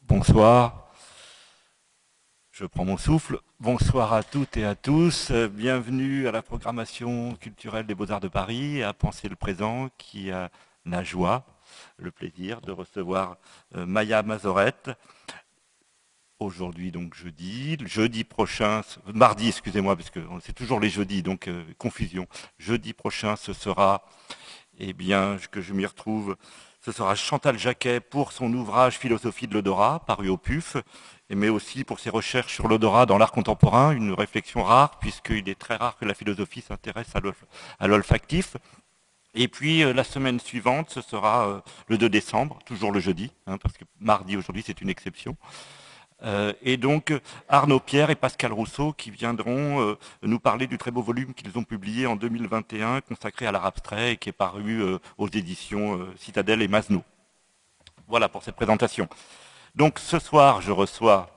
Bonsoir. 0.00 0.90
Je 2.52 2.64
prends 2.64 2.86
mon 2.86 2.96
souffle. 2.96 3.38
Bonsoir 3.60 4.14
à 4.14 4.22
toutes 4.22 4.56
et 4.56 4.64
à 4.64 4.74
tous. 4.74 5.30
Bienvenue 5.30 6.26
à 6.26 6.32
la 6.32 6.40
programmation 6.40 7.34
culturelle 7.34 7.84
des 7.84 7.94
Beaux-Arts 7.94 8.20
de 8.20 8.28
Paris, 8.28 8.82
à 8.82 8.94
Penser 8.94 9.28
le 9.28 9.36
présent, 9.36 9.90
qui 9.98 10.30
a 10.30 10.50
la 10.86 11.04
joie, 11.04 11.44
le 11.98 12.10
plaisir 12.10 12.62
de 12.62 12.72
recevoir 12.72 13.36
euh, 13.74 13.84
Maya 13.84 14.22
Mazorette. 14.22 14.90
Aujourd'hui, 16.38 16.90
donc 16.90 17.14
jeudi, 17.14 17.76
jeudi 17.84 18.24
prochain, 18.24 18.80
mardi, 19.12 19.48
excusez-moi, 19.48 19.96
parce 19.96 20.08
que 20.08 20.20
c'est 20.40 20.54
toujours 20.54 20.80
les 20.80 20.88
jeudis, 20.88 21.22
donc 21.22 21.48
euh, 21.48 21.62
confusion. 21.76 22.26
Jeudi 22.58 22.94
prochain, 22.94 23.36
ce 23.36 23.52
sera, 23.52 24.02
eh 24.78 24.94
bien, 24.94 25.36
que 25.50 25.60
je 25.60 25.74
m'y 25.74 25.84
retrouve, 25.84 26.36
ce 26.86 26.92
sera 26.92 27.16
Chantal 27.16 27.58
Jacquet 27.58 27.98
pour 27.98 28.30
son 28.30 28.52
ouvrage 28.54 28.96
Philosophie 28.96 29.48
de 29.48 29.54
l'odorat, 29.54 30.04
paru 30.06 30.28
au 30.28 30.36
PUF, 30.36 30.76
mais 31.30 31.48
aussi 31.48 31.82
pour 31.82 31.98
ses 31.98 32.10
recherches 32.10 32.54
sur 32.54 32.68
l'odorat 32.68 33.06
dans 33.06 33.18
l'art 33.18 33.32
contemporain, 33.32 33.90
une 33.90 34.12
réflexion 34.12 34.62
rare, 34.62 35.00
puisqu'il 35.00 35.48
est 35.48 35.58
très 35.58 35.74
rare 35.74 35.96
que 35.96 36.04
la 36.04 36.14
philosophie 36.14 36.60
s'intéresse 36.60 37.12
à 37.80 37.88
l'olfactif. 37.88 38.56
Et 39.34 39.48
puis 39.48 39.82
euh, 39.82 39.92
la 39.92 40.04
semaine 40.04 40.38
suivante, 40.38 40.90
ce 40.90 41.00
sera 41.00 41.48
euh, 41.48 41.60
le 41.88 41.98
2 41.98 42.08
décembre, 42.08 42.60
toujours 42.64 42.92
le 42.92 43.00
jeudi, 43.00 43.32
hein, 43.48 43.58
parce 43.58 43.76
que 43.76 43.84
mardi 43.98 44.36
aujourd'hui 44.36 44.62
c'est 44.64 44.80
une 44.80 44.88
exception. 44.88 45.36
Euh, 46.22 46.52
et 46.62 46.76
donc 46.76 47.12
Arnaud 47.48 47.80
Pierre 47.80 48.10
et 48.10 48.14
Pascal 48.14 48.52
Rousseau 48.52 48.92
qui 48.92 49.10
viendront 49.10 49.96
nous 50.22 50.40
parler 50.40 50.66
du 50.66 50.78
très 50.78 50.90
beau 50.90 51.02
volume 51.02 51.34
qu'ils 51.34 51.56
ont 51.58 51.64
publié 51.64 52.06
en 52.06 52.16
2021 52.16 53.02
consacré 53.02 53.46
à 53.46 53.52
l'art 53.52 53.66
abstrait 53.66 54.12
et 54.12 54.16
qui 54.16 54.30
est 54.30 54.32
paru 54.32 54.82
aux 55.18 55.28
éditions 55.28 56.06
Citadelle 56.16 56.62
et 56.62 56.68
Masno. 56.68 57.02
Voilà 58.08 58.28
pour 58.28 58.42
cette 58.42 58.56
présentation. 58.56 59.08
Donc 59.74 59.98
ce 59.98 60.18
soir, 60.18 60.62
je 60.62 60.72
reçois, 60.72 61.28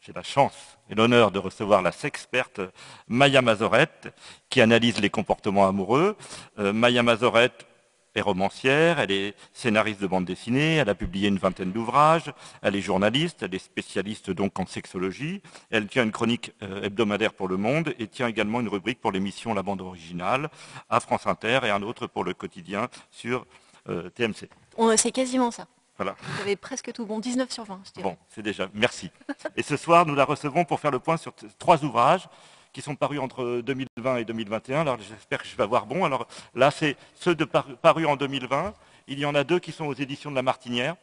j'ai 0.00 0.12
la 0.12 0.22
chance 0.22 0.74
et 0.90 0.94
l'honneur 0.94 1.30
de 1.30 1.38
recevoir 1.38 1.82
la 1.82 1.92
sexperte 1.92 2.60
Maya 3.08 3.42
Mazorette, 3.42 4.14
qui 4.50 4.60
analyse 4.60 5.00
les 5.00 5.10
comportements 5.10 5.66
amoureux. 5.66 6.16
Euh, 6.58 6.72
Maya 6.72 7.02
Mazorette 7.02 7.66
est 8.14 8.20
romancière, 8.20 9.00
elle 9.00 9.10
est 9.10 9.34
scénariste 9.52 10.00
de 10.00 10.06
bande 10.06 10.24
dessinée, 10.24 10.76
elle 10.76 10.88
a 10.88 10.94
publié 10.94 11.28
une 11.28 11.38
vingtaine 11.38 11.72
d'ouvrages, 11.72 12.32
elle 12.62 12.76
est 12.76 12.80
journaliste, 12.80 13.42
elle 13.42 13.54
est 13.54 13.58
spécialiste 13.58 14.30
donc 14.30 14.58
en 14.58 14.66
sexologie, 14.66 15.42
elle 15.70 15.86
tient 15.86 16.04
une 16.04 16.12
chronique 16.12 16.52
euh, 16.62 16.82
hebdomadaire 16.82 17.32
pour 17.32 17.48
Le 17.48 17.56
Monde 17.56 17.94
et 17.98 18.06
tient 18.06 18.28
également 18.28 18.60
une 18.60 18.68
rubrique 18.68 19.00
pour 19.00 19.12
l'émission 19.12 19.54
La 19.54 19.62
bande 19.62 19.80
originale 19.80 20.48
à 20.90 21.00
France 21.00 21.26
Inter 21.26 21.60
et 21.64 21.70
un 21.70 21.82
autre 21.82 22.06
pour 22.06 22.24
le 22.24 22.34
quotidien 22.34 22.88
sur 23.10 23.46
euh, 23.88 24.10
TMC. 24.10 24.48
C'est 24.96 25.12
quasiment 25.12 25.50
ça. 25.50 25.66
Voilà. 25.96 26.16
Vous 26.20 26.42
avez 26.42 26.56
presque 26.56 26.92
tout 26.92 27.06
bon, 27.06 27.20
19 27.20 27.50
sur 27.50 27.64
20, 27.64 27.80
je 27.96 28.02
Bon, 28.02 28.16
c'est 28.28 28.42
déjà, 28.42 28.68
merci. 28.74 29.10
Et 29.56 29.62
ce 29.62 29.76
soir, 29.76 30.06
nous 30.06 30.14
la 30.14 30.24
recevons 30.24 30.64
pour 30.64 30.80
faire 30.80 30.90
le 30.90 30.98
point 30.98 31.16
sur 31.16 31.32
trois 31.58 31.84
ouvrages 31.84 32.28
qui 32.74 32.82
sont 32.82 32.96
parus 32.96 33.20
entre 33.20 33.62
2020 33.64 34.16
et 34.16 34.24
2021. 34.24 34.80
Alors 34.80 34.98
j'espère 34.98 35.40
que 35.40 35.48
je 35.48 35.56
vais 35.56 35.62
avoir 35.62 35.86
bon. 35.86 36.04
Alors 36.04 36.26
là, 36.54 36.70
c'est 36.70 36.96
ceux 37.14 37.34
parus 37.36 38.06
en 38.06 38.16
2020. 38.16 38.74
Il 39.06 39.18
y 39.18 39.24
en 39.24 39.34
a 39.34 39.44
deux 39.44 39.60
qui 39.60 39.72
sont 39.72 39.86
aux 39.86 39.94
éditions 39.94 40.30
de 40.30 40.36
La 40.36 40.42
Martinière. 40.42 40.96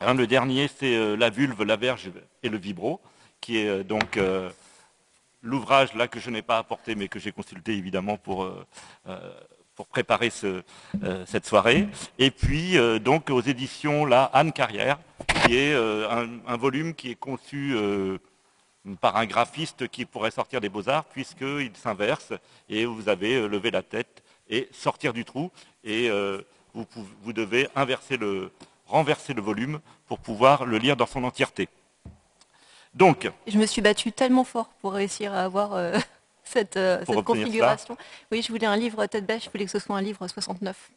le 0.00 0.26
dernier, 0.26 0.68
c'est 0.68 0.94
euh, 0.94 1.16
La 1.16 1.28
vulve, 1.28 1.64
la 1.64 1.76
verge 1.76 2.10
et 2.42 2.48
le 2.48 2.56
vibro, 2.56 3.00
qui 3.40 3.58
est 3.58 3.68
euh, 3.68 3.82
donc 3.82 4.16
euh, 4.16 4.48
l'ouvrage 5.42 5.92
là 5.94 6.06
que 6.06 6.20
je 6.20 6.30
n'ai 6.30 6.42
pas 6.42 6.58
apporté, 6.58 6.94
mais 6.94 7.08
que 7.08 7.18
j'ai 7.18 7.32
consulté 7.32 7.72
évidemment 7.72 8.16
pour 8.16 8.48
pour 9.74 9.86
préparer 9.86 10.28
ce, 10.28 10.62
cette 11.26 11.46
soirée. 11.46 11.88
Et 12.18 12.30
puis, 12.30 12.76
donc, 13.00 13.30
aux 13.30 13.40
éditions 13.40 14.04
là, 14.04 14.30
Anne 14.34 14.52
Carrière, 14.52 14.98
qui 15.26 15.56
est 15.56 15.74
un, 15.74 16.56
volume 16.58 16.94
qui 16.94 17.10
est 17.10 17.16
conçu 17.16 17.74
par 19.00 19.16
un 19.16 19.26
graphiste 19.26 19.88
qui 19.88 20.04
pourrait 20.04 20.30
sortir 20.30 20.60
des 20.60 20.68
beaux-arts, 20.68 21.04
puisqu'il 21.04 21.72
s'inverse, 21.76 22.32
et 22.68 22.84
vous 22.84 23.08
avez 23.08 23.46
levé 23.48 23.70
la 23.70 23.82
tête 23.82 24.22
et 24.48 24.68
sortir 24.72 25.12
du 25.12 25.24
trou, 25.24 25.50
et 25.84 26.10
vous, 26.74 26.86
vous, 27.22 27.32
devez 27.32 27.68
inverser 27.76 28.16
le, 28.16 28.50
renverser 28.86 29.34
le 29.34 29.42
volume 29.42 29.80
pour 30.06 30.18
pouvoir 30.18 30.66
le 30.66 30.78
lire 30.78 30.96
dans 30.96 31.06
son 31.06 31.22
entièreté. 31.24 31.68
Donc, 32.94 33.30
je 33.46 33.58
me 33.58 33.66
suis 33.66 33.80
battue 33.80 34.12
tellement 34.12 34.44
fort 34.44 34.68
pour 34.80 34.92
réussir 34.92 35.32
à 35.32 35.44
avoir 35.44 35.74
cette, 36.44 36.76
euh, 36.76 37.04
configuration. 37.24 37.96
Oui, 38.30 38.42
je 38.42 38.48
voulais 38.48 38.66
un 38.66 38.76
livre 38.76 39.06
tête 39.06 39.26
bêche, 39.26 39.44
je 39.44 39.50
voulais 39.50 39.64
que 39.64 39.70
ce 39.70 39.78
soit 39.78 39.96
un 39.96 40.02
livre 40.02 40.26
69. 40.26 40.90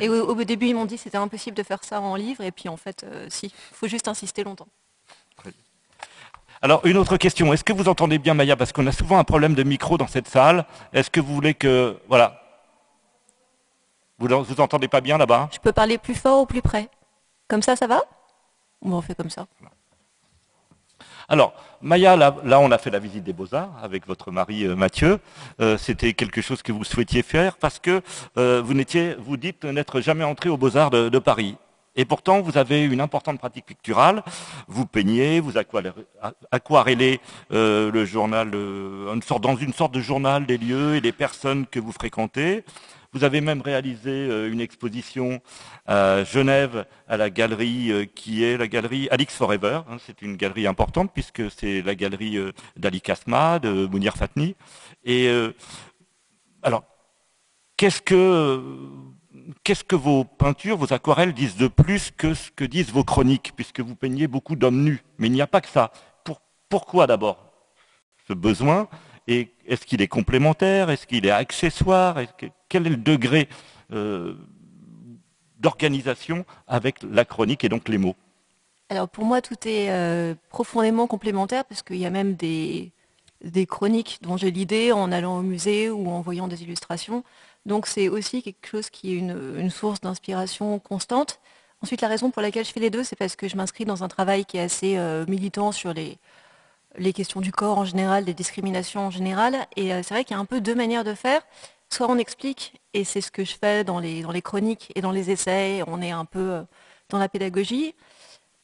et 0.00 0.08
au, 0.08 0.34
début, 0.44 0.66
ils 0.66 0.74
m'ont 0.74 0.86
dit 0.86 0.96
que 0.96 1.02
c'était 1.02 1.18
impossible 1.18 1.56
de 1.56 1.62
faire 1.62 1.84
ça 1.84 2.00
en 2.00 2.16
livre, 2.16 2.42
et 2.42 2.50
puis 2.50 2.68
en 2.68 2.76
fait, 2.76 3.04
euh, 3.04 3.26
si, 3.30 3.46
il 3.46 3.52
faut 3.76 3.86
juste 3.86 4.08
insister 4.08 4.44
longtemps. 4.44 4.68
Alors, 6.64 6.80
une 6.86 6.96
autre 6.96 7.18
question. 7.18 7.52
Est-ce 7.52 7.62
que 7.62 7.74
vous 7.74 7.90
entendez 7.90 8.18
bien, 8.18 8.32
Maya 8.32 8.56
Parce 8.56 8.72
qu'on 8.72 8.86
a 8.86 8.92
souvent 8.92 9.18
un 9.18 9.24
problème 9.24 9.52
de 9.52 9.62
micro 9.64 9.98
dans 9.98 10.06
cette 10.06 10.26
salle. 10.26 10.64
Est-ce 10.94 11.10
que 11.10 11.20
vous 11.20 11.34
voulez 11.34 11.52
que... 11.52 11.98
Voilà. 12.08 12.40
Vous 14.18 14.28
vous 14.28 14.60
entendez 14.62 14.88
pas 14.88 15.02
bien 15.02 15.18
là-bas? 15.18 15.50
Je 15.52 15.58
peux 15.58 15.72
parler 15.72 15.98
plus 15.98 16.14
fort 16.14 16.40
ou 16.40 16.46
plus 16.46 16.62
près? 16.62 16.88
Comme 17.48 17.60
ça, 17.60 17.76
ça 17.76 17.86
va? 17.86 18.00
Bon, 18.80 18.96
on 18.96 19.02
fait 19.02 19.14
comme 19.14 19.28
ça. 19.28 19.46
Alors, 21.28 21.52
Maya, 21.82 22.16
là, 22.16 22.60
on 22.60 22.70
a 22.70 22.78
fait 22.78 22.88
la 22.88 22.98
visite 22.98 23.24
des 23.24 23.34
Beaux-Arts 23.34 23.78
avec 23.82 24.06
votre 24.06 24.30
mari 24.30 24.64
euh, 24.64 24.74
Mathieu. 24.74 25.20
Euh, 25.60 25.76
c'était 25.76 26.14
quelque 26.14 26.40
chose 26.40 26.62
que 26.62 26.72
vous 26.72 26.84
souhaitiez 26.84 27.22
faire 27.22 27.58
parce 27.58 27.78
que 27.78 28.00
euh, 28.38 28.62
vous, 28.64 28.72
vous 29.18 29.36
dites 29.36 29.66
n'être 29.66 30.00
jamais 30.00 30.24
entré 30.24 30.48
aux 30.48 30.56
Beaux-Arts 30.56 30.88
de, 30.88 31.18
Paris. 31.18 31.56
Et 31.96 32.04
pourtant, 32.04 32.40
vous 32.40 32.58
avez 32.58 32.84
une 32.84 33.00
importante 33.00 33.38
pratique 33.38 33.66
picturale. 33.66 34.22
Vous 34.68 34.86
peignez, 34.86 35.40
vous 35.40 35.54
aquarellez 36.50 37.20
le 37.50 38.04
journal, 38.04 38.50
dans 38.50 39.56
une 39.56 39.72
sorte 39.72 39.94
de 39.94 40.00
journal 40.00 40.46
des 40.46 40.58
lieux 40.58 40.96
et 40.96 41.00
des 41.00 41.12
personnes 41.12 41.66
que 41.66 41.78
vous 41.78 41.92
fréquentez. 41.92 42.64
Vous 43.14 43.22
avez 43.22 43.40
même 43.40 43.60
réalisé 43.60 44.10
euh, 44.10 44.50
une 44.50 44.60
exposition 44.60 45.40
à 45.86 46.24
Genève 46.24 46.84
à 47.06 47.16
la 47.16 47.30
galerie 47.30 47.92
euh, 47.92 48.06
qui 48.06 48.42
est 48.42 48.56
la 48.56 48.66
galerie 48.66 49.08
Alix 49.08 49.36
Forever. 49.36 49.82
Hein. 49.88 49.98
C'est 50.04 50.20
une 50.20 50.36
galerie 50.36 50.66
importante 50.66 51.12
puisque 51.14 51.48
c'est 51.48 51.80
la 51.82 51.94
galerie 51.94 52.36
euh, 52.38 52.50
d'Ali 52.76 53.00
Kasma, 53.00 53.60
de 53.60 53.86
Mounir 53.86 54.16
Fatni. 54.16 54.56
Et 55.04 55.30
alors, 56.62 56.82
qu'est-ce 57.76 58.00
que 58.02 58.60
qu'est-ce 59.62 59.84
que 59.84 59.96
vos 59.96 60.24
peintures, 60.24 60.76
vos 60.76 60.92
aquarelles 60.92 61.32
disent 61.32 61.56
de 61.56 61.68
plus 61.68 62.10
que 62.10 62.34
ce 62.34 62.50
que 62.50 62.64
disent 62.64 62.90
vos 62.90 63.04
chroniques, 63.04 63.52
puisque 63.56 63.80
vous 63.80 63.94
peignez 63.94 64.26
beaucoup 64.26 64.56
d'hommes 64.56 64.82
nus. 64.82 65.02
Mais 65.18 65.28
il 65.28 65.32
n'y 65.32 65.42
a 65.42 65.46
pas 65.46 65.60
que 65.60 65.68
ça. 65.68 65.92
pourquoi 66.68 67.06
d'abord 67.06 67.38
ce 68.26 68.32
besoin? 68.32 68.88
Et 69.28 69.52
est-ce 69.66 69.86
qu'il 69.86 70.02
est 70.02 70.08
complémentaire? 70.08 70.90
Est-ce 70.90 71.06
qu'il 71.06 71.24
est 71.26 71.30
accessoire? 71.30 72.18
Quel 72.68 72.86
est 72.86 72.90
le 72.90 72.96
degré 72.96 73.48
euh, 73.92 74.34
d'organisation 75.58 76.44
avec 76.66 76.96
la 77.02 77.24
chronique 77.24 77.64
et 77.64 77.68
donc 77.68 77.88
les 77.88 77.98
mots? 77.98 78.16
Alors 78.90 79.08
pour 79.08 79.24
moi, 79.24 79.40
tout 79.40 79.56
est 79.66 79.90
euh, 79.90 80.34
profondément 80.50 81.06
complémentaire 81.06 81.64
parce 81.64 81.82
qu'il 81.82 81.96
y 81.96 82.06
a 82.06 82.10
même 82.10 82.34
des, 82.34 82.92
des 83.42 83.66
chroniques 83.66 84.18
dont 84.22 84.36
j'ai 84.36 84.50
l'idée 84.50 84.92
en 84.92 85.12
allant 85.12 85.38
au 85.38 85.42
musée 85.42 85.90
ou 85.90 86.08
en 86.08 86.20
voyant 86.20 86.48
des 86.48 86.62
illustrations. 86.62 87.24
Donc 87.66 87.86
c'est 87.86 88.08
aussi 88.08 88.42
quelque 88.42 88.66
chose 88.66 88.90
qui 88.90 89.14
est 89.14 89.18
une, 89.18 89.70
source 89.70 90.00
d'inspiration 90.00 90.78
constante. 90.78 91.40
Ensuite, 91.82 92.00
la 92.00 92.08
raison 92.08 92.30
pour 92.30 92.42
laquelle 92.42 92.64
je 92.64 92.72
fais 92.72 92.80
les 92.80 92.90
deux, 92.90 93.04
c'est 93.04 93.16
parce 93.16 93.36
que 93.36 93.48
je 93.48 93.56
m'inscris 93.56 93.84
dans 93.84 94.04
un 94.04 94.08
travail 94.08 94.44
qui 94.44 94.56
est 94.56 94.62
assez 94.62 94.96
euh, 94.96 95.24
militant 95.28 95.72
sur 95.72 95.92
les, 95.92 96.18
questions 97.12 97.40
du 97.40 97.52
corps 97.52 97.78
en 97.78 97.84
général, 97.84 98.24
des 98.24 98.34
discriminations 98.34 99.06
en 99.06 99.10
général. 99.10 99.66
Et 99.76 99.90
c'est 99.90 100.14
vrai 100.14 100.24
qu'il 100.24 100.34
y 100.34 100.38
a 100.38 100.40
un 100.40 100.44
peu 100.44 100.60
deux 100.60 100.74
manières 100.74 101.04
de 101.04 101.14
faire 101.14 101.42
soit 101.94 102.10
on 102.10 102.18
explique, 102.18 102.74
et 102.92 103.04
c'est 103.04 103.20
ce 103.20 103.30
que 103.30 103.44
je 103.44 103.56
fais 103.56 103.84
dans 103.84 103.98
les, 104.00 104.22
dans 104.22 104.32
les 104.32 104.42
chroniques 104.42 104.92
et 104.94 105.00
dans 105.00 105.12
les 105.12 105.30
essais, 105.30 105.82
on 105.86 106.02
est 106.02 106.10
un 106.10 106.24
peu 106.24 106.50
euh, 106.52 106.62
dans 107.08 107.18
la 107.18 107.28
pédagogie, 107.28 107.94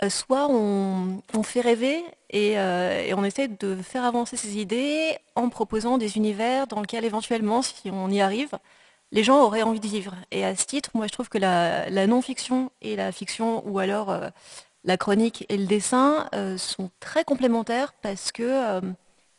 euh, 0.03 0.11
soit 0.11 0.49
on, 0.51 1.23
fait 1.45 1.61
rêver 1.61 2.03
euh, 2.35 3.07
et, 3.07 3.15
on 3.15 3.25
essaie 3.25 3.49
de 3.49 3.77
faire 3.77 4.05
avancer 4.05 4.37
ces 4.37 4.59
idées 4.59 5.17
en 5.37 5.49
proposant 5.49 5.99
des 5.99 6.17
univers 6.17 6.67
dans 6.67 6.81
lesquels 6.81 7.05
éventuellement, 7.05 7.63
si 7.63 7.91
on 7.91 8.11
y 8.11 8.21
arrive, 8.21 8.51
les 9.13 9.25
gens 9.25 9.43
auraient 9.43 9.63
envie 9.63 9.81
de 9.81 9.87
vivre. 9.87 10.15
Et 10.31 10.45
à 10.45 10.55
ce 10.57 10.67
titre, 10.67 10.91
moi 10.95 11.07
je 11.07 11.13
trouve 11.13 11.29
que 11.29 11.39
la, 11.39 12.07
non-fiction 12.07 12.71
et 12.81 12.97
la 12.97 13.13
fiction, 13.13 13.67
ou 13.69 13.79
alors 13.79 14.15
la 14.85 14.97
chronique 14.97 15.47
et 15.49 15.57
le 15.57 15.67
dessin, 15.67 16.29
sont 16.57 16.91
très 17.01 17.25
complémentaires 17.25 17.93
parce 18.03 18.33
que 18.33 18.81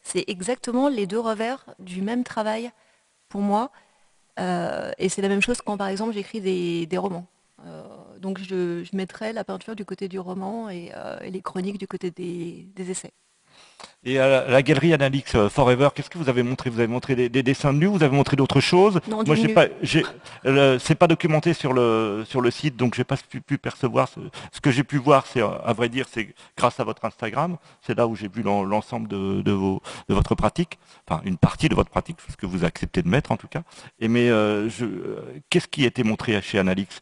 c'est 0.02 0.26
exactement 0.28 0.90
les 0.90 1.08
deux 1.08 1.20
revers 1.20 1.66
du 1.80 2.02
même 2.02 2.24
travail 2.24 2.72
pour 3.30 3.42
moi. 3.42 3.72
Euh, 4.40 4.92
et 4.98 5.10
c'est 5.10 5.22
la 5.22 5.30
même 5.30 5.42
chose 5.42 5.62
quand, 5.62 5.78
par 5.78 5.88
exemple, 5.88 6.14
j'écris 6.14 6.42
des, 6.42 6.98
romans. 6.98 7.28
Euh, 7.66 7.84
donc, 8.20 8.40
je, 8.40 8.84
mettrai 8.96 9.34
la 9.34 9.44
peinture 9.44 9.76
du 9.76 9.86
côté 9.86 10.08
du 10.08 10.20
roman 10.20 10.70
et, 10.70 10.92
euh, 10.96 11.20
les 11.22 11.42
chroniques 11.42 11.78
du 11.78 11.88
côté 11.88 12.12
des, 12.12 12.68
essais. 12.78 13.12
Et 14.04 14.18
à 14.18 14.48
la, 14.48 14.62
galerie 14.64 14.94
Analix 14.94 15.36
euh, 15.36 15.50
Forever, 15.50 15.90
qu'est-ce 15.94 16.10
que 16.10 16.18
vous 16.18 16.30
avez 16.30 16.42
montré? 16.42 16.70
Vous 16.70 16.80
avez 16.80 16.88
montré 16.88 17.16
des, 17.16 17.44
dessins 17.44 17.72
de 17.72 17.78
nus, 17.78 17.86
vous 17.86 18.02
avez 18.02 18.16
montré 18.16 18.36
d'autres 18.36 18.60
choses? 18.60 19.00
Non, 19.08 19.24
Moi, 19.24 19.36
j'ai 19.36 19.50
pas, 19.50 19.68
c'est 20.80 20.96
pas 20.96 21.08
documenté 21.08 21.54
sur 21.54 21.74
le 21.74 22.24
sur 22.28 22.42
le 22.42 22.50
site, 22.50 22.76
donc 22.76 22.96
j'ai 22.96 23.04
pas 23.04 23.18
pu, 23.18 23.58
percevoir. 23.58 24.10
Ce, 24.52 24.60
que 24.60 24.72
j'ai 24.72 24.84
pu 24.84 24.98
voir, 24.98 25.28
c'est 25.28 25.42
à 25.42 25.74
vrai 25.74 25.88
dire, 25.90 26.08
c'est 26.12 26.34
grâce 26.58 26.80
à 26.80 26.84
votre 26.84 27.06
Instagram. 27.06 27.58
C'est 27.82 27.96
là 27.96 28.08
où 28.08 28.16
j'ai 28.16 28.28
vu 28.28 28.42
l'ensemble 28.42 29.08
de, 29.08 29.52
vos 29.52 29.82
de 30.10 30.14
votre 30.16 30.34
pratique, 30.34 30.80
enfin 31.08 31.22
une 31.26 31.38
partie 31.38 31.70
de 31.70 31.76
votre 31.76 31.92
pratique, 31.92 32.18
ce 32.28 32.36
que 32.36 32.48
vous 32.48 32.66
acceptez 32.66 33.04
de 33.04 33.08
mettre 33.08 33.32
en 33.32 33.38
tout 33.38 33.48
cas. 33.48 33.62
Et 34.00 34.08
mais 34.08 34.30
euh, 34.30 34.68
qu'est-ce 35.50 35.68
qui 35.68 35.84
a 35.84 35.88
été 35.88 36.04
montré 36.04 36.42
chez 36.42 36.58
Analix 36.58 37.02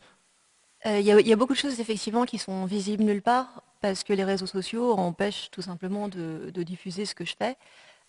euh, 0.85 0.99
il 0.99 1.05
y, 1.05 1.33
a 1.33 1.35
beaucoup 1.35 1.51
de 1.51 1.57
choses 1.57 1.81
effectivement 1.81 2.23
qui 2.23 2.37
sont 2.37 2.65
visibles 2.65 3.03
nulle 3.03 3.21
part 3.21 3.63
parce 3.81 4.03
que 4.03 4.13
les 4.13 4.23
réseaux 4.23 4.45
sociaux 4.45 4.93
empêchent 4.93 5.49
tout 5.51 5.61
simplement 5.61 6.07
de, 6.07 6.51
diffuser 6.63 7.05
ce 7.05 7.15
que 7.15 7.25
je 7.25 7.35
fais. 7.37 7.57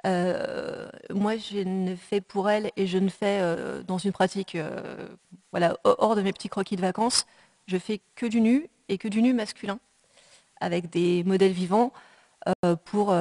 Euh, 0.07 0.89
moi, 1.11 1.37
je 1.37 1.59
ne 1.59 1.95
fais 1.95 2.21
pour 2.21 2.49
elle 2.51 2.71
et 2.77 2.87
je 2.87 2.99
ne 2.99 3.09
fais 3.09 3.41
euh, 3.41 3.83
dans 3.83 3.99
une 3.99 4.13
pratique 4.13 4.57
voilà, 5.53 5.77
hors 5.85 6.17
de 6.17 6.23
mes 6.23 6.33
petits 6.33 6.49
croquis 6.49 6.77
de 6.77 6.81
vacances, 6.81 7.27
je 7.67 7.77
fais 7.77 8.01
que 8.15 8.27
du 8.27 8.41
nu 8.41 8.69
et 8.89 8.99
que 8.99 9.09
du 9.09 9.23
nu 9.23 9.35
masculin 9.35 9.79
avec 10.61 10.91
des 10.91 11.25
modèles 11.25 11.53
vivants 11.53 11.93
pour, 12.85 13.15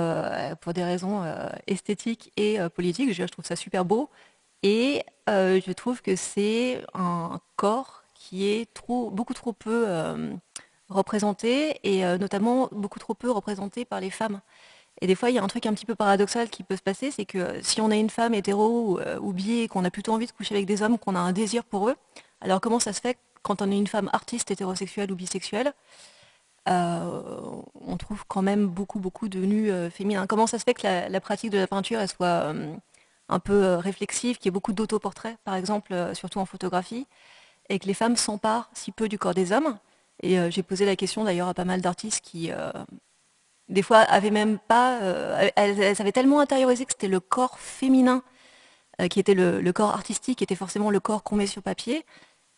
pour 0.61 0.73
des 0.73 0.83
raisons 0.83 1.23
esthétiques 1.67 2.31
et 2.37 2.57
politiques. 2.73 3.13
Je 3.13 3.23
trouve 3.23 3.45
ça 3.45 3.55
super 3.55 3.85
beau 3.85 4.09
et 4.63 5.03
je 5.27 5.71
trouve 5.73 6.01
que 6.01 6.15
c'est 6.15 6.81
un 6.93 7.39
corps 7.55 8.03
qui 8.13 8.47
est 8.47 8.69
beaucoup 9.11 9.33
trop 9.33 9.53
peu 9.53 9.85
euh, 10.89 10.93
représenté 10.93 11.79
et 11.83 12.05
euh, 12.05 12.17
notamment 12.17 12.69
beaucoup 12.71 12.99
trop 12.99 13.13
peu 13.13 13.31
représenté 13.31 13.85
par 13.85 13.99
les 13.99 14.09
femmes. 14.09 14.41
Et 15.01 15.07
des 15.07 15.15
fois, 15.15 15.29
il 15.29 15.35
y 15.35 15.39
a 15.39 15.43
un 15.43 15.47
truc 15.47 15.65
un 15.65 15.73
petit 15.73 15.85
peu 15.85 15.95
paradoxal 15.95 16.49
qui 16.49 16.63
peut 16.63 16.75
se 16.75 16.81
passer, 16.81 17.09
c'est 17.11 17.25
que 17.25 17.61
si 17.61 17.79
on 17.79 17.89
est 17.89 17.99
une 17.99 18.09
femme 18.09 18.33
hétéro 18.33 18.99
ou, 19.21 19.33
bi 19.33 19.61
et 19.61 19.67
qu'on 19.69 19.85
a 19.85 19.89
plutôt 19.89 20.11
envie 20.11 20.25
de 20.25 20.31
coucher 20.31 20.55
avec 20.55 20.65
des 20.65 20.81
hommes, 20.81 20.97
qu'on 20.97 21.15
a 21.15 21.19
un 21.19 21.31
désir 21.31 21.63
pour 21.63 21.87
eux, 21.89 21.95
alors 22.41 22.59
comment 22.59 22.79
ça 22.79 22.91
se 22.91 22.99
fait 22.99 23.17
quand 23.41 23.61
on 23.61 23.71
est 23.71 23.77
une 23.77 23.87
femme 23.87 24.09
artiste 24.11 24.51
hétérosexuelle 24.51 25.11
ou 25.11 25.15
bisexuelle 25.15 25.73
euh, 26.67 27.21
on 27.87 27.95
trouve 27.97 28.25
quand 28.27 28.41
même 28.41 28.67
beaucoup 28.67 28.99
beaucoup 28.99 29.29
de 29.29 29.39
nus 29.39 29.71
féminins. 29.91 30.27
Comment 30.27 30.45
ça 30.45 30.59
se 30.59 30.65
fait 30.65 30.73
que 30.73 30.85
la, 30.85 31.21
pratique 31.21 31.49
de 31.49 31.57
la 31.57 31.67
peinture 31.67 32.01
soit 32.09 32.53
un 33.29 33.39
peu 33.39 33.75
réflexive, 33.75 34.37
qu'il 34.37 34.47
y 34.47 34.49
ait 34.49 34.51
beaucoup 34.51 34.73
d'autoportraits, 34.73 35.37
par 35.45 35.55
exemple, 35.55 35.95
surtout 36.13 36.39
en 36.39 36.45
photographie, 36.45 37.07
et 37.69 37.79
que 37.79 37.87
les 37.87 37.93
femmes 37.93 38.17
s'emparent 38.17 38.69
si 38.73 38.91
peu 38.91 39.07
du 39.07 39.17
corps 39.17 39.33
des 39.33 39.51
hommes. 39.53 39.77
Et 40.21 40.39
euh, 40.39 40.49
j'ai 40.51 40.63
posé 40.63 40.85
la 40.85 40.95
question 40.95 41.23
d'ailleurs 41.23 41.47
à 41.47 41.53
pas 41.53 41.65
mal 41.65 41.81
d'artistes 41.81 42.21
qui, 42.23 42.51
euh, 42.51 42.71
des 43.69 43.81
fois, 43.81 43.99
avaient 43.99 44.31
même 44.31 44.59
pas. 44.59 44.99
Euh, 45.01 45.49
elles, 45.55 46.01
avaient 46.01 46.11
tellement 46.11 46.39
intériorisé 46.39 46.85
que 46.85 46.91
c'était 46.91 47.07
le 47.07 47.19
corps 47.19 47.59
féminin 47.59 48.23
qui 49.09 49.21
était 49.21 49.33
le, 49.33 49.71
corps 49.71 49.91
artistique, 49.91 50.39
qui 50.39 50.43
était 50.43 50.55
forcément 50.55 50.89
le 50.91 50.99
corps 50.99 51.23
qu'on 51.23 51.37
met 51.37 51.47
sur 51.47 51.63
papier, 51.63 52.05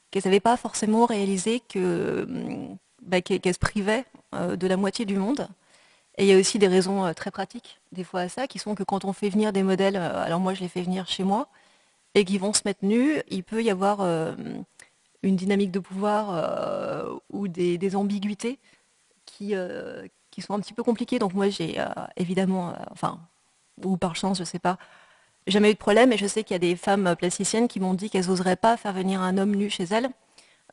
qu'elles 0.10 0.24
n'avaient 0.26 0.40
pas 0.40 0.58
forcément 0.58 1.06
réalisé 1.06 1.60
que, 1.60 2.28
bah, 3.04 3.22
qu'elles 3.22 3.54
se 3.54 3.60
privaient 3.60 4.06
de 4.34 4.66
la 4.66 4.76
moitié 4.76 5.06
du 5.06 5.18
monde. 5.18 5.48
Et 6.18 6.24
il 6.24 6.28
y 6.28 6.34
a 6.34 6.40
aussi 6.40 6.58
des 6.58 6.68
raisons 6.68 7.14
très 7.14 7.30
pratiques, 7.30 7.80
des 7.92 8.04
fois 8.04 8.22
à 8.22 8.28
ça, 8.28 8.48
qui 8.48 8.58
sont 8.58 8.74
que 8.74 8.82
quand 8.82 9.06
on 9.06 9.14
fait 9.14 9.30
venir 9.30 9.54
des 9.54 9.62
modèles, 9.62 9.98
alors 9.98 10.40
moi 10.40 10.56
je 10.56 10.62
les 10.62 10.68
fais 10.68 10.82
venir 10.82 11.08
chez 11.08 11.24
moi, 11.24 11.48
et 12.16 12.26
qui 12.26 12.40
vont 12.40 12.54
se 12.54 12.64
mettre 12.66 12.84
nus, 12.84 13.22
il 13.30 13.44
peut 13.44 13.62
y 13.62 13.70
avoir 13.70 14.02
une 15.24 15.36
dynamique 15.36 15.72
de 15.72 15.80
pouvoir 15.80 16.30
euh, 16.32 17.14
ou 17.30 17.48
des, 17.48 17.96
ambiguïtés 17.96 18.60
qui, 19.26 19.56
euh, 19.56 20.08
qui 20.32 20.42
sont 20.42 20.54
un 20.54 20.60
petit 20.60 20.74
peu 20.74 20.84
compliquées. 20.84 21.20
Donc 21.20 21.34
moi 21.34 21.50
j'ai 21.50 21.80
euh, 21.80 21.86
évidemment, 22.18 22.74
enfin, 22.92 23.20
ou 23.84 23.98
par 23.98 24.16
chance, 24.16 24.38
je 24.38 24.44
ne 24.44 24.48
sais 24.48 24.60
pas, 24.60 24.78
jamais 25.48 25.72
eu 25.72 25.74
de 25.74 25.80
problème, 25.80 26.12
et 26.14 26.18
je 26.18 26.28
sais 26.28 26.44
qu'il 26.44 26.56
y 26.56 26.56
a 26.56 26.60
des 26.60 26.76
femmes 26.76 27.16
plasticiennes 27.18 27.68
qui 27.68 27.80
m'ont 27.80 27.94
dit 27.94 28.10
qu'elles 28.10 28.28
n'oseraient 28.28 28.56
pas 28.56 28.78
faire 28.78 28.94
venir 28.94 29.22
un 29.22 29.38
homme 29.38 29.56
nu 29.56 29.70
chez 29.70 29.86
elles, 29.86 30.10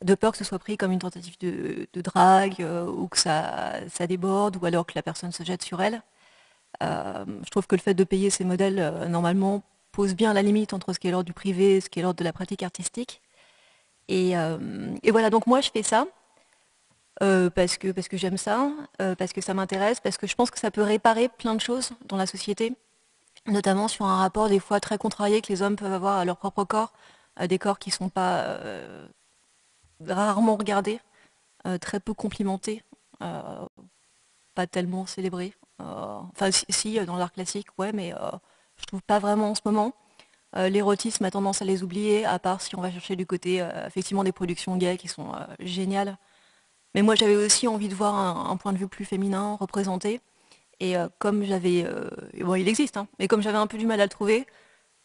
de 0.03 0.15
peur 0.15 0.31
que 0.31 0.37
ce 0.37 0.43
soit 0.43 0.59
pris 0.59 0.77
comme 0.77 0.91
une 0.91 0.99
tentative 0.99 1.37
de, 1.39 1.87
drague, 2.01 2.65
ou 2.87 3.07
que 3.07 3.17
ça, 3.17 3.73
ça, 3.89 4.07
déborde, 4.07 4.57
ou 4.61 4.65
alors 4.65 4.85
que 4.85 4.93
la 4.95 5.01
personne 5.03 5.31
se 5.31 5.43
jette 5.43 5.63
sur 5.63 5.81
elle. 5.81 6.01
je 6.81 7.49
trouve 7.51 7.67
que 7.67 7.75
le 7.75 7.81
fait 7.81 7.93
de 7.93 8.03
payer 8.03 8.29
ces 8.29 8.45
modèles, 8.45 9.07
normalement, 9.09 9.63
pose 9.91 10.15
bien 10.15 10.33
la 10.33 10.41
limite 10.41 10.73
entre 10.73 10.93
ce 10.93 10.99
qui 10.99 11.07
est 11.07 11.11
l'ordre 11.11 11.25
du 11.25 11.33
privé 11.33 11.77
et 11.77 11.81
ce 11.81 11.89
qui 11.89 11.99
est 11.99 12.03
l'ordre 12.03 12.19
de 12.19 12.23
la 12.23 12.33
pratique 12.33 12.63
artistique. 12.63 13.21
Euh, 14.09 14.95
et, 15.03 15.11
voilà, 15.11 15.29
donc 15.29 15.47
moi 15.47 15.61
je 15.61 15.69
fais 15.71 15.83
ça. 15.83 16.05
Euh, 17.21 17.49
parce 17.49 17.77
que, 17.77 17.91
parce 17.91 18.07
que 18.07 18.15
j'aime 18.15 18.37
ça, 18.37 18.71
euh, 19.01 19.13
parce 19.13 19.33
que 19.33 19.41
ça 19.41 19.53
m'intéresse, 19.53 19.99
parce 19.99 20.17
que 20.17 20.25
je 20.25 20.35
pense 20.35 20.51
que 20.51 20.59
ça 20.59 20.71
peut 20.71 20.83
réparer 20.83 21.27
plein 21.27 21.53
de 21.53 21.59
choses 21.59 21.91
dans 22.05 22.15
la 22.15 22.25
société, 22.25 22.73
notamment 23.45 23.89
sur 23.89 24.05
un 24.05 24.15
rapport 24.17 24.47
des 24.47 24.59
fois 24.59 24.79
très 24.79 24.97
contrarié 24.97 25.41
que 25.41 25.49
les 25.49 25.61
hommes 25.61 25.75
peuvent 25.75 25.91
avoir 25.91 26.17
à 26.17 26.23
leur 26.23 26.37
propre 26.37 26.63
corps, 26.63 26.93
à 27.35 27.47
des 27.47 27.59
corps 27.59 27.77
qui 27.77 27.89
ne 27.89 27.95
sont 27.95 28.09
pas 28.09 28.57
rarement 30.07 30.55
regardés, 30.55 31.01
très 31.81 31.99
peu 31.99 32.13
complimentés, 32.13 32.83
pas 33.19 34.67
tellement 34.71 35.05
célébrés. 35.05 35.53
enfin 35.79 36.51
si, 36.51 36.99
dans 37.05 37.17
l'art 37.17 37.33
classique, 37.33 37.67
ouais, 37.77 37.91
mais 37.91 38.13
je 38.77 38.85
trouve 38.85 39.01
pas 39.01 39.19
vraiment 39.19 39.51
en 39.51 39.55
ce 39.55 39.61
moment. 39.65 39.93
Euh, 40.55 40.69
l'érotisme 40.69 41.25
a 41.25 41.31
tendance 41.31 41.61
à 41.61 41.65
les 41.65 41.83
oublier, 41.83 42.25
à 42.25 42.39
part 42.39 42.61
si 42.61 42.75
on 42.75 42.81
va 42.81 42.91
chercher 42.91 43.15
du 43.15 43.25
côté 43.25 43.61
euh, 43.61 43.85
effectivement 43.85 44.23
des 44.23 44.31
productions 44.31 44.75
gays 44.77 44.97
qui 44.97 45.07
sont 45.07 45.33
euh, 45.33 45.45
géniales. 45.59 46.17
Mais 46.95 47.03
moi 47.03 47.15
j'avais 47.15 47.35
aussi 47.35 47.67
envie 47.67 47.87
de 47.87 47.93
voir 47.93 48.15
un, 48.49 48.57
point 48.57 48.73
de 48.73 48.79
vue 48.79 48.87
plus 48.87 49.05
féminin 49.05 49.55
représenté. 49.59 50.21
Et 50.79 50.95
comme 51.19 51.43
j'avais, 51.43 51.85
bon 52.41 52.55
il 52.55 52.67
existe, 52.67 52.97
hein, 52.97 53.07
mais 53.19 53.27
comme 53.27 53.41
j'avais 53.43 53.57
un 53.57 53.67
peu 53.67 53.77
du 53.77 53.85
mal 53.85 54.01
à 54.01 54.05
le 54.05 54.09
trouver, 54.09 54.47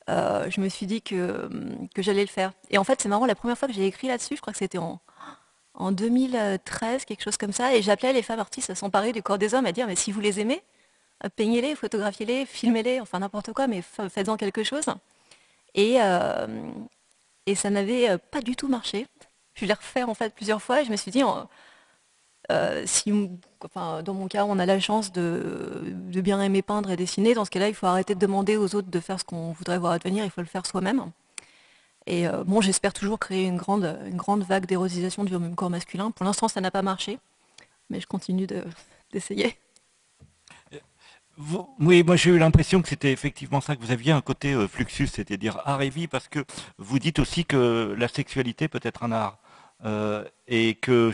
je 0.08 0.60
me 0.60 0.68
suis 0.68 0.86
dit 0.86 1.02
que, 1.02 1.50
que 1.94 2.00
j'allais 2.00 2.22
le 2.22 2.28
faire. 2.28 2.52
Et 2.70 2.78
en 2.78 2.84
fait 2.84 3.02
c'est 3.02 3.08
marrant, 3.10 3.26
la 3.26 3.34
première 3.34 3.58
fois 3.58 3.68
que 3.68 3.74
j'ai 3.74 3.86
écrit 3.86 4.08
là-dessus, 4.08 4.36
je 4.36 4.40
crois 4.40 4.54
que 4.54 4.58
c'était 4.60 4.78
en, 4.78 5.00
en 5.74 5.92
2013, 5.92 7.04
quelque 7.04 7.22
chose 7.22 7.36
comme 7.36 7.52
ça, 7.52 7.74
et 7.74 7.82
j'appelais 7.82 8.14
les 8.14 8.22
femmes 8.22 8.40
artistes 8.40 8.70
à 8.70 8.74
s'emparer 8.74 9.12
du 9.12 9.22
corps 9.22 9.38
des 9.38 9.52
hommes, 9.54 9.66
à 9.66 9.72
dire 9.72 9.86
mais 9.86 9.96
si 9.96 10.10
vous 10.10 10.20
les 10.20 10.40
aimez, 10.40 10.62
peignez-les, 11.36 11.74
photographiez-les, 11.74 12.46
filmez-les, 12.46 13.00
enfin 13.00 13.18
n'importe 13.18 13.52
quoi, 13.52 13.66
mais 13.66 13.82
faites-en 13.82 14.38
quelque 14.38 14.62
chose. 14.62 14.86
Et, 15.74 15.96
euh, 16.00 16.46
et 17.46 17.54
ça 17.54 17.70
n'avait 17.70 18.10
euh, 18.10 18.18
pas 18.18 18.40
du 18.40 18.56
tout 18.56 18.68
marché. 18.68 19.06
Je 19.54 19.66
l'ai 19.66 19.72
refait 19.72 20.02
en 20.02 20.14
fait 20.14 20.34
plusieurs 20.34 20.62
fois 20.62 20.82
et 20.82 20.84
je 20.84 20.90
me 20.90 20.96
suis 20.96 21.10
dit, 21.10 21.22
euh, 22.50 22.82
si, 22.86 23.12
dans 24.04 24.14
mon 24.14 24.28
cas, 24.28 24.44
on 24.44 24.58
a 24.58 24.66
la 24.66 24.80
chance 24.80 25.12
de, 25.12 25.94
bien 26.20 26.40
aimer 26.40 26.62
peindre 26.62 26.90
et 26.90 26.96
dessiner, 26.96 27.34
dans 27.34 27.44
ce 27.44 27.50
cas-là, 27.50 27.68
il 27.68 27.74
faut 27.74 27.86
arrêter 27.86 28.14
de 28.14 28.20
demander 28.20 28.56
aux 28.56 28.74
autres 28.74 28.90
de 28.90 29.00
faire 29.00 29.18
ce 29.20 29.24
qu'on 29.24 29.52
voudrait 29.52 29.78
voir 29.78 29.92
advenir, 29.92 30.24
il 30.24 30.30
faut 30.30 30.40
le 30.40 30.46
faire 30.46 30.66
soi-même. 30.66 31.10
Et 32.06 32.26
bon, 32.46 32.60
j'espère 32.60 32.92
toujours 32.92 33.18
créer 33.18 33.46
une 33.46 33.56
grande, 33.56 34.44
vague 34.46 34.66
d'érotisation 34.66 35.24
du 35.24 35.38
corps 35.54 35.70
masculin. 35.70 36.10
Pour 36.10 36.26
l'instant, 36.26 36.48
ça 36.48 36.60
n'a 36.60 36.70
pas 36.70 36.82
marché, 36.82 37.18
mais 37.90 38.00
je 38.00 38.06
continue 38.06 38.46
d'essayer 39.12 39.56
oui, 41.80 42.02
moi 42.04 42.16
j'ai 42.16 42.30
eu 42.30 42.38
l'impression 42.38 42.80
que 42.82 42.88
c'était 42.88 43.12
effectivement 43.12 43.60
ça, 43.60 43.74
que 43.76 43.82
vous 43.82 43.90
aviez 43.90 44.12
un 44.12 44.20
côté 44.20 44.52
euh, 44.52 44.68
fluxus, 44.68 45.08
c'est-à-dire 45.08 45.60
art 45.64 45.82
et 45.82 45.90
vie, 45.90 46.06
parce 46.06 46.28
que 46.28 46.44
vous 46.78 46.98
dites 46.98 47.18
aussi 47.18 47.44
que 47.44 47.94
la 47.98 48.08
sexualité 48.08 48.68
peut 48.68 48.80
être 48.82 49.02
un 49.02 49.12
art, 49.12 49.38
euh, 49.84 50.24
et 50.46 50.74
que 50.74 51.12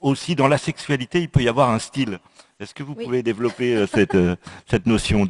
aussi 0.00 0.36
dans 0.36 0.46
la 0.48 0.58
sexualité 0.58 1.20
il 1.20 1.28
peut 1.28 1.42
y 1.42 1.48
avoir 1.48 1.70
un 1.70 1.78
style. 1.78 2.20
Est-ce 2.60 2.74
que 2.74 2.82
vous 2.82 2.94
pouvez 2.94 3.22
développer 3.22 3.74
euh, 3.74 3.86
cette, 3.86 4.16
cette 4.70 4.86
notion 4.86 5.26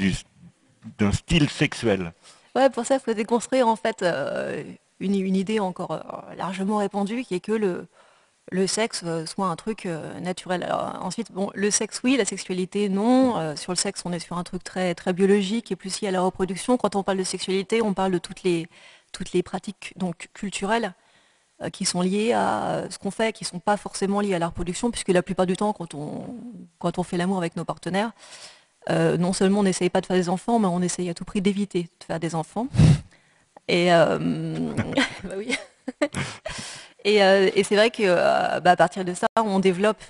d'un 0.98 1.12
style 1.12 1.48
sexuel? 1.48 2.12
Ouais, 2.54 2.68
pour 2.68 2.84
ça 2.84 2.96
il 2.96 3.00
faut 3.00 3.14
déconstruire 3.14 3.66
en 3.66 3.76
fait 3.76 4.04
une, 5.00 5.14
une, 5.14 5.36
idée 5.36 5.60
encore 5.60 6.24
largement 6.36 6.78
répandue, 6.78 7.24
qui 7.24 7.34
est 7.34 7.40
que 7.40 7.52
le, 7.52 7.86
le 8.50 8.66
sexe 8.66 9.02
euh, 9.04 9.26
soit 9.26 9.46
un 9.46 9.56
truc 9.56 9.86
euh, 9.86 10.18
naturel. 10.20 10.66
ensuite, 11.00 11.32
bon, 11.32 11.50
le 11.54 11.70
sexe, 11.70 12.00
oui, 12.04 12.16
la 12.16 12.24
sexualité, 12.24 12.88
non. 12.88 13.36
Euh, 13.38 13.56
sur 13.56 13.72
le 13.72 13.76
sexe, 13.76 14.02
on 14.04 14.12
est 14.12 14.18
sur 14.18 14.38
un 14.38 14.44
truc 14.44 14.64
très, 14.64 14.94
biologique 15.12 15.72
et 15.72 15.76
plus 15.76 16.00
lié 16.00 16.08
à 16.08 16.10
la 16.10 16.20
reproduction. 16.20 16.76
Quand 16.76 16.96
on 16.96 17.02
parle 17.02 17.18
de 17.18 17.24
sexualité, 17.24 17.82
on 17.82 17.94
parle 17.94 18.12
de 18.12 18.18
toutes 18.18 18.42
les, 18.42 18.68
pratiques 19.42 19.92
donc, 19.96 20.28
culturelles 20.34 20.94
qui 21.72 21.84
sont 21.84 22.02
liées 22.02 22.32
à 22.32 22.84
ce 22.88 22.98
qu'on 22.98 23.10
fait, 23.10 23.32
qui 23.32 23.42
ne 23.42 23.48
sont 23.48 23.58
pas 23.58 23.76
forcément 23.76 24.20
liées 24.20 24.34
à 24.34 24.38
la 24.38 24.46
reproduction, 24.46 24.92
puisque 24.92 25.08
la 25.08 25.24
plupart 25.24 25.44
du 25.44 25.56
temps, 25.56 25.72
quand 25.72 25.92
on, 25.94 26.36
quand 26.78 26.98
on 26.98 27.02
fait 27.02 27.16
l'amour 27.16 27.38
avec 27.38 27.56
nos 27.56 27.64
partenaires, 27.64 28.12
non 28.88 29.32
seulement 29.32 29.60
on 29.60 29.62
n'essaye 29.64 29.90
pas 29.90 30.00
de 30.00 30.06
faire 30.06 30.16
des 30.16 30.28
enfants, 30.28 30.60
mais 30.60 30.68
on 30.68 30.80
essaye 30.82 31.10
à 31.10 31.14
tout 31.14 31.24
prix 31.24 31.40
d'éviter 31.42 31.90
de 31.98 32.04
faire 32.04 32.20
des 32.20 32.36
enfants. 32.36 32.68
Et 33.66 33.88
bah 33.90 34.18
oui. 35.36 35.56
Euh, 37.06 37.50
et, 37.54 37.64
c'est 37.64 37.76
vrai 37.76 37.90
qu'à 37.90 38.56
euh, 38.56 38.60
bah, 38.60 38.76
partir 38.76 39.04
de 39.04 39.14
ça, 39.14 39.26
on 39.36 39.60
développe 39.60 40.02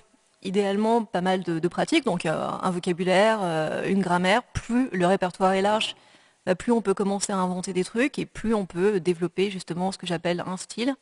idéalement 0.42 1.04
pas 1.04 1.21
mal 1.21 1.42
de, 1.42 1.68
pratiques, 1.68 2.04
donc 2.04 2.25
euh, 2.25 2.49
un 2.62 2.71
vocabulaire, 2.71 3.40
une 3.87 4.00
grammaire. 4.00 4.42
Plus 4.54 4.88
le 4.92 5.07
répertoire 5.07 5.52
est 5.52 5.62
large, 5.62 5.97
bah, 6.47 6.54
plus 6.54 6.73
on 6.73 6.80
peut 6.80 6.95
commencer 6.95 7.33
à 7.33 7.37
inventer 7.37 7.73
des 7.73 7.85
trucs 7.85 8.18
et 8.18 8.26
plus 8.26 8.54
on 8.54 8.66
peut 8.66 9.00
développer 9.00 9.50
justement 9.50 9.92
ce 9.92 9.99
que 9.99 10.07
j'appelle 10.07 10.42
un 10.47 10.57
style, 10.57 10.95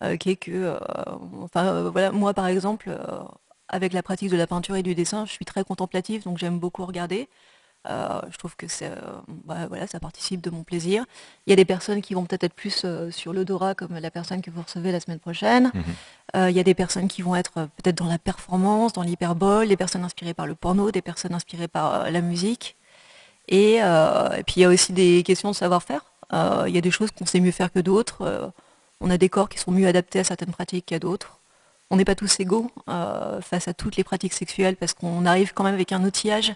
que, 0.00 0.78
enfin 1.42 1.90
voilà, 1.90 2.10
moi 2.10 2.34
par 2.34 2.46
exemple, 2.48 2.90
avec 3.68 3.92
la 3.92 4.02
pratique 4.02 4.30
de 4.30 4.36
la 4.36 4.46
peinture 4.46 4.74
et 4.76 4.82
du 4.82 4.94
dessin, 4.94 5.26
je 5.26 5.32
suis 5.32 5.44
très 5.44 5.64
contemplative, 5.64 6.24
donc 6.24 6.38
j'aime 6.38 6.58
beaucoup 6.58 6.84
regarder. 6.84 7.28
Je 7.86 8.36
trouve 8.38 8.56
que 8.56 8.66
bah, 9.44 9.66
voilà, 9.68 9.86
ça 9.86 10.00
participe 10.00 10.40
de 10.40 10.50
mon 10.50 10.62
plaisir. 10.62 11.04
Il 11.46 11.50
y 11.50 11.52
a 11.52 11.56
des 11.56 11.64
personnes 11.64 12.00
qui 12.02 12.14
vont 12.14 12.24
peut-être 12.24 12.44
être 12.44 12.54
plus 12.54 12.86
sur 13.10 13.32
l'odorat, 13.32 13.74
comme 13.74 13.98
la 13.98 14.10
personne 14.10 14.40
que 14.40 14.50
vous 14.50 14.62
recevez 14.62 14.92
la 14.92 15.00
semaine 15.00 15.18
prochaine. 15.18 15.70
Mhm. 15.74 16.48
il 16.48 16.56
y 16.56 16.60
a 16.60 16.62
des 16.62 16.74
personnes 16.74 17.08
qui 17.08 17.22
vont 17.22 17.34
être 17.36 17.68
peut-être 17.76 17.96
dans 17.96 18.06
la 18.06 18.18
performance, 18.18 18.92
dans 18.92 19.02
l'hyperbole, 19.02 19.68
des 19.68 19.76
personnes 19.76 20.04
inspirées 20.04 20.34
par 20.34 20.46
le 20.46 20.54
porno, 20.54 20.90
des 20.90 21.02
personnes 21.02 21.34
inspirées 21.34 21.68
par 21.68 22.10
la 22.10 22.20
musique. 22.20 22.76
Et, 23.48 23.76
et, 23.76 24.42
puis 24.46 24.54
il 24.56 24.60
y 24.60 24.64
a 24.64 24.68
aussi 24.68 24.92
des 24.92 25.22
questions 25.24 25.50
de 25.50 25.56
savoir-faire. 25.56 26.04
il 26.32 26.74
y 26.74 26.78
a 26.78 26.82
des 26.82 26.90
choses 26.90 27.10
qu'on 27.10 27.26
sait 27.26 27.40
mieux 27.40 27.52
faire 27.52 27.72
que 27.72 27.80
d'autres. 27.80 28.52
on 29.00 29.10
a 29.10 29.18
des 29.18 29.28
corps 29.28 29.48
qui 29.48 29.58
sont 29.58 29.72
mieux 29.72 29.88
adaptés 29.88 30.20
à 30.20 30.24
certaines 30.24 30.52
pratiques 30.52 30.86
qu'à 30.86 30.98
d'autres 30.98 31.38
on 31.92 31.96
n'est 31.96 32.06
pas 32.06 32.14
tous 32.14 32.40
égaux 32.40 32.70
euh, 32.88 33.40
face 33.42 33.68
à 33.68 33.74
toutes 33.74 33.96
les 33.96 34.02
pratiques 34.02 34.32
sexuelles 34.32 34.76
parce 34.76 34.94
qu'on 34.94 35.26
arrive 35.26 35.52
quand 35.52 35.62
même 35.62 35.74
avec 35.74 35.92
un 35.92 36.02
outillage 36.02 36.54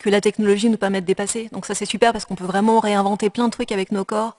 que 0.00 0.10
la 0.10 0.20
technologie 0.20 0.68
nous 0.68 0.78
permet 0.78 1.00
de 1.00 1.06
dépasser. 1.06 1.48
Donc 1.52 1.66
ça 1.66 1.74
c'est 1.76 1.86
super 1.86 2.12
parce 2.12 2.24
qu'on 2.24 2.34
peut 2.34 2.44
vraiment 2.44 2.80
réinventer 2.80 3.30
plein 3.30 3.46
de 3.46 3.52
trucs 3.52 3.70
avec 3.70 3.92
nos 3.92 4.04
corps, 4.04 4.36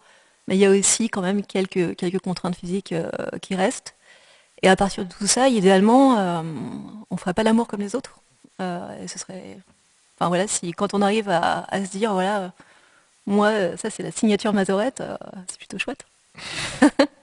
mais 0.48 0.58
il 0.58 0.60
y 0.60 0.66
a 0.66 0.72
aussi 0.72 1.10
quand 1.10 1.22
même 1.22 1.44
quelques, 1.46 2.20
contraintes 2.22 2.56
physiques 2.56 2.92
euh, 2.92 3.10
qui 3.42 3.56
restent. 3.56 3.96
Et 4.64 4.70
à 4.70 4.76
partir 4.76 5.06
de 5.06 5.12
tout 5.12 5.28
ça, 5.28 5.48
idéalement, 5.48 6.18
euh, 6.18 6.42
on 7.10 7.16
ne 7.16 7.20
ferait 7.20 7.34
pas 7.34 7.44
l'amour 7.44 7.68
comme 7.68 7.80
les 7.80 7.96
autres. 7.96 8.20
et 8.60 9.08
ce 9.08 9.18
serait. 9.18 9.58
Enfin 10.20 10.28
voilà, 10.28 10.48
si 10.48 10.72
quand 10.74 10.94
on 10.94 11.02
arrive 11.02 11.30
à, 11.30 11.66
se 11.86 11.92
dire 11.92 12.14
voilà, 12.14 12.52
moi 13.26 13.52
ça 13.78 13.90
c'est 13.90 14.04
la 14.04 14.12
signature 14.12 14.54
Mazorette, 14.54 15.02
c'est 15.48 15.58
plutôt 15.58 15.80
chouette. 15.80 16.06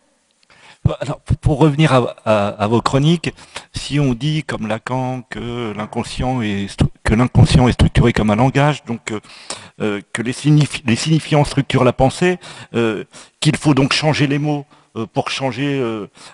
Alors, 1.00 1.20
pour 1.42 1.58
revenir 1.58 1.92
à, 2.24 2.66
vos 2.68 2.80
chroniques, 2.80 3.34
si 3.74 4.00
on 4.00 4.14
dit 4.14 4.42
comme 4.42 4.66
Lacan 4.66 5.22
que 5.28 5.72
l'inconscient 5.76 6.40
est 6.40 6.66
que 7.04 7.14
l'inconscient 7.14 7.68
est 7.68 7.72
structuré 7.72 8.12
comme 8.12 8.30
un 8.30 8.36
langage, 8.36 8.84
donc 8.84 9.12
euh, 9.12 9.20
euh, 9.80 10.00
que 10.12 10.22
les, 10.22 10.32
signifiants 10.32 11.44
structurent 11.44 11.84
la 11.84 11.92
pensée, 11.92 12.38
euh, 12.74 13.04
qu'il 13.40 13.56
faut 13.56 13.74
donc 13.74 13.92
changer 13.92 14.26
les 14.26 14.38
mots 14.38 14.66
pour 15.12 15.30
changer 15.30 15.80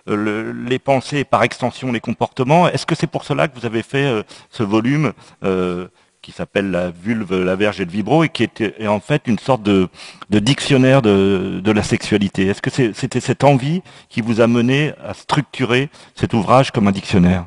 les 0.07 0.79
pensées 0.79 1.19
et 1.19 1.25
par 1.25 1.43
extension 1.43 1.93
les 1.93 2.01
comportements. 2.01 2.67
Est-ce 2.67 2.87
que 2.87 2.95
c'est 2.95 3.07
pour 3.07 3.25
cela 3.25 3.47
que 3.47 3.59
vous 3.59 3.67
avez 3.67 3.83
fait 3.83 4.25
ce 4.49 4.63
volume 4.63 5.13
qui 6.25 6.33
s'appelle 6.33 6.71
la 6.71 6.91
vulve, 6.91 7.43
la 7.43 7.55
verge 7.55 7.83
et 7.83 7.85
le 7.85 7.91
vibro, 7.91 8.25
et 8.25 8.31
qui 8.31 8.45
est, 8.45 8.87
en 8.87 9.01
fait 9.01 9.23
une 9.27 9.39
sorte 9.39 9.63
de, 9.63 9.91
dictionnaire 10.31 11.03
de, 11.03 11.71
la 11.71 11.83
sexualité. 11.83 12.47
Est-ce 12.47 12.63
que 12.63 12.71
c'était 12.71 13.21
cette 13.21 13.45
envie 13.45 13.83
qui 14.09 14.23
vous 14.23 14.41
a 14.41 14.47
mené 14.47 14.95
à 15.05 15.13
structurer 15.13 15.91
cet 16.15 16.33
ouvrage 16.33 16.71
comme 16.71 16.89
un 16.89 16.93
dictionnaire? 16.93 17.47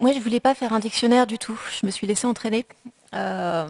Moi, 0.00 0.12
je 0.14 0.20
voulais 0.20 0.40
pas 0.40 0.54
faire 0.54 0.72
un 0.72 0.78
dictionnaire 0.78 1.26
du 1.26 1.38
tout. 1.38 1.58
Je 1.80 1.84
me 1.84 1.90
suis 1.90 2.06
laissée 2.06 2.26
entraîner. 2.26 2.64
Euh, 3.14 3.66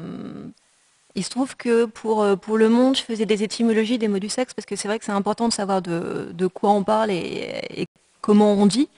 il 1.16 1.24
se 1.24 1.30
trouve 1.30 1.56
que 1.56 1.86
pour, 1.86 2.24
pour 2.38 2.58
le 2.58 2.68
monde, 2.68 2.96
je 2.96 3.02
faisais 3.02 3.26
des 3.26 3.42
étymologies 3.42 3.98
des 3.98 4.08
mots 4.08 4.20
du 4.20 4.28
sexe, 4.28 4.54
parce 4.54 4.66
que 4.66 4.76
c'est 4.76 4.86
vrai 4.86 5.00
que 5.00 5.04
c'est 5.04 5.12
important 5.12 5.48
de 5.48 5.52
savoir 5.52 5.82
de, 5.82 6.46
quoi 6.46 6.70
on 6.70 6.84
parle 6.84 7.10
et 7.10 7.86
comment 8.20 8.52
on 8.52 8.66
dit. 8.66 8.88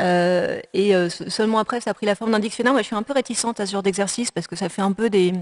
Euh, 0.00 0.60
et 0.72 0.94
euh, 0.94 1.08
seulement 1.08 1.58
après, 1.58 1.80
ça 1.80 1.90
a 1.90 1.94
pris 1.94 2.06
la 2.06 2.14
forme 2.14 2.32
d'un 2.32 2.38
dictionnaire. 2.38 2.72
Moi, 2.72 2.82
je 2.82 2.86
suis 2.86 2.96
un 2.96 3.02
peu 3.02 3.12
réticente 3.12 3.60
à 3.60 3.66
ce 3.66 3.72
genre 3.72 3.82
d'exercice 3.82 4.30
parce 4.30 4.46
que 4.46 4.56
ça 4.56 4.68
fait 4.68 4.82
un 4.82 4.92
peu 4.92 5.10
des, 5.10 5.32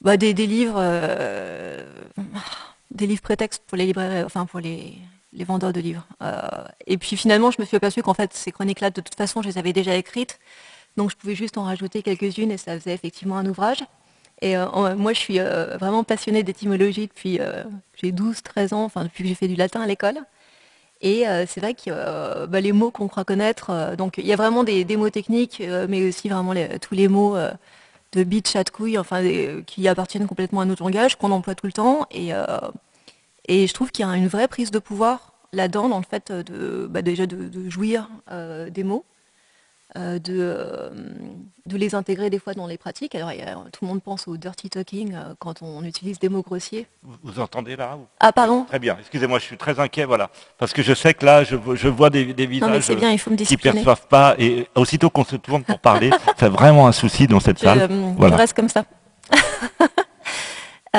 bah, 0.00 0.16
livres, 0.16 0.78
euh, 0.78 1.84
des 2.90 3.06
livres 3.06 3.22
prétextes 3.22 3.62
pour 3.66 3.78
les 3.78 3.86
libraires, 3.86 4.26
enfin 4.26 4.46
pour 4.46 4.60
les, 4.60 4.98
vendeurs 5.32 5.72
de 5.72 5.80
livres. 5.80 6.06
et 6.86 6.98
puis 6.98 7.16
finalement, 7.16 7.50
je 7.50 7.60
me 7.60 7.66
suis 7.66 7.76
aperçue 7.76 8.02
qu'en 8.02 8.14
fait, 8.14 8.34
ces 8.34 8.50
chroniques-là, 8.50 8.90
de 8.90 9.00
toute 9.00 9.14
façon, 9.14 9.42
je 9.42 9.48
les 9.48 9.58
avais 9.58 9.72
déjà 9.72 9.94
écrites. 9.94 10.40
Donc 10.96 11.10
je 11.10 11.16
pouvais 11.16 11.36
juste 11.36 11.56
en 11.56 11.62
rajouter 11.62 12.02
quelques-unes 12.02 12.50
et 12.50 12.58
ça 12.58 12.78
faisait 12.78 12.92
effectivement 12.92 13.38
un 13.38 13.46
ouvrage. 13.46 13.84
Et 14.42 14.56
moi, 14.56 15.12
je 15.12 15.18
suis 15.18 15.38
vraiment 15.38 16.02
passionnée 16.02 16.42
d'étymologie 16.42 17.06
depuis 17.06 17.38
j'ai 17.94 18.10
12-13 18.10 18.74
ans, 18.74 18.84
enfin 18.84 19.04
depuis 19.04 19.22
que 19.22 19.28
j'ai 19.28 19.34
fait 19.36 19.48
du 19.48 19.54
latin 19.54 19.82
à 19.82 19.86
l'école. 19.86 20.18
Et 21.02 21.26
euh, 21.26 21.46
c'est 21.46 21.60
vrai 21.60 21.74
que 21.74 21.88
euh, 21.88 22.46
bah, 22.46 22.60
les 22.60 22.72
mots 22.72 22.90
qu'on 22.90 23.08
croit 23.08 23.24
connaître, 23.24 23.70
euh, 23.70 23.96
donc 23.96 24.18
il 24.18 24.26
y 24.26 24.32
a 24.32 24.36
vraiment 24.36 24.64
des, 24.64 24.84
mots 24.96 25.10
techniques, 25.10 25.62
mais 25.88 26.08
aussi 26.08 26.28
vraiment 26.28 26.54
tous 26.80 26.94
les 26.94 27.08
mots 27.08 27.36
de 28.12 28.24
bite, 28.24 28.48
chat, 28.48 28.70
couille, 28.70 28.98
enfin, 28.98 29.22
qui 29.66 29.88
appartiennent 29.88 30.26
complètement 30.26 30.60
à 30.60 30.64
notre 30.64 30.82
langage, 30.82 31.16
qu'on 31.16 31.30
emploie 31.30 31.54
tout 31.54 31.66
le 31.66 31.72
temps. 31.72 32.06
Et, 32.10 32.30
et 33.48 33.66
je 33.66 33.74
trouve 33.74 33.90
qu'il 33.90 34.04
y 34.04 34.08
a 34.08 34.16
une 34.16 34.28
vraie 34.28 34.48
prise 34.48 34.70
de 34.70 34.78
pouvoir 34.78 35.32
là-dedans, 35.52 35.88
dans 35.88 35.98
le 35.98 36.04
fait 36.08 36.32
de, 36.32 36.86
bah, 36.90 37.02
déjà 37.02 37.26
de 37.26 37.70
jouir 37.70 38.08
des 38.70 38.84
mots, 38.84 39.04
de, 39.96 40.36
euh, 40.38 40.90
de, 41.66 41.76
les 41.76 41.94
intégrer 41.96 42.30
des 42.30 42.38
fois 42.38 42.54
dans 42.54 42.66
les 42.68 42.78
pratiques. 42.78 43.14
Alors, 43.14 43.30
tout 43.72 43.84
le 43.84 43.88
monde 43.88 44.02
pense 44.02 44.28
au 44.28 44.36
dirty 44.36 44.70
talking 44.70 45.14
euh, 45.14 45.34
quand 45.38 45.62
on 45.62 45.82
utilise 45.84 46.20
des 46.20 46.28
mots 46.28 46.42
grossiers. 46.42 46.86
Vous, 47.22 47.40
entendez 47.40 47.74
là 47.74 47.98
Ah, 48.20 48.32
pardon? 48.32 48.64
Très 48.64 48.78
bien, 48.78 48.96
excusez-moi, 49.00 49.40
je 49.40 49.44
suis 49.44 49.56
très 49.56 49.80
inquiet, 49.80 50.04
voilà. 50.04 50.30
Parce 50.58 50.72
que 50.72 50.82
je 50.82 50.94
sais 50.94 51.12
que 51.14 51.26
là, 51.26 51.42
je, 51.42 51.56
je 51.74 51.88
vois 51.88 52.08
des, 52.10 52.24
visages 52.24 52.88
bien, 52.94 53.10
il 53.10 53.18
faut 53.18 53.30
me 53.30 53.36
qui 53.36 53.52
ne 53.54 53.58
perçoivent 53.58 54.06
pas. 54.06 54.36
Et 54.38 54.68
aussitôt 54.76 55.10
qu'on 55.10 55.24
se 55.24 55.36
tourne 55.36 55.64
pour 55.64 55.80
parler, 55.80 56.10
c'est 56.38 56.48
vraiment 56.48 56.86
un 56.86 56.92
souci 56.92 57.26
dans 57.26 57.40
cette 57.40 57.58
salle. 57.58 57.88
voilà. 58.16 58.36
Je 58.36 58.40
reste 58.40 58.54
comme 58.54 58.68
ça. 58.68 58.84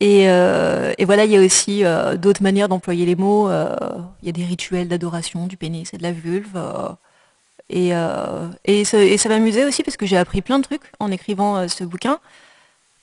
et, 0.00 0.22
et, 0.24 1.04
voilà, 1.04 1.24
il 1.24 1.32
y 1.32 1.36
a 1.36 1.40
aussi 1.40 1.82
d'autres 2.16 2.42
manières 2.44 2.68
d'employer 2.68 3.06
les 3.06 3.16
mots. 3.16 3.50
Il 3.50 4.26
y 4.26 4.28
a 4.28 4.32
des 4.32 4.44
rituels 4.44 4.86
d'adoration 4.86 5.48
du 5.48 5.56
pénis 5.56 5.92
et 5.92 5.98
de 5.98 6.02
la 6.04 6.12
vulve. 6.12 6.56
Et, 7.72 7.90
euh, 7.94 8.48
et, 8.64 8.84
ça, 8.84 9.28
m'amusait 9.28 9.64
aussi 9.64 9.84
parce 9.84 9.96
que 9.96 10.04
j'ai 10.04 10.16
appris 10.16 10.42
plein 10.42 10.58
de 10.58 10.64
trucs 10.64 10.82
en 10.98 11.12
écrivant 11.12 11.56
euh, 11.56 11.68
ce 11.68 11.84
bouquin 11.84 12.18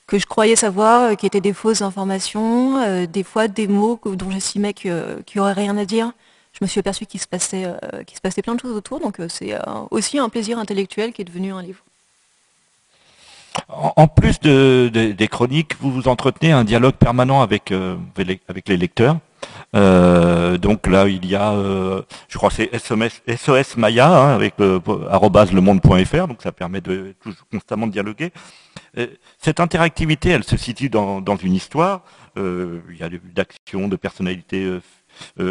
que 0.06 0.18
je 0.18 0.26
croyais 0.26 0.56
savoir, 0.56 1.02
euh, 1.02 1.14
qui 1.14 1.26
étaient 1.26 1.40
des 1.40 1.54
fausses 1.54 1.80
informations, 1.80 3.06
des 3.06 3.22
fois 3.22 3.48
des 3.48 3.66
mots 3.66 3.98
dont 4.04 4.30
j'estimais 4.30 4.74
qu'il 4.74 4.92
n'y 5.34 5.40
aurait 5.40 5.54
rien 5.54 5.76
à 5.78 5.86
dire. 5.86 6.12
Je 6.52 6.58
me 6.62 6.66
suis 6.66 6.80
aperçu 6.80 7.06
qu'il 7.06 7.20
se, 7.20 7.26
passait, 7.26 7.64
se 7.64 8.20
passait 8.20 8.42
plein 8.42 8.54
de 8.54 8.60
choses 8.60 8.76
autour, 8.76 9.00
donc 9.00 9.20
c'est 9.28 9.54
aussi 9.90 10.18
un 10.18 10.28
plaisir 10.28 10.58
intellectuel 10.58 11.12
qui 11.12 11.22
est 11.22 11.26
devenu 11.26 11.52
un 11.52 11.62
livre. 11.62 11.84
En, 13.68 14.08
plus 14.08 14.40
des 14.40 15.28
chroniques, 15.30 15.76
vous 15.80 15.92
vous 15.92 16.08
entretenez 16.08 16.52
un 16.52 16.64
dialogue 16.64 16.94
permanent 16.94 17.42
avec, 17.42 17.72
avec 18.48 18.68
les 18.68 18.76
lecteurs. 18.76 19.18
Euh, 19.74 20.58
donc 20.58 20.86
là, 20.86 21.08
il 21.08 21.26
y 21.26 21.34
a, 21.34 21.52
euh, 21.52 22.02
je 22.28 22.38
crois, 22.38 22.50
c'est 22.50 22.70
SOS, 22.78 23.76
Maya 23.76 24.08
hein, 24.08 24.34
avec 24.34 24.54
euh, 24.60 24.80
@lemonde.fr, 25.52 26.26
donc 26.26 26.42
ça 26.42 26.52
permet 26.52 26.80
de 26.80 27.14
constamment 27.50 27.86
de 27.86 27.92
dialoguer. 27.92 28.32
cette 29.38 29.60
interactivité, 29.60 30.30
elle 30.30 30.44
se 30.44 30.56
situe 30.56 30.88
dans, 30.88 31.20
dans 31.20 31.36
une 31.36 31.54
histoire. 31.54 32.02
il 32.36 32.96
y 32.98 33.02
a 33.02 33.08
d'actions, 33.34 33.88
de 33.88 33.96
personnalités 33.96 34.78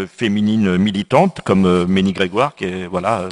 féminine 0.08 0.78
militante 0.78 1.42
comme 1.44 1.66
euh, 1.66 1.86
Ménie 1.88 2.14
Grégoire, 2.14 2.56
qui 2.56 2.66
est, 2.66 2.88
voilà, 2.88 3.30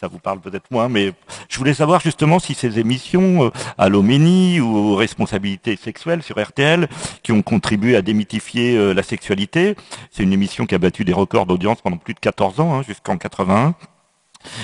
ça 0.00 0.08
vous 0.08 0.18
parle 0.18 0.40
peut-être 0.40 0.70
moins, 0.70 0.88
mais 0.88 1.12
je 1.48 1.58
voulais 1.58 1.74
savoir 1.74 2.00
justement 2.00 2.38
si 2.38 2.54
ces 2.54 2.78
émissions, 2.78 3.46
euh, 3.46 3.50
à 3.78 3.88
l'Oménie 3.88 4.60
ou 4.60 4.76
aux 4.76 4.96
responsabilités 4.96 5.76
sexuelles 5.76 6.22
sur 6.22 6.40
RTL, 6.40 6.88
qui 7.22 7.32
ont 7.32 7.42
contribué 7.42 7.96
à 7.96 8.02
démythifier 8.02 8.94
la 8.94 9.02
sexualité, 9.02 9.76
c'est 10.10 10.22
une 10.22 10.32
émission 10.32 10.66
qui 10.66 10.74
a 10.74 10.78
battu 10.78 11.04
des 11.04 11.12
records 11.12 11.46
d'audience 11.46 11.80
pendant 11.80 11.96
plus 11.96 12.14
de 12.14 12.20
14 12.20 12.60
ans, 12.60 12.74
hein, 12.74 12.82
jusqu'en 12.86 13.16
81. 13.16 13.74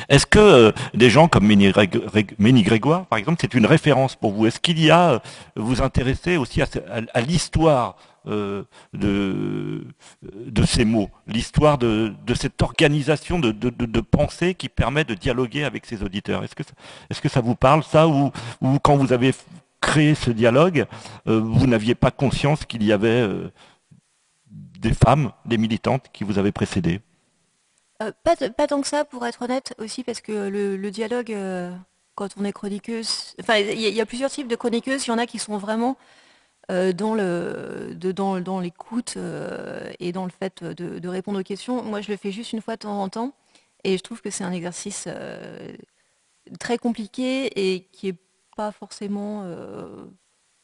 Est-ce 0.09 0.26
que 0.26 0.73
des 0.95 1.11
gens 1.11 1.29
comme 1.29 1.47
Ménie 1.47 2.62
Grégoire, 2.62 3.07
par 3.07 3.19
exemple, 3.19 3.38
c'est 3.41 3.55
une 3.55 3.67
référence 3.67 4.14
pour 4.14 4.33
vous? 4.33 4.47
Est-ce 4.47 4.61
qu'il 4.61 4.81
y 4.83 4.91
a, 4.91 5.21
vous 5.57 5.83
intéressez 5.83 6.37
aussi 6.37 6.62
à 6.62 7.21
l'histoire 7.21 7.97
euh, 8.26 8.62
de, 8.93 9.85
de 10.23 10.64
ces 10.64 10.85
mots, 10.85 11.11
l'histoire 11.26 11.76
de, 11.79 12.14
cette 12.35 12.62
organisation 12.62 13.38
de, 13.38 13.50
de, 13.50 14.00
pensée 14.00 14.55
qui 14.55 14.69
permet 14.69 15.05
de 15.05 15.14
dialoguer 15.14 15.64
avec 15.64 15.87
ses 15.87 16.02
auditeurs. 16.02 16.45
Est-ce 16.45 16.55
que, 16.55 16.62
est 16.62 17.21
que 17.21 17.29
ça 17.29 17.41
vous 17.41 17.57
parle, 17.57 17.83
ça, 17.83 18.07
ou, 18.07 18.31
ou 18.61 18.79
quand 18.79 18.97
vous 18.97 19.12
avez 19.12 19.35
créé 19.81 20.14
ce 20.14 20.31
dialogue, 20.31 20.87
euh, 21.26 21.41
vous 21.41 21.67
n'aviez 21.67 21.95
pas 21.97 22.12
conscience 22.12 22.64
qu'il 22.64 22.85
y 22.85 22.93
avait 22.93 23.09
euh, 23.23 23.50
des 24.49 24.95
femmes, 24.95 25.33
des 25.45 25.59
militantes 25.59 26.07
qui 26.12 26.23
vous 26.23 26.38
avaient 26.38 26.52
précédé? 26.52 27.00
Pas, 27.99 28.37
pas, 28.37 28.67
tant 28.67 28.81
que 28.81 28.88
ça, 28.88 29.05
pour 29.05 29.26
être 29.26 29.43
honnête, 29.43 29.75
aussi 29.79 30.05
parce 30.05 30.21
que 30.21 30.49
le, 30.49 30.91
dialogue, 30.91 31.37
quand 32.14 32.29
on 32.37 32.45
est 32.45 32.52
chroniqueuse, 32.52 33.35
enfin, 33.41 33.57
il 33.57 33.81
y, 33.81 34.00
a 34.00 34.07
plusieurs 34.07 34.31
types 34.31 34.49
de 34.49 34.57
chroniqueuses, 34.57 35.07
il 35.07 35.11
y 35.11 35.12
en 35.12 35.19
a 35.19 35.26
qui 35.26 35.38
sont 35.38 35.57
vraiment 35.57 35.97
euh, 35.97 36.22
dans, 36.69 37.14
le, 37.14 37.95
dans, 37.95 38.61
l'écoute 38.61 39.14
euh, 39.16 39.90
et 39.99 40.12
dans 40.12 40.25
le 40.25 40.31
fait 40.31 40.62
de, 40.62 41.09
répondre 41.09 41.40
aux 41.40 41.42
questions. 41.42 41.83
Moi, 41.83 42.00
je 42.00 42.11
le 42.11 42.16
fais 42.16 42.33
juste 42.33 42.52
une 42.52 42.61
fois 42.61 42.76
de 42.76 42.81
temps 42.81 43.02
en 43.02 43.09
temps 43.09 43.33
et 43.85 43.97
je 43.97 44.02
trouve 44.02 44.23
que 44.23 44.31
c'est 44.31 44.45
un 44.45 44.52
exercice 44.52 45.04
euh, 45.07 45.73
très 46.59 46.78
compliqué 46.78 47.75
et 47.75 47.85
qui 47.92 48.07
n'est 48.07 48.19
pas 48.57 48.73
forcément 48.73 49.45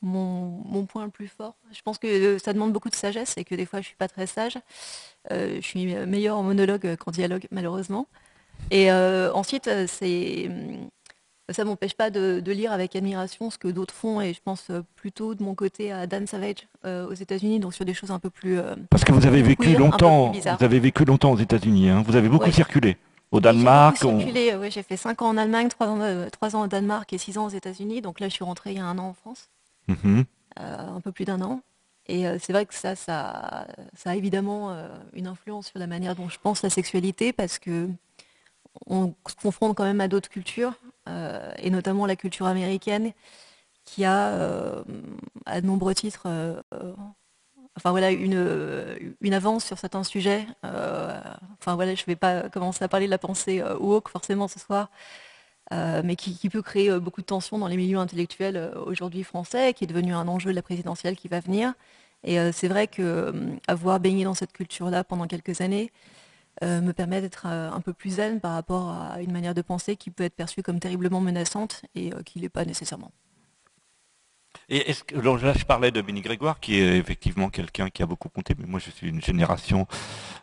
mon, 0.02 0.86
point 0.86 1.04
le 1.04 1.10
plus 1.10 1.28
fort. 1.28 1.56
Je 1.72 1.82
pense 1.82 1.98
que 1.98 2.38
ça 2.38 2.52
demande 2.52 2.72
beaucoup 2.72 2.90
de 2.90 2.94
sagesse 2.94 3.34
et 3.36 3.44
que 3.44 3.54
des 3.54 3.66
fois, 3.66 3.80
je 3.80 3.86
suis 3.86 3.96
pas 3.96 4.08
très 4.08 4.26
sage. 4.26 4.58
je 5.30 5.60
suis 5.60 5.94
meilleure 6.06 6.38
en 6.38 6.42
monologue 6.42 6.96
qu'en 6.96 7.10
dialogue, 7.10 7.46
malheureusement. 7.50 8.06
Et 8.70 8.92
ensuite, 8.92 9.70
c'est 9.86 10.50
ça 11.50 11.64
m'empêche 11.64 11.94
pas 11.94 12.10
de, 12.10 12.42
lire 12.46 12.72
avec 12.72 12.96
admiration 12.96 13.50
ce 13.50 13.58
que 13.58 13.68
d'autres 13.68 13.94
font 13.94 14.20
et 14.20 14.32
je 14.34 14.40
pense 14.42 14.70
plutôt 14.96 15.34
de 15.34 15.42
mon 15.42 15.54
côté 15.54 15.92
à 15.92 16.06
Dan 16.06 16.26
Savage 16.26 16.66
aux 16.84 17.14
États-Unis, 17.14 17.60
donc 17.60 17.74
sur 17.74 17.84
des 17.84 17.94
choses 17.94 18.10
un 18.10 18.18
peu 18.18 18.30
plus. 18.30 18.58
Parce 18.90 19.04
que 19.04 19.12
vous 19.12 19.26
avez 19.26 19.42
vécu 19.42 19.74
longtemps, 19.74 20.32
vous 20.32 20.64
avez 20.64 20.78
vécu 20.78 21.04
longtemps 21.04 21.32
aux 21.32 21.38
États-Unis, 21.38 21.88
hein. 21.88 22.02
vous 22.06 22.16
avez 22.16 22.28
beaucoup 22.28 22.50
circulé. 22.50 22.96
Au 23.30 23.40
Danemark 23.40 23.98
J'ai 24.70 24.82
fait 24.82 24.96
5 24.96 25.20
ans 25.20 25.28
en 25.28 25.36
Allemagne, 25.36 25.68
3 25.68 25.86
ans, 25.86 26.00
ans, 26.00 26.62
au 26.62 26.66
Danemark 26.66 27.12
et 27.12 27.18
6 27.18 27.36
ans 27.36 27.46
aux 27.46 27.50
États-Unis. 27.50 28.00
Donc 28.00 28.20
là, 28.20 28.28
je 28.28 28.32
suis 28.32 28.44
rentrée 28.44 28.70
il 28.70 28.78
y 28.78 28.80
a 28.80 28.86
un 28.86 28.96
an 28.98 29.08
en 29.08 29.12
France, 29.12 29.50
mm-hmm. 29.90 30.24
un 30.56 31.00
peu 31.02 31.12
plus 31.12 31.26
d'un 31.26 31.42
an. 31.42 31.60
Et 32.06 32.24
c'est 32.38 32.54
vrai 32.54 32.64
que 32.64 32.74
ça, 32.74 32.96
ça, 32.96 33.66
ça 33.94 34.10
a 34.10 34.14
évidemment 34.14 34.74
une 35.12 35.26
influence 35.26 35.66
sur 35.66 35.78
la 35.78 35.86
manière 35.86 36.16
dont 36.16 36.30
je 36.30 36.38
pense 36.42 36.62
la 36.62 36.70
sexualité 36.70 37.34
parce 37.34 37.58
que 37.58 37.90
on 38.86 39.14
se 39.28 39.34
confronte 39.34 39.76
quand 39.76 39.84
même 39.84 40.00
à 40.00 40.08
d'autres 40.08 40.28
cultures, 40.28 40.74
euh, 40.84 40.97
et 41.58 41.70
notamment 41.70 42.06
la 42.06 42.16
culture 42.16 42.46
américaine, 42.46 43.12
qui 43.88 44.04
a, 44.04 44.28
euh, 44.28 44.82
à 45.46 45.60
de 45.60 45.66
nombreux 45.66 45.94
titres, 45.94 46.24
euh, 46.26 46.60
enfin 47.76 47.90
voilà, 47.90 48.10
une, 48.10 49.32
avance 49.32 49.64
sur 49.64 49.78
certains 49.78 50.04
sujets. 50.04 50.46
enfin 50.62 51.74
voilà, 51.74 51.94
je 51.94 52.02
ne 52.02 52.06
vais 52.06 52.16
pas 52.16 52.48
commencer 52.50 52.84
à 52.84 52.88
parler 52.88 53.06
de 53.06 53.10
la 53.10 53.18
pensée 53.18 53.62
woke 53.80 54.08
forcément 54.10 54.48
ce 54.48 54.58
soir, 54.58 54.90
mais 55.70 56.16
qui, 56.16 56.48
peut 56.50 56.62
créer 56.62 56.98
beaucoup 57.00 57.20
de 57.20 57.26
tensions 57.26 57.58
dans 57.58 57.68
les 57.68 57.76
milieux 57.76 57.98
intellectuels 57.98 58.72
aujourd'hui 58.86 59.24
français, 59.24 59.74
qui 59.74 59.84
est 59.84 59.86
devenu 59.86 60.14
un 60.14 60.28
enjeu 60.28 60.50
de 60.50 60.56
la 60.56 60.62
présidentielle 60.62 61.16
qui 61.16 61.28
va 61.28 61.40
venir. 61.40 61.72
Et 62.24 62.36
c'est 62.52 62.68
vrai 62.68 62.88
qu'avoir 62.88 64.00
baigné 64.00 64.24
dans 64.24 64.34
cette 64.34 64.52
culture-là 64.52 65.04
pendant 65.04 65.26
quelques 65.26 65.60
années, 65.60 65.92
euh, 65.92 66.27
me 66.62 66.92
permet 66.92 67.20
d'être 67.20 67.46
euh, 67.46 67.70
un 67.70 67.80
peu 67.80 67.92
plus 67.92 68.16
zen 68.16 68.40
par 68.40 68.52
rapport 68.52 68.90
à 68.90 69.20
une 69.22 69.32
manière 69.32 69.54
de 69.54 69.62
penser 69.62 69.96
qui 69.96 70.10
peut 70.10 70.24
être 70.24 70.34
perçue 70.34 70.62
comme 70.62 70.80
terriblement 70.80 71.20
menaçante 71.20 71.82
et 71.94 72.12
euh, 72.12 72.22
qui 72.22 72.38
ne 72.38 72.42
l'est 72.42 72.48
pas 72.48 72.64
nécessairement. 72.64 73.12
Et 74.70 74.92
là, 75.12 75.52
je 75.56 75.64
parlais 75.64 75.90
de 75.90 76.00
Benny 76.02 76.20
Grégoire, 76.20 76.60
qui 76.60 76.78
est 76.80 76.98
effectivement 76.98 77.48
quelqu'un 77.48 77.88
qui 77.90 78.02
a 78.02 78.06
beaucoup 78.06 78.28
compté, 78.28 78.54
mais 78.58 78.66
moi, 78.66 78.80
je 78.84 78.90
suis 78.90 79.08
une 79.08 79.22
génération, 79.22 79.86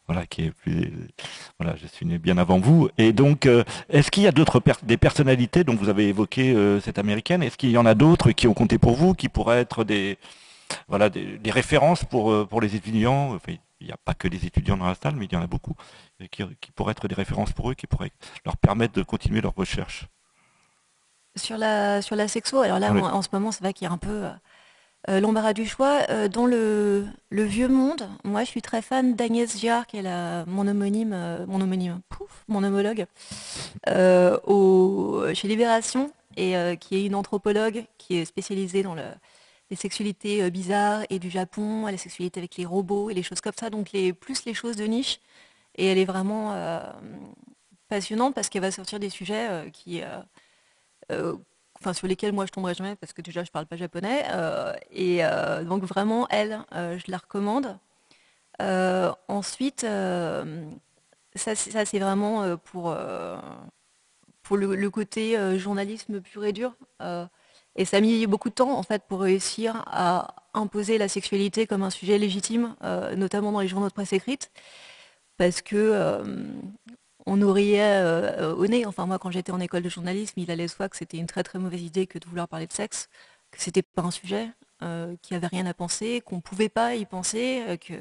voilà, 0.07 0.25
qui 0.25 0.45
est 0.45 0.51
plus, 0.51 0.91
voilà, 1.59 1.75
je 1.75 1.85
suis 1.85 2.05
né 2.05 2.17
bien 2.17 2.37
avant 2.37 2.59
vous. 2.59 2.89
Et 2.97 3.13
donc, 3.13 3.47
est-ce 3.89 4.09
qu'il 4.09 4.23
y 4.23 4.27
a 4.27 4.31
d'autres 4.31 4.61
des 4.83 4.97
personnalités 4.97 5.63
dont 5.63 5.75
vous 5.75 5.89
avez 5.89 6.07
évoqué 6.07 6.55
cette 6.81 6.97
américaine? 6.97 7.43
Est-ce 7.43 7.57
qu'il 7.57 7.71
y 7.71 7.77
en 7.77 7.85
a 7.85 7.93
d'autres 7.93 8.31
qui 8.31 8.47
ont 8.47 8.53
compté 8.55 8.79
pour 8.79 8.95
vous, 8.95 9.13
qui 9.13 9.29
pourraient 9.29 9.59
être 9.59 9.83
des, 9.83 10.17
voilà, 10.87 11.09
des, 11.09 11.51
références 11.51 12.03
pour 12.03 12.47
pour 12.47 12.61
les 12.61 12.75
étudiants? 12.75 13.37
Il 13.79 13.87
n'y 13.87 13.93
a 13.93 13.97
pas 13.97 14.13
que 14.13 14.27
les 14.27 14.45
étudiants 14.45 14.77
dans 14.77 14.87
la 14.87 14.95
salle, 14.95 15.15
mais 15.15 15.25
il 15.25 15.33
y 15.33 15.35
en 15.35 15.41
a 15.41 15.47
beaucoup 15.47 15.75
qui, 16.31 16.43
pourraient 16.75 16.91
être 16.91 17.07
des 17.07 17.15
références 17.15 17.51
pour 17.51 17.69
eux, 17.71 17.73
qui 17.73 17.87
pourraient 17.87 18.11
leur 18.45 18.57
permettre 18.57 18.93
de 18.93 19.03
continuer 19.03 19.41
leur 19.41 19.55
recherche. 19.55 20.07
Sur 21.35 21.57
la, 21.57 22.01
sur 22.01 22.15
la 22.15 22.27
sexo, 22.27 22.61
alors 22.61 22.79
là, 22.79 22.93
en, 22.93 23.21
ce 23.21 23.27
moment, 23.33 23.51
c'est 23.51 23.61
vrai 23.61 23.73
qu'il 23.73 23.85
y 23.85 23.89
a 23.89 23.93
un 23.93 23.97
peu 23.97 24.25
euh, 24.25 24.29
euh, 25.09 25.19
l'embarras 25.19 25.51
du 25.51 25.65
choix. 25.65 26.03
Euh, 26.09 26.29
dans 26.29 26.45
le, 26.45 27.05
le, 27.29 27.43
vieux 27.43 27.67
monde, 27.67 28.07
moi, 28.23 28.45
je 28.45 28.49
suis 28.49 28.61
très 28.61 28.81
fan 28.81 29.15
d'Agnès 29.15 29.59
Giard, 29.59 29.85
qui 29.85 29.97
est 29.97 30.01
la, 30.01 30.45
mon 30.45 30.65
homonyme, 30.65 31.45
mon 31.47 31.59
homonyme, 31.59 31.99
pouf, 32.07 32.45
mon 32.47 32.63
homologue, 32.63 33.05
au, 34.47 35.25
chez 35.33 35.49
Libération, 35.49 36.11
et 36.37 36.55
qui 36.79 36.95
est 36.95 37.05
une 37.05 37.15
anthropologue 37.15 37.85
qui 37.97 38.15
est 38.15 38.25
spécialisée 38.25 38.83
dans 38.83 38.95
le, 38.95 39.03
les 39.69 39.75
sexualités 39.75 40.43
euh, 40.43 40.49
bizarres 40.49 41.03
et 41.09 41.19
du 41.19 41.29
Japon, 41.29 41.85
la 41.87 41.97
sexualité 41.97 42.39
avec 42.39 42.55
les 42.57 42.65
robots 42.65 43.09
et 43.09 43.13
les 43.13 43.23
choses 43.23 43.41
comme 43.41 43.53
ça, 43.57 43.69
donc 43.69 43.91
plus 44.19 44.45
les 44.45 44.53
choses 44.53 44.75
de 44.75 44.85
niche. 44.85 45.19
Et 45.75 45.87
elle 45.87 45.97
est 45.97 46.05
vraiment 46.05 46.53
euh, 46.53 46.79
passionnante 47.89 48.35
parce 48.35 48.49
qu'elle 48.49 48.61
va 48.61 48.71
sortir 48.71 48.99
des 48.99 49.09
sujets 49.09 49.49
euh, 49.49 49.69
qui, 49.69 50.01
sur 51.93 52.07
lesquels 52.07 52.33
moi 52.33 52.45
je 52.45 52.51
tomberai 52.51 52.73
jamais 52.73 52.95
parce 52.95 53.13
que 53.13 53.21
déjà 53.21 53.43
je 53.43 53.51
parle 53.51 53.67
pas 53.67 53.75
japonais. 53.75 54.25
et 54.91 55.21
donc 55.65 55.83
vraiment, 55.83 56.27
elle, 56.29 56.59
je 56.71 57.11
la 57.11 57.17
recommande. 57.17 57.77
ensuite, 59.27 59.81
ça, 59.81 60.45
ça 61.55 61.85
c'est 61.85 61.99
vraiment 61.99 62.57
pour, 62.57 62.95
pour 64.41 64.57
le, 64.57 64.75
le 64.75 64.89
côté 64.89 65.37
journalisme 65.59 66.21
pur 66.21 66.45
et 66.45 66.53
dur. 66.53 66.75
Et 67.75 67.85
ça 67.85 67.97
a 67.97 68.01
mis 68.01 68.25
beaucoup 68.27 68.49
de 68.49 68.53
temps 68.53 68.77
en 68.77 68.83
fait 68.83 69.03
pour 69.07 69.21
réussir 69.21 69.83
à 69.87 70.35
imposer 70.53 70.97
la 70.97 71.07
sexualité 71.09 71.67
comme 71.67 71.83
un 71.83 71.89
sujet 71.89 72.17
légitime, 72.17 72.75
euh, 72.83 73.15
notamment 73.15 73.51
dans 73.51 73.59
les 73.59 73.67
journaux 73.67 73.89
de 73.89 73.93
presse 73.93 74.13
écrite, 74.13 74.51
parce 75.37 75.61
que 75.61 75.75
euh, 75.75 76.23
on 77.25 77.41
euh, 77.41 78.55
au 78.55 78.67
nez. 78.67 78.85
Enfin 78.85 79.05
moi, 79.05 79.19
quand 79.19 79.31
j'étais 79.31 79.51
en 79.51 79.59
école 79.59 79.83
de 79.83 79.89
journalisme, 79.89 80.39
il 80.39 80.51
allait 80.51 80.67
soi 80.67 80.89
que 80.89 80.97
c'était 80.97 81.17
une 81.17 81.27
très 81.27 81.43
très 81.43 81.59
mauvaise 81.59 81.81
idée 81.83 82.07
que 82.07 82.19
de 82.19 82.25
vouloir 82.27 82.47
parler 82.47 82.67
de 82.67 82.73
sexe, 82.73 83.09
que 83.51 83.61
c'était 83.61 83.81
pas 83.83 84.03
un 84.03 84.11
sujet, 84.11 84.49
qu'il 84.79 85.31
n'y 85.31 85.37
avait 85.37 85.47
rien 85.47 85.65
à 85.65 85.73
penser, 85.73 86.21
qu'on 86.21 86.37
ne 86.37 86.41
pouvait 86.41 86.69
pas 86.69 86.95
y 86.95 87.05
penser, 87.05 87.79
que 87.85 87.93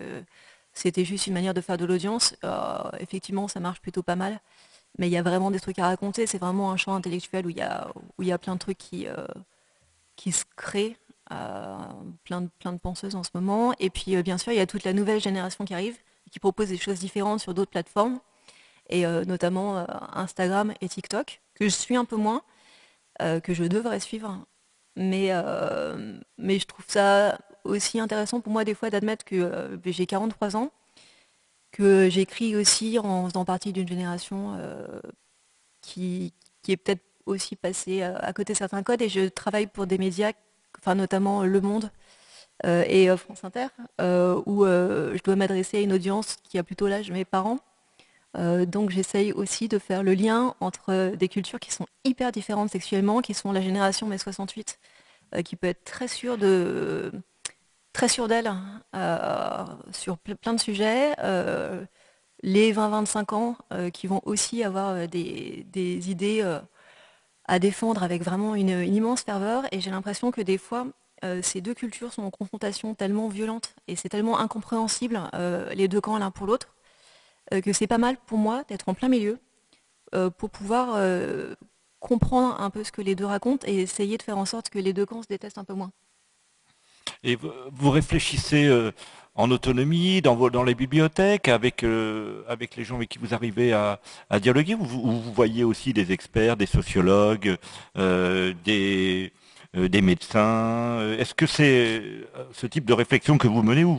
c'était 0.73 1.05
juste 1.05 1.27
une 1.27 1.35
manière 1.35 1.55
de 1.55 1.61
faire 1.61 1.79
de 1.79 1.85
l'audience. 1.87 2.37
effectivement, 3.01 3.49
ça 3.49 3.61
marche 3.61 3.81
plutôt 3.81 4.03
pas 4.03 4.17
mal. 4.17 4.41
Mais 4.99 5.09
il 5.09 5.13
y 5.13 5.17
a 5.17 5.23
vraiment 5.23 5.51
des 5.51 5.61
trucs 5.61 5.79
à 5.79 5.87
raconter. 5.87 6.27
C'est 6.27 6.39
vraiment 6.39 6.71
un 6.73 6.77
champ 6.77 6.95
intellectuel 6.95 7.47
où 7.47 7.51
il 7.51 7.59
y 7.59 7.63
où 8.19 8.23
il 8.23 8.29
y 8.29 8.33
a 8.33 8.39
plein 8.39 8.55
de 8.55 8.61
trucs 8.61 8.79
qui, 8.79 9.07
qui 10.17 10.33
se 10.33 10.45
crée, 10.57 10.97
euh, 11.33 11.79
plein, 12.25 12.43
de, 12.43 12.49
plein 12.59 12.73
de 12.73 12.79
penseuses 12.79 13.15
en 13.15 13.23
ce 13.23 13.31
moment. 13.35 13.75
Et 13.79 13.91
puis, 13.91 14.17
euh, 14.17 14.23
bien 14.23 14.39
sûr, 14.39 14.53
il 14.53 14.57
y 14.57 14.61
a 14.61 14.67
toute 14.67 14.85
la 14.85 14.93
nouvelle 14.93 15.21
génération 15.21 15.65
qui 15.65 15.75
arrive, 15.75 15.97
qui 16.31 16.39
propose 16.39 16.69
des 16.69 16.77
choses 16.77 16.99
différentes 16.99 17.41
sur 17.41 17.55
d'autres 17.55 17.71
plateformes, 17.71 18.21
et 18.91 19.07
euh, 19.07 19.25
notamment 19.25 19.87
Instagram 20.15 20.75
et 20.81 20.89
TikTok, 20.89 21.41
que 21.55 21.65
je 21.65 21.71
suis 21.71 21.97
un 21.97 22.05
peu 22.05 22.17
moins, 22.17 22.43
que 23.19 23.55
je 23.55 23.65
devrais 23.65 24.01
suivre. 24.01 24.45
Mais, 24.97 25.31
mais 26.37 26.59
je 26.59 26.67
trouve 26.67 26.85
ça 26.89 27.39
aussi 27.65 28.01
intéressant 28.01 28.41
pour 28.41 28.53
moi 28.53 28.65
des 28.65 28.75
fois 28.75 28.91
d'admettre 28.91 29.25
que 29.25 29.79
j'ai 29.85 30.07
43 30.07 30.57
ans, 30.57 30.73
que 31.71 32.09
j'écris 32.11 32.57
aussi 32.57 32.99
en 32.99 33.29
faisant 33.29 33.45
partie 33.45 33.73
d'une 33.73 33.89
génération 33.89 34.59
qui, 35.81 36.33
qui, 36.63 36.73
est 36.73 36.77
peut-être 36.77 37.05
aussi 37.27 37.57
passer 37.57 38.03
euh, 38.03 38.17
à 38.19 38.33
côté 38.33 38.55
certains 38.55 38.83
codes 38.83 39.03
et 39.03 39.09
je 39.09 39.29
travaille 39.29 39.67
pour 39.67 39.87
des 39.87 39.99
médias, 39.99 40.33
enfin 40.79 40.95
notamment 40.95 41.45
Le 41.45 41.61
Monde 41.61 41.91
euh, 42.65 42.85
et 42.87 43.11
euh, 43.11 43.17
France 43.17 43.45
Inter, 43.45 43.69
où 44.47 44.65
je 44.65 45.23
dois 45.23 45.37
m'adresser 45.37 45.79
à 45.79 45.81
une 45.81 45.93
audience 45.93 46.37
qui 46.45 46.59
a 46.59 46.63
plutôt 46.63 46.89
l'âge 46.89 47.09
de 47.09 47.13
mes 47.13 47.25
parents. 47.25 47.59
donc 48.35 48.91
j'essaye 48.91 49.33
aussi 49.33 49.69
de 49.69 49.79
faire 49.79 50.03
le 50.03 50.15
lien 50.15 50.55
entre 50.61 51.15
des 51.17 51.29
cultures 51.29 51.61
qui 51.61 51.73
sont 51.73 51.87
hyper 52.05 52.33
différentes 52.33 52.71
sexuellement, 52.71 53.21
qui 53.21 53.35
sont 53.35 53.53
la 53.53 53.61
génération 53.61 54.07
mai 54.07 54.19
68, 54.19 54.79
qui 55.45 55.57
peut 55.57 55.69
être 55.69 55.85
très 55.85 56.09
sûre 56.09 56.39
de 56.39 57.13
très 57.93 58.09
sûre 58.09 58.29
d'elle 58.29 58.53
sur 59.93 60.19
plein 60.19 60.55
de 60.55 60.61
sujets. 60.61 61.15
les 62.43 62.73
20-25 62.73 63.35
ans 63.35 63.57
qui 63.93 64.07
vont 64.07 64.21
aussi 64.25 64.63
avoir 64.63 65.09
des, 65.09 65.67
des 65.73 66.11
idées 66.11 66.43
à 67.47 67.59
défendre 67.59 68.03
avec 68.03 68.23
vraiment 68.23 68.55
une, 68.55 68.83
immense 68.83 69.23
ferveur. 69.23 69.65
Et 69.73 69.81
j'ai 69.81 69.91
l'impression 69.91 70.31
que 70.31 70.41
des 70.41 70.59
fois, 70.59 70.87
euh, 71.25 71.41
ces 71.43 71.61
deux 71.61 71.75
cultures 71.75 72.13
sont 72.13 72.23
en 72.23 72.31
confrontation 72.31 72.95
tellement 72.95 73.29
violente 73.29 73.75
et 73.89 73.97
c'est 73.97 74.09
tellement 74.09 74.39
incompréhensible, 74.39 75.21
euh, 75.35 75.73
les 75.75 75.89
deux 75.89 76.01
camps 76.01 76.19
l'un 76.19 76.31
pour 76.31 76.47
l'autre, 76.47 76.75
euh, 77.53 77.61
que 77.61 77.73
c'est 77.73 77.87
pas 77.87 77.99
mal 77.99 78.17
pour 78.27 78.39
moi 78.39 78.65
d'être 78.69 78.89
en 78.89 78.95
plein 78.95 79.09
milieu 79.09 79.39
pour 80.39 80.49
pouvoir 80.49 80.97
comprendre 81.99 82.61
un 82.61 82.71
peu 82.71 82.85
ce 82.85 82.93
que 82.93 83.03
les 83.03 83.17
deux 83.17 83.25
racontent 83.25 83.67
et 83.67 83.81
essayer 83.81 84.17
de 84.17 84.23
faire 84.23 84.39
en 84.39 84.45
sorte 84.45 84.71
que 84.71 84.79
les 84.79 84.93
deux 84.93 85.05
camps 85.05 85.25
se 85.25 85.27
détestent 85.27 85.59
un 85.59 85.65
peu 85.65 85.75
moins. 85.75 85.91
Et 87.25 87.35
vous 87.35 87.91
réfléchissez 87.91 88.71
en 89.35 89.51
autonomie, 89.51 90.23
dans, 90.23 90.63
les 90.63 90.75
bibliothèques, 90.75 91.49
avec, 91.49 91.83
euh, 91.83 92.43
avec 92.49 92.77
les 92.77 92.85
gens 92.85 92.97
avec 92.97 93.09
qui 93.09 93.19
vous 93.19 93.35
arrivez 93.35 93.73
à, 93.73 93.99
dialoguer, 94.41 94.75
ou 94.75 94.85
vous, 94.85 95.33
voyez 95.33 95.65
aussi 95.65 95.93
des 95.93 96.13
experts, 96.13 96.57
des 96.57 96.67
sociologues, 96.67 97.57
euh, 97.99 98.53
des, 98.65 99.33
euh, 99.77 99.89
des 99.89 100.03
médecins 100.03 101.01
Est-ce 101.19 101.35
que 101.35 101.47
c'est 101.47 102.03
ce 102.53 102.67
type 102.67 102.85
de 102.85 102.93
réflexion 102.93 103.37
que 103.37 103.49
vous 103.49 103.63
menez, 103.63 103.83
ou 103.85 103.99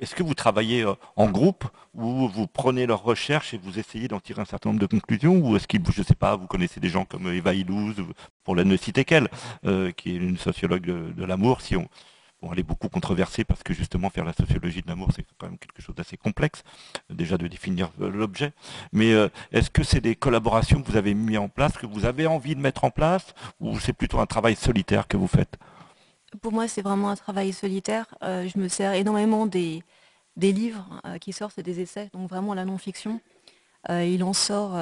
est-ce 0.00 0.14
que 0.14 0.22
vous 0.22 0.34
travaillez 0.34 0.84
en 1.16 1.26
groupe, 1.30 1.64
ou 1.94 2.28
vous 2.28 2.46
prenez 2.46 2.86
leurs 2.86 3.02
recherches 3.02 3.52
et 3.52 3.58
vous 3.58 3.78
essayez 3.78 4.08
d'en 4.08 4.20
tirer 4.20 4.40
un 4.40 4.46
certain 4.46 4.70
nombre 4.70 4.80
de 4.80 4.86
conclusions, 4.86 5.36
ou 5.36 5.56
est-ce 5.56 5.68
que, 5.68 5.76
je 5.92 6.00
ne 6.00 6.06
sais 6.06 6.14
pas, 6.14 6.36
vous 6.36 6.46
connaissez 6.46 6.80
des 6.80 6.88
gens 6.88 7.04
comme 7.04 7.30
Eva 7.30 7.52
Illouz, 7.52 7.96
pour 8.44 8.56
la 8.56 8.64
ne 8.64 8.76
citer 8.78 9.04
qu'elle, 9.04 9.28
qui 9.96 10.10
est 10.10 10.16
une 10.16 10.38
sociologue 10.38 10.86
de, 10.86 11.12
de 11.12 11.24
l'amour, 11.24 11.60
si 11.60 11.76
on 11.76 11.86
elle 12.52 12.60
est 12.60 12.62
beaucoup 12.62 12.88
controversée 12.88 13.44
parce 13.44 13.62
que 13.62 13.74
justement 13.74 14.10
faire 14.10 14.24
la 14.24 14.32
sociologie 14.32 14.82
de 14.82 14.88
l'amour, 14.88 15.08
c'est 15.14 15.24
quand 15.38 15.48
même 15.48 15.58
quelque 15.58 15.82
chose 15.82 15.94
d'assez 15.94 16.16
complexe, 16.16 16.62
déjà 17.10 17.38
de 17.38 17.46
définir 17.46 17.90
euh, 18.00 18.10
l'objet. 18.10 18.52
Mais 18.92 19.12
euh, 19.12 19.28
est-ce 19.52 19.70
que 19.70 19.82
c'est 19.82 20.00
des 20.00 20.14
collaborations 20.14 20.82
que 20.82 20.90
vous 20.90 20.96
avez 20.96 21.14
mis 21.14 21.38
en 21.38 21.48
place, 21.48 21.72
que 21.72 21.86
vous 21.86 22.04
avez 22.04 22.26
envie 22.26 22.54
de 22.54 22.60
mettre 22.60 22.84
en 22.84 22.90
place, 22.90 23.34
ou 23.60 23.78
c'est 23.80 23.92
plutôt 23.92 24.20
un 24.20 24.26
travail 24.26 24.56
solitaire 24.56 25.08
que 25.08 25.16
vous 25.16 25.26
faites? 25.26 25.56
Pour 26.42 26.52
moi, 26.52 26.68
c'est 26.68 26.82
vraiment 26.82 27.10
un 27.10 27.16
travail 27.16 27.52
solitaire. 27.52 28.06
Euh, 28.22 28.46
je 28.46 28.58
me 28.58 28.68
sers 28.68 28.92
énormément 28.92 29.46
des, 29.46 29.82
des 30.36 30.52
livres 30.52 30.86
qui 31.20 31.32
sortent, 31.32 31.58
et 31.58 31.62
des 31.62 31.80
essais, 31.80 32.10
donc 32.12 32.28
vraiment 32.28 32.52
la 32.52 32.64
non-fiction. 32.64 33.20
il 33.88 34.22
en 34.22 34.34
sort 34.34 34.76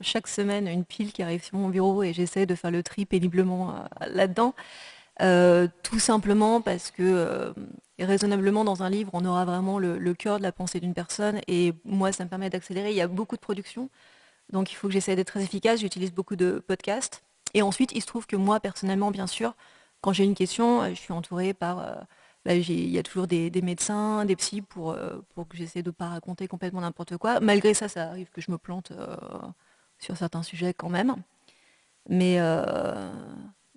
chaque 0.00 0.26
semaine 0.26 0.66
une 0.66 0.84
pile 0.84 1.12
qui 1.12 1.22
arrive 1.22 1.42
sur 1.42 1.56
mon 1.56 1.70
bureau 1.70 2.02
et 2.02 2.12
j'essaie 2.12 2.44
de 2.44 2.54
faire 2.54 2.70
le 2.70 2.82
tri 2.82 3.06
péniblement 3.06 3.86
là-dedans. 4.08 4.54
Tout 5.18 5.98
simplement 5.98 6.60
parce 6.60 6.90
que 6.90 7.54
raisonnablement 7.98 8.64
dans 8.64 8.82
un 8.82 8.90
livre, 8.90 9.10
on 9.12 9.24
aura 9.24 9.44
vraiment 9.44 9.78
le, 9.78 10.14
cœur 10.14 10.38
de 10.38 10.42
la 10.42 10.52
pensée 10.52 10.80
d'une 10.80 10.94
personne 10.94 11.40
et 11.46 11.72
moi, 11.84 12.12
ça 12.12 12.24
me 12.24 12.28
permet 12.28 12.50
d'accélérer. 12.50 12.90
Il 12.90 12.96
y 12.96 13.00
a 13.00 13.08
beaucoup 13.08 13.36
de 13.36 13.40
production, 13.40 13.90
donc 14.52 14.72
il 14.72 14.74
faut 14.74 14.88
que 14.88 14.92
j'essaie 14.92 15.16
d'être 15.16 15.28
très 15.28 15.42
efficace. 15.42 15.80
J'utilise 15.80 16.12
beaucoup 16.12 16.36
de 16.36 16.62
podcasts. 16.66 17.22
Et 17.54 17.62
ensuite, 17.62 17.92
il 17.94 18.02
se 18.02 18.06
trouve 18.06 18.26
que 18.26 18.36
moi, 18.36 18.60
personnellement, 18.60 19.10
bien 19.10 19.26
sûr, 19.26 19.54
quand 20.00 20.12
j'ai 20.12 20.24
une 20.24 20.34
question, 20.34 20.82
euh, 20.82 20.88
je 20.90 20.94
suis 20.94 21.12
entourée 21.12 21.54
par... 21.54 21.78
Euh, 21.78 21.94
bah, 22.44 22.54
il 22.54 22.90
y 22.90 22.98
a 22.98 23.02
toujours 23.02 23.26
des, 23.26 23.50
médecins, 23.62 24.26
des 24.26 24.36
psys 24.36 24.60
pour, 24.60 24.90
euh, 24.90 25.18
pour 25.34 25.48
que 25.48 25.56
j'essaie 25.56 25.82
de 25.82 25.88
ne 25.88 25.92
pas 25.92 26.08
raconter 26.08 26.46
complètement 26.46 26.82
n'importe 26.82 27.16
quoi. 27.16 27.40
Malgré 27.40 27.72
ça, 27.72 27.88
ça 27.88 28.10
arrive 28.10 28.28
que 28.28 28.42
je 28.42 28.50
me 28.50 28.58
plante 28.58 28.92
sur 29.98 30.14
certains 30.18 30.42
sujets 30.42 30.74
quand 30.74 30.90
même. 30.90 31.16
Mais, 32.10 32.38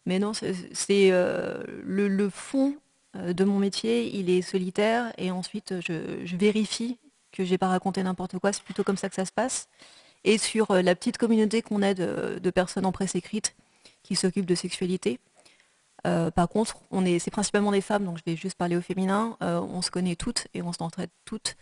mais 0.08 0.20
non, 0.20 0.32
c'est 0.34 1.12
le, 1.12 2.30
fond 2.30 2.78
de 3.14 3.44
mon 3.44 3.60
métier, 3.60 4.16
il 4.16 4.30
est 4.30 4.42
solitaire 4.42 5.12
et 5.18 5.32
ensuite 5.32 5.82
je, 5.82 6.36
vérifie 6.36 6.98
que 7.32 7.44
je 7.44 7.52
n'ai 7.52 7.58
pas 7.58 7.68
raconté 7.68 8.02
n'importe 8.02 8.40
quoi. 8.40 8.54
C'est 8.54 8.64
plutôt 8.64 8.84
comme 8.84 8.98
ça 8.98 9.10
que 9.10 9.16
ça 9.16 9.26
se 9.26 9.34
passe. 9.34 9.68
Et 10.24 10.38
sur 10.38 10.74
la 10.74 10.96
petite 10.96 11.18
communauté 11.18 11.62
qu'on 11.62 11.82
a 11.82 11.94
de, 11.94 12.50
personnes 12.52 12.86
en 12.86 12.92
presse 12.94 13.16
écrite 13.16 13.56
qui 14.02 14.16
s'occupent 14.16 14.46
de 14.46 14.56
sexualité, 14.56 15.20
euh, 16.06 16.32
par 16.32 16.48
contre, 16.48 16.78
on 16.90 17.06
est, 17.06 17.20
c'est 17.20 17.32
principalement 17.32 17.72
des 17.72 17.82
femmes, 17.82 18.06
donc 18.06 18.18
je 18.18 18.24
vais 18.26 18.38
juste 18.38 18.58
parler 18.58 18.78
au 18.78 18.82
féminin. 18.82 19.36
Euh, 19.44 19.60
on 19.60 19.82
se 19.82 19.92
connaît 19.92 20.16
toutes 20.16 20.48
et 20.54 20.62
on 20.62 20.72
s'entraide 20.72 21.10
toutes 21.26 21.58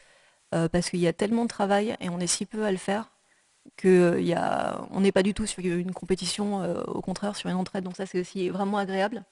euh, 0.54 0.70
parce 0.70 0.90
qu'il 0.90 1.00
y 1.00 1.08
a 1.08 1.14
tellement 1.14 1.44
de 1.44 1.50
travail 1.50 1.96
et 2.00 2.10
on 2.10 2.20
est 2.20 2.28
si 2.28 2.46
peu 2.46 2.64
à 2.64 2.72
le 2.72 2.78
faire 2.78 3.10
qu'on 3.82 5.00
n'est 5.00 5.12
pas 5.12 5.24
du 5.24 5.34
tout 5.34 5.46
sur 5.46 5.64
une 5.64 5.94
compétition, 5.94 6.64
au 6.88 7.02
contraire 7.02 7.36
sur 7.36 7.50
une 7.50 7.56
entraide. 7.56 7.84
Donc 7.84 7.96
ça, 7.96 8.06
c'est 8.06 8.20
aussi 8.20 8.50
vraiment 8.50 8.78
agréable 8.78 9.24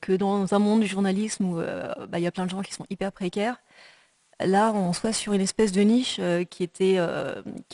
que 0.00 0.12
dans 0.12 0.54
un 0.54 0.58
monde 0.58 0.80
du 0.80 0.86
journalisme 0.86 1.44
où 1.46 1.56
bah, 1.56 2.18
il 2.18 2.22
y 2.22 2.26
a 2.26 2.32
plein 2.32 2.44
de 2.44 2.50
gens 2.50 2.62
qui 2.62 2.72
sont 2.72 2.86
hyper 2.90 3.12
précaires, 3.12 3.56
là, 4.40 4.72
on 4.72 4.92
soit 4.92 5.12
sur 5.12 5.32
une 5.32 5.40
espèce 5.40 5.72
de 5.72 5.82
niche 5.82 6.20
qui, 6.50 6.62
était, 6.62 6.98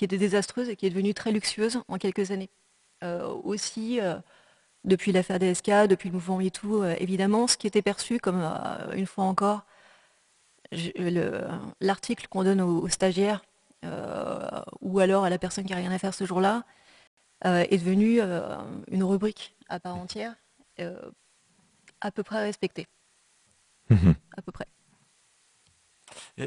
désastreuse 0.00 0.68
et 0.68 0.76
qui 0.76 0.86
est 0.86 0.90
devenue 0.90 1.14
très 1.14 1.32
luxueuse 1.32 1.82
en 1.88 1.98
quelques 1.98 2.30
années. 2.30 2.50
aussi 3.44 4.00
depuis 4.84 5.12
l'affaire 5.12 5.38
DSK, 5.38 5.88
depuis 5.88 6.08
le 6.08 6.14
mouvement 6.14 6.38
MeToo, 6.38 6.82
euh, 6.82 6.94
évidemment, 6.98 7.46
ce 7.46 7.56
qui 7.56 7.66
était 7.66 7.82
perçu 7.82 8.18
comme, 8.18 8.40
euh, 8.42 8.92
une 8.94 9.06
fois 9.06 9.24
encore, 9.24 9.64
l'article 11.80 12.26
qu'on 12.28 12.44
donne 12.44 12.60
aux, 12.60 12.88
stagiaires 12.88 13.42
euh, 13.42 13.57
ou 14.80 14.98
alors 14.98 15.24
à 15.24 15.30
la 15.30 15.38
personne 15.38 15.64
qui 15.64 15.72
n'a 15.72 15.78
rien 15.78 15.92
à 15.92 15.98
faire 15.98 16.14
ce 16.14 16.24
jour-là 16.24 16.64
est 17.44 17.78
devenu 17.78 18.20
une 18.90 19.04
rubrique 19.04 19.56
à 19.68 19.78
part 19.80 19.96
entière, 19.96 20.34
à 22.00 22.10
peu 22.10 22.22
près 22.22 22.42
respectée. 22.42 22.86
Mhm. 23.90 24.14
À 24.36 24.42
peu 24.42 24.52
près. 24.52 24.66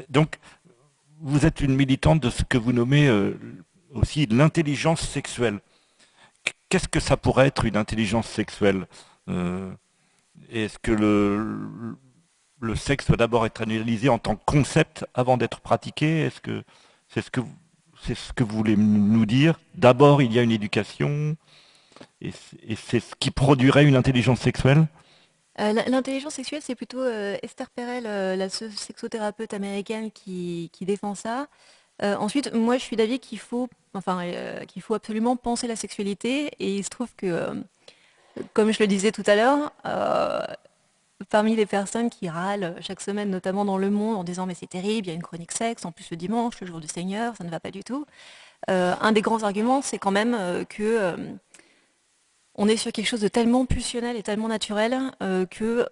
Donc, 0.08 0.38
vous 1.20 1.46
êtes 1.46 1.60
une 1.60 1.74
militante 1.74 2.20
de 2.20 2.30
ce 2.30 2.44
que 2.44 2.58
vous 2.58 2.72
nommez 2.72 3.10
aussi 3.92 4.26
l'intelligence 4.26 5.00
sexuelle 5.00 5.60
qu'est-ce 6.72 6.88
que 6.88 7.00
ça 7.00 7.18
pourrait 7.18 7.48
être 7.48 7.66
une 7.66 7.76
intelligence 7.76 8.26
sexuelle 8.26 8.86
euh, 9.28 9.70
Est-ce 10.50 10.78
que 10.78 10.90
le, 10.90 11.98
le, 12.60 12.76
sexe 12.76 13.08
doit 13.08 13.18
d'abord 13.18 13.44
être 13.44 13.60
analysé 13.60 14.08
en 14.08 14.18
tant 14.18 14.36
que 14.36 14.44
concept 14.46 15.04
avant 15.12 15.36
d'être 15.36 15.60
pratiqué? 15.60 16.22
Est-ce 16.22 16.40
que 16.40 16.64
c'est 17.12 17.22
ce 17.22 17.30
que 18.32 18.44
vous, 18.44 18.56
voulez 18.56 18.76
nous 18.76 19.26
dire 19.26 19.60
D'abord, 19.74 20.22
il 20.22 20.32
y 20.32 20.38
a 20.38 20.42
une 20.42 20.52
éducation, 20.52 21.36
et, 22.20 22.32
c'est 22.76 23.00
ce 23.00 23.14
qui 23.18 23.30
produirait 23.30 23.84
une 23.84 23.96
intelligence 23.96 24.40
sexuelle 24.40 24.86
euh, 25.60 25.72
L'intelligence 25.86 26.34
sexuelle, 26.34 26.62
c'est 26.62 26.74
plutôt 26.74 27.00
euh, 27.00 27.36
Esther 27.42 27.70
Perel, 27.70 28.04
la 28.38 28.48
sexothérapeute 28.48 29.54
américaine, 29.54 30.10
qui, 30.10 30.70
défend 30.80 31.14
ça. 31.14 31.48
ensuite, 32.00 32.52
moi, 32.52 32.78
je 32.78 32.82
suis 32.82 32.96
d'avis 32.96 33.18
qu'il 33.18 33.38
faut 33.38 33.68
euh, 34.08 34.64
qu'il 34.64 34.80
faut 34.80 34.94
absolument 34.94 35.36
penser 35.36 35.66
la 35.66 35.76
sexualité. 35.76 36.50
Et 36.58 36.76
il 36.76 36.84
se 36.84 36.88
trouve 36.88 37.08
que, 37.16 37.26
euh, 37.26 37.54
comme 38.54 38.72
je 38.72 38.80
le 38.80 38.86
disais 38.86 39.12
tout 39.12 39.24
à 39.26 39.36
l'heure, 39.36 39.72
euh, 39.84 40.42
parmi 41.28 41.56
les 41.56 41.66
personnes 41.66 42.10
qui 42.10 42.28
râlent 42.28 42.76
chaque 42.80 43.00
semaine, 43.00 43.30
notamment 43.30 43.64
dans 43.64 43.78
Le 43.78 43.90
Monde, 43.90 44.16
en 44.16 44.24
disant 44.24 44.46
mais 44.46 44.54
c'est 44.54 44.68
terrible, 44.68 45.06
il 45.06 45.10
y 45.10 45.12
a 45.12 45.14
une 45.14 45.22
chronique 45.22 45.52
sexe, 45.52 45.84
en 45.84 45.92
plus 45.92 46.10
le 46.10 46.16
dimanche, 46.16 46.60
le 46.60 46.66
jour 46.66 46.80
du 46.80 46.88
Seigneur, 46.88 47.36
ça 47.36 47.44
ne 47.44 47.50
va 47.50 47.60
pas 47.60 47.70
du 47.70 47.84
tout. 47.84 48.06
un 48.68 49.12
des 49.12 49.22
grands 49.22 49.42
arguments, 49.42 49.82
c'est 49.82 49.98
quand 49.98 50.10
même 50.10 50.64
que 50.68 51.16
on 52.54 52.68
est 52.68 52.76
sur 52.76 52.92
quelque 52.92 53.06
chose 53.06 53.20
de 53.20 53.28
tellement 53.28 53.64
pulsionnel 53.66 54.16
et 54.16 54.22
tellement 54.22 54.48
naturel 54.48 55.12
que 55.50 55.86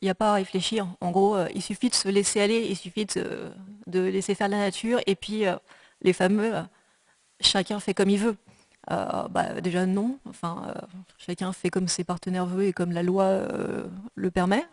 il 0.00 0.06
n'y 0.06 0.10
a 0.10 0.14
pas 0.14 0.32
à 0.32 0.34
réfléchir. 0.34 0.88
En 1.00 1.10
gros, 1.12 1.36
il 1.54 1.62
suffit 1.62 1.88
de 1.88 1.94
se 1.94 2.08
laisser 2.08 2.40
aller, 2.40 2.66
il 2.68 2.76
suffit 2.76 3.06
de 3.06 4.00
laisser 4.00 4.34
faire 4.34 4.48
la 4.48 4.58
nature, 4.58 5.00
et 5.06 5.14
puis 5.14 5.44
les 6.02 6.12
fameux 6.12 6.54
chacun 7.40 7.80
fait 7.80 7.94
comme 7.94 8.10
il 8.10 8.18
veut. 8.18 8.36
Euh, 8.90 9.28
bah, 9.28 9.60
déjà 9.60 9.86
non, 9.86 10.18
enfin, 10.28 10.64
euh, 10.68 10.80
chacun 11.18 11.52
fait 11.52 11.70
comme 11.70 11.86
ses 11.86 12.02
partenaires 12.02 12.46
veulent 12.46 12.64
et 12.64 12.72
comme 12.72 12.90
la 12.90 13.04
loi 13.04 13.24
euh, 13.24 13.84
le 14.16 14.30
permet. 14.30 14.66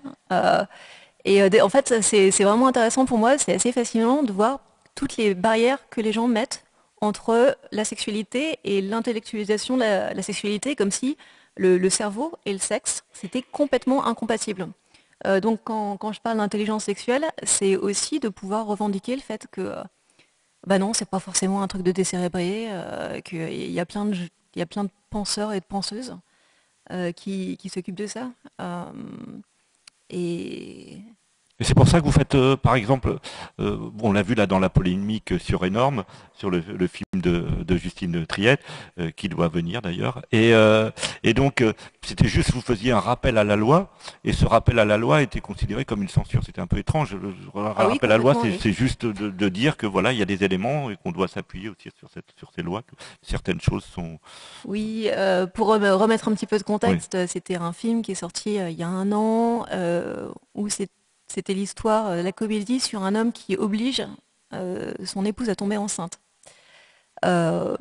et 1.25 1.61
en 1.61 1.69
fait, 1.69 2.01
c'est 2.01 2.43
vraiment 2.43 2.67
intéressant 2.67 3.05
pour 3.05 3.17
moi, 3.17 3.37
c'est 3.37 3.53
assez 3.53 3.71
fascinant 3.71 4.23
de 4.23 4.31
voir 4.31 4.61
toutes 4.95 5.17
les 5.17 5.35
barrières 5.35 5.77
que 5.89 6.01
les 6.01 6.11
gens 6.11 6.27
mettent 6.27 6.63
entre 7.01 7.57
la 7.71 7.85
sexualité 7.85 8.59
et 8.63 8.81
l'intellectualisation 8.81 9.77
de 9.77 9.81
la, 9.81 10.21
sexualité, 10.21 10.75
comme 10.75 10.91
si 10.91 11.15
le, 11.55 11.89
cerveau 11.89 12.33
et 12.45 12.51
le 12.51 12.59
sexe, 12.59 13.03
c'était 13.13 13.43
complètement 13.43 14.05
incompatible. 14.05 14.67
donc 15.41 15.61
quand, 15.63 15.97
quand, 15.97 16.11
je 16.13 16.19
parle 16.19 16.37
d'intelligence 16.37 16.85
sexuelle, 16.85 17.25
c'est 17.43 17.75
aussi 17.75 18.19
de 18.19 18.29
pouvoir 18.29 18.65
revendiquer 18.65 19.15
le 19.15 19.21
fait 19.21 19.47
que 19.51 19.75
bah 20.67 20.79
non, 20.79 20.93
c'est 20.93 21.09
pas 21.09 21.19
forcément 21.19 21.61
un 21.61 21.67
truc 21.67 21.83
de 21.83 21.91
décérébré, 21.91 22.67
euh, 22.69 23.21
qu'il 23.21 23.71
y 23.71 23.79
a 23.79 23.85
plein 23.85 24.05
de 24.05 24.15
il 24.55 24.59
y 24.59 24.61
a 24.61 24.65
plein 24.65 24.83
de 24.83 24.89
penseurs 25.09 25.53
et 25.53 25.59
de 25.59 25.65
penseuses 25.65 26.17
euh, 26.91 27.11
qui, 27.11 27.57
s'occupent 27.71 27.95
de 27.95 28.07
ça. 28.07 28.31
Euh, 28.61 28.91
et 31.59 31.65
c'est 31.65 31.73
pour 31.73 31.87
ça 31.87 31.99
que 31.99 32.05
vous 32.05 32.11
faites, 32.11 32.35
euh, 32.35 32.55
par 32.55 32.75
exemple, 32.75 33.17
euh, 33.59 33.77
on 34.01 34.13
l'a 34.13 34.21
vu 34.21 34.33
là 34.33 34.47
dans 34.47 34.59
la 34.59 34.69
polémique 34.69 35.33
sur 35.39 35.65
Énorme, 35.65 36.05
sur 36.33 36.49
le, 36.49 36.61
film 36.61 37.05
de, 37.15 37.77
Justine 37.77 38.25
Triette, 38.25 38.61
euh, 38.97 39.11
qui 39.11 39.27
doit 39.27 39.49
venir 39.49 39.81
d'ailleurs. 39.81 40.21
Et, 40.31 40.53
et, 41.23 41.33
donc, 41.33 41.63
c'était 42.01 42.27
juste, 42.27 42.53
vous 42.53 42.61
faisiez 42.61 42.91
un 42.91 42.99
rappel 42.99 43.37
à 43.37 43.43
la 43.43 43.57
loi, 43.57 43.91
et 44.23 44.31
ce 44.31 44.45
rappel 44.45 44.79
à 44.79 44.85
la 44.85 44.97
loi 44.97 45.21
était 45.21 45.41
considéré 45.41 45.83
comme 45.83 46.01
une 46.01 46.09
censure. 46.09 46.43
C'était 46.45 46.61
un 46.61 46.67
peu 46.67 46.77
étrange. 46.77 47.13
Le 47.15 47.33
ah 47.55 47.73
rappel 47.75 47.99
à 48.03 48.07
la 48.07 48.17
loi, 48.17 48.35
c'est 48.59 48.71
juste 48.71 49.05
de, 49.05 49.49
dire 49.49 49.75
que 49.77 49.87
voilà, 49.87 50.13
il 50.13 50.19
y 50.19 50.21
a 50.21 50.25
des 50.25 50.43
éléments 50.43 50.89
et 50.89 50.95
qu'on 50.95 51.11
doit 51.11 51.27
s'appuyer 51.27 51.69
aussi 51.69 51.89
sur, 51.97 52.09
cette, 52.09 52.31
sur 52.37 52.51
ces 52.55 52.61
lois, 52.61 52.83
que 52.83 52.95
certaines 53.21 53.59
choses 53.59 53.83
sont. 53.83 54.19
Oui, 54.63 55.09
pour 55.53 55.67
remettre 55.67 56.29
un 56.29 56.33
petit 56.33 56.47
peu 56.47 56.57
de 56.57 56.63
contexte, 56.63 57.27
c'était 57.27 57.55
un 57.55 57.73
film 57.73 58.01
qui 58.01 58.13
est 58.13 58.15
sorti 58.15 58.55
il 58.55 58.79
y 58.79 58.83
a 58.83 58.87
un 58.87 59.11
an, 59.11 59.65
où 60.55 60.69
c'est 60.69 60.89
c'était 61.31 61.53
l'histoire, 61.53 62.07
euh, 62.07 62.21
la 62.21 62.31
comédie 62.31 62.79
sur 62.79 63.03
un 63.03 63.15
homme 63.15 63.31
qui 63.31 63.55
oblige 63.55 64.05
euh, 64.53 64.91
son 65.05 65.25
épouse 65.25 65.49
à 65.49 65.55
tomber 65.55 65.77
enceinte. 65.77 66.19
Euh, 67.25 67.75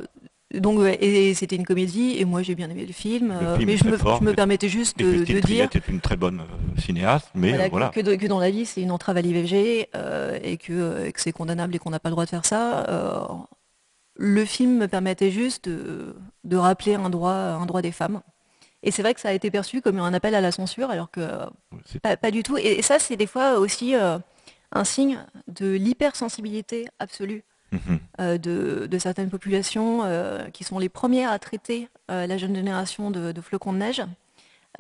donc, 0.54 0.80
et, 1.00 1.34
c'était 1.34 1.56
une 1.56 1.66
comédie, 1.66 2.16
et 2.18 2.24
moi 2.24 2.42
j'ai 2.42 2.54
bien 2.54 2.70
aimé 2.70 2.87
le 2.87 2.92
film, 2.92 3.34
mais 3.58 3.76
je 3.76 3.84
me, 3.84 4.32
permettais 4.32 4.68
juste 4.68 4.98
de, 4.98 5.24
de 5.24 5.40
dire. 5.40 5.66
était 5.66 5.82
une 5.88 6.00
très 6.00 6.16
bonne 6.16 6.42
cinéaste, 6.78 7.28
mais 7.34 7.68
voilà. 7.68 7.90
Que, 7.90 8.00
que, 8.00 8.26
dans 8.26 8.38
la 8.38 8.50
vie 8.50 8.64
c'est 8.64 8.80
une 8.80 8.90
entrave 8.90 9.18
à 9.18 9.20
l'IVG 9.20 9.88
et 10.42 10.56
que, 10.56 11.12
c'est 11.16 11.32
condamnable 11.32 11.76
et 11.76 11.78
qu'on 11.78 11.90
n'a 11.90 12.00
pas 12.00 12.08
le 12.08 12.14
droit 12.14 12.24
de 12.24 12.30
faire 12.30 12.46
ça. 12.46 12.87
le 14.16 14.44
film 14.46 14.78
me 14.78 14.88
permettait 14.88 15.30
juste 15.30 15.68
de, 15.68 16.16
de, 16.44 16.56
rappeler 16.56 16.94
un 16.94 17.11
droit, 17.11 17.32
un 17.32 17.66
droit 17.66 17.82
des 17.82 17.92
femmes. 17.92 18.22
Et 18.83 18.91
c'est 18.91 19.03
vrai 19.03 19.14
que 19.14 19.21
ça 19.21 19.31
a 19.31 19.33
été 19.33 19.51
perçu 19.51 19.81
comme 19.81 19.99
un 19.99 20.14
appel 20.14 20.35
à 20.35 20.41
la 20.41 20.53
censure, 20.53 20.91
alors 20.91 21.11
que 21.11 21.21
pas, 22.03 22.31
du 22.31 22.43
tout. 22.43 22.57
Et, 22.59 22.83
ça, 22.83 22.99
c'est 22.99 23.17
des 23.17 23.27
fois 23.27 23.59
aussi 23.59 23.95
euh, 23.95 24.19
un 24.73 24.85
signe 24.85 25.19
de 25.49 25.73
l'hypersensibilité 25.73 26.87
absolue 26.99 27.43
mhm. 27.73 27.99
euh, 28.21 28.38
de, 28.38 28.99
certaines 28.99 29.31
populations 29.31 30.05
euh, 30.05 30.49
qui 30.51 30.62
sont 30.64 30.79
les 30.79 30.88
premières 30.88 31.33
à 31.33 31.38
traiter 31.38 31.88
la 32.09 32.38
jeune 32.38 32.55
génération 32.55 33.11
de, 33.11 33.38
flocons 33.41 33.73
de 33.73 33.79
neige 33.79 34.03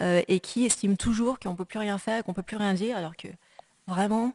et 0.00 0.40
qui 0.40 0.64
estiment 0.64 0.96
toujours 0.96 1.38
qu'on 1.38 1.50
ne 1.50 1.56
peut 1.56 1.64
plus 1.64 1.80
rien 1.80 1.98
faire, 1.98 2.22
qu'on 2.24 2.30
ne 2.30 2.36
peut 2.36 2.42
plus 2.42 2.56
rien 2.56 2.72
dire, 2.72 2.96
alors 2.96 3.16
que 3.16 3.28
vraiment, 3.86 4.32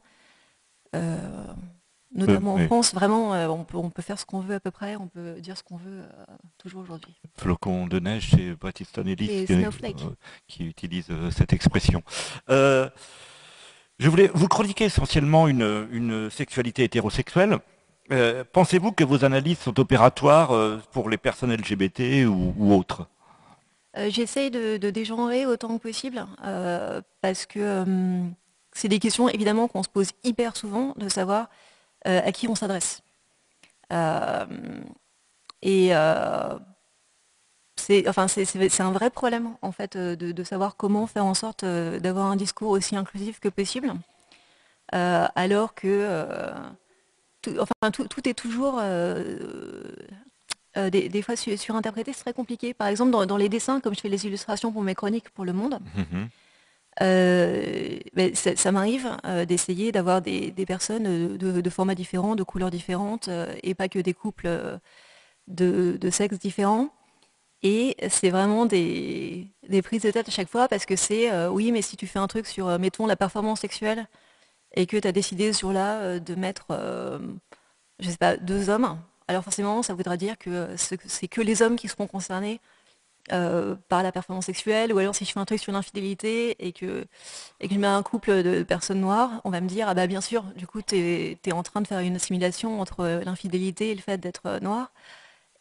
Notamment 2.15 2.55
en 2.55 2.65
France, 2.65 2.93
vraiment, 2.93 3.33
euh, 3.33 3.47
on, 3.47 3.63
peut, 3.63 3.77
on, 3.77 3.89
peut, 3.89 4.01
faire 4.01 4.19
ce 4.19 4.25
qu'on 4.25 4.39
veut 4.39 4.55
à 4.55 4.59
peu 4.59 4.71
près, 4.71 4.95
on 4.95 5.07
peut 5.07 5.33
dire 5.39 5.57
ce 5.57 5.63
qu'on 5.63 5.77
veut 5.77 6.01
euh, 6.01 6.25
toujours 6.59 6.81
aujourd'hui. 6.81 7.13
Flocon 7.37 7.87
de 7.87 7.99
neige, 7.99 8.29
c'est 8.31 8.53
Baptiste 8.53 8.97
Ellis 8.99 9.45
qui, 9.45 9.53
euh, 9.53 9.93
qui, 10.47 10.65
utilise 10.65 11.07
cette 11.31 11.53
expression. 11.53 12.03
je 12.47 12.89
voulais 13.99 14.29
vous 14.33 14.47
chroniquer 14.47 14.85
essentiellement 14.85 15.47
une, 15.47 15.87
une, 15.91 16.29
sexualité 16.29 16.83
hétérosexuelle. 16.83 17.57
Pensez-vous 18.51 18.91
que 18.91 19.03
vos 19.03 19.25
analyses 19.25 19.59
sont 19.59 19.79
opératoires 19.79 20.51
pour 20.91 21.09
les 21.09 21.17
personnes 21.17 21.53
LGBT 21.53 22.27
ou, 22.27 22.73
autres? 22.73 23.07
J'essaye 24.09 24.51
de, 24.51 24.77
de, 24.77 24.89
dégenrer 24.91 25.45
autant 25.45 25.77
que 25.77 25.83
possible 25.83 26.27
parce 27.21 27.47
que 27.47 27.85
c'est 28.71 28.87
des 28.87 28.99
questions 28.99 29.29
évidemment 29.29 29.67
qu'on 29.67 29.83
se 29.83 29.89
pose 29.89 30.11
hyper 30.23 30.55
souvent 30.55 30.93
de 30.97 31.09
savoir 31.09 31.47
à 32.05 32.31
qui 32.31 32.47
on 32.47 32.55
s'adresse. 32.55 33.01
et 35.61 35.93
c'est 37.83 38.07
enfin, 38.07 38.27
un 38.79 38.91
vrai 38.91 39.09
problème 39.09 39.49
en 39.61 39.71
fait 39.71 39.95
euh, 39.95 40.15
de, 40.15 40.43
savoir 40.43 40.77
comment 40.77 41.05
faire 41.07 41.25
en 41.25 41.33
sorte 41.33 41.63
euh, 41.63 41.99
d'avoir 41.99 42.27
un 42.27 42.35
discours 42.35 42.69
aussi 42.69 42.95
inclusif 42.95 43.39
que 43.39 43.49
possible, 43.49 43.93
euh, 44.93 45.25
alors 45.35 45.73
que 45.75 46.51
tout, 47.41 47.55
enfin, 47.59 47.91
tout, 47.91 48.29
est 48.29 48.33
toujours 48.33 48.81
des, 50.75 51.21
fois 51.21 51.35
surinterprété, 51.35 52.13
c'est 52.13 52.21
très 52.21 52.33
compliqué. 52.33 52.73
Par 52.73 52.87
exemple, 52.87 53.11
dans, 53.11 53.37
les 53.37 53.49
dessins, 53.49 53.81
comme 53.81 53.95
je 53.95 53.99
fais 53.99 54.09
les 54.09 54.25
illustrations 54.25 54.71
pour 54.71 54.81
mes 54.81 54.95
chroniques 54.95 55.29
pour 55.31 55.43
Le 55.43 55.53
Monde, 55.53 55.79
mm-hmm. 56.99 57.99
ben, 58.13 58.35
ça, 58.35 58.71
m'arrive 58.71 59.17
d'essayer 59.47 59.91
d'avoir 59.91 60.21
des, 60.21 60.51
personnes 60.67 61.37
de, 61.37 61.69
formats 61.69 61.95
différents, 61.95 62.35
de 62.35 62.43
couleurs 62.43 62.71
différentes, 62.71 63.29
et 63.63 63.73
pas 63.75 63.89
que 63.89 63.99
des 63.99 64.13
couples 64.13 64.79
de, 65.47 65.97
de 65.99 66.09
sexes 66.09 66.39
différents. 66.39 66.89
Et 67.63 67.95
c'est 68.09 68.29
vraiment 68.29 68.65
des, 68.65 69.49
prises 69.83 70.03
de 70.03 70.11
tête 70.11 70.27
à 70.27 70.31
chaque 70.31 70.49
fois 70.49 70.67
parce 70.67 70.85
que 70.85 70.97
c'est 70.97 71.31
euh, 71.31 71.49
oui, 71.49 71.71
mais 71.71 71.81
si 71.81 71.95
tu 71.95 72.07
fais 72.07 72.19
un 72.19 72.27
truc 72.27 72.45
sur, 72.45 72.67
euh, 72.67 72.77
mettons, 72.77 73.05
la 73.07 73.15
performance 73.15 73.61
sexuelle 73.61 74.07
et 74.75 74.85
que 74.85 74.97
tu 74.97 75.07
as 75.07 75.13
décidé 75.13 75.53
sur 75.53 75.71
là 75.71 75.99
euh, 76.01 76.19
de 76.19 76.35
mettre, 76.35 76.67
je 77.99 78.09
sais 78.09 78.17
pas, 78.17 78.35
deux 78.37 78.69
hommes, 78.69 78.99
alors 79.29 79.43
forcément, 79.45 79.81
ça 79.81 79.93
voudra 79.93 80.17
dire 80.17 80.37
que 80.37 80.75
c'est 80.77 81.27
que 81.29 81.41
les 81.41 81.61
hommes 81.61 81.77
qui 81.77 81.87
seront 81.87 82.07
concernés 82.07 82.59
par 83.29 84.03
la 84.03 84.11
performance 84.11 84.45
sexuelle, 84.45 84.93
ou 84.93 84.97
alors 84.97 85.15
si 85.15 85.25
je 85.25 85.31
fais 85.31 85.39
un 85.39 85.45
truc 85.45 85.59
sur 85.59 85.71
l'infidélité 85.71 86.55
et 86.59 86.73
que, 86.73 87.05
et 87.59 87.67
que 87.67 87.73
je 87.73 87.79
mets 87.79 87.87
un 87.87 88.03
couple 88.03 88.43
de 88.43 88.63
personnes 88.63 88.99
noires, 89.01 89.41
on 89.43 89.49
va 89.49 89.61
me 89.61 89.67
dire, 89.67 89.87
ah 89.87 89.93
bah 89.93 90.07
bien 90.07 90.21
sûr, 90.21 90.43
du 90.55 90.67
coup, 90.67 90.81
tu 90.81 90.95
es, 90.95 91.51
en 91.53 91.63
train 91.63 91.81
de 91.81 91.87
faire 91.87 91.99
une 91.99 92.15
assimilation 92.17 92.81
entre 92.81 93.21
l'infidélité 93.25 93.91
et 93.91 93.95
le 93.95 94.01
fait 94.01 94.17
d'être 94.17 94.59
noir. 94.61 94.91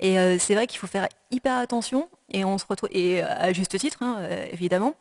Et 0.03 0.19
euh, 0.19 0.37
c'est 0.39 0.55
vrai 0.55 0.67
qu'il 0.67 0.81
faut 0.81 0.89
faire 0.89 1.09
hyper 1.31 1.57
attention, 1.57 2.09
et 2.29 2.45
on 2.45 2.59
se 2.59 2.67
retrouve, 2.69 2.89
et 2.93 3.23
euh, 3.23 3.27
à 3.29 3.53
juste 3.53 3.79
titre, 3.79 3.99
hein, 4.03 4.17
euh, 4.21 4.47
évidemment, 4.53 4.95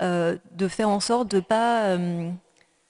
de 0.00 0.68
faire 0.68 0.88
en 0.88 1.00
sorte 1.00 1.28
de 1.30 1.40
pas, 1.40 1.96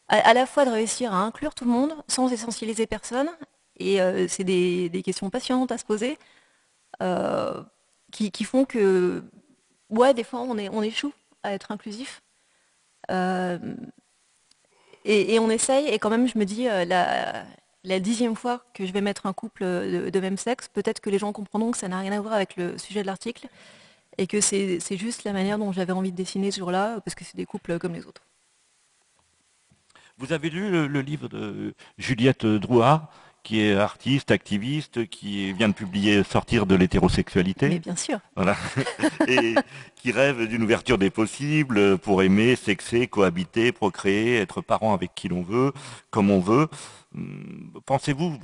à, 0.09 0.35
la 0.35 0.46
fois 0.46 0.64
de 0.64 0.70
réussir 0.70 1.12
à 1.14 1.18
inclure 1.18 1.55
tout 1.55 1.64
le 1.64 1.70
monde 1.70 1.94
sans 2.09 2.33
essentialiser 2.33 2.87
personne, 2.87 3.31
et 3.79 3.98
c'est 4.29 4.44
des, 4.44 5.02
questions 5.05 5.31
passionnantes 5.31 5.70
à 5.70 5.79
se 5.79 5.85
poser, 5.85 6.18
qui, 8.31 8.44
font 8.44 8.64
que, 8.64 9.22
ouais, 9.90 10.14
des 10.14 10.24
fois 10.24 10.40
on, 10.40 10.83
échoue 10.83 11.12
à 11.42 11.52
être 11.52 11.72
inclusif. 11.72 12.22
Et, 13.09 13.14
on 15.38 15.50
essaye, 15.50 15.88
et 15.88 15.98
quand 15.98 16.11
même, 16.11 16.29
je 16.29 16.38
me 16.38 16.44
dis, 16.44 16.64
la, 16.64 17.44
la 17.87 18.00
dixième 18.00 18.35
fois 18.35 18.64
que 18.74 18.85
je 18.85 18.92
vais 18.92 19.00
mettre 19.00 19.26
un 19.26 19.33
couple 19.33 19.62
de, 19.62 20.20
même 20.20 20.37
sexe, 20.37 20.68
peut-être 20.68 21.00
que 21.00 21.09
les 21.09 21.18
gens 21.18 21.33
comprendront 21.33 21.70
que 21.70 21.79
ça 21.79 21.88
n'a 21.88 22.00
rien 22.00 22.12
à 22.12 22.20
voir 22.20 22.35
avec 22.35 22.57
le 22.57 22.76
sujet 22.79 23.02
de 23.02 23.07
l'article 23.07 23.46
et 24.18 24.26
que 24.26 24.40
c'est 24.40 24.96
juste 24.96 25.22
la 25.22 25.33
manière 25.33 25.57
dont 25.57 25.72
j'avais 25.72 25.92
envie 25.92 26.11
de 26.11 26.16
dessiner 26.16 26.50
ce 26.50 26.59
jour-là, 26.59 27.00
parce 27.05 27.14
que 27.14 27.24
c'est 27.24 27.37
des 27.37 27.46
couples 27.46 27.79
comme 27.79 27.94
les 27.94 28.05
autres. 28.05 28.22
Vous 30.18 30.33
avez 30.33 30.50
lu 30.50 30.70
le, 30.70 31.00
livre 31.00 31.29
de 31.29 31.74
Juliette 31.96 32.44
Drouard, 32.44 33.09
qui 33.46 33.61
est 33.61 33.76
artiste, 33.76 34.32
activiste, 34.32 35.09
qui 35.09 35.52
vient 35.52 35.68
de 35.68 35.72
publier 35.72 36.24
Sortir 36.24 36.66
de 36.66 36.74
l'hétérosexualité. 36.74 37.68
Mais 37.68 37.78
bien 37.78 37.94
sûr. 37.94 38.18
Voilà. 38.35 38.56
et 39.28 39.54
qui 39.94 40.11
rêve 40.11 40.48
d'une 40.48 40.64
ouverture 40.64 40.98
des 40.98 41.11
possibles 41.11 41.96
pour 41.98 42.24
aimer, 42.24 42.56
sexer, 42.56 43.06
cohabiter, 43.06 43.70
procréer, 43.70 44.38
être 44.38 44.62
parent 44.62 44.94
avec 44.94 45.14
qui 45.14 45.28
l'on 45.28 45.42
veut, 45.42 45.72
comme 46.11 46.32
on 46.32 46.40
veut. 46.40 46.66
Hum, 47.14 47.70
pensez-vous, 47.87 48.37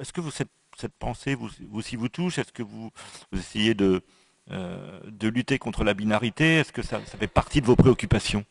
est-ce 0.00 0.12
que 0.12 0.20
vous, 0.20 0.32
cette, 0.32 0.50
pensée 0.98 1.36
vous, 1.36 1.48
aussi 1.72 1.94
vous 1.94 2.08
touche 2.08 2.40
Est-ce 2.40 2.52
que 2.52 2.64
vous, 2.64 2.90
essayez 3.32 3.74
de, 3.74 4.02
euh, 4.50 4.98
de 5.06 5.28
lutter 5.28 5.60
contre 5.60 5.84
la 5.84 5.94
binarité? 5.94 6.56
Est-ce 6.56 6.72
que 6.72 6.82
ça, 6.82 6.98
fait 6.98 7.28
partie 7.28 7.60
de 7.60 7.66
vos 7.66 7.76
préoccupations? 7.76 8.44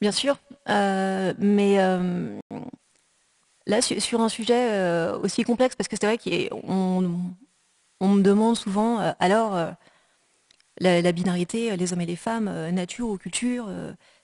Bien 0.00 0.12
sûr, 0.12 0.38
euh, 0.70 1.34
mais 1.38 1.78
euh, 1.78 2.38
là, 3.66 3.82
sur, 3.82 4.20
un 4.20 4.28
sujet 4.28 5.12
aussi 5.22 5.44
complexe, 5.44 5.76
parce 5.76 5.88
que 5.88 5.96
c'est 6.00 6.06
vrai 6.06 6.18
qu'on 6.18 7.10
on 8.00 8.08
me 8.08 8.22
demande 8.22 8.56
souvent, 8.56 8.98
alors, 9.20 9.72
la, 10.78 11.12
binarité, 11.12 11.76
les 11.76 11.92
hommes 11.92 12.02
et 12.02 12.06
les 12.06 12.16
femmes, 12.16 12.50
nature 12.70 13.08
ou 13.08 13.18
culture, 13.18 13.68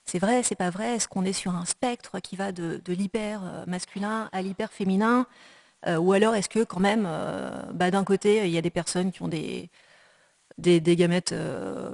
c'est 0.05 0.19
vrai, 0.19 0.43
c'est 0.43 0.55
pas 0.55 0.69
vrai? 0.69 0.95
Est-ce 0.95 1.07
qu'on 1.07 1.25
est 1.25 1.33
sur 1.33 1.55
un 1.55 1.65
spectre 1.65 2.19
qui 2.19 2.35
va 2.35 2.51
de, 2.51 2.81
l'hyper 2.87 3.41
euh, 3.43 3.65
masculin 3.67 4.29
à 4.31 4.41
l'hyper 4.41 4.71
féminin 4.71 5.25
euh, 5.87 5.97
Ou 5.97 6.13
alors 6.13 6.35
est-ce 6.35 6.49
que 6.49 6.63
quand 6.63 6.79
même, 6.79 7.05
euh, 7.07 7.49
bah, 7.73 7.91
d'un 7.91 8.03
côté, 8.03 8.45
il 8.45 8.51
y 8.51 8.57
a 8.57 8.61
des 8.61 8.69
personnes 8.69 9.11
qui 9.11 9.21
ont 9.21 9.27
des, 9.27 9.69
des, 10.57 10.95
gamètes 10.95 11.33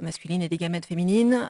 masculines 0.02 0.42
et 0.42 0.48
des 0.48 0.58
gamètes 0.58 0.86
féminines 0.86 1.48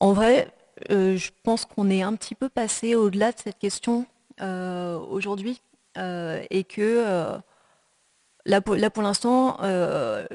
En 0.00 0.12
vrai, 0.12 0.52
je 0.90 1.30
pense 1.42 1.64
qu'on 1.64 1.90
est 1.90 2.02
un 2.02 2.14
petit 2.16 2.34
peu 2.34 2.48
passé 2.48 2.94
au-delà 2.94 3.32
de 3.32 3.38
cette 3.38 3.58
question 3.58 4.06
aujourd'hui 4.40 5.62
et 6.04 6.64
que 6.64 7.38
Là 8.48 8.60
pour, 8.60 9.02
l'instant, 9.02 9.58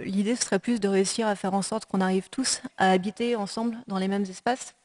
l'idée 0.04 0.36
serait 0.36 0.60
plus 0.60 0.82
de 0.82 0.90
réussir 0.90 1.28
à 1.28 1.36
faire 1.36 1.54
en 1.54 1.62
sorte 1.62 1.86
qu'on 1.86 2.02
arrive 2.02 2.30
tous 2.30 2.62
à 2.78 2.92
habiter 2.92 3.38
ensemble 3.38 3.78
dans 3.88 3.98
les 3.98 4.10
mêmes 4.10 4.24
espaces 4.24 4.76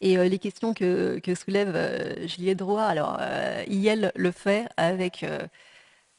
et 0.00 0.18
euh, 0.18 0.28
les 0.28 0.38
questions 0.38 0.74
que, 0.74 1.20
soulève 1.34 1.72
euh, 1.74 2.26
Juliette 2.26 2.58
Droit, 2.58 2.82
alors 2.82 3.18
euh, 3.20 3.64
Yel 3.68 4.12
le 4.16 4.30
fait 4.30 4.66
avec 4.76 5.24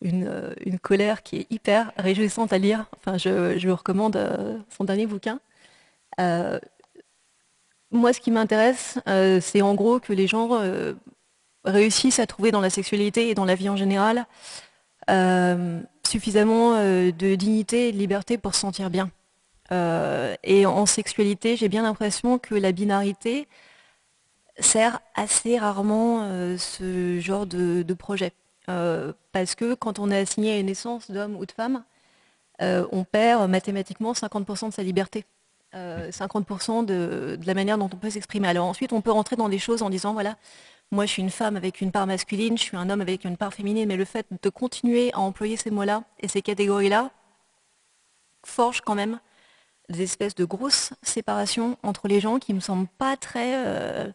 une, 0.02 0.80
colère 0.82 1.24
qui 1.24 1.38
est 1.38 1.52
hyper 1.52 1.92
réjouissante 1.98 2.54
à 2.54 2.58
lire. 2.58 2.86
Enfin, 2.98 3.18
je, 3.18 3.68
vous 3.68 3.76
recommande 3.76 4.18
son 4.70 4.84
dernier 4.84 5.06
bouquin. 5.08 5.40
moi, 6.18 8.14
ce 8.14 8.20
qui 8.20 8.32
m'intéresse, 8.32 9.00
c'est 9.42 9.62
en 9.62 9.76
gros 9.76 10.00
que 10.00 10.14
les 10.14 10.28
gens 10.28 10.50
réussissent 11.64 12.20
à 12.20 12.28
trouver 12.28 12.52
dans 12.52 12.62
la 12.62 12.70
sexualité 12.70 13.30
et 13.30 13.36
dans 13.36 13.46
la 13.46 13.56
vie 13.56 13.70
en 13.70 13.76
général 13.76 14.26
suffisamment 16.08 16.76
de 16.76 17.36
dignité 17.36 17.90
et 17.90 17.92
de 17.92 17.98
liberté 17.98 18.38
pour 18.38 18.56
se 18.56 18.62
sentir 18.62 18.90
bien. 18.90 19.10
et 19.72 20.66
en 20.66 20.86
sexualité, 20.86 21.58
j'ai 21.58 21.68
bien 21.68 21.84
l'impression 21.84 22.40
que 22.40 22.56
la 22.56 22.72
binarité, 22.72 23.48
sert 24.60 25.00
assez 25.16 25.58
rarement 25.58 26.24
euh, 26.24 26.58
ce 26.58 27.20
genre 27.20 27.46
de, 27.46 27.94
projet. 27.94 28.32
Euh, 28.70 29.14
parce 29.32 29.56
que 29.56 29.74
quand 29.74 30.00
on 30.00 30.12
est 30.12 30.18
assigné 30.18 30.54
à 30.54 30.60
une 30.60 30.70
essence 30.70 31.10
d'homme 31.12 31.36
ou 31.36 31.46
de 31.46 31.52
femme, 31.52 31.84
euh, 32.62 32.86
on 32.92 33.04
perd 33.04 33.50
mathématiquement 33.50 34.14
50% 34.14 34.70
de 34.70 34.74
sa 34.74 34.84
liberté. 34.84 35.26
50% 35.74 36.84
de, 36.84 37.40
la 37.46 37.54
manière 37.54 37.78
dont 37.78 37.86
on 37.86 37.96
peut 37.96 38.10
s'exprimer. 38.10 38.50
Alors 38.50 38.66
ensuite, 38.66 38.92
on 38.92 39.00
peut 39.00 39.12
rentrer 39.12 39.38
dans 39.38 39.48
des 39.48 39.58
choses 39.58 39.84
en 39.84 39.90
disant, 39.90 40.12
voilà, 40.12 40.36
moi 40.92 41.06
je 41.06 41.12
suis 41.12 41.22
une 41.22 41.30
femme 41.30 41.56
avec 41.56 41.82
une 41.82 41.92
part 41.92 42.08
masculine, 42.08 42.58
je 42.58 42.64
suis 42.64 42.78
un 42.78 42.90
homme 42.90 43.02
avec 43.02 43.24
une 43.26 43.38
part 43.38 43.54
féminine, 43.54 43.88
mais 43.88 43.98
le 43.98 44.06
fait 44.06 44.26
de 44.42 44.50
continuer 44.50 45.12
à 45.14 45.20
employer 45.20 45.58
ces 45.58 45.72
mots-là 45.72 46.04
et 46.20 46.28
ces 46.28 46.42
catégories-là 46.42 47.12
forge 48.46 48.82
quand 48.82 48.96
même 48.96 49.20
des 49.90 50.04
espèces 50.04 50.36
de 50.36 50.46
grosses 50.46 50.94
séparations 51.02 51.78
entre 51.84 52.08
les 52.08 52.20
gens 52.20 52.40
qui 52.40 52.54
ne 52.54 52.58
me 52.58 52.62
semblent 52.62 52.88
pas 52.98 53.18
très 53.18 54.14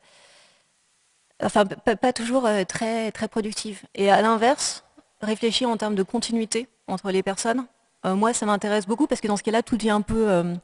enfin 1.43 1.65
pas, 1.65 2.13
toujours 2.13 2.47
euh, 2.47 2.65
très, 2.65 3.11
très 3.13 3.29
productive. 3.29 3.83
Et 3.95 4.11
à 4.11 4.23
l'inverse, 4.23 4.85
réfléchir 5.21 5.69
en 5.69 5.77
termes 5.77 5.95
de 5.95 6.03
continuité 6.03 6.69
entre 6.89 7.11
les 7.11 7.23
personnes, 7.23 7.67
euh, 8.05 8.15
moi 8.15 8.33
ça 8.33 8.47
m'intéresse 8.47 8.87
beaucoup 8.87 9.07
parce 9.07 9.21
que 9.21 9.29
dans 9.29 9.37
ce 9.37 9.43
cas-là, 9.43 9.63
tout 9.63 9.77
devient 9.77 9.91
un 9.91 10.03
peu, 10.03 10.31
euh, 10.31 10.55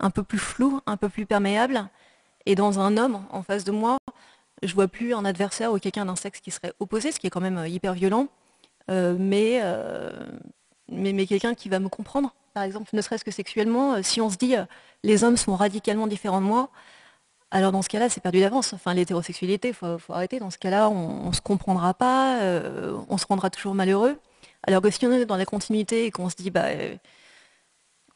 un 0.00 0.10
peu 0.10 0.22
plus 0.22 0.38
flou, 0.38 0.80
un 0.86 0.96
peu 0.96 1.08
plus 1.08 1.26
perméable. 1.26 1.88
Et 2.46 2.54
dans 2.54 2.80
un 2.80 2.96
homme 2.96 3.22
en 3.30 3.42
face 3.42 3.64
de 3.64 3.72
moi, 3.72 3.98
je 4.62 4.74
vois 4.74 4.88
plus 4.88 5.14
un 5.14 5.24
adversaire 5.24 5.72
ou 5.72 5.78
quelqu'un 5.78 6.06
d'un 6.06 6.16
sexe 6.16 6.40
qui 6.40 6.50
serait 6.50 6.72
opposé, 6.80 7.12
ce 7.12 7.18
qui 7.18 7.26
est 7.26 7.30
quand 7.30 7.40
même 7.40 7.64
hyper 7.66 7.94
violent, 7.94 8.28
mais, 8.88 9.62
mais, 10.88 11.12
mais 11.12 11.26
quelqu'un 11.26 11.54
qui 11.54 11.68
va 11.68 11.78
me 11.78 11.88
comprendre, 11.88 12.34
par 12.54 12.62
exemple, 12.62 12.90
ne 12.92 13.02
serait-ce 13.02 13.24
que 13.24 13.30
sexuellement, 13.30 14.02
si 14.02 14.20
on 14.20 14.30
se 14.30 14.36
dit 14.36 14.54
les 15.04 15.24
hommes 15.24 15.36
sont 15.36 15.54
radicalement 15.54 16.06
différents 16.06 16.40
de 16.40 16.46
moi, 16.46 16.70
alors 17.50 17.72
dans 17.72 17.82
ce 17.82 17.88
cas-là, 17.88 18.08
c'est 18.08 18.20
perdu 18.20 18.40
d'avance. 18.40 18.72
Enfin, 18.74 18.92
l'hétérosexualité, 18.94 19.68
il 19.68 19.74
faut, 19.74 19.98
arrêter. 20.10 20.38
Dans 20.38 20.50
ce 20.50 20.58
cas-là, 20.58 20.90
on 20.90 21.28
ne 21.28 21.34
se 21.34 21.40
comprendra 21.40 21.94
pas, 21.94 22.40
euh, 22.42 22.96
on 23.08 23.16
se 23.16 23.26
rendra 23.26 23.48
toujours 23.50 23.74
malheureux. 23.74 24.18
Alors 24.66 24.82
que 24.82 24.90
si 24.90 25.06
on 25.06 25.12
est 25.12 25.24
dans 25.24 25.36
la 25.36 25.46
continuité 25.46 26.06
et 26.06 26.10
qu'on 26.10 26.28
se 26.28 26.36
dit, 26.36 26.50
bah, 26.50 26.66
euh, 26.66 26.96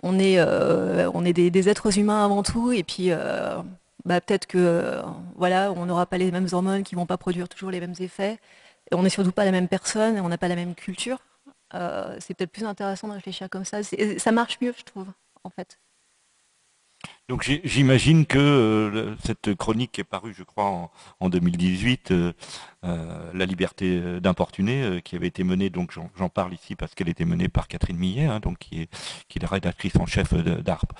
euh, 0.05 1.11
on 1.15 1.25
est 1.25 1.33
des, 1.33 1.69
êtres 1.69 1.99
humains 1.99 2.25
avant 2.25 2.43
tout, 2.43 2.73
et 2.73 2.83
puis 2.83 3.11
bah, 4.05 4.21
peut-être 4.21 4.47
que 4.47 5.01
voilà, 5.37 5.73
on 5.73 5.87
n'aura 5.87 6.07
pas 6.07 6.19
les 6.19 6.31
mêmes 6.31 6.49
hormones 6.53 6.83
qui 6.85 6.95
ne 6.95 7.01
vont 7.01 7.07
pas 7.07 7.19
produire 7.19 7.49
toujours 7.49 7.71
les 7.71 7.81
mêmes 7.81 7.95
effets, 8.01 8.39
on 8.93 9.03
n'est 9.03 9.11
surtout 9.11 9.33
pas 9.33 9.45
la 9.45 9.53
même 9.53 9.69
personne, 9.69 10.17
et 10.17 10.21
on 10.21 10.29
n'a 10.29 10.39
pas 10.39 10.49
la 10.49 10.57
même 10.57 10.75
culture. 10.75 11.19
c'est 11.73 12.35
peut-être 12.35 12.53
plus 12.53 12.65
intéressant 12.65 13.09
de 13.09 13.15
réfléchir 13.15 13.49
comme 13.51 13.65
ça. 13.65 13.81
Ça 13.83 14.33
marche 14.33 14.59
mieux, 14.61 14.75
je 14.77 14.85
trouve, 14.85 15.09
en 15.45 15.51
fait. 15.51 15.79
Donc 17.29 17.49
j'imagine 17.65 18.27
que 18.27 18.39
euh, 18.39 19.15
cette 19.25 19.55
chronique 19.55 19.93
qui 19.93 20.01
est 20.01 20.05
parue, 20.05 20.35
je 20.37 20.43
crois, 20.43 20.91
en, 21.21 21.29
2018, 21.29 22.11
euh, 22.11 22.33
euh, 22.85 23.31
La 23.33 23.47
liberté 23.47 24.21
d'importuner, 24.21 25.01
qui 25.05 25.17
avait 25.17 25.29
été 25.29 25.45
menée, 25.45 25.71
donc 25.71 25.93
j'en 26.17 26.29
parle 26.29 26.53
ici 26.53 26.75
parce 26.75 26.95
qu'elle 26.95 27.09
était 27.09 27.25
menée 27.25 27.49
par 27.49 27.69
Catherine 27.69 27.97
Millet, 27.97 28.27
hein, 28.27 28.41
donc 28.41 28.59
qui 28.59 28.83
est, 28.83 28.95
qui 29.29 29.39
est 29.39 29.43
la 29.43 29.49
rédactrice 29.49 29.97
en 29.97 30.07
chef 30.07 30.35
d'ARP, 30.35 30.93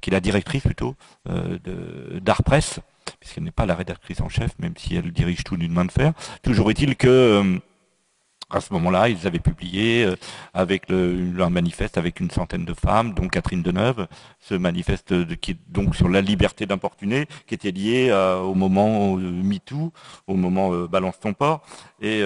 qui 0.00 0.10
est 0.10 0.12
la 0.12 0.20
directrice 0.20 0.62
plutôt 0.62 0.96
d'Art 1.24 2.42
Presse, 2.42 2.80
puisqu'elle 3.20 3.44
n'est 3.44 3.52
pas 3.52 3.66
la 3.66 3.76
rédactrice 3.76 4.20
en 4.20 4.28
chef, 4.28 4.58
même 4.58 4.74
si 4.76 4.96
elle 4.96 5.12
dirige 5.12 5.44
tout 5.44 5.56
d'une 5.56 5.72
main 5.72 5.84
de 5.84 5.92
fer. 5.92 6.12
Toujours 6.42 6.70
est-il 6.70 6.96
que 6.96 7.60
à 8.52 8.60
ce 8.60 8.72
moment-là, 8.74 9.08
ils 9.08 9.26
avaient 9.26 9.38
publié 9.38 10.04
euh, 10.04 10.16
avec 10.54 10.90
un 10.90 11.50
manifeste 11.50 11.98
avec 11.98 12.20
une 12.20 12.30
centaine 12.30 12.64
de 12.64 12.74
femmes, 12.74 13.14
dont 13.14 13.28
Catherine 13.28 13.62
Deneuve, 13.62 14.06
ce 14.40 14.54
manifeste 14.54 15.36
qui 15.36 15.52
est 15.52 15.58
donc 15.68 15.96
sur 15.96 16.08
la 16.08 16.20
liberté 16.20 16.66
d'importuner, 16.66 17.26
qui 17.46 17.54
était 17.54 17.70
lié 17.70 18.08
euh, 18.10 18.38
au 18.38 18.54
moment 18.54 19.16
euh, 19.16 19.20
MeToo, 19.20 19.92
au 20.26 20.34
moment 20.34 20.70
Balance 20.86 21.18
ton 21.18 21.32
port. 21.32 21.62
Et 22.00 22.22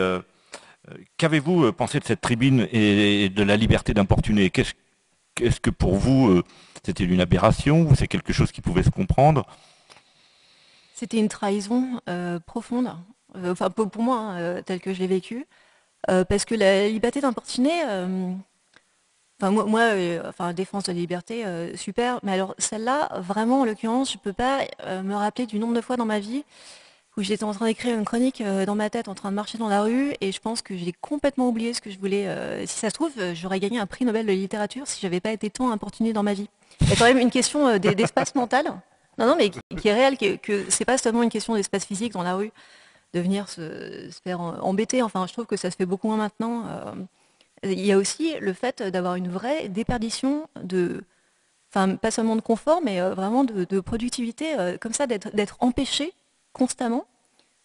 qu'avez-vous 1.16 1.72
pensé 1.72 1.98
de 1.98 2.04
cette 2.04 2.20
tribune 2.20 2.68
et 2.72 3.28
de 3.28 3.42
la 3.42 3.56
liberté 3.56 3.94
d'importuner? 3.94 4.50
Qu'est-ce 4.50 5.60
que 5.60 5.70
pour 5.70 5.94
vous, 5.96 6.42
c'était 6.84 7.04
une 7.04 7.20
aberration 7.20 7.82
ou 7.82 7.94
c'est 7.94 8.08
quelque 8.08 8.32
chose 8.32 8.52
qui 8.52 8.60
pouvait 8.60 8.82
se 8.82 8.90
comprendre? 8.90 9.46
C'était 10.94 11.18
une 11.18 11.28
trahison 11.28 12.00
profonde, 12.46 12.90
enfin 13.44 13.70
pour 13.70 14.02
moi, 14.02 14.18
hein, 14.18 14.62
tel 14.62 14.80
que 14.80 14.94
je 14.94 15.00
l'ai 15.00 15.08
vécu. 15.08 15.46
Euh, 16.10 16.24
parce 16.24 16.44
que 16.44 16.54
la 16.54 16.88
liberté 16.88 17.20
d'importuner, 17.20 17.82
euh, 17.86 18.32
enfin 19.40 19.50
moi, 19.50 19.80
euh, 19.80 20.22
enfin 20.28 20.52
défense 20.52 20.84
de 20.84 20.92
la 20.92 20.98
liberté, 20.98 21.44
super. 21.74 22.20
Mais 22.22 22.32
alors 22.32 22.54
celle-là, 22.58 23.20
vraiment 23.20 23.62
en 23.62 23.64
l'occurrence, 23.64 24.12
je 24.12 24.18
peux 24.18 24.32
pas 24.32 24.60
me 25.02 25.14
rappeler 25.14 25.46
du 25.46 25.58
nombre 25.58 25.74
de 25.74 25.80
fois 25.80 25.96
dans 25.96 26.06
ma 26.06 26.18
vie 26.18 26.44
où 27.16 27.22
j'étais 27.22 27.44
en 27.44 27.54
train 27.54 27.64
d'écrire 27.64 27.98
une 27.98 28.04
chronique 28.04 28.42
dans 28.66 28.74
ma 28.74 28.90
tête, 28.90 29.08
en 29.08 29.14
train 29.14 29.30
de 29.30 29.34
marcher 29.34 29.56
dans 29.56 29.68
la 29.68 29.80
rue, 29.80 30.12
et 30.20 30.32
je 30.32 30.38
pense 30.38 30.60
que 30.60 30.76
j'ai 30.76 30.92
complètement 30.92 31.48
oublié 31.48 31.72
ce 31.72 31.80
que 31.80 31.90
je 31.90 31.98
voulais. 31.98 32.28
si 32.66 32.78
ça 32.78 32.90
se 32.90 32.94
trouve, 32.94 33.12
j'aurais 33.32 33.58
gagné 33.58 33.78
un 33.78 33.86
prix 33.86 34.04
Nobel 34.04 34.26
de 34.26 34.32
littérature 34.32 34.86
si 34.86 35.00
j'avais 35.00 35.20
pas 35.20 35.32
été 35.32 35.48
tant 35.48 35.70
importunée 35.70 36.12
dans 36.12 36.22
ma 36.22 36.34
vie. 36.34 36.48
Il 36.82 36.90
y 36.90 36.92
a 36.92 36.96
quand 36.96 37.06
même 37.06 37.18
une 37.18 37.30
question 37.30 37.78
d'espace 37.78 38.34
mental. 38.34 38.66
Non, 39.18 39.26
non, 39.26 39.34
mais 39.34 39.48
qui, 39.48 39.88
est 39.88 39.94
réelle, 39.94 40.18
que, 40.18 40.36
que 40.36 40.66
c'est 40.68 40.84
pas 40.84 40.98
seulement 40.98 41.22
une 41.22 41.30
question 41.30 41.54
d'espace 41.54 41.86
physique 41.86 42.12
dans 42.12 42.22
la 42.22 42.34
rue 42.34 42.52
de 43.16 43.20
venir 43.22 43.48
se, 43.48 44.10
faire 44.22 44.40
embêter. 44.40 45.02
Enfin, 45.02 45.26
je 45.26 45.32
trouve 45.32 45.46
que 45.46 45.56
ça 45.56 45.70
se 45.70 45.76
fait 45.76 45.86
beaucoup 45.86 46.08
moins 46.08 46.18
maintenant. 46.18 46.66
Euh, 46.66 46.92
il 47.62 47.84
y 47.84 47.90
a 47.90 47.96
aussi 47.96 48.34
le 48.40 48.52
fait 48.52 48.82
d'avoir 48.82 49.14
une 49.14 49.28
vraie 49.28 49.68
déperdition 49.68 50.48
de, 50.62 51.02
enfin, 51.70 51.96
pas 51.96 52.10
seulement 52.10 52.36
de 52.36 52.42
confort, 52.42 52.80
mais 52.84 53.00
euh, 53.00 53.14
vraiment 53.14 53.44
de, 53.44 53.80
productivité, 53.80 54.58
euh, 54.58 54.76
comme 54.76 54.92
ça, 54.92 55.06
d'être 55.06 55.56
empêché 55.60 56.12
constamment. 56.52 57.06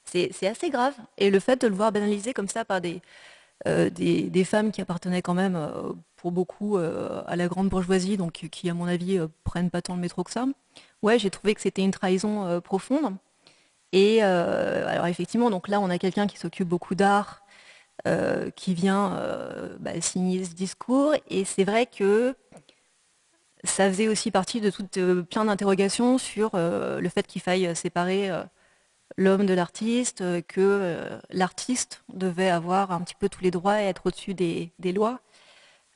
C'est 0.06 0.48
assez 0.48 0.70
grave. 0.70 0.96
Et 1.18 1.30
le 1.30 1.40
fait 1.40 1.62
de 1.62 1.68
le 1.68 1.76
voir 1.76 1.92
banalisé 1.92 2.34
comme 2.34 2.48
ça 2.48 2.66
par 2.66 2.82
des, 2.82 3.02
des, 3.66 4.44
femmes 4.44 4.72
qui 4.72 4.82
appartenaient 4.82 5.22
quand 5.22 5.36
même 5.36 5.58
pour 6.18 6.32
beaucoup 6.32 6.78
à 6.78 7.36
la 7.36 7.48
grande 7.48 7.70
bourgeoisie, 7.70 8.18
donc 8.18 8.48
qui, 8.52 8.70
à 8.70 8.74
mon 8.74 8.88
avis, 8.88 9.20
prennent 9.44 9.70
pas 9.70 9.82
tant 9.82 9.96
le 9.96 10.02
métro 10.02 10.24
que 10.24 10.32
ça. 10.32 10.46
Ouais, 11.02 11.20
j'ai 11.20 11.30
trouvé 11.30 11.56
que 11.56 11.62
c'était 11.62 11.84
une 11.84 11.92
trahison 11.92 12.60
profonde. 12.62 13.16
Et 13.94 14.24
euh, 14.24 14.88
alors 14.88 15.08
effectivement, 15.08 15.50
donc 15.50 15.68
là, 15.68 15.80
on 15.80 15.90
a 15.90 15.98
quelqu'un 15.98 16.28
qui 16.28 16.38
s'occupe 16.38 16.68
beaucoup 16.68 16.96
d'art, 16.96 17.44
euh, 18.08 18.50
qui 18.52 18.74
vient 18.74 19.16
euh, 19.18 19.76
bah, 19.80 20.00
signer 20.02 20.44
ce 20.46 20.54
discours. 20.54 21.14
Et 21.30 21.46
c'est 21.46 21.64
vrai 21.64 21.86
que 21.86 22.36
ça 23.64 23.88
faisait 23.90 24.08
aussi 24.08 24.32
partie 24.32 24.62
de 24.62 24.70
toutes 24.70 25.00
plein 25.30 25.46
d'interrogations 25.46 26.18
sur 26.18 26.52
le 26.56 27.10
fait 27.10 27.28
qu'il 27.28 27.42
faille 27.42 27.76
séparer 27.76 28.32
l'homme 29.18 29.46
de 29.46 29.54
l'artiste, 29.54 30.24
que 30.48 31.20
l'artiste 31.30 32.04
devait 32.12 32.50
avoir 32.50 32.92
un 32.92 33.02
petit 33.02 33.14
peu 33.14 33.30
tous 33.30 33.44
les 33.44 33.52
droits 33.52 33.80
et 33.80 33.86
être 33.86 34.08
au-dessus 34.08 34.34
des, 34.34 34.72
lois. 34.96 35.20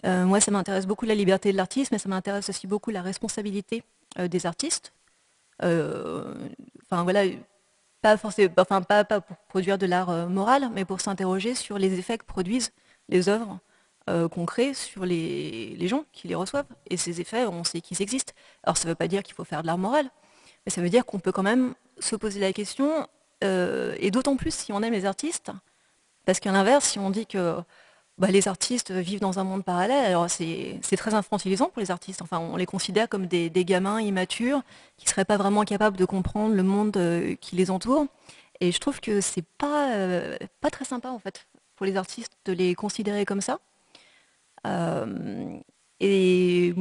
moi, 0.04 0.40
ça 0.40 0.52
m'intéresse 0.52 0.86
beaucoup 0.86 1.08
la 1.08 1.16
liberté 1.16 1.52
de 1.52 1.58
l'artiste, 1.58 1.92
mais 1.92 1.98
ça 1.98 2.08
m'intéresse 2.08 2.50
aussi 2.50 2.68
beaucoup 2.68 2.92
la 2.92 3.02
responsabilité 3.02 3.82
des 4.20 4.46
artistes. 4.46 4.94
Enfin 5.64 7.04
voilà, 7.04 7.24
pas, 8.06 8.18
forcément, 8.18 8.54
pas, 8.54 9.04
pour 9.04 9.38
produire 9.50 9.80
de 9.80 9.88
l'art 9.88 10.12
euh, 10.12 10.28
moral, 10.28 10.70
mais 10.74 10.86
pour 10.86 11.02
s'interroger 11.02 11.56
sur 11.56 11.80
les 11.80 11.98
effets 11.98 12.20
que 12.20 12.26
produisent 12.26 12.72
les 13.10 13.30
œuvres 13.30 13.60
euh, 14.12 14.30
qu'on 14.30 14.46
crée 14.46 14.76
sur 14.76 15.08
les, 15.08 15.76
les, 15.76 15.88
gens 15.88 16.06
qui 16.12 16.28
les 16.28 16.36
reçoivent. 16.36 16.68
Et 16.88 16.98
ces 16.98 17.20
effets, 17.20 17.46
on 17.46 17.64
sait 17.64 17.82
qu'ils 17.82 18.04
existent. 18.04 18.34
Alors 18.64 18.78
ça 18.78 18.86
ne 18.86 18.92
veut 18.92 18.96
pas 18.96 19.08
dire 19.08 19.24
qu'il 19.24 19.34
faut 19.34 19.44
faire 19.44 19.64
de 19.64 19.68
l'art 19.68 19.80
moral, 19.80 20.08
mais 20.66 20.72
ça 20.72 20.82
veut 20.82 20.90
dire 20.90 21.04
qu'on 21.04 21.18
peut 21.20 21.32
quand 21.32 21.42
même 21.42 21.74
se 22.00 22.16
poser 22.16 22.40
la 22.40 22.54
question, 22.54 23.08
euh, 23.44 23.96
et 23.98 24.12
d'autant 24.12 24.36
plus 24.36 24.54
si 24.54 24.72
on 24.72 24.84
aime 24.84 24.94
les 24.94 25.06
artistes, 25.06 25.52
parce 26.26 26.40
qu'à 26.40 26.52
l'inverse, 26.52 26.86
si 26.86 27.00
on 27.00 27.10
dit 27.10 27.26
que 27.26 27.58
bah, 28.18 28.28
les 28.28 28.48
artistes 28.48 28.92
vivent 28.92 29.20
dans 29.20 29.40
un 29.40 29.44
monde 29.44 29.64
parallèle. 29.64 30.06
Alors 30.06 30.30
c'est 30.30 30.80
très 30.98 31.14
infantilisant 31.14 31.70
pour 31.70 31.82
les 31.82 31.92
artistes. 31.92 32.22
Enfin, 32.22 32.40
on 32.40 32.56
les 32.56 32.66
considère 32.66 33.10
comme 33.10 33.28
des, 33.28 33.50
gamins 33.66 34.00
immatures 34.02 34.62
qui 34.98 35.06
ne 35.06 35.10
seraient 35.10 35.26
pas 35.26 35.38
vraiment 35.38 35.64
capables 35.66 35.98
de 35.98 36.06
comprendre 36.06 36.56
le 36.56 36.64
monde 36.64 36.96
euh, 36.98 37.36
qui 37.36 37.56
les 37.56 37.72
entoure. 37.72 38.08
Et 38.62 38.72
je 38.72 38.80
trouve 38.80 39.02
que 39.02 39.20
c'est 39.22 39.46
pas, 39.58 39.94
euh, 39.96 40.38
pas 40.62 40.70
très 40.70 40.86
sympa 40.86 41.10
en 41.10 41.20
fait 41.20 41.48
pour 41.76 41.86
les 41.86 41.98
artistes 41.98 42.34
de 42.46 42.54
les 42.54 42.74
considérer 42.74 43.26
comme 43.26 43.42
ça. 43.42 43.60
Euh, 44.66 45.58
et 46.00 46.74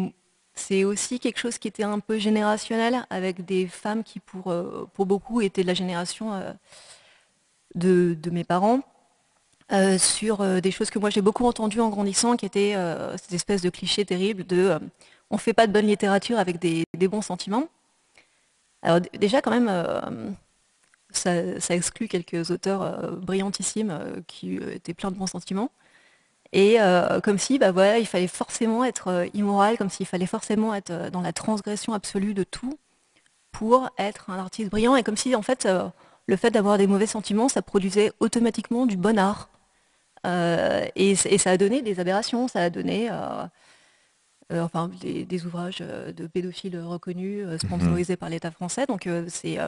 c'est 0.55 0.85
aussi 0.85 1.19
quelque 1.19 1.39
chose 1.39 1.59
qui 1.59 1.67
était 1.67 1.83
un 1.83 1.99
peu 1.99 2.19
générationnel 2.19 3.07
avec 3.11 3.45
des 3.45 3.67
femmes 3.67 4.05
qui 4.05 4.21
pour, 4.21 4.55
beaucoup 4.99 5.41
étaient 5.41 5.63
de 5.63 5.67
la 5.67 5.75
génération 5.75 6.33
de 7.75 8.31
mes 8.31 8.45
parents 8.45 8.83
euh, 9.73 9.97
sur 9.97 10.43
euh, 10.43 10.61
des 10.61 10.71
choses 10.71 10.91
que 10.91 10.99
moi 10.99 11.09
j'ai 11.09 11.23
beaucoup 11.23 11.47
entendues 11.47 11.81
en 11.81 11.89
grandissant, 11.89 12.37
qui 12.37 12.45
étaient 12.45 12.75
euh, 12.77 13.17
cette 13.17 13.33
espèce 13.33 13.63
de 13.63 13.71
cliché 13.71 14.05
terrible 14.05 14.45
de 14.45 14.79
on 15.31 15.37
ne 15.37 15.41
fait 15.41 15.55
pas 15.55 15.67
de 15.67 15.73
bonne 15.73 15.87
littérature 15.87 16.39
avec 16.39 16.59
des, 16.59 16.85
bons 17.09 17.23
sentiments. 17.23 17.69
Alors 18.83 19.01
déjà 19.19 19.41
quand 19.41 19.51
même, 19.51 20.37
ça, 21.11 21.35
exclut 21.71 22.09
quelques 22.09 22.51
auteurs 22.51 23.17
brillantissimes 23.17 24.23
qui 24.27 24.57
étaient 24.57 24.95
pleins 24.95 25.11
de 25.11 25.17
bons 25.17 25.27
sentiments. 25.27 25.71
Et 26.53 26.77
comme 27.25 27.39
si 27.39 27.59
bah, 27.59 27.73
voilà, 27.73 27.99
il 27.99 28.07
fallait 28.07 28.29
forcément 28.29 28.85
être 28.85 29.27
immoral, 29.35 29.79
comme 29.79 29.91
s'il 29.91 30.07
fallait 30.07 30.27
forcément 30.27 30.75
être 30.75 31.11
dans 31.11 31.23
la 31.23 31.33
transgression 31.33 31.95
absolue 31.95 32.35
de 32.35 32.45
tout 32.45 32.79
pour 33.51 33.91
être 33.99 34.31
un 34.31 34.39
artiste 34.39 34.71
brillant, 34.71 34.97
et 34.97 35.03
comme 35.03 35.17
si 35.17 35.35
en 35.35 35.43
fait 35.43 35.67
le 36.27 36.37
fait 36.37 36.51
d'avoir 36.51 36.79
des 36.79 36.87
mauvais 36.87 37.07
sentiments, 37.07 37.49
ça 37.49 37.63
produisait 37.63 38.13
automatiquement 38.21 38.87
du 38.87 38.97
bon 38.97 39.19
art. 39.19 39.49
Euh, 40.25 40.87
et, 40.97 41.15
ça 41.17 41.51
a 41.51 41.57
donné 41.57 41.83
des 41.83 42.01
aberrations, 42.01 42.49
ça 42.49 42.63
a 42.63 42.71
donné 42.71 43.11
euh, 43.11 43.45
euh, 44.53 44.63
enfin, 44.63 44.91
des, 45.01 45.47
ouvrages 45.47 45.79
de 45.79 46.27
pédophiles 46.27 46.79
reconnus, 46.79 47.47
sponsorisés 47.59 48.17
par 48.17 48.29
l'État 48.29 48.51
français. 48.51 48.87
Donc 48.87 49.09
c'est 49.29 49.59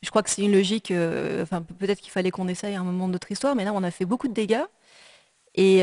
je 0.00 0.10
crois 0.10 0.22
que 0.22 0.30
c'est 0.30 0.42
une 0.42 0.52
logique, 0.52 0.92
enfin 1.42 1.62
peut-être 1.62 2.00
qu'il 2.00 2.12
fallait 2.12 2.30
qu'on 2.30 2.46
essaye 2.48 2.76
à 2.76 2.80
un 2.80 2.84
moment 2.84 3.08
de 3.08 3.12
notre 3.12 3.32
histoire, 3.32 3.56
mais 3.56 3.64
là 3.64 3.72
on 3.74 3.82
a 3.82 3.90
fait 3.90 4.04
beaucoup 4.04 4.28
de 4.28 4.34
dégâts. 4.34 4.64
Et, 5.54 5.82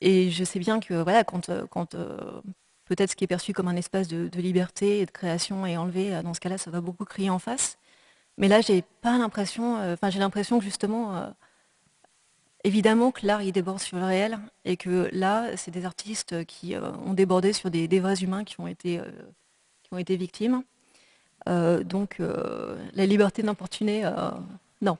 et 0.00 0.30
je 0.30 0.44
sais 0.44 0.58
bien 0.58 0.80
que 0.80 0.94
voilà, 0.94 1.24
quand, 1.24 1.50
quand 1.68 1.94
peut-être 2.86 3.10
ce 3.10 3.16
qui 3.16 3.24
est 3.24 3.26
perçu 3.26 3.52
comme 3.52 3.68
un 3.68 3.76
espace 3.76 4.08
de, 4.08 4.30
liberté 4.40 5.00
et 5.00 5.06
de 5.06 5.10
création 5.10 5.66
est 5.66 5.76
enlevé, 5.76 6.22
dans 6.22 6.34
ce 6.34 6.40
cas-là, 6.40 6.58
ça 6.58 6.70
va 6.70 6.80
beaucoup 6.80 7.04
crier 7.04 7.30
en 7.30 7.38
face. 7.38 7.76
Mais 8.38 8.48
là, 8.48 8.62
j'ai 8.62 8.82
pas 9.02 9.18
l'impression, 9.18 9.76
enfin 9.92 10.08
j'ai 10.10 10.20
l'impression 10.20 10.58
que 10.58 10.64
justement, 10.64 11.34
Évidemment 12.62 13.10
que 13.10 13.26
l'art, 13.26 13.42
il 13.42 13.52
déborde 13.52 13.80
sur 13.80 13.96
le 13.96 14.04
réel 14.04 14.38
et 14.66 14.76
que 14.76 15.08
là, 15.12 15.56
c'est 15.56 15.70
des 15.70 15.86
artistes 15.86 16.44
qui 16.44 16.74
euh, 16.74 16.92
ont 17.06 17.14
débordé 17.14 17.54
sur 17.54 17.70
des, 17.70 18.00
vrais 18.00 18.16
humains 18.22 18.44
qui 18.44 18.60
ont 18.60 18.66
été, 18.66 18.98
euh, 18.98 19.04
qui 19.82 19.94
ont 19.94 19.98
été 19.98 20.16
victimes. 20.16 20.62
Euh, 21.48 21.82
donc, 21.82 22.18
la 22.18 23.06
liberté 23.06 23.42
d'importuner, 23.42 24.02
non, 24.82 24.98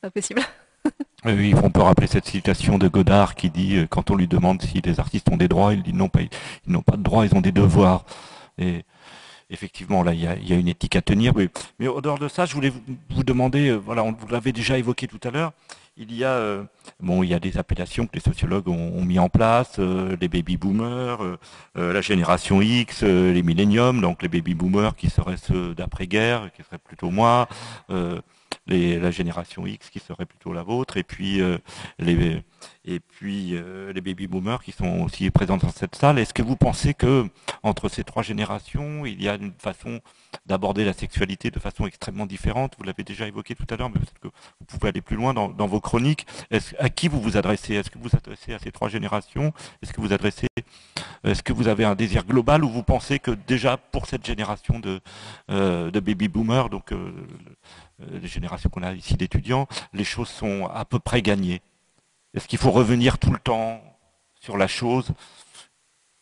pas 0.00 0.10
possible. 0.10 0.42
oui, 1.24 1.54
on 1.62 1.70
peut 1.70 1.82
rappeler 1.82 2.08
cette 2.08 2.26
citation 2.26 2.78
de 2.78 2.88
Godard 2.88 3.36
qui 3.36 3.48
dit, 3.48 3.86
quand 3.88 4.10
on 4.10 4.16
lui 4.16 4.26
demande 4.26 4.60
si 4.60 4.80
les 4.80 4.98
artistes 4.98 5.28
ont 5.30 5.36
des 5.36 5.46
droits, 5.46 5.72
il 5.74 5.84
dit 5.84 5.92
non, 5.92 6.10
ils 6.18 6.28
n'ont 6.72 6.82
pas 6.82 6.96
de 6.96 7.02
droits, 7.02 7.24
ils 7.24 7.34
ont 7.36 7.40
des 7.40 7.52
devoirs. 7.52 8.04
Et 8.58 8.84
effectivement, 9.50 10.02
là, 10.02 10.14
il 10.14 10.20
y 10.20 10.26
a, 10.26 10.56
une 10.56 10.66
éthique 10.66 10.96
à 10.96 11.02
tenir. 11.02 11.32
Mais, 11.36 11.48
mais, 11.78 11.86
au 11.86 12.00
dehors 12.00 12.18
de 12.18 12.26
ça, 12.26 12.44
je 12.44 12.54
voulais 12.54 12.72
vous, 13.10 13.22
demander, 13.22 13.70
voilà, 13.70 14.02
on, 14.02 14.10
vous 14.10 14.26
l'avez 14.26 14.50
déjà 14.50 14.76
évoqué 14.78 15.06
tout 15.06 15.20
à 15.22 15.30
l'heure, 15.30 15.52
il 15.96 16.14
y 16.14 16.24
a 16.24 16.32
euh, 16.32 16.64
bon, 17.00 17.22
il 17.22 17.30
y 17.30 17.34
a 17.34 17.38
des 17.38 17.58
appellations 17.58 18.06
que 18.06 18.14
les 18.14 18.20
sociologues 18.20 18.68
ont, 18.68 19.04
mis 19.04 19.18
en 19.18 19.28
place, 19.28 19.76
euh, 19.78 20.16
les 20.20 20.28
baby 20.28 20.56
boomers, 20.56 21.22
euh, 21.22 21.92
la 21.92 22.00
génération 22.00 22.62
X, 22.62 23.02
les 23.02 23.42
milléniums, 23.42 24.00
donc 24.00 24.22
les 24.22 24.28
baby 24.28 24.54
boomers 24.54 24.96
qui 24.96 25.10
seraient 25.10 25.36
ceux 25.36 25.74
d'après-guerre, 25.74 26.50
qui 26.52 26.62
seraient 26.62 26.78
plutôt 26.78 27.10
moi, 27.10 27.48
la 27.88 29.10
génération 29.10 29.66
X 29.66 29.90
qui 29.90 29.98
serait 29.98 30.26
plutôt 30.26 30.52
la 30.52 30.62
vôtre, 30.62 30.96
et 30.96 31.02
puis 31.02 31.40
les 31.98 32.42
et 32.84 33.00
puis 33.00 33.54
les 33.94 34.00
baby 34.00 34.26
boomers 34.26 34.62
qui 34.62 34.72
sont 34.72 35.00
aussi 35.02 35.30
présents 35.30 35.56
dans 35.56 35.70
cette 35.70 35.94
salle. 35.94 36.18
Est-ce 36.18 36.34
que 36.34 36.42
vous 36.42 36.56
pensez 36.56 36.94
que 36.94 37.26
entre 37.62 37.88
ces 37.88 38.04
trois 38.04 38.22
générations, 38.22 39.06
il 39.06 39.22
y 39.22 39.28
a 39.28 39.34
une 39.34 39.52
façon 39.52 40.00
d'aborder 40.46 40.84
la 40.84 40.92
sexualité 40.92 41.50
de 41.50 41.58
façon 41.58 41.86
extrêmement 41.86 42.26
différente? 42.26 42.74
Vous 42.78 42.84
l'avez 42.84 43.04
déjà 43.04 43.26
évoqué 43.28 43.54
tout 43.54 43.66
à 43.70 43.76
l'heure, 43.76 43.88
mais 43.88 44.00
peut-être 44.00 44.18
que 44.18 44.28
vous 44.28 44.66
pouvez 44.66 44.88
aller 44.88 45.00
plus 45.00 45.16
loin 45.16 45.34
dans, 45.34 45.66
vos 45.66 45.80
chroniques. 45.80 46.26
à 46.78 46.88
qui 46.88 47.08
vous 47.08 47.20
vous 47.20 47.36
adressez? 47.36 47.74
Est-ce 47.74 47.90
que 47.90 47.98
vous 47.98 48.08
vous 48.08 48.16
adressez 48.16 48.54
à 48.54 48.58
ces 48.58 48.72
trois 48.72 48.88
générations? 48.88 49.52
Est-ce 49.82 49.92
que 49.92 50.00
vous 50.00 50.12
adressez 50.12 50.48
Est-ce 51.24 51.42
que 51.42 51.52
vous 51.52 51.68
avez 51.68 51.84
un 51.84 51.94
désir 51.94 52.24
global 52.24 52.64
ou 52.64 52.68
vous 52.68 52.82
pensez 52.82 53.18
que 53.18 53.30
déjà 53.30 53.76
pour 53.76 54.06
cette 54.06 54.26
génération 54.26 54.78
de, 54.80 55.00
euh, 55.50 55.90
baby 55.90 56.28
boomers, 56.28 56.68
donc 56.68 56.92
euh, 56.92 57.12
les 58.10 58.28
générations 58.28 58.70
qu'on 58.70 58.82
a 58.82 58.92
ici 58.92 59.14
d'étudiants, 59.14 59.68
les 59.92 60.04
choses 60.04 60.28
sont 60.28 60.66
à 60.66 60.84
peu 60.84 60.98
près 60.98 61.22
gagnées? 61.22 61.62
Est-ce 62.34 62.48
qu'il 62.48 62.58
faut 62.58 62.70
revenir 62.70 63.18
tout 63.18 63.30
le 63.30 63.38
temps 63.38 63.82
sur 64.40 64.56
la 64.56 64.66
chose? 64.66 65.08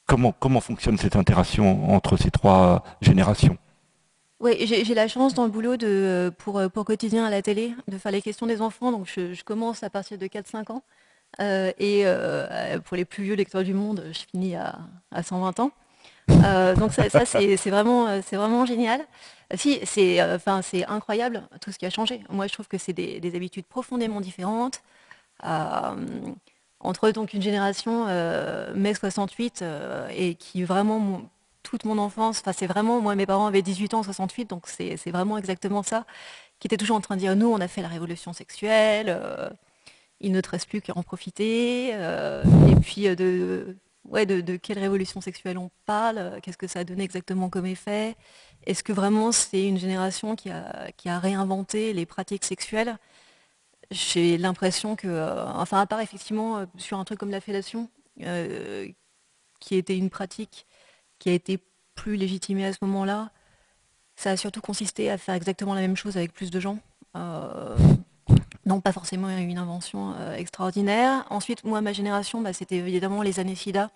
Comment, 0.07 0.33
comment 0.33 0.61
fonctionne 0.61 0.99
cette 0.99 1.17
interaction 1.17 1.95
entre 1.95 2.17
ces 2.17 2.31
trois 2.31 2.83
générations? 3.01 3.57
Oui, 4.41 4.57
j'ai 4.67 4.95
la 4.95 5.07
chance 5.07 5.35
dans 5.35 5.45
le 5.45 5.51
boulot 5.51 5.77
de, 5.77 6.33
pour, 6.39 6.63
pour 6.73 6.87
quotidien 6.87 7.27
à 7.27 7.31
la 7.31 7.43
télé 7.43 7.75
de 7.89 7.99
faire 7.99 8.11
les 8.11 8.23
questions 8.23 8.47
des 8.47 8.63
enfants. 8.63 8.91
Donc 8.91 9.07
je, 9.07 9.43
commence 9.45 9.83
à 9.83 9.91
partir 9.91 10.17
de 10.17 10.27
4-5 10.27 10.73
ans. 10.73 10.83
Euh, 11.41 11.73
et 11.79 12.03
euh, 12.05 12.79
pour 12.81 12.97
les 12.97 13.05
plus 13.05 13.23
vieux 13.23 13.35
lecteurs 13.35 13.63
du 13.63 13.75
monde, 13.75 14.03
je 14.13 14.21
finis 14.31 14.57
à, 14.57 14.79
120 15.23 15.61
ans. 15.61 15.73
Euh, 16.31 16.75
donc 16.75 16.93
ça, 16.93 17.25
c'est 17.27 17.71
vraiment, 17.71 18.21
vraiment 18.33 18.65
génial. 18.65 19.03
Si, 19.55 19.79
c'est 19.85 20.19
incroyable 20.89 21.43
tout 21.61 21.71
ce 21.71 21.79
qui 21.79 21.85
a 21.85 21.91
changé. 21.91 22.23
Moi, 22.31 22.47
je 22.47 22.55
trouve 22.55 22.67
que 22.67 22.79
c'est 22.79 22.95
des, 22.95 23.33
habitudes 23.35 23.67
profondément 23.67 24.23
différentes. 24.23 24.83
Entre 25.43 27.11
donc 27.11 27.35
une 27.35 27.43
génération 27.43 28.07
mai 28.75 28.95
68 28.95 29.65
et 30.11 30.35
qui 30.35 30.63
vraiment 30.65 31.23
toute 31.63 31.85
mon 31.85 31.99
enfance, 31.99 32.41
enfin 32.41 32.53
c'est 32.53 32.67
vraiment, 32.67 33.01
moi 33.01 33.15
mes 33.15 33.27
parents 33.27 33.47
avaient 33.47 33.63
18 33.63 33.95
ans 33.95 33.99
en 34.01 34.03
68, 34.03 34.51
donc 34.51 34.67
c'est 34.67 35.11
vraiment 35.11 35.39
exactement 35.39 35.83
ça, 35.83 36.07
qui 36.59 36.67
était 36.67 36.77
toujours 36.77 36.97
en 36.97 37.01
train 37.01 37.17
de 37.17 37.21
dire, 37.21 37.37
nous 37.37 37.49
on 37.49 37.61
a 37.61 37.69
fait 37.69 37.83
la 37.83 37.89
révolution 37.89 38.33
sexuelle, 38.33 39.07
euh, 39.09 39.51
il 40.21 40.33
ne 40.33 40.41
te 40.41 40.51
reste 40.51 40.69
plus 40.69 40.81
qu'à 40.81 40.95
en 40.97 41.03
profiter, 41.03 41.91
euh, 41.95 42.43
et 42.69 42.75
puis 42.77 43.09
euh, 43.09 43.15
de, 43.15 43.77
ouais, 44.09 44.27
de, 44.27 44.57
quelle 44.57 44.79
révolution 44.79 45.21
sexuelle 45.21 45.59
on 45.59 45.71
parle, 45.87 46.41
qu'est-ce 46.43 46.59
que 46.59 46.67
ça 46.67 46.81
a 46.81 46.85
donné 46.85 47.05
exactement 47.05 47.49
comme 47.51 47.67
effet, 47.67 48.17
est-ce 48.67 48.83
que 48.83 48.93
vraiment 48.93 49.33
c'est 49.33 49.67
une 49.67 49.79
génération 49.79 50.37
qui 50.37 50.51
a, 50.51 50.91
qui 50.97 51.09
a 51.09 51.19
réinventé 51.19 51.93
les 51.93 52.07
pratiques 52.07 52.45
sexuelles 52.45 52.97
J'ai 53.91 54.39
l'impression 54.39 54.97
que, 54.97 55.09
enfin 55.55 55.81
à 55.81 55.87
part 55.87 56.01
effectivement 56.01 56.65
sur 56.77 56.99
un 56.99 57.05
truc 57.05 57.19
comme 57.19 57.31
la 57.31 57.41
fellation, 57.41 57.91
qui 59.61 59.75
était 59.75 59.97
une 59.97 60.11
pratique 60.11 60.67
qui 61.19 61.29
a 61.29 61.33
été 61.33 61.59
plus 61.95 62.17
légitimé 62.17 62.67
à 62.67 62.73
ce 62.73 62.79
moment-là. 62.83 63.31
Ça 64.17 64.31
a 64.31 64.37
surtout 64.37 64.61
consisté 64.61 65.11
à 65.11 65.19
faire 65.19 65.35
exactement 65.35 65.75
la 65.75 65.83
même 65.83 65.97
chose 65.97 66.17
avec 66.17 66.33
plus 66.33 66.51
de 66.51 66.59
gens. 66.59 66.79
Euh, 67.17 67.77
non, 68.67 68.81
pas 68.81 68.93
forcément 68.93 69.29
une 69.29 69.59
invention 69.59 70.15
euh, 70.19 70.35
extraordinaire. 70.35 71.27
Ensuite, 71.31 71.65
moi, 71.65 71.81
ma 71.81 71.93
génération, 71.93 72.41
bah, 72.41 72.53
c'était 72.53 72.77
évidemment 72.77 73.23
les 73.23 73.39
années 73.39 73.55
SIDA. 73.55 73.91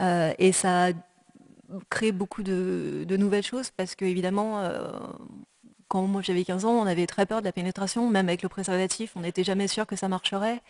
Euh, 0.00 0.32
et 0.38 0.52
ça 0.52 0.86
a 0.86 0.90
créé 1.90 2.12
beaucoup 2.12 2.42
de, 2.42 3.04
nouvelles 3.18 3.44
choses 3.44 3.70
parce 3.70 3.94
que, 3.94 4.04
évidemment, 4.04 4.62
quand 5.90 6.06
moi 6.06 6.22
j'avais 6.22 6.44
15 6.44 6.64
ans, 6.64 6.72
on 6.72 6.86
avait 6.86 7.06
très 7.06 7.26
peur 7.26 7.40
de 7.40 7.44
la 7.44 7.52
pénétration, 7.52 8.08
même 8.08 8.28
avec 8.28 8.42
le 8.42 8.48
préservatif, 8.48 9.12
on 9.16 9.20
n'était 9.20 9.44
jamais 9.44 9.68
sûr 9.68 9.86
que 9.86 9.96
ça 9.96 10.08
marcherait. 10.08 10.62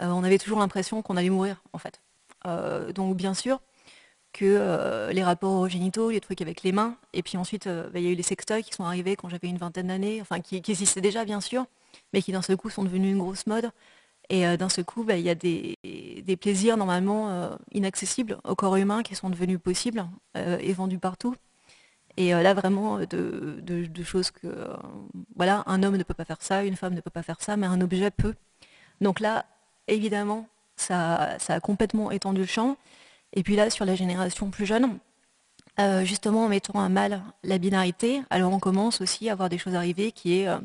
on 0.00 0.24
avait 0.24 0.38
toujours 0.38 0.58
l'impression 0.58 1.02
qu'on 1.02 1.16
allait 1.16 1.30
mourir, 1.30 1.62
en 1.72 1.78
fait. 1.78 2.00
donc, 2.94 3.16
bien 3.16 3.34
sûr, 3.34 3.60
que 4.34 4.44
euh, 4.44 5.12
les 5.12 5.22
rapports 5.22 5.66
génitaux, 5.68 6.10
les 6.10 6.20
trucs 6.20 6.42
avec 6.42 6.62
les 6.62 6.72
mains. 6.72 6.96
Et 7.14 7.22
puis 7.22 7.38
ensuite, 7.38 7.66
euh, 7.66 7.88
bah, 7.90 8.00
il 8.00 8.04
y 8.04 8.08
a 8.08 8.10
eu 8.10 8.16
les 8.16 8.22
sextoys 8.22 8.62
qui 8.62 8.74
sont 8.74 8.84
arrivés 8.84 9.16
quand 9.16 9.30
j'avais 9.30 9.48
une 9.48 9.56
vingtaine 9.56 9.86
d'années, 9.86 10.20
enfin 10.20 10.40
qui, 10.40 10.56
existaient 10.56 11.00
déjà 11.00 11.24
bien 11.24 11.40
sûr, 11.40 11.64
mais 12.12 12.20
qui 12.20 12.32
d'un 12.32 12.42
seul 12.42 12.58
coup 12.58 12.68
sont 12.68 12.82
devenus 12.82 13.12
une 13.12 13.18
grosse 13.18 13.46
mode. 13.46 13.70
Et 14.28 14.46
euh, 14.46 14.56
d'un 14.56 14.68
seul 14.68 14.84
coup, 14.84 15.04
bah, 15.04 15.16
il 15.16 15.24
y 15.24 15.30
a 15.30 15.34
des, 15.34 15.76
plaisirs 16.40 16.76
normalement 16.76 17.56
inaccessibles 17.72 18.38
au 18.44 18.54
corps 18.56 18.76
humain 18.76 19.02
qui 19.02 19.14
sont 19.14 19.30
devenus 19.30 19.60
possibles 19.60 20.04
et 20.34 20.72
vendus 20.72 20.98
partout. 20.98 21.36
Et 22.16 22.30
là, 22.30 22.54
vraiment, 22.54 23.00
de, 23.00 24.02
choses 24.04 24.30
que, 24.30 24.46
voilà, 25.36 25.64
un 25.66 25.82
homme 25.82 25.96
ne 25.96 26.02
peut 26.02 26.14
pas 26.14 26.24
faire 26.24 26.40
ça, 26.40 26.62
une 26.62 26.76
femme 26.76 26.94
ne 26.94 27.00
peut 27.00 27.10
pas 27.10 27.22
faire 27.22 27.40
ça, 27.40 27.56
mais 27.56 27.66
un 27.66 27.80
objet 27.80 28.10
peut. 28.10 28.34
Donc 29.00 29.20
là, 29.20 29.46
évidemment, 29.88 30.46
ça, 30.76 31.36
ça 31.38 31.54
a 31.54 31.60
complètement 31.60 32.10
étendu 32.10 32.42
le 32.42 32.46
champ. 32.46 32.76
Et 33.32 33.42
puis 33.42 33.56
là, 33.56 33.68
sur 33.68 33.84
la 33.84 33.96
génération 33.96 34.50
plus 34.50 34.66
jeune, 34.66 34.98
euh, 35.80 36.04
justement 36.04 36.44
en 36.44 36.48
mettant 36.48 36.80
à 36.80 36.88
mal 36.88 37.22
la 37.42 37.58
binarité, 37.58 38.22
alors 38.30 38.52
on 38.52 38.60
commence 38.60 39.00
aussi 39.00 39.28
à 39.28 39.34
voir 39.34 39.48
des 39.48 39.58
choses 39.58 39.74
arriver 39.74 40.12
qui 40.12 40.38
est 40.38 40.46
euh, 40.46 40.58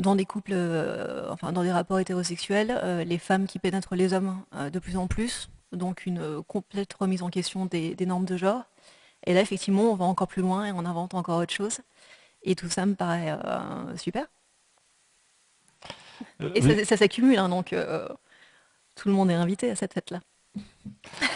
dans 0.00 0.16
des 0.16 0.24
couples, 0.24 0.52
euh, 0.54 1.30
enfin 1.30 1.52
dans 1.52 1.62
des 1.62 1.70
rapports 1.70 2.00
hétérosexuels, 2.00 3.04
les 3.06 3.18
femmes 3.18 3.46
qui 3.46 3.60
pénètrent 3.60 3.94
les 3.94 4.12
hommes 4.12 4.42
de 4.72 4.78
plus 4.80 4.96
en 4.96 5.06
plus, 5.06 5.50
donc 5.70 6.04
une 6.06 6.42
complète 6.42 6.94
remise 6.94 7.22
en 7.22 7.30
question 7.30 7.66
des, 7.66 7.94
normes 8.06 8.24
de 8.24 8.36
genre. 8.36 8.64
Et 9.24 9.34
là, 9.34 9.40
effectivement, 9.40 9.92
on 9.92 9.94
va 9.94 10.04
encore 10.04 10.28
plus 10.28 10.42
loin 10.42 10.66
et 10.66 10.72
on 10.72 10.84
invente 10.84 11.14
encore 11.14 11.40
autre 11.40 11.52
chose. 11.52 11.80
Et 12.42 12.54
tout 12.54 12.68
ça 12.68 12.86
me 12.86 12.94
paraît 12.94 13.36
super. 13.96 14.26
Et 16.54 16.84
ça, 16.84 16.96
s'accumule, 16.96 17.38
hein, 17.38 17.48
donc 17.48 17.74
tout 18.96 19.08
le 19.08 19.14
monde 19.14 19.30
est 19.30 19.34
invité 19.34 19.70
à 19.70 19.76
cette 19.76 19.94
fête-là. 19.94 20.20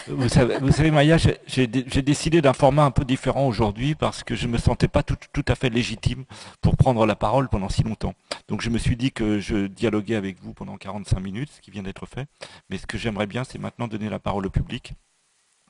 Vous 0.08 0.28
savez, 0.28 0.90
Maya, 0.90 1.16
j'ai 1.46 1.66
décidé 1.66 2.42
d'un 2.42 2.52
format 2.52 2.84
un 2.84 2.90
peu 2.90 3.04
différent 3.04 3.46
aujourd'hui 3.46 3.94
parce 3.94 4.22
que 4.22 4.34
je 4.34 4.46
ne 4.46 4.52
me 4.52 4.58
sentais 4.58 4.88
pas 4.88 5.02
tout, 5.02 5.44
à 5.48 5.54
fait 5.54 5.70
légitime 5.70 6.24
pour 6.60 6.76
prendre 6.76 7.06
la 7.06 7.16
parole 7.16 7.48
pendant 7.48 7.68
si 7.68 7.82
longtemps. 7.82 8.14
Donc 8.48 8.62
je 8.62 8.70
me 8.70 8.78
suis 8.78 8.96
dit 8.96 9.12
que 9.12 9.40
je 9.40 9.66
dialoguais 9.66 10.16
avec 10.16 10.40
vous 10.42 10.52
pendant 10.52 10.76
45 10.76 11.20
minutes, 11.20 11.50
ce 11.50 11.60
qui 11.60 11.70
vient 11.70 11.82
d'être 11.82 12.06
fait. 12.06 12.26
Mais 12.70 12.78
ce 12.78 12.86
que 12.86 12.98
j'aimerais 12.98 13.26
bien, 13.26 13.44
c'est 13.44 13.58
maintenant 13.58 13.88
donner 13.88 14.08
la 14.08 14.18
parole 14.18 14.46
au 14.46 14.50
public 14.50 14.92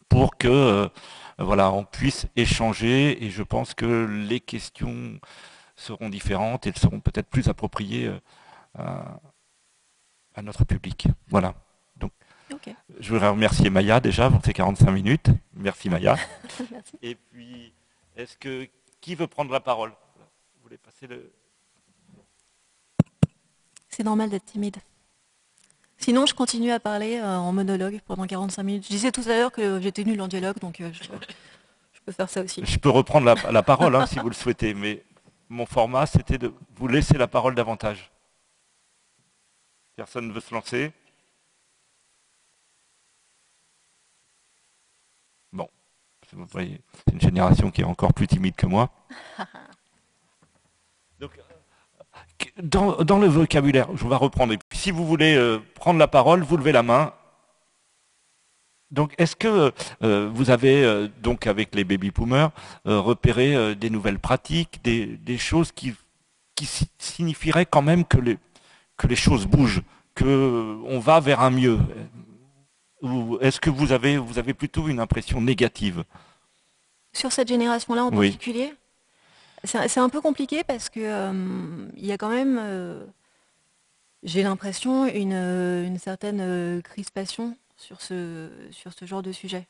pour 0.09 0.37
que 0.37 0.49
euh, 0.49 0.89
voilà, 1.39 1.71
on 1.73 1.85
puisse 1.85 2.27
échanger 2.37 3.25
et 3.25 3.31
je 3.31 3.43
pense 3.43 3.75
que 3.75 4.07
les 4.07 4.41
questions 4.41 5.21
seront 5.75 6.09
différentes 6.09 6.67
et 6.67 6.71
elles 6.71 6.79
seront 6.79 7.01
peut-être 7.01 7.29
plus 7.29 7.49
appropriées 7.49 8.07
euh, 8.07 8.19
à, 8.79 9.21
à 10.35 10.43
notre 10.43 10.65
public. 10.65 11.09
Voilà. 11.29 11.55
Je 13.01 13.13
voudrais 13.13 13.29
remercier 13.29 13.71
Maya 13.71 14.01
déjà 14.01 14.31
pour 14.31 14.45
ces 14.45 14.53
45 14.53 14.91
minutes. 14.91 15.31
Merci 15.55 15.91
Maya. 15.91 16.17
Et 17.03 17.15
puis, 17.15 17.73
est-ce 18.17 18.37
que 18.37 18.69
qui 19.01 19.15
veut 19.15 19.27
prendre 19.27 19.53
la 19.53 19.61
parole? 19.61 19.91
Vous 19.91 20.63
voulez 20.63 20.79
passer 20.79 21.07
le... 21.07 21.33
C'est 23.89 24.05
normal 24.05 24.31
d'être 24.31 24.45
timide. 24.45 24.77
Sinon, 26.07 26.25
je 26.25 26.35
continue 26.35 26.71
à 26.71 26.79
parler 26.79 27.17
euh, 27.17 27.37
en 27.37 27.53
monologue 27.53 27.99
pendant 28.07 28.29
45 28.29 28.63
minutes. 28.63 28.85
Je 28.85 28.91
disais 28.91 29.11
tout 29.11 29.25
à 29.27 29.37
l'heure 29.39 29.51
que 29.51 29.81
j'étais 29.81 30.05
nulle 30.05 30.23
en 30.23 30.29
dialogue, 30.29 30.57
donc 30.61 30.81
euh, 30.81 30.93
je, 30.93 31.09
peux 32.05 32.13
faire 32.13 32.31
ça 32.31 32.43
aussi. 32.43 32.65
Je 32.65 32.79
peux 32.79 32.91
reprendre 32.91 33.35
la, 33.51 33.63
parole 33.65 33.97
hein, 33.97 34.07
si 34.07 34.21
vous 34.21 34.29
le 34.29 34.35
souhaitez, 34.37 34.73
mais 34.73 35.03
mon 35.49 35.67
format, 35.67 36.07
c'était 36.07 36.39
de 36.39 36.55
vous 36.77 36.87
laisser 36.87 37.19
la 37.19 37.27
parole 37.27 37.57
davantage. 37.57 38.13
Personne 39.97 40.29
ne 40.29 40.33
veut 40.33 40.39
se 40.39 40.55
lancer 40.55 40.93
c'est 46.29 47.13
une 47.13 47.21
génération 47.21 47.71
qui 47.71 47.81
est 47.81 47.85
encore 47.85 48.13
plus 48.13 48.27
timide 48.27 48.55
que 48.57 48.67
moi. 48.67 48.91
dans, 52.63 53.19
le 53.19 53.27
vocabulaire, 53.27 53.89
je 53.95 54.07
vais 54.07 54.15
reprendre. 54.15 54.55
si 54.73 54.91
vous 54.91 55.07
voulez 55.07 55.37
euh, 55.37 55.59
prendre 55.75 55.99
la 55.99 56.09
parole, 56.09 56.43
vous 56.43 56.57
levez 56.57 56.73
la 56.73 56.83
main. 56.83 57.13
Donc, 58.91 59.15
est-ce 59.19 59.35
que 59.35 59.73
euh, 60.03 60.31
vous 60.33 60.51
avez, 60.51 60.85
euh, 60.85 61.09
donc 61.23 61.47
avec 61.47 61.75
les 61.75 61.85
baby 61.85 62.11
boomers, 62.11 62.51
repéré 62.85 63.75
des 63.75 63.91
nouvelles 63.91 64.19
pratiques, 64.19 64.81
des, 64.83 65.39
choses 65.39 65.73
qui, 65.73 65.95
qui, 66.55 66.69
signifieraient 66.99 67.67
quand 67.67 67.83
même 67.83 68.05
que 68.05 68.19
les, 68.19 68.39
que 68.97 69.07
les 69.07 69.17
choses 69.17 69.47
bougent, 69.47 69.83
qu'on 70.17 70.99
va 71.01 71.21
vers 71.21 71.41
un 71.41 71.51
mieux? 71.51 71.79
Ou 73.03 73.39
est-ce 73.41 73.61
que 73.61 73.71
vous 73.71 73.93
avez, 73.93 74.17
vous 74.17 74.39
avez 74.39 74.55
plutôt 74.55 74.89
une 74.89 75.01
impression 75.01 75.41
négative? 75.41 76.05
Sur 77.13 77.33
cette 77.33 77.49
génération-là 77.49 78.05
en 78.05 78.11
particulier? 78.11 78.73
C'est 79.67 79.99
un 79.99 80.09
peu 80.09 80.21
compliqué 80.21 80.63
parce 80.65 80.89
que 80.89 81.01
euh, 81.03 81.89
y 81.97 82.13
a 82.13 82.19
quand 82.19 82.29
même, 82.29 82.59
euh, 82.61 83.05
j'ai 84.23 84.43
l'impression, 84.43 85.07
une, 85.07 85.99
certaine 85.99 86.41
euh, 86.41 86.81
crispation 86.81 87.57
sur 87.77 88.01
ce, 88.01 88.49
sur 88.71 88.93
ce 88.93 89.05
genre 89.05 89.23
de 89.23 89.33
sujet, 89.33 89.67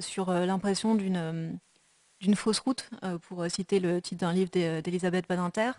sur 0.00 0.32
l'impression 0.32 0.94
d'une 0.94 1.58
d'une 2.20 2.34
fausse 2.34 2.58
route, 2.58 2.90
pour 3.22 3.46
citer 3.48 3.80
le 3.80 4.02
titre 4.02 4.20
d'un 4.26 4.32
livre 4.34 4.50
d'Elisabeth 4.50 5.26
Badinter. 5.28 5.72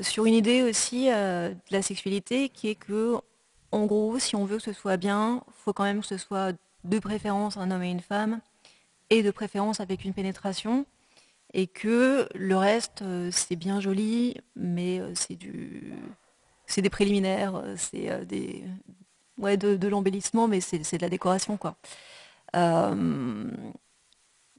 sur 0.00 0.24
une 0.24 0.34
idée 0.34 0.62
aussi 0.62 1.06
de 1.06 1.54
la 1.70 1.82
sexualité 1.82 2.48
qui 2.48 2.68
est 2.68 2.76
que, 2.76 3.16
en 3.72 3.84
gros, 3.84 4.18
si 4.18 4.36
on 4.36 4.44
veut 4.44 4.56
que 4.58 4.62
ce 4.62 4.72
soit 4.72 4.96
bien, 4.96 5.42
il 5.48 5.52
faut 5.64 5.72
quand 5.72 5.84
même 5.84 6.00
que 6.00 6.06
ce 6.06 6.18
soit 6.18 6.52
de 6.84 6.98
préférence 6.98 7.56
un 7.56 7.70
homme 7.70 7.82
et 7.82 7.90
une 7.90 8.00
femme, 8.00 8.40
et 9.10 9.22
de 9.22 9.30
préférence 9.30 9.80
avec 9.80 10.04
une 10.04 10.14
pénétration, 10.14 10.86
et 11.54 11.66
que 11.66 12.28
le 12.34 12.56
reste, 12.56 13.02
c'est 13.30 13.56
bien 13.56 13.80
joli, 13.80 14.36
mais 14.56 15.00
c'est 15.14 15.36
du 15.36 15.94
c'est 16.66 16.82
des 16.82 16.90
préliminaires, 16.90 17.62
c'est 17.76 18.26
des 18.26 18.64
ouais, 19.38 19.56
de, 19.56 19.88
l'embellissement, 19.88 20.48
mais 20.48 20.60
c'est 20.60 20.78
de 20.78 21.02
la 21.02 21.08
décoration 21.08 21.56
quoi. 21.56 21.76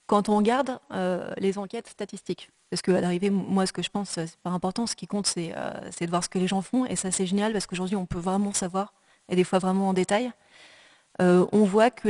quand 0.08 0.30
on 0.30 0.38
regarde 0.38 0.80
les 1.38 1.58
enquêtes 1.58 1.88
statistiques, 1.88 2.50
parce 2.70 2.82
qu'à 2.82 3.00
l'arrivée, 3.00 3.30
moi, 3.30 3.66
ce 3.66 3.72
que 3.72 3.82
je 3.82 3.90
pense, 3.90 4.10
c'est 4.10 4.38
pas 4.38 4.50
important. 4.50 4.88
Ce 4.88 4.96
qui 4.96 5.08
compte, 5.08 5.26
c'est 5.26 5.54
de 5.54 6.10
voir 6.10 6.24
ce 6.24 6.30
que 6.30 6.40
les 6.40 6.48
gens 6.48 6.62
font. 6.62 6.86
Et 6.86 6.96
ça, 6.98 7.12
c'est 7.12 7.26
génial 7.26 7.54
parce 7.54 7.66
qu'aujourd'hui, 7.66 7.96
on 7.96 8.06
peut 8.06 8.20
vraiment 8.20 8.54
savoir, 8.54 8.94
et 9.30 9.36
des 9.36 9.46
fois 9.46 9.60
vraiment 9.60 9.90
en 9.90 9.94
détail. 9.94 10.32
on 11.20 11.64
voit 11.64 11.92
que 11.92 12.10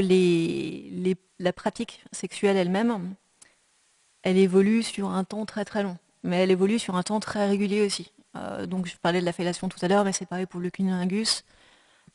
la 1.39 1.53
pratique 1.53 2.03
sexuelle 2.11 2.57
elle-même, 2.57 3.15
elle 4.29 4.37
évolue 4.37 4.83
sur 4.83 5.09
un 5.09 5.23
temps 5.23 5.45
très 5.45 5.65
très 5.65 5.83
long. 5.83 5.97
Mais 6.23 6.37
elle 6.37 6.51
évolue 6.51 6.79
sur 6.79 6.95
un 6.95 7.03
temps 7.03 7.19
très 7.19 7.47
régulier 7.47 7.85
aussi. 7.85 8.11
donc, 8.67 8.85
je 8.85 8.95
parlais 8.97 9.21
de 9.21 9.25
la 9.25 9.33
fellation 9.33 9.69
tout 9.69 9.79
à 9.81 9.87
l'heure, 9.87 10.03
mais 10.03 10.11
c'est 10.11 10.25
pareil 10.25 10.45
pour 10.45 10.59
le 10.59 10.69
cunnilingus. 10.69 11.43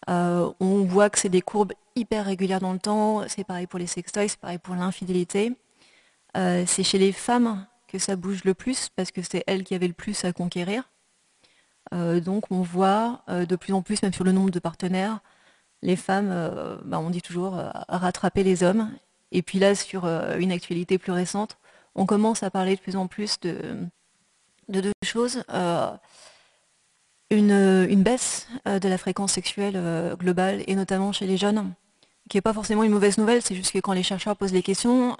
on 0.08 0.84
voit 0.84 1.10
que 1.10 1.18
c'est 1.18 1.28
des 1.28 1.40
courbes 1.40 1.72
hyper 1.96 2.26
régulières 2.26 2.60
dans 2.60 2.72
le 2.72 2.78
temps. 2.78 3.26
C'est 3.28 3.44
pareil 3.44 3.66
pour 3.66 3.78
les 3.78 3.86
sextoys, 3.86 4.28
c'est 4.28 4.40
pareil 4.40 4.58
pour 4.58 4.74
l'infidélité. 4.74 5.56
c'est 6.34 6.82
chez 6.82 6.98
les 6.98 7.12
femmes 7.12 7.66
que 7.88 7.98
ça 7.98 8.16
bouge 8.16 8.44
le 8.44 8.54
plus 8.54 8.88
parce 8.96 9.10
que 9.10 9.22
c'est 9.22 9.44
elle 9.46 9.64
qui 9.64 9.74
avait 9.74 9.88
le 9.88 9.92
plus 9.92 10.24
à 10.24 10.32
conquérir. 10.32 10.84
Euh, 11.92 12.20
donc 12.20 12.50
on 12.50 12.62
voit 12.62 13.22
euh, 13.28 13.44
de 13.44 13.56
plus 13.56 13.72
en 13.72 13.82
plus, 13.82 14.02
même 14.02 14.12
sur 14.12 14.24
le 14.24 14.32
nombre 14.32 14.50
de 14.50 14.58
partenaires, 14.58 15.20
les 15.82 15.96
femmes, 15.96 16.30
euh, 16.30 16.76
bah, 16.84 16.98
on 16.98 17.10
dit 17.10 17.22
toujours, 17.22 17.60
rattraper 17.88 18.44
les 18.44 18.62
hommes. 18.62 18.90
Et 19.30 19.42
puis 19.42 19.58
là, 19.58 19.74
sur 19.74 20.04
une 20.06 20.52
actualité 20.52 20.98
plus 20.98 21.12
récente, 21.12 21.58
on 21.94 22.06
commence 22.06 22.42
à 22.42 22.50
parler 22.50 22.76
de 22.76 22.80
plus 22.80 22.96
en 22.96 23.06
plus 23.06 23.38
de, 23.40 23.76
deux 24.68 24.92
choses. 25.04 25.44
Une, 27.30 28.02
baisse 28.02 28.48
de 28.66 28.88
la 28.88 28.98
fréquence 28.98 29.32
sexuelle 29.32 30.16
globale, 30.18 30.62
et 30.66 30.74
notamment 30.74 31.12
chez 31.12 31.26
les 31.26 31.36
jeunes, 31.36 31.72
qui 32.28 32.36
n'est 32.36 32.42
pas 32.42 32.52
forcément 32.52 32.82
une 32.82 32.92
mauvaise 32.92 33.18
nouvelle, 33.18 33.42
c'est 33.42 33.54
juste 33.54 33.72
que 33.72 33.78
quand 33.78 33.92
les 33.92 34.02
chercheurs 34.02 34.36
posent 34.36 34.52
les 34.52 34.62
questions, 34.62 35.16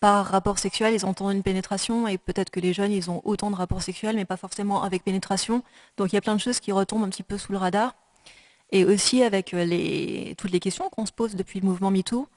par 0.00 0.24
rapport 0.26 0.58
sexuel, 0.58 0.94
ils 0.94 1.04
entendent 1.04 1.34
une 1.34 1.42
pénétration 1.42 2.08
et 2.08 2.16
peut-être 2.16 2.48
que 2.48 2.58
les 2.58 2.72
jeunes, 2.72 2.90
ils 2.90 3.10
ont 3.10 3.20
autant 3.24 3.50
de 3.50 3.56
rapports 3.56 3.82
sexuels, 3.82 4.16
mais 4.16 4.24
pas 4.24 4.38
forcément 4.38 4.82
avec 4.82 5.04
pénétration. 5.04 5.62
Donc 5.98 6.12
il 6.12 6.14
y 6.14 6.18
a 6.18 6.22
plein 6.22 6.34
de 6.34 6.40
choses 6.40 6.58
qui 6.58 6.72
retombent 6.72 7.04
un 7.04 7.10
petit 7.10 7.22
peu 7.22 7.36
sous 7.36 7.52
le 7.52 7.58
radar. 7.58 7.94
Et 8.72 8.84
aussi 8.84 9.22
avec 9.22 9.52
euh, 9.52 10.34
toutes 10.38 10.52
les 10.52 10.60
questions 10.60 10.88
qu'on 10.88 11.04
se 11.04 11.12
pose 11.12 11.34
depuis 11.36 11.60
le 11.60 11.66
mouvement 11.66 11.90
MeToo, 11.90 12.28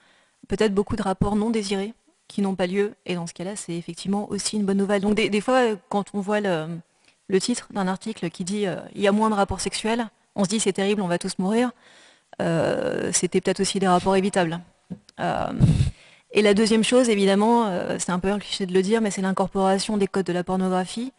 peut-être 0.50 0.74
beaucoup 0.74 0.98
de 0.98 1.02
rapports 1.02 1.38
non 1.38 1.52
désirés 1.52 1.94
qui 2.28 2.42
n'ont 2.42 2.56
pas 2.56 2.68
lieu. 2.68 2.94
Et 3.06 3.16
dans 3.16 3.28
ce 3.28 3.34
cas-là, 3.34 3.56
c'est 3.56 3.76
effectivement 3.76 4.30
aussi 4.30 4.58
une 4.58 4.66
bonne 4.66 4.78
nouvelle. 4.78 5.02
Donc 5.02 5.16
des, 5.16 5.42
fois, 5.42 5.62
quand 5.90 6.06
on 6.14 6.20
voit 6.20 6.40
le, 6.40 6.80
titre 7.40 7.68
d'un 7.72 7.88
article 7.88 8.30
qui 8.30 8.44
dit 8.44 8.68
euh, 8.68 8.76
il 8.96 9.02
y 9.02 9.08
a 9.08 9.12
moins 9.12 9.30
de 9.30 9.36
rapports 9.36 9.62
sexuels, 9.62 10.08
on 10.36 10.44
se 10.44 10.50
dit 10.50 10.60
c'est 10.60 10.74
terrible, 10.74 11.02
on 11.02 11.08
va 11.08 11.18
tous 11.18 11.38
mourir. 11.40 11.72
Euh, 12.42 13.12
c'était 13.14 13.42
peut-être 13.42 13.60
aussi 13.60 13.80
des 13.80 13.88
rapports 13.88 14.16
évitables. 14.16 14.60
Et 16.36 16.42
la 16.42 16.56
deuxième 16.56 16.84
chose, 16.84 17.10
évidemment, 17.10 17.68
euh, 17.68 17.98
c'est 18.00 18.12
un 18.12 18.18
peu 18.18 18.32
un 18.32 18.40
cliché 18.40 18.66
de 18.66 18.74
le 18.74 18.82
dire, 18.82 19.02
mais 19.02 19.12
c'est 19.12 19.22
l'incorporation 19.22 19.98
des 19.98 20.08
codes 20.08 20.26
de 20.26 20.34
la 20.34 20.44
pornographie 20.44 21.14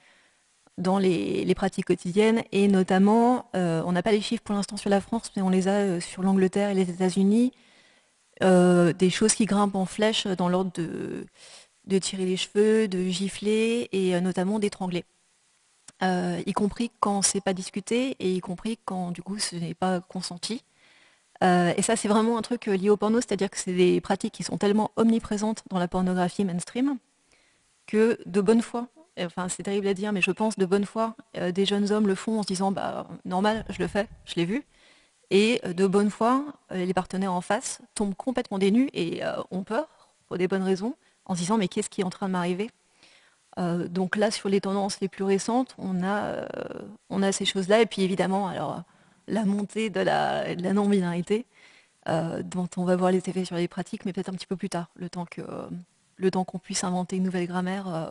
dans 0.76 0.98
les, 0.98 1.55
pratiques 1.55 1.84
quotidiennes. 1.86 2.42
Et 2.50 2.66
notamment, 2.66 3.46
euh, 3.55 3.80
on 3.86 3.92
n'a 3.92 4.02
pas 4.02 4.11
les 4.11 4.20
chiffres 4.20 4.42
pour 4.42 4.57
l'instant 4.57 4.76
sur 4.76 4.90
la 4.90 5.00
France, 5.00 5.30
mais 5.36 5.42
on 5.42 5.50
les 5.50 5.68
a 5.68 5.72
euh, 5.72 6.00
sur 6.00 6.22
l'Angleterre 6.22 6.70
et 6.70 6.74
les 6.74 6.90
États-Unis. 6.90 7.52
Des 8.41 9.11
choses 9.11 9.35
qui 9.35 9.47
grimpent 9.47 9.76
en 9.76 9.87
flèche 9.87 10.26
dans 10.26 10.49
l'ordre 10.49 10.72
de, 10.72 11.99
tirer 11.99 12.26
les 12.26 12.37
cheveux, 12.37 12.89
de 12.89 13.05
gifler 13.09 13.89
et 13.93 14.20
notamment 14.20 14.59
d'étrangler. 14.59 15.05
y 16.03 16.53
compris 16.53 16.91
quand 17.01 17.22
c'est 17.22 17.41
pas 17.41 17.55
discuté 17.55 18.16
et 18.18 18.35
y 18.35 18.41
compris 18.41 18.78
quand 18.85 19.11
du 19.12 19.22
coup 19.22 19.39
ce 19.39 19.57
n'est 19.57 19.74
pas 19.74 20.01
consenti. 20.01 20.62
Euh, 21.43 21.72
et 21.76 21.82
ça, 21.82 21.97
c'est 21.97 22.09
vraiment 22.09 22.39
un 22.39 22.43
truc 22.43 22.68
euh, 22.68 22.76
lié 22.76 22.91
au 22.91 22.97
porno, 22.97 23.20
c'est-à-dire 23.20 23.51
que 23.51 23.59
c'est 23.59 23.74
des 23.74 24.01
pratiques 24.01 24.32
qui 24.35 24.43
sont 24.43 24.57
tellement 24.57 24.91
omniprésentes 24.97 25.64
dans 25.70 25.78
la 25.78 25.89
pornographie 25.89 26.45
mainstream 26.45 26.99
que 27.87 28.18
de 28.24 28.41
bonne 28.41 28.62
foi, 28.62 28.89
enfin 29.20 29.49
c'est 29.51 29.64
terrible 29.64 29.87
à 29.89 29.95
dire, 29.95 30.12
mais 30.12 30.22
je 30.22 30.30
pense 30.30 30.57
de 30.57 30.64
bonne 30.64 30.87
foi, 30.87 31.14
euh, 31.37 31.53
des 31.53 31.66
jeunes 31.66 31.93
hommes 31.93 32.07
le 32.07 32.14
font 32.14 32.39
en 32.39 32.43
se 32.43 32.47
disant 32.49 32.72
bah 32.72 33.07
normal, 33.26 33.66
je 33.68 33.78
le 33.78 33.89
fais, 33.89 34.09
je 34.24 34.37
l'ai 34.37 34.47
vu. 34.47 34.64
Et 35.31 35.61
de 35.64 35.87
bonne 35.87 36.11
foi, 36.11 36.45
les 36.70 36.95
partenaires 36.95 37.33
en 37.33 37.41
face 37.41 37.81
tombent 37.95 38.14
complètement 38.14 38.59
dénus 38.59 38.89
et 38.93 39.22
ont 39.51 39.64
peur, 39.64 39.89
pour 40.27 40.39
des 40.39 40.49
bonnes 40.49 40.62
raisons, 40.62 40.95
en 41.25 41.35
se 41.35 41.41
disant 41.41 41.57
mais 41.57 41.68
qu'est-ce 41.68 41.91
qui 41.91 42.03
est 42.03 42.05
en 42.05 42.11
train 42.11 42.27
de 42.27 42.33
m'arriver? 42.33 42.70
Donc 43.57 44.16
là, 44.16 44.31
sur 44.31 44.49
les 44.49 44.61
tendances 44.61 45.01
les 45.01 45.09
plus 45.09 45.25
récentes, 45.25 45.75
on 45.79 46.05
a, 46.05 46.47
on 47.11 47.22
a 47.22 47.33
ces 47.33 47.45
choses-là. 47.45 47.81
Et 47.81 47.87
puis 47.87 48.03
évidemment, 48.03 48.49
alors 48.49 48.85
la 49.27 49.45
montée 49.45 49.91
de 49.91 50.01
la, 50.01 50.55
non-binarité, 50.72 51.47
euh, 52.09 52.43
dont 52.43 52.68
on 52.77 52.85
va 52.85 52.97
voir 52.97 53.11
les 53.11 53.18
effets 53.18 53.45
sur 53.45 53.57
les 53.57 53.68
pratiques, 53.68 54.05
mais 54.05 54.12
peut-être 54.12 54.29
un 54.29 54.35
petit 54.35 54.47
peu 54.47 54.57
plus 54.57 54.68
tard, 54.68 54.91
le 54.97 55.09
temps 55.09 56.45
qu'on 56.45 56.59
puisse 56.59 56.85
inventer 56.85 57.16
une 57.16 57.25
nouvelle 57.25 57.47
grammaire 57.47 57.89
euh, 57.89 58.07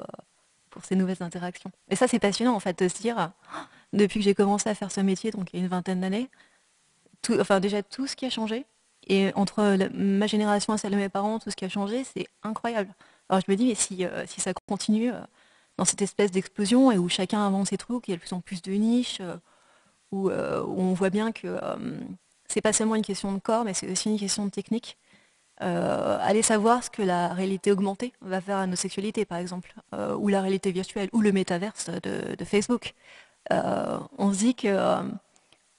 pour 0.70 0.84
ces 0.86 0.95
nouvelles 0.95 1.22
interactions. 1.22 1.72
Et 1.89 1.95
ça, 1.95 2.07
c'est 2.07 2.20
passionnant 2.20 2.55
en 2.55 2.59
fait 2.59 2.78
de 2.80 2.88
se 2.88 2.99
dire, 2.99 3.32
depuis 3.91 4.20
que 4.20 4.24
j'ai 4.24 4.36
commencé 4.36 4.70
à 4.70 4.76
faire 4.76 4.91
ce 4.91 5.01
métier, 5.01 5.32
donc 5.32 5.53
il 5.53 5.59
y 5.59 5.61
a 5.61 5.64
une 5.64 5.70
vingtaine 5.70 6.01
d'années, 6.01 6.30
enfin 7.39 7.59
déjà 7.59 7.84
tout 7.84 8.07
ce 8.07 8.15
qui 8.15 8.26
a 8.26 8.30
changé, 8.30 8.65
et 9.07 9.32
entre 9.36 9.78
ma 9.93 10.28
génération 10.28 10.74
et 10.74 10.78
celle 10.78 10.91
de 10.91 10.97
mes 10.97 11.09
parents, 11.09 11.39
tout 11.39 11.51
ce 11.51 11.55
qui 11.55 11.65
a 11.65 11.69
changé, 11.69 12.03
c'est 12.03 12.28
incroyable. 12.43 12.93
Alors 13.30 13.41
je 13.45 13.51
me 13.51 13.57
dis, 13.57 13.67
mais 13.67 13.76
si, 13.76 14.05
euh, 14.05 14.26
si 14.28 14.41
ça 14.41 14.53
continue 14.67 15.11
dans 15.78 15.86
cette 15.86 16.01
espèce 16.01 16.32
d'explosion 16.32 16.91
et 16.91 16.97
où 16.97 17.09
chacun 17.09 17.39
invente 17.39 17.67
ses 17.67 17.78
trucs, 17.78 18.07
il 18.07 18.11
y 18.11 18.13
a 18.13 18.17
de 18.17 18.21
plus 18.21 18.34
en 18.34 18.41
plus 18.41 18.61
de 18.61 18.71
niches, 18.74 19.21
euh, 20.13 20.63
où, 20.63 20.82
on 20.82 20.93
voit 20.93 21.09
bien 21.09 21.32
que 21.32 21.47
euh, 21.47 21.76
c'est 22.47 22.61
pas 22.61 22.74
seulement 22.74 22.95
une 22.95 23.03
question 23.03 23.32
de 23.32 23.39
corps, 23.39 23.65
mais 23.65 23.74
c'est 23.74 23.89
aussi 23.89 24.09
une 24.09 24.19
question 24.19 24.45
de 24.45 24.51
technique. 24.51 24.97
Euh, 25.61 26.17
aller 26.21 26.41
savoir 26.41 26.84
ce 26.84 26.89
que 26.89 27.01
la 27.01 27.30
réalité 27.30 27.71
augmentée 27.71 28.13
va 28.21 28.41
faire 28.41 28.57
à 28.57 28.67
nos 28.67 28.76
sexualités, 28.76 29.26
par 29.26 29.38
exemple, 29.38 29.74
ou 30.17 30.28
la 30.28 30.41
réalité 30.41 30.71
virtuelle, 30.71 31.09
ou 31.13 31.21
le 31.21 31.32
métaverse 31.32 31.89
de, 31.89 32.45
Facebook. 32.45 32.93
on 33.49 34.34
se 34.34 34.38
dit 34.38 34.55
que 34.55 34.76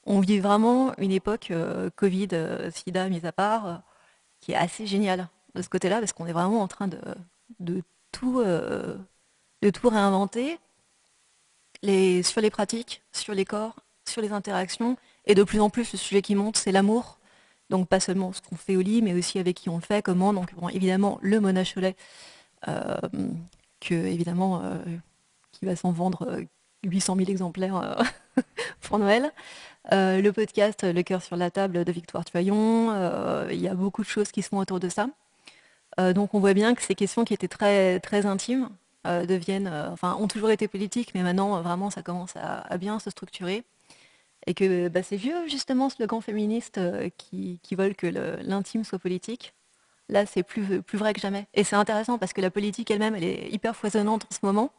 on 0.06 0.20
vit 0.20 0.38
vraiment 0.40 0.94
une 0.98 1.12
époque 1.12 1.52
Covid, 1.96 2.28
SIDA 2.72 3.08
mis 3.08 3.24
à 3.26 3.32
part, 3.32 3.82
qui 4.40 4.52
est 4.52 4.56
assez 4.56 4.86
géniale 4.86 5.28
de 5.54 5.62
ce 5.62 5.68
côté-là, 5.68 6.00
parce 6.00 6.12
qu'on 6.12 6.26
est 6.26 6.32
vraiment 6.32 6.60
en 6.60 6.68
train 6.68 6.88
de, 6.88 7.82
tout, 8.12 8.42
réinventer 9.84 10.58
sur 12.22 12.40
les 12.40 12.50
pratiques, 12.50 13.02
sur 13.12 13.34
les 13.34 13.44
corps, 13.44 13.76
sur 14.08 14.22
les 14.22 14.32
interactions. 14.32 14.96
Et 15.26 15.34
de 15.34 15.42
plus 15.42 15.60
en 15.60 15.70
plus, 15.70 15.92
le 15.92 15.98
sujet 15.98 16.22
qui 16.22 16.34
monte, 16.34 16.56
c'est 16.56 16.72
l'amour. 16.72 17.18
Donc 17.70 17.88
pas 17.88 18.00
seulement 18.00 18.32
ce 18.32 18.42
qu'on 18.42 18.56
fait 18.56 18.76
au 18.76 18.82
lit, 18.82 19.02
mais 19.02 19.14
aussi 19.14 19.38
avec 19.38 19.56
qui 19.56 19.68
on 19.68 19.76
le 19.76 19.82
fait, 19.82 20.02
comment. 20.02 20.32
Donc 20.32 20.52
évidemment, 20.72 21.18
le 21.22 21.40
Mona 21.40 21.64
Cholet, 21.64 21.96
euh, 22.68 22.96
euh, 23.90 24.98
qui 25.52 25.64
va 25.64 25.76
s'en 25.76 25.92
vendre 25.92 26.40
800 26.84 27.14
euh, 27.14 27.16
000 27.18 27.30
exemplaires 27.30 28.02
pour 28.82 28.98
Noël. 28.98 29.32
Le 29.90 30.30
podcast 30.30 30.84
Le 30.84 31.02
cœur 31.02 31.22
sur 31.22 31.36
la 31.36 31.50
table 31.50 31.84
de 31.84 31.92
Victoire 31.92 32.24
Tuyon. 32.24 33.48
Il 33.50 33.60
y 33.60 33.68
a 33.68 33.74
beaucoup 33.74 34.02
de 34.02 34.08
choses 34.08 34.30
qui 34.30 34.42
se 34.42 34.48
font 34.48 34.58
autour 34.58 34.80
de 34.80 34.88
ça. 34.88 35.08
donc 35.98 36.34
on 36.34 36.40
voit 36.40 36.54
bien 36.54 36.74
que 36.74 36.82
ces 36.82 36.94
questions 36.94 37.24
qui 37.24 37.34
étaient 37.34 37.48
très, 37.48 38.00
très 38.00 38.26
intimes 38.26 38.68
deviennent, 39.04 39.68
enfin, 39.92 40.16
ont 40.18 40.28
toujours 40.28 40.50
été 40.50 40.68
politiques, 40.68 41.12
mais 41.14 41.22
maintenant, 41.22 41.60
vraiment, 41.62 41.90
ça 41.90 42.02
commence 42.02 42.34
à 42.36 42.78
bien 42.78 42.98
se 42.98 43.10
structurer 43.10 43.64
et 44.46 44.54
que 44.54 44.88
bah, 44.88 45.02
c'est 45.02 45.16
vieux 45.16 45.48
justement 45.48 45.88
slogan 45.88 46.20
féministe 46.20 46.78
euh, 46.78 47.08
qui, 47.16 47.60
qui 47.62 47.74
veulent 47.74 47.96
que 47.96 48.06
l'intime 48.06 48.84
soit 48.84 48.98
politique. 48.98 49.54
Là, 50.08 50.26
c'est 50.26 50.42
plus, 50.42 50.82
plus 50.82 50.98
vrai 50.98 51.14
que 51.14 51.20
jamais. 51.20 51.46
Et 51.54 51.64
c'est 51.64 51.76
intéressant 51.76 52.18
parce 52.18 52.32
que 52.32 52.40
la 52.40 52.50
politique 52.50 52.90
elle-même, 52.90 53.14
elle 53.14 53.24
est 53.24 53.48
hyper 53.50 53.74
foisonnante 53.74 54.26
en 54.30 54.34
ce 54.34 54.40
moment. 54.42 54.70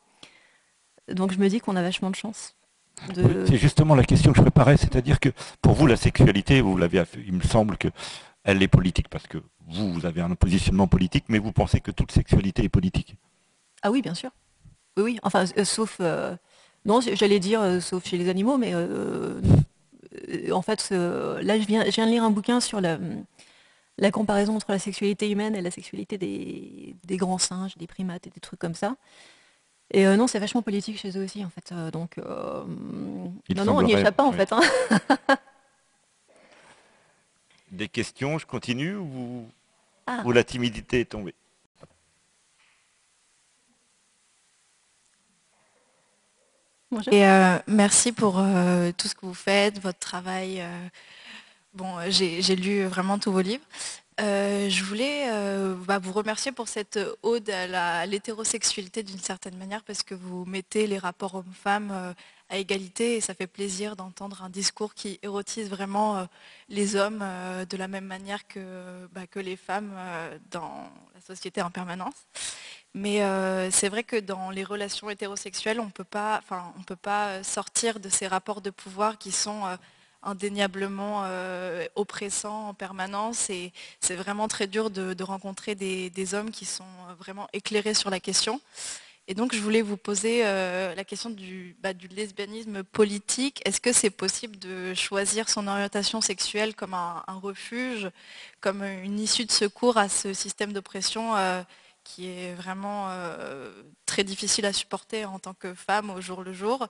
Donc 1.08 1.32
je 1.34 1.40
me 1.40 1.50
dis 1.50 1.60
qu'on 1.60 1.76
a 1.76 1.82
vachement 1.82 2.12
de 2.12 2.16
chance. 2.16 2.56
C'est 3.16 3.58
justement 3.58 3.96
la 3.96 4.04
question 4.04 4.32
que 4.32 4.38
je 4.38 4.42
préparais, 4.42 4.78
c'est-à-dire 4.78 5.20
que 5.20 5.30
pour 5.62 5.74
vous, 5.74 5.88
la 5.88 5.98
sexualité, 5.98 6.62
vous 6.62 6.78
l'avez, 6.78 7.04
il 7.28 7.34
me 7.34 7.42
semble 7.42 7.78
que 7.78 7.90
elle 8.44 8.62
est 8.62 8.68
politique 8.68 9.10
parce 9.10 9.28
que 9.28 9.40
vous, 9.68 9.92
vous 9.94 10.06
avez 10.06 10.22
un 10.22 10.36
positionnement 10.36 10.88
politique, 10.88 11.26
mais 11.28 11.40
vous 11.40 11.52
pensez 11.52 11.82
que 11.82 11.92
toute 11.92 12.12
sexualité 12.12 12.64
est 12.64 12.70
politique. 12.70 13.16
Ah 13.82 13.92
oui, 13.92 14.02
bien 14.02 14.14
sûr. 14.14 14.32
Oui, 14.98 15.04
oui. 15.04 15.20
Enfin, 15.24 15.46
euh, 15.58 15.66
sauf 15.66 15.98
euh, 16.00 16.36
non, 16.86 17.02
j'allais 17.02 17.40
dire, 17.40 17.62
euh, 17.62 17.80
sauf 17.80 18.06
chez 18.06 18.18
les 18.18 18.30
animaux, 18.30 18.58
mais 18.58 18.74
en 20.52 20.62
fait, 20.62 20.90
là, 20.92 21.60
je 21.60 21.66
viens, 21.66 21.84
de 21.84 22.10
lire 22.10 22.24
un 22.24 22.32
bouquin 22.32 22.60
sur 22.60 22.80
la, 22.82 22.98
comparaison 24.12 24.56
entre 24.56 24.72
la 24.72 24.80
sexualité 24.80 25.30
humaine 25.30 25.56
et 25.56 25.62
la 25.62 25.72
sexualité 25.72 26.18
des, 26.18 27.18
grands 27.18 27.40
singes, 27.40 27.76
des 27.78 27.88
primates 27.88 28.28
et 28.28 28.30
des 28.30 28.40
trucs 28.40 28.60
comme 28.60 28.76
ça. 28.76 28.96
Et 29.92 30.06
non, 30.18 30.28
c'est 30.28 30.40
vachement 30.40 30.62
politique 30.62 30.98
chez 31.00 31.18
eux 31.18 31.24
aussi, 31.24 31.46
en 31.46 31.50
fait. 31.50 31.74
donc, 31.92 32.18
non, 32.18 33.66
non, 33.66 33.78
on 33.78 33.82
n'y 33.82 33.94
échappe 33.94 34.16
pas, 34.16 34.24
en 34.24 34.32
fait. 34.32 34.52
Hein. 34.52 34.62
Des 37.72 37.88
questions, 37.88 38.38
je 38.38 38.46
continue 38.46 38.96
ou, 38.96 39.50
ah. 40.08 40.22
ou 40.26 40.32
la 40.32 40.44
timidité 40.44 41.02
est 41.02 41.06
tombée? 41.06 41.36
Et 47.12 47.26
euh, 47.26 47.58
merci 47.68 48.12
pour 48.12 48.40
euh, 48.40 48.92
tout 48.98 49.08
ce 49.08 49.16
que 49.16 49.26
vous 49.26 49.34
faites, 49.34 49.80
votre 49.80 50.00
travail. 50.00 50.62
Euh. 50.62 50.88
bon, 51.74 51.96
j'ai 52.10 52.56
lu 52.56 52.86
vraiment 52.86 53.20
tous 53.20 53.32
vos 53.32 53.42
livres. 53.42 53.64
Je 54.20 54.84
voulais 54.84 55.28
bah, 55.86 56.00
vous 56.00 56.14
remercier 56.14 56.52
pour 56.52 56.68
cette 56.68 57.00
ode 57.24 57.50
à 57.50 58.06
l'hétérosexualité 58.06 59.04
d'une 59.04 59.20
certaine 59.20 59.58
manière 59.58 59.84
parce 59.84 60.04
que 60.04 60.16
vous 60.16 60.46
mettez 60.46 60.88
les 60.88 60.98
rapports 60.98 61.36
hommes-femmes 61.36 62.16
à 62.50 62.58
égalité 62.58 63.16
et 63.16 63.22
ça 63.22 63.34
fait 63.34 63.48
plaisir 63.48 63.96
d'entendre 63.96 64.44
un 64.44 64.50
discours 64.50 64.94
qui 64.94 65.20
érotise 65.24 65.70
vraiment 65.70 66.28
les 66.70 66.96
hommes 66.96 67.24
de 67.70 67.78
la 67.78 67.88
même 67.88 68.06
manière 68.06 68.48
que, 68.48 69.08
bah, 69.14 69.22
les 69.36 69.58
femmes 69.58 69.94
dans 70.52 70.90
la 71.14 71.22
société 71.22 71.62
en 71.62 71.72
permanence. 71.72 72.16
Mais 72.96 73.24
euh, 73.24 73.70
c'est 73.72 73.90
vrai 73.90 74.06
que 74.06 74.16
dans 74.16 74.52
les 74.52 74.64
relations 74.64 75.10
hétérosexuelles, 75.10 75.82
on 75.82 75.88
ne 75.88 75.92
peut 75.92 76.06
pas 76.06 76.42
euh, 76.50 77.44
sortir 77.44 78.00
de 78.00 78.08
ces 78.08 78.26
rapports 78.26 78.62
de 78.62 78.70
pouvoir 78.70 79.18
qui 79.18 79.34
sont 79.34 79.64
euh, 80.26 80.32
indéniablement 80.32 81.26
oppressants 81.96 82.70
en 82.70 82.74
permanence. 82.74 83.50
Et 83.50 83.72
c'est 84.00 84.16
vraiment 84.16 84.48
très 84.48 84.68
dur 84.68 84.90
de, 84.90 85.24
rencontrer 85.24 85.76
des, 85.76 86.34
hommes 86.34 86.52
qui 86.52 86.66
sont 86.66 86.84
vraiment 87.20 87.48
éclairés 87.54 87.94
sur 87.94 88.10
la 88.10 88.20
question. 88.20 88.62
Et 89.28 89.34
donc 89.34 89.56
je 89.56 89.60
voulais 89.60 89.82
vous 89.82 89.98
poser 89.98 90.44
la 90.44 91.04
question 91.04 91.30
du, 91.30 91.76
bah, 91.82 91.94
du 91.94 92.08
lesbianisme 92.08 92.84
politique. 92.84 93.62
Est-ce 93.66 93.82
que 93.82 93.92
c'est 93.92 94.12
possible 94.12 94.58
de 94.60 94.94
choisir 94.94 95.50
son 95.50 95.68
orientation 95.68 96.22
sexuelle 96.22 96.76
comme 96.76 96.94
un, 96.94 97.24
refuge, 97.42 98.10
comme 98.62 98.84
une 98.84 99.20
issue 99.20 99.46
de 99.46 99.52
secours 99.52 99.98
à 99.98 100.10
ce 100.10 100.34
système 100.34 100.74
d'oppression 100.74 101.34
qui 102.06 102.28
est 102.28 102.54
vraiment 102.54 103.08
euh, 103.10 103.70
très 104.06 104.24
difficile 104.24 104.66
à 104.66 104.72
supporter 104.72 105.26
en 105.26 105.40
tant 105.40 105.54
que 105.54 105.74
femme 105.74 106.10
au 106.12 106.22
jour 106.22 106.44
le 106.44 106.54
jour? 106.54 106.88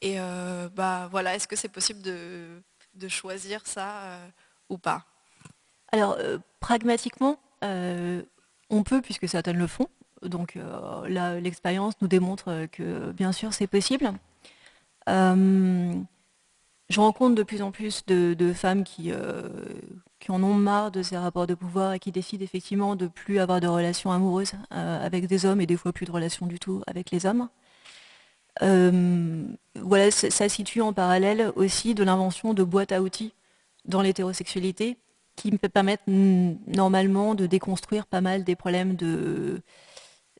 Et 0.00 0.20
euh, 0.20 0.68
bah, 0.74 1.08
voilà, 1.10 1.34
est-ce 1.34 1.48
que 1.48 1.56
c'est 1.56 1.68
possible 1.68 2.02
de, 2.02 3.08
choisir 3.08 3.60
ça 3.64 4.02
euh, 4.02 4.28
ou 4.68 4.78
pas? 4.78 5.04
Alors, 5.92 6.18
pragmatiquement, 6.60 7.38
on 7.62 8.82
peut, 8.84 9.00
puisque 9.00 9.28
certains 9.28 9.52
le 9.52 9.66
font. 9.66 9.88
Donc 10.22 10.58
là, 11.08 11.38
l'expérience 11.40 11.94
nous 12.00 12.08
démontre 12.08 12.66
que 12.72 13.12
bien 13.12 13.32
sûr, 13.32 13.52
c'est 13.52 13.66
possible. 13.66 14.12
je 15.06 15.94
rencontre 16.96 17.34
de 17.34 17.42
plus 17.42 17.62
en 17.62 17.70
plus 17.70 18.04
de 18.06 18.52
femmes 18.52 18.82
qui, 18.82 19.12
qui 20.18 20.30
en 20.30 20.42
ont 20.42 20.54
marre 20.54 20.90
de 20.90 21.02
ces 21.02 21.16
rapports 21.16 21.46
de 21.46 21.54
pouvoir 21.54 21.92
et 21.92 21.98
qui 21.98 22.12
décident 22.12 22.42
effectivement 22.42 22.96
de 22.96 23.06
plus 23.06 23.38
avoir 23.38 23.60
de 23.60 23.68
relations 23.68 24.10
amoureuses 24.12 24.52
euh, 24.72 25.04
avec 25.04 25.26
des 25.26 25.44
hommes 25.44 25.60
et 25.60 25.66
des 25.66 25.76
fois 25.76 25.92
plus 25.92 26.06
de 26.06 26.12
relations 26.12 26.46
du 26.46 26.58
tout 26.58 26.82
avec 26.86 27.10
les 27.10 27.26
hommes. 27.26 27.48
Euh, 28.62 29.44
voilà, 29.74 30.10
ça 30.10 30.48
situe 30.48 30.80
en 30.80 30.92
parallèle 30.92 31.52
aussi 31.56 31.94
de 31.94 32.02
l'invention 32.04 32.54
de 32.54 32.62
boîtes 32.62 32.92
à 32.92 33.02
outils 33.02 33.32
dans 33.84 34.02
l'hétérosexualité 34.02 34.96
qui 35.36 35.52
me 35.52 35.68
permettent 35.68 36.06
normalement 36.06 37.34
de 37.34 37.46
déconstruire 37.46 38.06
pas 38.06 38.22
mal 38.22 38.42
des 38.42 38.56
problèmes 38.56 38.96
de, 38.96 39.60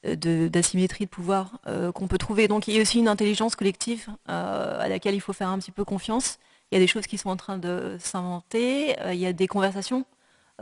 d'asymétrie 0.03 1.05
de, 1.05 1.11
pouvoir 1.11 1.59
euh, 1.67 1.93
qu'on 1.93 2.09
peut 2.09 2.17
trouver. 2.17 2.49
Donc 2.49 2.67
il 2.67 2.75
y 2.75 2.79
a 2.79 2.83
aussi 2.83 2.99
une 2.99 3.09
intelligence 3.09 3.57
collective 3.57 4.09
à 4.27 4.89
laquelle 4.89 5.15
il 5.15 5.21
faut 5.21 5.35
faire 5.35 5.49
un 5.49 5.59
petit 5.59 5.73
peu 5.73 5.85
confiance 5.85 6.39
il 6.71 6.75
y 6.75 6.79
a 6.79 6.81
des 6.81 6.87
choses 6.87 7.07
qui 7.07 7.19
sont 7.19 7.31
en 7.31 7.37
train 7.37 7.59
de 7.59 7.97
s'inventer, 8.01 9.01
euh, 9.01 9.15
il 9.15 9.21
y 9.21 9.27
a 9.27 9.33
des 9.33 9.47
conversations. 9.47 10.05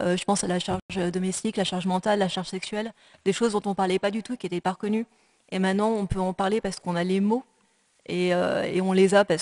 Euh, 0.00 0.16
je 0.16 0.24
pense 0.24 0.44
à 0.44 0.48
la 0.48 0.58
charge 0.58 0.80
domestique, 1.12 1.56
la 1.56 1.64
charge 1.64 1.86
mentale, 1.86 2.18
la 2.18 2.28
charge 2.28 2.48
sexuelle, 2.48 2.92
des 3.24 3.32
choses 3.32 3.52
dont 3.52 3.62
on 3.66 3.70
ne 3.70 3.74
parlait 3.74 3.98
pas 3.98 4.10
du 4.10 4.22
tout, 4.22 4.36
qui 4.36 4.46
n'étaient 4.46 4.60
pas 4.60 4.72
reconnues. 4.72 5.06
Et 5.54 5.60
maintenant, 5.60 5.90
on 5.90 6.06
peut 6.06 6.20
en 6.20 6.32
parler 6.32 6.60
parce 6.60 6.80
qu'on 6.80 6.96
a 6.96 7.04
les 7.04 7.20
mots 7.20 7.44
et, 8.06 8.34
euh, 8.34 8.80
on 8.82 8.92
les 8.92 9.14
a 9.14 9.22
bah, 9.24 9.36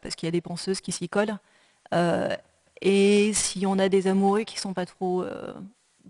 parce 0.00 0.14
qu'il 0.14 0.26
y 0.26 0.28
a 0.28 0.30
des 0.30 0.40
penseuses 0.40 0.80
qui 0.80 0.92
s'y 0.92 1.08
collent. 1.08 1.36
et 2.80 3.32
si 3.34 3.66
on 3.66 3.78
a 3.78 3.88
des 3.88 4.06
amoureux 4.06 4.44
qui 4.44 4.54
ne 4.56 4.60
sont 4.60 4.72
pas 4.72 4.86
trop 4.86 5.24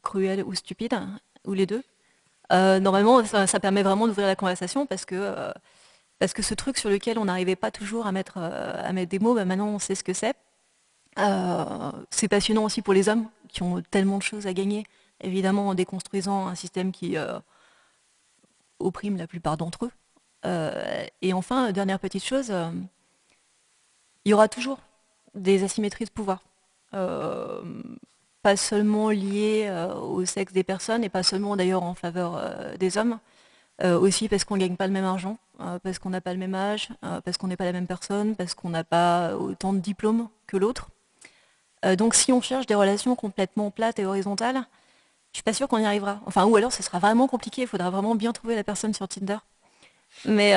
cruels 0.02 0.44
ou 0.44 0.54
stupides, 0.54 0.98
ou 1.46 1.54
les 1.54 1.66
deux, 1.66 1.82
normalement, 2.50 3.24
ça, 3.24 3.60
permet 3.60 3.82
vraiment 3.82 4.06
d'ouvrir 4.06 4.26
la 4.26 4.36
conversation 4.36 4.86
parce 4.86 5.04
que 5.06 5.52
parce 6.18 6.32
que 6.32 6.42
ce 6.42 6.54
truc 6.54 6.78
sur 6.78 6.90
lequel 6.90 7.18
on 7.18 7.26
n'arrivait 7.26 7.56
pas 7.56 7.70
toujours 7.70 8.06
à 8.06 8.12
mettre, 8.12 8.38
euh, 8.38 8.82
à 8.84 8.92
mettre 8.92 9.10
des 9.10 9.18
mots, 9.18 9.34
bah, 9.34 9.44
maintenant 9.44 9.68
on 9.68 9.78
sait 9.78 9.94
ce 9.94 10.04
que 10.04 10.12
c'est. 10.12 10.34
Euh, 11.18 11.92
c'est 12.10 12.28
passionnant 12.28 12.64
aussi 12.64 12.82
pour 12.82 12.94
les 12.94 13.08
hommes 13.08 13.28
qui 13.48 13.62
ont 13.62 13.82
tellement 13.90 14.18
de 14.18 14.22
choses 14.22 14.46
à 14.46 14.52
gagner, 14.52 14.84
évidemment 15.20 15.68
en 15.68 15.74
déconstruisant 15.74 16.46
un 16.48 16.54
système 16.54 16.92
qui 16.92 17.16
euh, 18.80 18.86
opprime 18.86 19.16
la 19.16 19.26
plupart 19.26 19.56
d'entre 19.56 19.86
eux. 19.86 19.92
et 21.22 21.32
enfin, 21.32 21.72
dernière 21.72 21.98
petite 21.98 22.24
chose, 22.24 22.52
il 24.24 24.30
y 24.30 24.34
aura 24.34 24.48
toujours 24.48 24.78
des 25.34 25.64
asymétries 25.64 26.04
de 26.04 26.10
pouvoir. 26.10 26.42
pas 26.90 28.56
seulement 28.56 29.10
liées 29.10 29.70
au 30.00 30.24
sexe 30.24 30.52
des 30.52 30.64
personnes 30.64 31.04
et 31.04 31.08
pas 31.08 31.22
seulement 31.22 31.56
d'ailleurs 31.56 31.82
en 31.82 31.94
faveur 31.94 32.40
des 32.78 32.98
hommes, 32.98 33.18
aussi 33.82 34.28
parce 34.28 34.44
qu'on 34.44 34.54
ne 34.56 34.60
gagne 34.60 34.76
pas 34.76 34.86
le 34.86 34.92
même 34.92 35.04
argent, 35.04 35.38
euh, 35.60 35.80
parce 35.80 35.98
qu'on 35.98 36.10
n'a 36.10 36.20
pas 36.20 36.32
le 36.32 36.38
même 36.38 36.54
âge, 36.54 36.88
euh, 37.04 37.20
parce 37.20 37.36
qu'on 37.36 37.48
n'est 37.48 37.56
pas 37.56 37.64
la 37.64 37.72
même 37.72 37.88
personne, 37.88 38.36
parce 38.36 38.54
qu'on 38.54 38.68
n'a 38.68 38.84
pas 38.84 39.34
autant 39.34 39.72
de 39.72 39.80
diplômes 39.80 40.28
que 40.46 40.56
l'autre. 40.56 40.88
Euh, 41.84 41.96
donc 41.96 42.14
si 42.14 42.32
on 42.32 42.40
cherche 42.40 42.66
des 42.66 42.76
relations 42.76 43.16
complètement 43.16 43.72
plates 43.72 43.98
et 43.98 44.06
horizontales, 44.06 44.62
suis 45.38 45.44
pas 45.44 45.52
sûre 45.52 45.68
qu'on 45.68 45.78
y 45.78 45.84
arrivera. 45.84 46.20
Enfin, 46.26 46.44
ou 46.44 46.56
alors 46.56 46.72
ce 46.72 46.82
sera 46.82 46.98
vraiment 46.98 47.26
compliqué, 47.26 47.62
il 47.62 47.68
faudra 47.68 47.90
vraiment 47.90 48.14
bien 48.14 48.32
trouver 48.32 48.54
la 48.54 48.64
personne 48.64 48.94
sur 48.94 49.08
Tinder. 49.08 49.38
Mais 50.24 50.54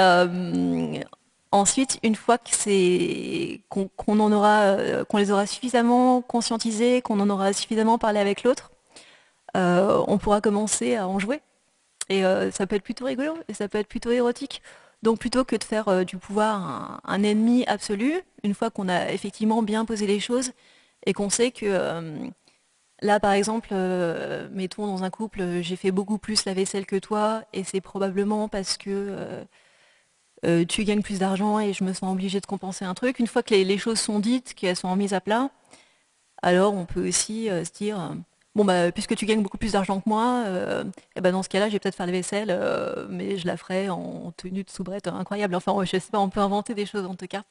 ensuite, 1.52 2.00
une 2.04 2.16
fois 2.16 2.38
qu'on 2.38 4.20
en 4.20 4.32
aura, 4.32 4.78
qu'on 5.08 5.18
les 5.18 5.32
aura 5.32 5.46
suffisamment 5.46 6.22
conscientisés, 6.22 7.02
qu'on 7.02 7.20
en 7.20 7.30
aura 7.30 7.54
suffisamment 7.54 7.98
parlé 7.98 8.20
avec 8.20 8.44
l'autre, 8.44 8.72
on 9.56 10.18
pourra 10.18 10.42
commencer 10.42 10.96
à 10.96 11.08
en 11.08 11.20
jouer. 11.20 11.42
Et 12.10 12.24
ça 12.52 12.66
peut 12.68 12.76
être 12.76 12.84
plutôt 12.84 13.06
rigolo, 13.06 13.34
et 13.48 13.54
ça 13.54 13.68
peut 13.68 13.78
être 13.78 13.88
plutôt 13.88 14.12
érotique. 14.12 14.62
Donc 15.02 15.20
plutôt 15.20 15.44
que 15.44 15.56
de 15.56 15.64
faire 15.64 15.88
euh, 15.88 16.04
du 16.04 16.18
pouvoir 16.18 17.02
un, 17.04 17.24
ennemi 17.24 17.66
absolu, 17.66 18.14
une 18.44 18.54
fois 18.54 18.70
qu'on 18.70 18.88
a 18.88 19.12
effectivement 19.12 19.64
bien 19.64 19.86
posé 19.86 20.06
les 20.06 20.20
choses 20.20 20.52
et 21.06 21.14
qu'on 21.14 21.30
sait 21.30 21.52
que 21.52 21.66
euh, 21.66 22.18
là 23.02 23.20
par 23.20 23.34
exemple, 23.34 23.70
euh, 23.72 24.48
mettons 24.52 24.88
dans 24.88 25.04
un 25.04 25.10
couple, 25.10 25.62
j'ai 25.62 25.76
fait 25.76 25.92
beaucoup 25.92 26.18
plus 26.18 26.46
la 26.46 26.54
vaisselle 26.54 26.86
que 26.86 26.98
toi 26.98 27.44
et 27.54 27.64
c'est 27.64 27.82
probablement 27.82 28.48
parce 28.50 28.78
que 28.78 29.46
tu 30.68 30.84
gagnes 30.86 31.04
plus 31.04 31.20
d'argent 31.20 31.60
et 31.60 31.74
je 31.74 31.84
me 31.84 31.94
sens 31.94 32.12
obligée 32.12 32.40
de 32.40 32.46
compenser 32.46 32.86
un 32.86 32.94
truc. 32.94 33.20
Une 33.20 33.28
fois 33.28 33.44
que 33.44 33.54
les, 33.54 33.78
choses 33.78 34.00
sont 34.00 34.20
dites, 34.20 34.54
qu'elles 34.56 34.76
sont 34.76 34.96
mises 34.96 35.14
à 35.14 35.22
plat, 35.22 35.50
alors 36.42 36.74
on 36.74 36.86
peut 36.86 37.08
aussi 37.08 37.48
se 37.48 37.72
dire 37.72 38.16
bon 38.56 38.66
bah 38.66 38.92
puisque 38.92 39.16
tu 39.16 39.26
gagnes 39.26 39.42
beaucoup 39.42 39.58
plus 39.58 39.74
d'argent 39.74 40.00
que 40.02 40.10
moi, 40.10 40.44
euh, 40.48 40.84
eh 41.16 41.22
ben 41.22 41.32
dans 41.32 41.44
ce 41.44 41.50
cas-là, 41.50 41.68
je 41.68 41.74
vais 41.74 41.80
peut-être 41.80 41.96
faire 41.96 42.06
la 42.06 42.12
vaisselle, 42.12 42.50
euh, 42.52 43.08
mais 43.10 43.38
je 43.38 43.48
la 43.48 43.58
ferai 43.58 43.90
en 43.90 44.32
tenue 44.38 44.64
de 44.64 44.70
soubrette 44.70 45.08
incroyable. 45.08 45.56
Enfin, 45.56 45.76
je 45.84 45.92
sais 45.92 46.12
pas, 46.12 46.20
on 46.20 46.30
peut 46.30 46.40
inventer 46.40 46.76
des 46.76 46.86
choses 46.86 47.06
en 47.06 47.16
tout 47.16 47.28
cas. 47.28 47.44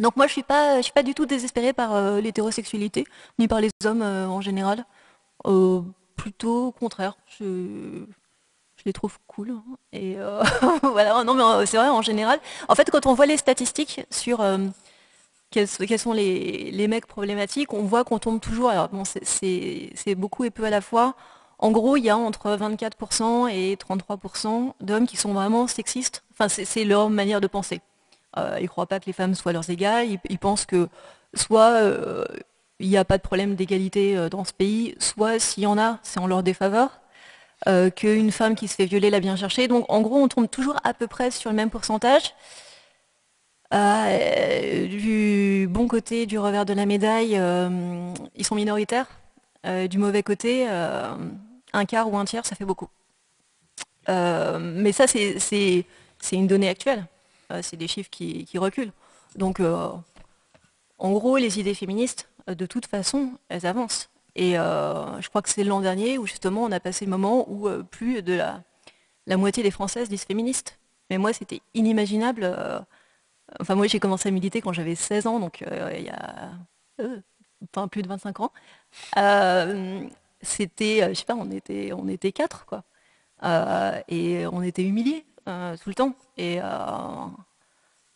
Donc 0.00 0.16
moi, 0.16 0.26
je 0.26 0.32
suis 0.32 0.42
pas, 0.42 0.82
suis 0.82 0.92
pas 0.92 1.02
du 1.02 1.14
tout 1.14 1.26
désespérée 1.26 1.72
par 1.72 1.94
euh, 1.94 2.20
l'hétérosexualité, 2.20 3.04
ni 3.38 3.48
par 3.48 3.60
les 3.60 3.70
hommes 3.84 4.02
en 4.02 4.40
général. 4.40 4.84
plutôt 6.16 6.66
au 6.68 6.72
contraire, 6.72 7.16
je, 7.38 8.04
les 8.86 8.92
trouve 8.92 9.18
cool. 9.26 9.50
Hein. 9.50 9.62
Et 9.92 10.16
voilà, 10.82 11.22
non 11.24 11.34
mais 11.34 11.66
c'est 11.66 11.76
vrai 11.76 11.88
en 11.88 12.02
général. 12.02 12.40
En 12.68 12.74
fait, 12.74 12.90
quand 12.90 13.06
on 13.06 13.14
voit 13.14 13.26
les 13.26 13.36
statistiques 13.36 14.02
sur 14.10 14.42
quels, 15.50 15.68
sont 15.68 16.12
les, 16.12 16.86
mecs 16.88 17.06
problématiques, 17.06 17.72
on 17.72 17.82
voit 17.82 18.04
qu'on 18.04 18.18
tombe 18.18 18.40
toujours, 18.40 18.72
bon, 18.92 19.02
c'est 19.04 20.14
beaucoup 20.16 20.44
et 20.44 20.50
peu 20.50 20.64
à 20.64 20.70
la 20.70 20.80
fois. 20.80 21.14
En 21.58 21.72
gros, 21.72 21.96
il 21.98 22.04
y 22.04 22.10
a 22.10 22.16
entre 22.16 22.56
24% 22.56 23.50
et 23.50 23.76
33% 23.76 24.72
d'hommes 24.80 25.06
qui 25.06 25.18
sont 25.18 25.34
vraiment 25.34 25.66
sexistes. 25.66 26.24
Enfin, 26.32 26.48
c'est 26.48 26.84
leur 26.84 27.10
manière 27.10 27.42
de 27.42 27.46
penser. 27.46 27.82
Euh, 28.38 28.56
ils 28.58 28.64
ne 28.64 28.68
croient 28.68 28.86
pas 28.86 29.00
que 29.00 29.06
les 29.06 29.12
femmes 29.12 29.34
soient 29.34 29.52
leurs 29.52 29.70
égales. 29.70 30.06
Ils, 30.28 30.38
pensent 30.38 30.66
que 30.66 30.88
soit 31.34 31.70
euh, 31.72 32.24
il 32.78 32.88
n'y 32.88 32.96
a 32.96 33.04
pas 33.04 33.18
de 33.18 33.22
problème 33.22 33.54
d'égalité 33.56 34.16
euh, 34.16 34.28
dans 34.28 34.44
ce 34.44 34.52
pays, 34.52 34.94
soit 34.98 35.38
s'il 35.38 35.64
y 35.64 35.66
en 35.66 35.78
a, 35.78 35.98
c'est 36.02 36.20
en 36.20 36.26
leur 36.26 36.42
défaveur. 36.42 37.00
qu'une 37.96 38.32
femme 38.32 38.54
qui 38.54 38.68
se 38.68 38.74
fait 38.74 38.86
violer 38.86 39.10
l'a 39.10 39.20
bien 39.20 39.36
cherché. 39.36 39.68
Donc 39.68 39.84
en 39.88 40.00
gros, 40.00 40.18
on 40.18 40.28
tombe 40.28 40.48
toujours 40.48 40.76
à 40.84 40.94
peu 40.94 41.06
près 41.06 41.30
sur 41.30 41.50
le 41.50 41.56
même 41.56 41.70
pourcentage. 41.70 42.34
Du 43.72 45.68
bon 45.70 45.86
côté, 45.88 46.26
du 46.26 46.38
revers 46.38 46.64
de 46.66 46.72
la 46.74 46.86
médaille, 46.86 47.40
ils 48.34 48.44
sont 48.44 48.54
minoritaires. 48.54 49.06
Du 49.90 49.98
mauvais 49.98 50.22
côté, 50.22 50.66
un 50.68 51.84
quart 51.86 52.10
ou 52.10 52.16
un 52.16 52.24
tiers, 52.24 52.46
ça 52.46 52.56
fait 52.56 52.64
beaucoup. 52.64 52.88
mais 54.08 54.92
ça, 54.92 55.06
c'est 55.06 55.84
une 56.32 56.46
donnée 56.46 56.68
actuelle. 56.68 57.06
C'est 57.62 57.76
des 57.76 57.88
chiffres 57.88 58.10
qui, 58.10 58.46
reculent. 58.56 58.92
Donc, 59.36 59.60
en 59.60 61.12
gros, 61.12 61.36
les 61.36 61.60
idées 61.60 61.74
féministes, 61.74 62.28
de 62.46 62.66
toute 62.66 62.86
façon, 62.86 63.32
elles 63.48 63.66
avancent. 63.66 64.10
Et 64.36 64.52
je 64.52 65.28
crois 65.28 65.42
que 65.42 65.48
c'est 65.48 65.64
l'an 65.64 65.80
dernier 65.80 66.18
où 66.18 66.26
justement 66.26 66.64
on 66.64 66.72
a 66.72 66.80
passé 66.80 67.04
le 67.04 67.10
moment 67.10 67.50
où 67.50 67.68
plus 67.84 68.22
de 68.22 68.40
la, 69.26 69.36
moitié 69.36 69.62
des 69.62 69.70
Françaises 69.70 70.08
disent 70.08 70.24
féministes. 70.24 70.78
Mais 71.10 71.18
moi, 71.18 71.32
c'était 71.32 71.60
inimaginable. 71.74 72.42
Euh, 72.44 72.80
enfin, 73.60 73.74
moi, 73.74 73.88
j'ai 73.88 73.98
commencé 73.98 74.28
à 74.28 74.32
militer 74.32 74.60
quand 74.60 74.72
j'avais 74.72 74.94
16 74.94 75.26
ans, 75.26 75.40
donc 75.40 75.62
euh, 75.62 75.92
il 75.98 76.04
y 76.04 76.08
a 76.08 76.52
euh, 77.00 77.86
plus 77.88 78.02
de 78.02 78.08
25 78.08 78.40
ans. 78.40 78.52
c'était, 80.40 81.08
je 81.08 81.14
sais 81.14 81.24
pas, 81.24 81.34
on 81.34 81.50
était, 81.50 81.92
on 81.92 82.08
était 82.08 82.32
quatre, 82.32 82.64
quoi. 82.64 82.84
et 84.08 84.46
on 84.46 84.62
était 84.62 84.84
humiliés 84.84 85.26
tout 85.44 85.88
le 85.88 85.94
temps. 85.94 86.14
Et 86.36 86.58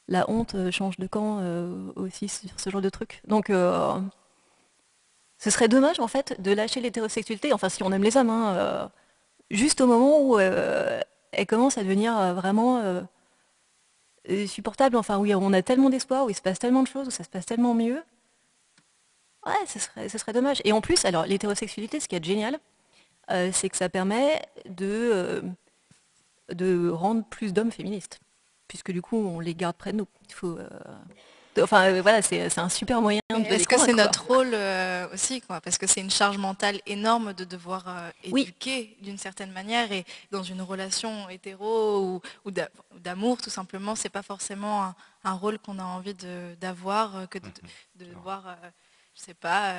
la 0.09 0.29
honte 0.29 0.71
change 0.71 0.99
de 0.99 1.07
camp 1.07 1.41
aussi 1.97 2.29
sur 2.29 2.59
ce 2.59 2.71
genre 2.71 2.83
de 2.83 2.91
truc. 2.91 3.23
Donc, 3.27 3.49
ce 3.49 4.01
serait 5.51 5.69
dommage, 5.69 6.01
en 6.01 6.09
fait, 6.09 6.41
de 6.41 6.53
lâcher 6.53 6.81
l'hétérosexualité, 6.81 7.53
enfin, 7.53 7.69
si 7.69 7.83
on 7.83 7.93
aime 7.93 8.03
les 8.03 8.17
hommes, 8.17 8.31
hein, 8.31 8.91
juste 9.51 9.81
au 9.81 9.87
moment 9.87 10.21
où 10.21 10.39
euh, 10.39 11.01
elle 11.33 11.47
commence 11.47 11.79
à 11.79 11.83
devenir 11.83 12.17
euh, 12.19 12.35
vraiment 12.35 12.79
euh, 12.79 13.03
supportable, 14.47 14.97
enfin 14.97 15.19
où 15.19 15.27
on 15.27 15.53
a 15.53 15.63
tellement 15.63 15.91
d'espoir, 15.91 16.25
où 16.25 16.31
il 16.31 16.35
se 16.35 16.43
passe 16.43 16.59
tellement 16.59 16.83
de 16.83 16.89
choses, 16.89 17.09
où 17.09 17.11
ça 17.11 17.25
se 17.25 17.29
passe 17.29 17.47
tellement 17.47 17.75
mieux. 17.75 18.03
Ouais, 19.47 19.53
ce 19.67 19.79
serait, 19.79 20.09
ce 20.09 20.19
serait 20.19 20.33
dommage. 20.33 20.63
Et 20.65 20.73
en 20.73 20.81
plus, 20.81 21.05
alors 21.05 21.27
l'hétérosexualité, 21.27 22.01
ce 22.01 22.09
qui 22.09 22.17
est 22.17 22.25
génial, 22.25 22.59
c'est 23.53 23.69
que 23.69 23.77
ça 23.77 23.89
permet 23.89 24.43
de, 24.67 25.43
de 26.53 26.89
rendre 26.89 27.25
plus 27.25 27.53
d'hommes 27.53 27.73
féministes, 27.73 28.21
puisque 28.69 28.93
du 28.93 29.03
coup, 29.03 29.17
on 29.17 29.41
les 29.41 29.55
garde 29.55 29.77
près 29.77 29.93
de 29.93 29.99
nous. 29.99 30.09
Il 30.29 30.35
faut, 30.35 30.59
Enfin, 31.63 31.85
euh, 31.85 32.03
voilà, 32.03 32.23
c'est 32.23 32.59
un 32.59 32.69
super 32.69 33.01
moyen 33.01 33.21
de 33.31 33.37
Est-ce 33.37 33.69
que 33.69 33.79
c'est 33.79 33.93
notre 33.93 34.27
rôle 34.27 34.51
euh, 34.53 35.07
aussi, 35.13 35.41
quoi 35.41 35.61
Parce 35.61 35.79
que 35.79 35.87
c'est 35.87 36.01
une 36.01 36.11
charge 36.11 36.37
mentale 36.39 36.81
énorme 36.87 37.33
de 37.33 37.45
devoir 37.45 37.85
euh, 37.87 38.11
éduquer 38.25 38.97
d'une 39.03 39.19
certaine 39.19 39.53
manière 39.53 39.93
et 39.93 40.05
dans 40.31 40.43
une 40.43 40.63
relation 40.63 41.29
hétéro 41.29 42.21
ou, 42.45 42.51
d'amour, 42.99 43.39
tout 43.41 43.51
simplement, 43.51 43.95
c'est 43.95 44.09
pas 44.09 44.23
forcément 44.23 44.95
un, 45.25 45.33
rôle 45.33 45.59
qu'on 45.59 45.79
a 45.79 45.85
envie 45.85 46.15
d'avoir 46.61 47.29
que 47.29 47.39
de, 47.39 47.47
mhm. 47.47 48.09
devoir 48.09 48.57
je 49.15 49.21
sais 49.21 49.35
pas, 49.35 49.75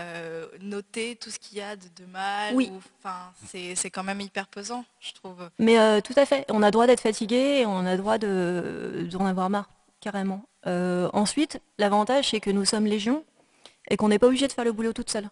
noter 0.61 1.15
tout 1.17 1.29
ce 1.29 1.39
qu'il 1.39 1.57
y 1.57 1.61
a 1.61 1.75
de, 1.75 2.05
mal. 2.11 2.55
Oui. 2.55 2.71
Enfin, 2.99 3.31
c'est 3.45 3.89
quand 3.89 4.03
même 4.03 4.21
hyper 4.21 4.47
pesant, 4.47 4.85
je 4.99 5.13
trouve. 5.13 5.49
Mais 5.59 6.01
tout 6.01 6.13
à 6.15 6.25
fait. 6.25 6.45
On 6.49 6.63
a 6.63 6.71
droit 6.71 6.87
d'être 6.87 7.01
fatigué 7.01 7.59
et 7.59 7.65
on 7.65 7.85
a 7.85 7.97
droit 7.97 8.17
d'en 8.17 9.25
avoir 9.25 9.49
marre, 9.49 9.69
carrément. 9.99 10.45
Euh, 10.67 11.09
ensuite, 11.13 11.61
l'avantage, 11.77 12.29
c'est 12.29 12.39
que 12.39 12.49
nous 12.49 12.65
sommes 12.65 12.85
légion 12.85 13.23
et 13.89 13.97
qu'on 13.97 14.09
n'est 14.09 14.19
pas 14.19 14.27
obligé 14.27 14.47
de 14.47 14.51
faire 14.51 14.65
le 14.65 14.71
boulot 14.71 14.93
toute 14.93 15.09
seule. 15.09 15.29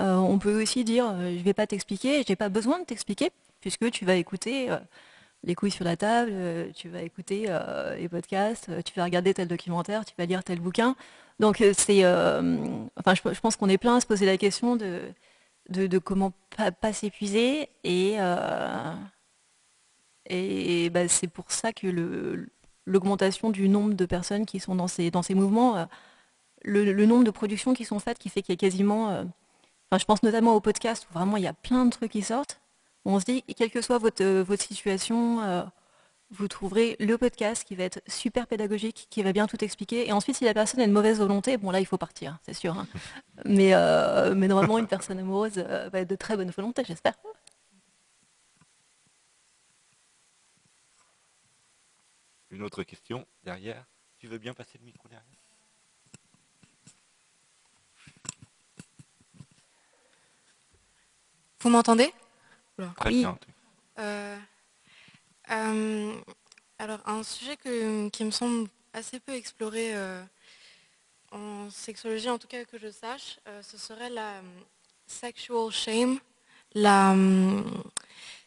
Euh, 0.00 0.16
on 0.16 0.38
peut 0.38 0.60
aussi 0.60 0.82
dire, 0.84 1.06
euh, 1.06 1.30
je 1.30 1.38
ne 1.38 1.42
vais 1.42 1.54
pas 1.54 1.66
t'expliquer, 1.66 2.22
je 2.22 2.32
n'ai 2.32 2.36
pas 2.36 2.48
besoin 2.48 2.80
de 2.80 2.84
t'expliquer, 2.84 3.30
puisque 3.60 3.90
tu 3.92 4.04
vas 4.04 4.16
écouter 4.16 4.68
les 5.44 5.54
couilles 5.54 5.70
sur 5.70 5.84
la 5.84 5.96
table, 5.96 6.32
tu 6.74 6.88
vas 6.88 7.02
écouter 7.02 7.46
les 7.96 8.08
podcasts, 8.08 8.70
tu 8.84 8.94
vas 8.96 9.04
regarder 9.04 9.34
tel 9.34 9.48
documentaire, 9.48 10.04
tu 10.04 10.14
vas 10.18 10.26
lire 10.26 10.42
tel 10.42 10.60
bouquin. 10.60 10.96
Donc 11.38 11.62
c'est, 11.74 12.04
enfin, 12.04 13.14
je, 13.14 13.40
pense 13.40 13.56
qu'on 13.56 13.68
est 13.68 13.78
plein 13.78 13.96
à 13.96 14.00
se 14.00 14.06
poser 14.06 14.26
la 14.26 14.36
question 14.36 14.76
de, 14.76 15.00
de, 15.68 15.98
comment 15.98 16.32
pas, 16.56 16.72
pas 16.72 16.92
s'épuiser 16.92 17.68
et 17.84 18.18
et 20.26 20.90
bah, 20.90 21.08
c'est 21.08 21.28
pour 21.28 21.50
ça 21.52 21.72
que 21.72 21.86
le, 21.86 22.48
l'augmentation 22.86 23.50
du 23.50 23.68
nombre 23.68 23.94
de 23.94 24.06
personnes 24.06 24.46
qui 24.46 24.60
sont 24.60 24.74
dans 24.74 24.88
ces, 24.88 25.10
dans 25.10 25.22
ces 25.22 25.34
mouvements, 25.34 25.76
euh, 25.76 25.84
le, 26.62 27.06
nombre 27.06 27.24
de 27.24 27.30
productions 27.30 27.74
qui 27.74 27.84
sont 27.84 27.98
faites 27.98 28.18
qui 28.18 28.28
fait 28.28 28.42
qu'il 28.42 28.52
y 28.52 28.56
a 28.56 28.58
quasiment... 28.58 29.10
Euh, 29.10 29.24
enfin, 29.90 29.98
je 29.98 30.04
pense 30.04 30.22
notamment 30.22 30.54
au 30.54 30.60
podcast 30.60 31.06
où 31.10 31.14
vraiment 31.14 31.36
il 31.36 31.42
y 31.42 31.48
a 31.48 31.52
plein 31.52 31.84
de 31.84 31.90
trucs 31.90 32.12
qui 32.12 32.22
sortent. 32.22 32.60
On 33.04 33.20
se 33.20 33.24
dit, 33.24 33.42
quelle 33.42 33.70
que 33.70 33.80
soit 33.80 33.98
votre, 33.98 34.22
euh, 34.22 34.42
votre 34.42 34.62
situation, 34.62 35.70
vous 36.30 36.48
trouverez 36.48 36.96
le 37.00 37.16
podcast 37.16 37.64
qui 37.64 37.76
va 37.76 37.84
être 37.84 38.00
super 38.08 38.46
pédagogique, 38.46 39.06
qui 39.10 39.22
va 39.22 39.32
bien 39.32 39.46
tout 39.46 39.62
expliquer. 39.62 40.08
Et 40.08 40.12
ensuite, 40.12 40.36
si 40.36 40.44
la 40.44 40.54
personne 40.54 40.80
a 40.80 40.84
une 40.84 40.92
mauvaise 40.92 41.18
volonté, 41.18 41.56
bon 41.56 41.70
là, 41.70 41.80
il 41.80 41.86
faut 41.86 41.98
partir, 41.98 42.38
c'est 42.44 42.54
sûr. 42.54 42.78
Hein. 42.78 42.86
Mais, 43.44 43.74
mais 44.34 44.48
normalement, 44.48 44.78
une 44.78 44.86
personne 44.86 45.18
amoureuse 45.18 45.58
va 45.58 46.00
être 46.00 46.08
de 46.08 46.16
très 46.16 46.36
bonne 46.36 46.50
volonté, 46.50 46.82
j'espère. 46.86 47.14
Une 52.50 52.62
autre 52.62 52.84
question 52.84 53.26
derrière. 53.42 53.84
Tu 54.18 54.28
veux 54.28 54.38
bien 54.38 54.54
passer 54.54 54.78
le 54.78 54.84
micro 54.84 55.08
derrière? 55.08 55.26
Vous 61.60 61.70
m'entendez? 61.70 62.12
Bien. 62.76 63.38
Euh, 63.98 64.36
euh, 65.50 66.14
alors, 66.78 66.98
un 67.06 67.22
sujet 67.22 67.56
qui 67.56 68.24
me 68.24 68.30
semble 68.30 68.68
assez 68.92 69.20
peu 69.20 69.32
exploré 69.32 69.94
euh, 69.94 70.22
en 71.30 71.70
sexologie, 71.70 72.28
en 72.30 72.38
tout 72.38 72.48
cas 72.48 72.64
que 72.64 72.78
je 72.78 72.90
sache, 72.90 73.38
ce 73.62 73.78
serait 73.78 74.10
la 74.10 74.40
sexual 75.06 75.70
shame, 75.70 76.18
la, 76.74 77.14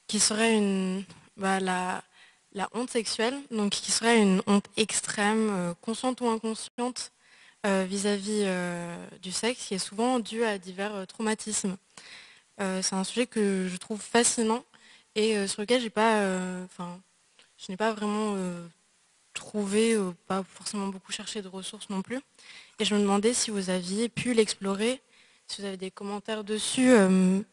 qui 0.07 0.19
serait 0.19 0.55
une, 0.57 1.05
bah, 1.37 1.59
la, 1.61 2.03
la 2.53 2.69
honte 2.73 2.89
sexuelle, 2.89 3.39
donc 3.51 3.71
qui 3.71 3.91
serait 3.91 4.21
une 4.21 4.41
honte 4.47 4.67
extrême, 4.75 5.73
consciente 5.81 6.19
ou 6.21 6.27
inconsciente, 6.27 7.11
vis-à-vis 7.63 8.45
du 9.21 9.31
sexe, 9.31 9.67
qui 9.67 9.75
est 9.75 9.79
souvent 9.79 10.19
due 10.19 10.43
à 10.43 10.57
divers 10.57 11.07
traumatismes. 11.07 11.77
C'est 12.57 12.93
un 12.93 13.03
sujet 13.03 13.27
que 13.27 13.67
je 13.67 13.77
trouve 13.77 14.01
fascinant 14.01 14.63
et 15.15 15.47
sur 15.47 15.61
lequel 15.61 15.81
j'ai 15.81 15.89
pas, 15.89 16.21
enfin, 16.65 16.99
je 17.57 17.71
n'ai 17.71 17.77
pas 17.77 17.93
vraiment 17.93 18.35
trouvé, 19.33 19.95
pas 20.27 20.43
forcément 20.43 20.87
beaucoup 20.87 21.11
cherché 21.11 21.41
de 21.41 21.47
ressources 21.47 21.89
non 21.89 22.01
plus. 22.01 22.19
Et 22.79 22.85
je 22.85 22.95
me 22.95 22.99
demandais 22.99 23.33
si 23.33 23.51
vous 23.51 23.69
aviez 23.69 24.09
pu 24.09 24.33
l'explorer, 24.33 25.01
si 25.47 25.61
vous 25.61 25.67
avez 25.67 25.77
des 25.77 25.91
commentaires 25.91 26.43
dessus, 26.43 26.91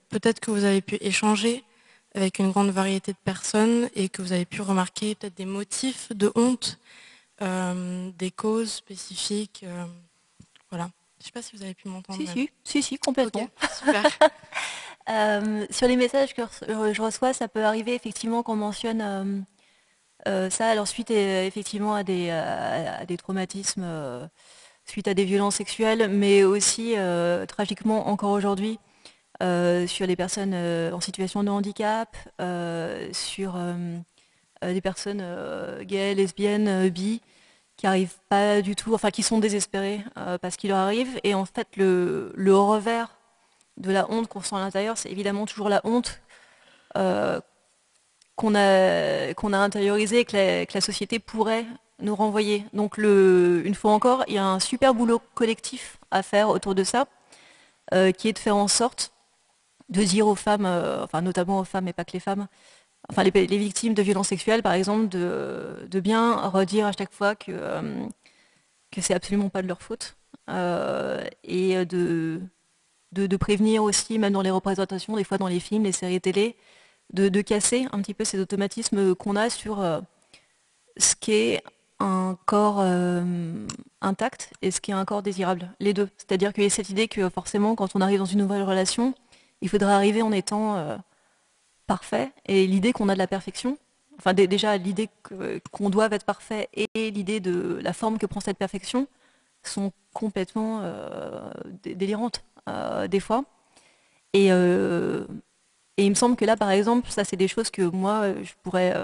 peut-être 0.09 0.41
que 0.41 0.51
vous 0.51 0.65
avez 0.65 0.81
pu 0.81 0.97
échanger 1.01 1.65
avec 2.15 2.39
une 2.39 2.51
grande 2.51 2.71
variété 2.71 3.13
de 3.13 3.19
personnes 3.25 3.89
et 3.95 4.09
que 4.09 4.23
vous 4.23 4.33
avez 4.33 4.45
pu 4.45 4.63
remarquer 4.63 5.15
peut-être 5.15 5.35
des 5.35 5.45
motifs 5.45 6.13
de 6.13 6.31
honte, 6.37 6.79
euh, 7.43 8.11
des 8.17 8.31
causes 8.31 8.73
spécifiques. 8.73 9.63
Euh, 9.65 9.85
voilà. 10.71 10.91
Je 11.19 11.23
ne 11.23 11.27
sais 11.27 11.33
pas 11.33 11.43
si 11.43 11.57
vous 11.57 11.63
avez 11.63 11.75
pu 11.75 11.89
m'entendre. 11.89 12.23
Si, 12.33 12.51
si, 12.63 12.83
si, 12.83 12.99
complètement. 12.99 13.49
super. 13.79 14.05
Euh, 15.75 15.77
sur 15.77 15.89
les 15.89 15.97
messages 15.97 16.35
que 16.35 16.43
je 16.69 17.03
reçois, 17.03 17.33
ça 17.33 17.49
peut 17.49 17.65
arriver 17.65 17.95
effectivement 17.95 18.43
qu'on 18.43 18.57
mentionne 18.57 19.45
ça, 20.27 20.69
alors 20.69 20.89
suite 20.89 21.11
effectivement 21.11 21.95
à 21.95 22.03
des, 22.05 23.17
traumatismes, 23.19 23.87
suite 24.87 25.09
à 25.09 25.15
des 25.15 25.25
violences 25.25 25.57
sexuelles, 25.57 26.09
mais 26.09 26.45
aussi 26.45 26.95
tragiquement 27.49 28.09
encore 28.09 28.31
aujourd'hui, 28.31 28.79
euh, 29.43 29.87
sur 29.89 30.07
les 30.07 30.15
personnes 30.17 30.53
euh, 30.55 30.93
en 30.93 31.01
situation 31.01 31.43
de 31.43 31.51
handicap, 31.51 32.17
euh, 32.41 33.09
sur 33.13 33.59
des 34.63 34.81
personnes 34.81 35.23
gays, 35.83 36.15
lesbiennes, 36.15 36.89
bi, 36.89 37.21
qui 37.77 37.87
arrivent 37.87 38.17
pas 38.29 38.63
du 38.63 38.77
tout, 38.77 38.95
enfin 38.95 39.11
qui 39.11 39.23
sont 39.23 39.39
désespérées 39.39 40.01
parce 40.41 40.57
qu'il 40.57 40.71
leur 40.71 40.79
arrive. 40.79 41.21
Et 41.25 41.35
en 41.35 41.45
fait, 41.45 41.69
le, 41.77 42.33
revers 42.57 43.15
de 43.77 43.91
la 43.91 44.11
honte 44.11 44.29
qu'on 44.29 44.41
sent 44.41 44.57
à 44.57 44.61
l'intérieur, 44.61 44.97
c'est 44.99 45.11
évidemment 45.11 45.47
toujours 45.47 45.69
la 45.69 45.81
honte 45.85 46.21
qu'on 48.37 48.55
a, 48.55 49.31
a 49.33 49.57
intériorisée 49.59 50.21
et 50.21 50.25
que 50.25 50.75
la, 50.75 50.81
société 50.81 51.19
pourrait 51.19 51.67
nous 52.01 52.15
renvoyer. 52.15 52.65
Donc 52.73 52.99
une 52.99 53.75
fois 53.75 53.93
encore, 53.93 54.25
il 54.29 54.35
y 54.35 54.39
a 54.39 54.47
un 54.47 54.61
super 54.61 54.95
boulot 54.95 55.21
collectif 55.35 55.99
à 56.11 56.23
faire 56.23 56.49
autour 56.51 56.75
de 56.75 56.85
ça, 56.85 57.07
qui 57.91 58.29
est 58.29 58.33
de 58.33 58.39
faire 58.39 58.57
en 58.57 58.69
sorte 58.69 59.15
de 59.89 60.03
dire 60.03 60.27
aux 60.27 60.35
femmes, 60.35 60.67
euh, 60.67 61.05
enfin 61.05 61.23
notamment 61.23 61.61
aux 61.61 61.65
femmes 61.65 61.89
et 61.89 61.93
pas 61.93 62.05
que 62.05 62.13
les 62.13 62.21
femmes, 62.21 62.47
enfin 63.11 63.23
les, 63.23 63.31
victimes 63.31 63.95
de 63.95 64.03
violences 64.03 64.29
sexuelles 64.29 64.63
par 64.63 64.73
exemple, 64.73 65.09
de, 65.09 66.01
bien 66.01 66.37
redire 66.49 66.87
à 66.87 66.93
chaque 66.93 67.13
fois 67.13 67.35
que, 67.35 67.53
euh, 67.53 68.07
que 68.91 69.01
c'est 69.01 69.15
absolument 69.15 69.49
pas 69.49 69.63
de 69.63 69.69
leur 69.69 69.83
faute. 69.83 70.17
Euh, 70.51 71.25
et 71.43 71.85
de, 71.87 72.41
de, 73.15 73.37
prévenir 73.37 73.83
aussi, 73.83 74.19
même 74.19 74.33
dans 74.33 74.43
les 74.43 74.51
représentations, 74.51 75.17
des 75.17 75.25
fois 75.25 75.39
dans 75.39 75.49
les 75.49 75.61
films, 75.61 75.85
les 75.85 75.93
séries 75.93 76.21
télé, 76.21 76.57
de, 77.13 77.41
casser 77.41 77.87
un 77.93 78.01
petit 78.01 78.15
peu 78.15 78.25
ces 78.25 78.41
automatismes 78.41 79.15
qu'on 79.15 79.37
a 79.37 79.51
sur 79.51 79.85
ce 80.97 81.15
qui 81.15 81.33
est 81.33 81.63
un 82.01 82.37
corps 82.47 82.83
intact 84.05 84.53
et 84.63 84.71
ce 84.71 84.81
qui 84.81 84.91
est 84.91 84.95
un 84.95 85.05
corps 85.05 85.23
désirable, 85.23 85.71
les 85.81 85.95
deux. 85.95 86.09
C'est-à-dire 86.17 86.53
qu'il 86.53 86.65
y 86.65 86.67
a 86.67 86.71
cette 86.71 86.91
idée 86.91 87.09
que 87.09 87.29
forcément, 87.29 87.75
quand 87.75 87.95
on 87.95 88.01
arrive 88.01 88.19
dans 88.19 88.25
une 88.25 88.41
nouvelle 88.41 88.63
relation, 88.63 89.15
il 89.61 89.69
faudrait 89.69 89.93
arriver 89.93 90.23
en 90.23 90.33
étant 90.33 90.77
euh, 90.77 90.97
parfait. 91.87 92.33
Et 92.47 92.67
l'idée 92.67 92.93
qu'on 92.93 93.09
a 93.09 93.15
de 93.15 93.19
la 93.19 93.27
perfection, 93.27 93.79
enfin 94.19 94.35
déjà 94.35 94.77
l'idée 94.77 95.09
qu'on 95.73 95.91
doit 95.91 96.09
être 96.11 96.25
parfait 96.25 96.69
et 96.75 97.11
l'idée 97.11 97.41
de 97.41 97.81
la 97.83 97.93
forme 97.93 98.19
que 98.19 98.27
prend 98.27 98.41
cette 98.41 98.59
perfection 98.59 99.09
sont 99.63 99.93
complètement 100.13 100.83
délirantes 101.83 102.45
des 102.67 103.21
fois. 103.21 103.45
Et, 104.33 104.47
et, 104.49 106.05
il 106.05 106.11
me 106.11 106.15
semble 106.15 106.37
que 106.37 106.45
là, 106.45 106.57
par 106.57 106.71
exemple, 106.71 107.09
ça 107.11 107.25
c'est 107.25 107.37
des 107.37 107.49
choses 107.49 107.71
que 107.71 107.83
moi, 107.83 108.33
je 108.43 108.53
pourrais 108.63 108.95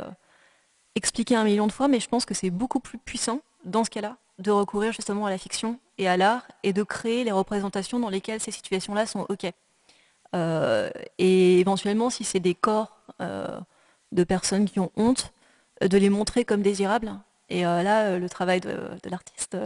expliquer 0.94 1.36
un 1.36 1.44
million 1.44 1.66
de 1.66 1.72
fois, 1.72 1.88
mais 1.88 2.00
je 2.00 2.08
pense 2.08 2.24
que 2.24 2.34
c'est 2.34 2.50
beaucoup 2.50 2.80
plus 2.80 2.98
puissant 2.98 3.40
dans 3.64 3.84
ce 3.84 3.90
cas-là 3.90 4.16
de 4.40 4.50
recourir 4.50 4.92
justement 4.92 5.26
à 5.26 5.30
la 5.30 5.38
fiction 5.38 5.78
et 5.98 6.08
à 6.08 6.16
l'art 6.16 6.46
et 6.62 6.72
de 6.72 6.82
créer 6.82 7.24
les 7.24 7.32
représentations 7.32 7.98
dans 7.98 8.08
lesquelles 8.08 8.40
ces 8.40 8.50
situations-là 8.50 9.06
sont 9.06 9.26
OK. 9.28 9.46
Euh, 10.34 10.90
et 11.18 11.61
éventuellement, 11.61 12.11
si 12.11 12.24
c'est 12.24 12.40
des 12.40 12.54
corps 12.54 12.96
euh, 13.20 13.61
de 14.12 14.24
personnes 14.24 14.64
qui 14.64 14.80
ont 14.80 14.90
honte, 14.96 15.32
de 15.80 15.96
les 15.96 16.11
montrer 16.11 16.44
comme 16.44 16.62
désirables. 16.62 17.12
Et 17.48 17.66
euh, 17.66 17.82
là, 17.82 18.18
le 18.18 18.28
travail 18.28 18.61
de, 18.61 18.76
l'artiste 19.04 19.56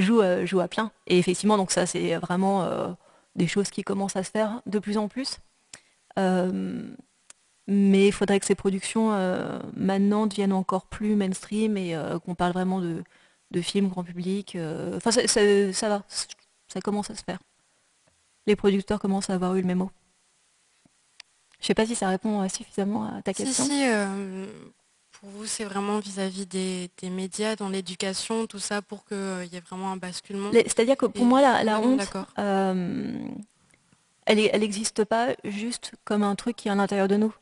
joue, 0.00 0.22
joue 0.44 0.60
à 0.60 0.68
plein. 0.68 0.90
Et 1.06 1.18
effectivement, 1.18 1.56
donc 1.56 1.70
ça, 1.70 1.86
c'est 1.86 2.16
vraiment 2.16 2.96
des 3.34 3.46
choses 3.46 3.70
qui 3.70 3.82
commencent 3.82 4.16
à 4.16 4.24
se 4.24 4.30
faire 4.30 4.62
de 4.66 4.78
plus 4.78 4.98
en 4.98 5.08
plus. 5.08 5.38
mais 6.16 8.06
il 8.06 8.12
faudrait 8.12 8.40
que 8.40 8.46
ces 8.46 8.54
productions 8.54 9.10
maintenant 9.76 10.26
deviennent 10.26 10.52
encore 10.52 10.86
plus 10.86 11.16
mainstream 11.16 11.76
et 11.76 11.96
qu'on 12.24 12.34
parle 12.34 12.52
vraiment 12.52 12.80
de, 12.80 13.02
de 13.50 13.60
films 13.60 13.88
grand 13.88 14.04
public. 14.04 14.56
Euh, 14.56 14.96
enfin, 14.96 15.10
ça, 15.10 15.88
va, 15.88 16.02
ça 16.68 16.80
commence 16.80 17.10
à 17.10 17.14
se 17.14 17.22
faire. 17.22 17.38
Les 18.46 18.56
producteurs 18.56 18.98
commencent 18.98 19.30
à 19.30 19.34
avoir 19.34 19.54
eu 19.56 19.60
le 19.60 19.66
mémo. 19.66 19.90
Je 21.60 21.66
sais 21.66 21.74
pas 21.74 21.86
si 21.86 21.94
ça 21.94 22.08
répond 22.08 22.40
euh, 22.42 22.48
suffisamment 22.48 23.04
à 23.04 23.22
ta 23.22 23.34
question. 23.34 23.64
Si, 23.64 23.88
euh, 23.88 24.46
pour 25.20 25.30
vous, 25.30 25.46
c'est 25.46 25.64
vraiment 25.64 25.98
vis-à-vis 25.98 26.46
des, 26.46 26.90
médias, 27.10 27.56
dans 27.56 27.68
l'éducation, 27.68 28.46
tout 28.46 28.58
ça, 28.58 28.82
pour 28.82 29.04
qu'il 29.04 29.48
y 29.52 29.56
ait 29.56 29.62
vraiment 29.68 29.92
un 29.92 29.96
basculement. 29.96 30.50
C'est-à-dire 30.52 30.96
que 30.96 31.06
pour 31.06 31.24
moi, 31.24 31.40
la, 31.40 31.80
honte, 31.80 32.00
elle 34.26 34.60
n'existe 34.60 35.04
pas 35.04 35.28
juste 35.44 35.92
comme 36.04 36.22
un 36.22 36.34
truc 36.34 36.56
qui 36.56 36.68
est 36.68 36.70
à 36.70 36.74
l'intérieur 36.74 37.08
de 37.08 37.16
nous. 37.16 37.34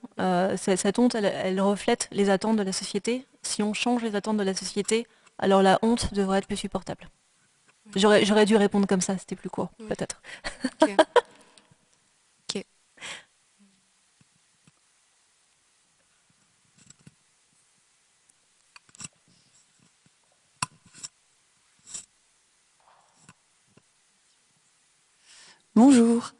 cette 0.56 0.98
honte, 0.98 1.14
elle, 1.14 1.60
reflète 1.60 2.08
les 2.12 2.30
attentes 2.30 2.56
de 2.56 2.62
la 2.62 2.72
société. 2.72 3.26
Si 3.42 3.62
on 3.62 3.74
change 3.74 4.02
les 4.02 4.16
attentes 4.16 4.38
de 4.38 4.42
la 4.42 4.54
société, 4.54 5.06
alors 5.38 5.62
la 5.62 5.78
honte 5.82 6.14
devrait 6.14 6.38
être 6.38 6.46
plus 6.46 6.56
supportable. 6.56 7.08
J'aurais 7.94 8.46
dû 8.46 8.56
répondre 8.56 8.86
comme 8.86 9.00
ça, 9.02 9.16
c'était 9.18 9.36
plus 9.36 9.50
court, 9.50 9.68
peut-être. 9.88 10.20
Bonjour. 25.76 26.32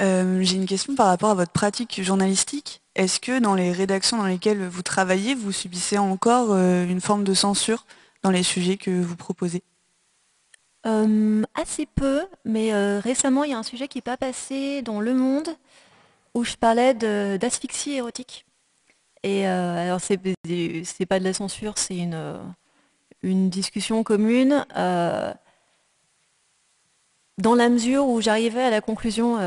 Euh, 0.00 0.40
j'ai 0.42 0.54
une 0.54 0.66
question 0.66 0.94
par 0.94 1.08
rapport 1.08 1.30
à 1.30 1.34
votre 1.34 1.50
pratique 1.50 2.00
journalistique. 2.00 2.80
Est-ce 2.94 3.18
que 3.18 3.40
dans 3.40 3.56
les 3.56 3.72
rédactions 3.72 4.16
dans 4.16 4.26
lesquelles 4.26 4.64
vous 4.68 4.82
travaillez, 4.82 5.34
vous 5.34 5.50
subissez 5.50 5.98
encore 5.98 6.52
euh, 6.52 6.86
une 6.86 7.00
forme 7.00 7.24
de 7.24 7.34
censure 7.34 7.86
dans 8.22 8.30
les 8.30 8.44
sujets 8.44 8.76
que 8.76 9.02
vous 9.02 9.16
proposez? 9.16 9.64
Euh, 10.86 11.42
Assez 11.56 11.86
peu, 11.86 12.22
mais 12.44 12.72
récemment, 13.00 13.42
il 13.42 13.50
y 13.50 13.52
a 13.52 13.58
un 13.58 13.64
sujet 13.64 13.88
qui 13.88 13.98
n'est 13.98 14.02
pas 14.02 14.16
passé 14.16 14.80
dans 14.82 15.00
Le 15.00 15.12
Monde 15.12 15.48
où 16.34 16.44
je 16.44 16.54
parlais 16.54 16.94
d'asphyxie 16.94 17.94
érotique. 17.94 18.46
Et 19.24 19.44
alors, 19.44 20.00
c'est 20.00 20.18
pas 20.18 21.18
de 21.18 21.24
la 21.24 21.32
censure, 21.32 21.78
c'est 21.78 22.08
une 23.22 23.50
discussion 23.50 24.04
commune. 24.04 24.64
Dans 27.38 27.54
la 27.54 27.68
mesure 27.68 28.06
où 28.06 28.20
j'arrivais 28.20 28.62
à 28.62 28.70
la 28.70 28.80
conclusion, 28.80 29.38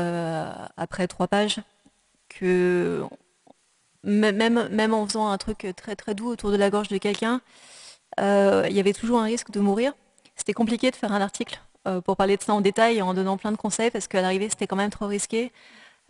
après 0.76 1.06
trois 1.06 1.28
pages, 1.28 1.60
que 2.28 3.04
même, 4.02 4.68
même 4.68 4.94
en 4.94 5.06
faisant 5.06 5.28
un 5.28 5.38
truc 5.38 5.66
très 5.76 5.94
très 5.94 6.14
doux 6.14 6.28
autour 6.28 6.50
de 6.50 6.56
la 6.56 6.70
gorge 6.70 6.88
de 6.88 6.98
quelqu'un, 6.98 7.40
euh, 8.20 8.66
il 8.68 8.76
y 8.76 8.80
avait 8.80 8.92
toujours 8.92 9.20
un 9.20 9.24
risque 9.24 9.50
de 9.50 9.60
mourir. 9.60 9.92
C'était 10.36 10.52
compliqué 10.52 10.90
de 10.90 10.96
faire 10.96 11.12
un 11.12 11.20
article 11.20 11.60
euh, 11.86 12.00
pour 12.00 12.16
parler 12.16 12.36
de 12.36 12.42
ça 12.42 12.54
en 12.54 12.60
détail 12.60 13.02
en 13.02 13.14
donnant 13.14 13.36
plein 13.36 13.52
de 13.52 13.56
conseils 13.56 13.90
parce 13.90 14.08
qu'à 14.08 14.22
l'arrivée 14.22 14.48
c'était 14.48 14.66
quand 14.66 14.76
même 14.76 14.90
trop 14.90 15.06
risqué. 15.06 15.52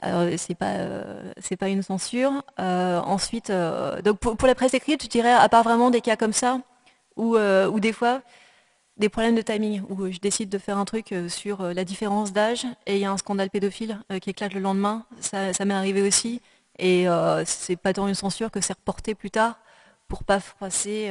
c'est 0.03 0.55
pas 0.55 0.67
euh, 0.79 1.33
pas 1.59 1.69
une 1.69 1.83
censure. 1.83 2.33
ensuite, 2.59 3.53
donc 4.05 4.19
pour, 4.19 4.47
la 4.47 4.55
presse 4.55 4.75
écrite, 4.75 5.03
je 5.03 5.09
dirais 5.09 5.33
à 5.33 5.49
part 5.49 5.63
vraiment 5.63 5.91
des 5.91 6.01
cas 6.01 6.17
comme 6.17 6.33
ça 6.33 6.61
où, 7.17 7.37
ou 7.37 7.81
des 7.81 7.93
fois 7.93 8.23
des 8.99 9.09
problèmes 9.09 9.35
de 9.35 9.43
timing 9.43 9.83
où 9.89 10.11
je 10.11 10.19
décide 10.19 10.49
de 10.49 10.59
faire 10.59 10.79
un 10.79 10.85
truc 10.85 11.15
sur 11.29 11.63
la 11.63 11.85
différence 11.85 12.33
d'âge 12.33 12.67
et 12.87 12.97
il 12.97 13.01
y 13.01 13.05
a 13.05 13.11
un 13.11 13.17
scandale 13.17 13.51
pédophile 13.51 13.99
qui 14.21 14.31
éclate 14.31 14.53
le 14.53 14.61
lendemain. 14.61 15.07
Ça, 15.21 15.65
m'est 15.65 15.75
arrivé 15.75 16.03
aussi 16.03 16.41
et 16.79 17.07
c'est 17.47 17.77
pas 17.77 17.95
tant 17.95 18.07
une 18.07 18.15
censure 18.15 18.51
que 18.51 18.61
c'est 18.61 18.75
reporté 18.75 19.15
plus 19.15 19.31
tard 19.31 19.59
pour 20.09 20.25
pas 20.25 20.41
froisser 20.41 21.11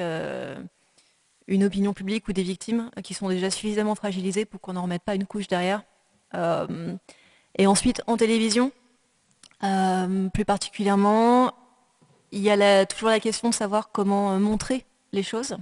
une 1.48 1.64
opinion 1.64 1.94
publique 1.94 2.28
ou 2.28 2.34
des 2.34 2.44
victimes 2.44 2.90
qui 3.04 3.14
sont 3.14 3.30
déjà 3.30 3.50
suffisamment 3.50 3.96
fragilisées 3.96 4.46
pour 4.46 4.62
qu'on 4.62 4.74
n'en 4.74 4.84
remette 4.84 5.04
pas 5.04 5.16
une 5.16 5.26
couche 5.26 5.48
derrière. 5.48 5.84
Euh, 6.34 6.96
et 7.58 7.68
ensuite, 7.68 8.02
en 8.08 8.18
télévision, 8.18 8.72
euh, 9.64 10.30
plus 10.30 10.46
particulièrement, 10.46 11.54
il 12.32 12.40
y 12.42 12.50
a 12.50 12.86
toujours 12.86 13.10
la 13.10 13.20
question 13.20 13.50
de 13.50 13.54
savoir 13.54 13.92
comment 13.92 14.40
montrer 14.40 14.86
les 15.12 15.24
choses. 15.24 15.58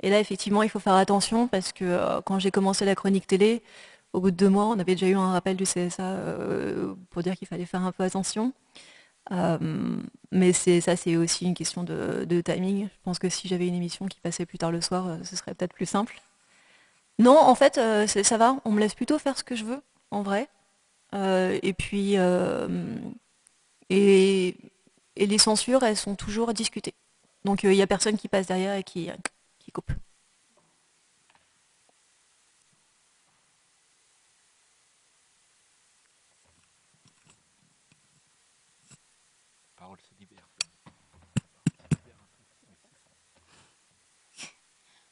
Et 0.00 0.10
là, 0.10 0.20
effectivement, 0.20 0.62
il 0.62 0.68
faut 0.68 0.78
faire 0.78 0.94
attention 0.94 1.48
parce 1.48 1.72
que 1.72 1.84
euh, 1.84 2.20
quand 2.22 2.38
j'ai 2.38 2.50
commencé 2.50 2.84
la 2.84 2.94
chronique 2.94 3.26
télé, 3.26 3.62
au 4.12 4.20
bout 4.20 4.30
de 4.30 4.36
deux 4.36 4.48
mois, 4.48 4.66
on 4.66 4.78
avait 4.78 4.94
déjà 4.94 5.08
eu 5.08 5.16
un 5.16 5.32
rappel 5.32 5.56
du 5.56 5.64
CSA 5.64 6.16
pour 7.10 7.22
dire 7.22 7.36
qu'il 7.36 7.46
fallait 7.46 7.66
faire 7.66 7.82
un 7.82 7.92
peu 7.92 8.04
attention. 8.04 8.52
Euh, 9.32 9.58
mais 10.32 10.52
ça, 10.52 10.96
c'est 10.96 11.16
aussi 11.16 11.46
une 11.46 11.54
question 11.54 11.84
de, 11.84 12.40
timing. 12.40 12.86
Je 12.86 13.02
pense 13.04 13.18
que 13.18 13.28
si 13.28 13.48
j'avais 13.48 13.66
une 13.66 13.74
émission 13.74 14.06
qui 14.06 14.20
passait 14.20 14.46
plus 14.46 14.58
tard 14.58 14.70
le 14.72 14.80
soir, 14.80 15.06
euh, 15.06 15.18
ce 15.24 15.36
serait 15.36 15.54
peut-être 15.54 15.74
plus 15.74 15.86
simple. 15.86 16.20
Non, 17.18 17.36
en 17.38 17.54
fait, 17.54 17.78
euh, 17.78 18.06
ça 18.06 18.36
va. 18.38 18.56
On 18.64 18.70
me 18.70 18.80
laisse 18.80 18.94
plutôt 18.94 19.18
faire 19.18 19.36
ce 19.36 19.44
que 19.44 19.56
je 19.56 19.64
veux, 19.64 19.82
en 20.10 20.22
vrai. 20.22 20.48
et 21.14 21.74
puis, 21.76 22.16
et, 23.90 24.56
les 25.16 25.38
censures, 25.38 25.82
elles 25.82 25.96
sont 25.96 26.14
toujours 26.14 26.52
discutées. 26.54 26.94
Donc, 27.44 27.62
il 27.64 27.70
n'y 27.70 27.82
a 27.82 27.86
personne 27.86 28.16
qui 28.16 28.28
passe 28.28 28.46
derrière 28.46 28.74
et 28.76 28.84
qui, 28.84 29.10
qui 29.68 29.72
coupe. 29.72 29.92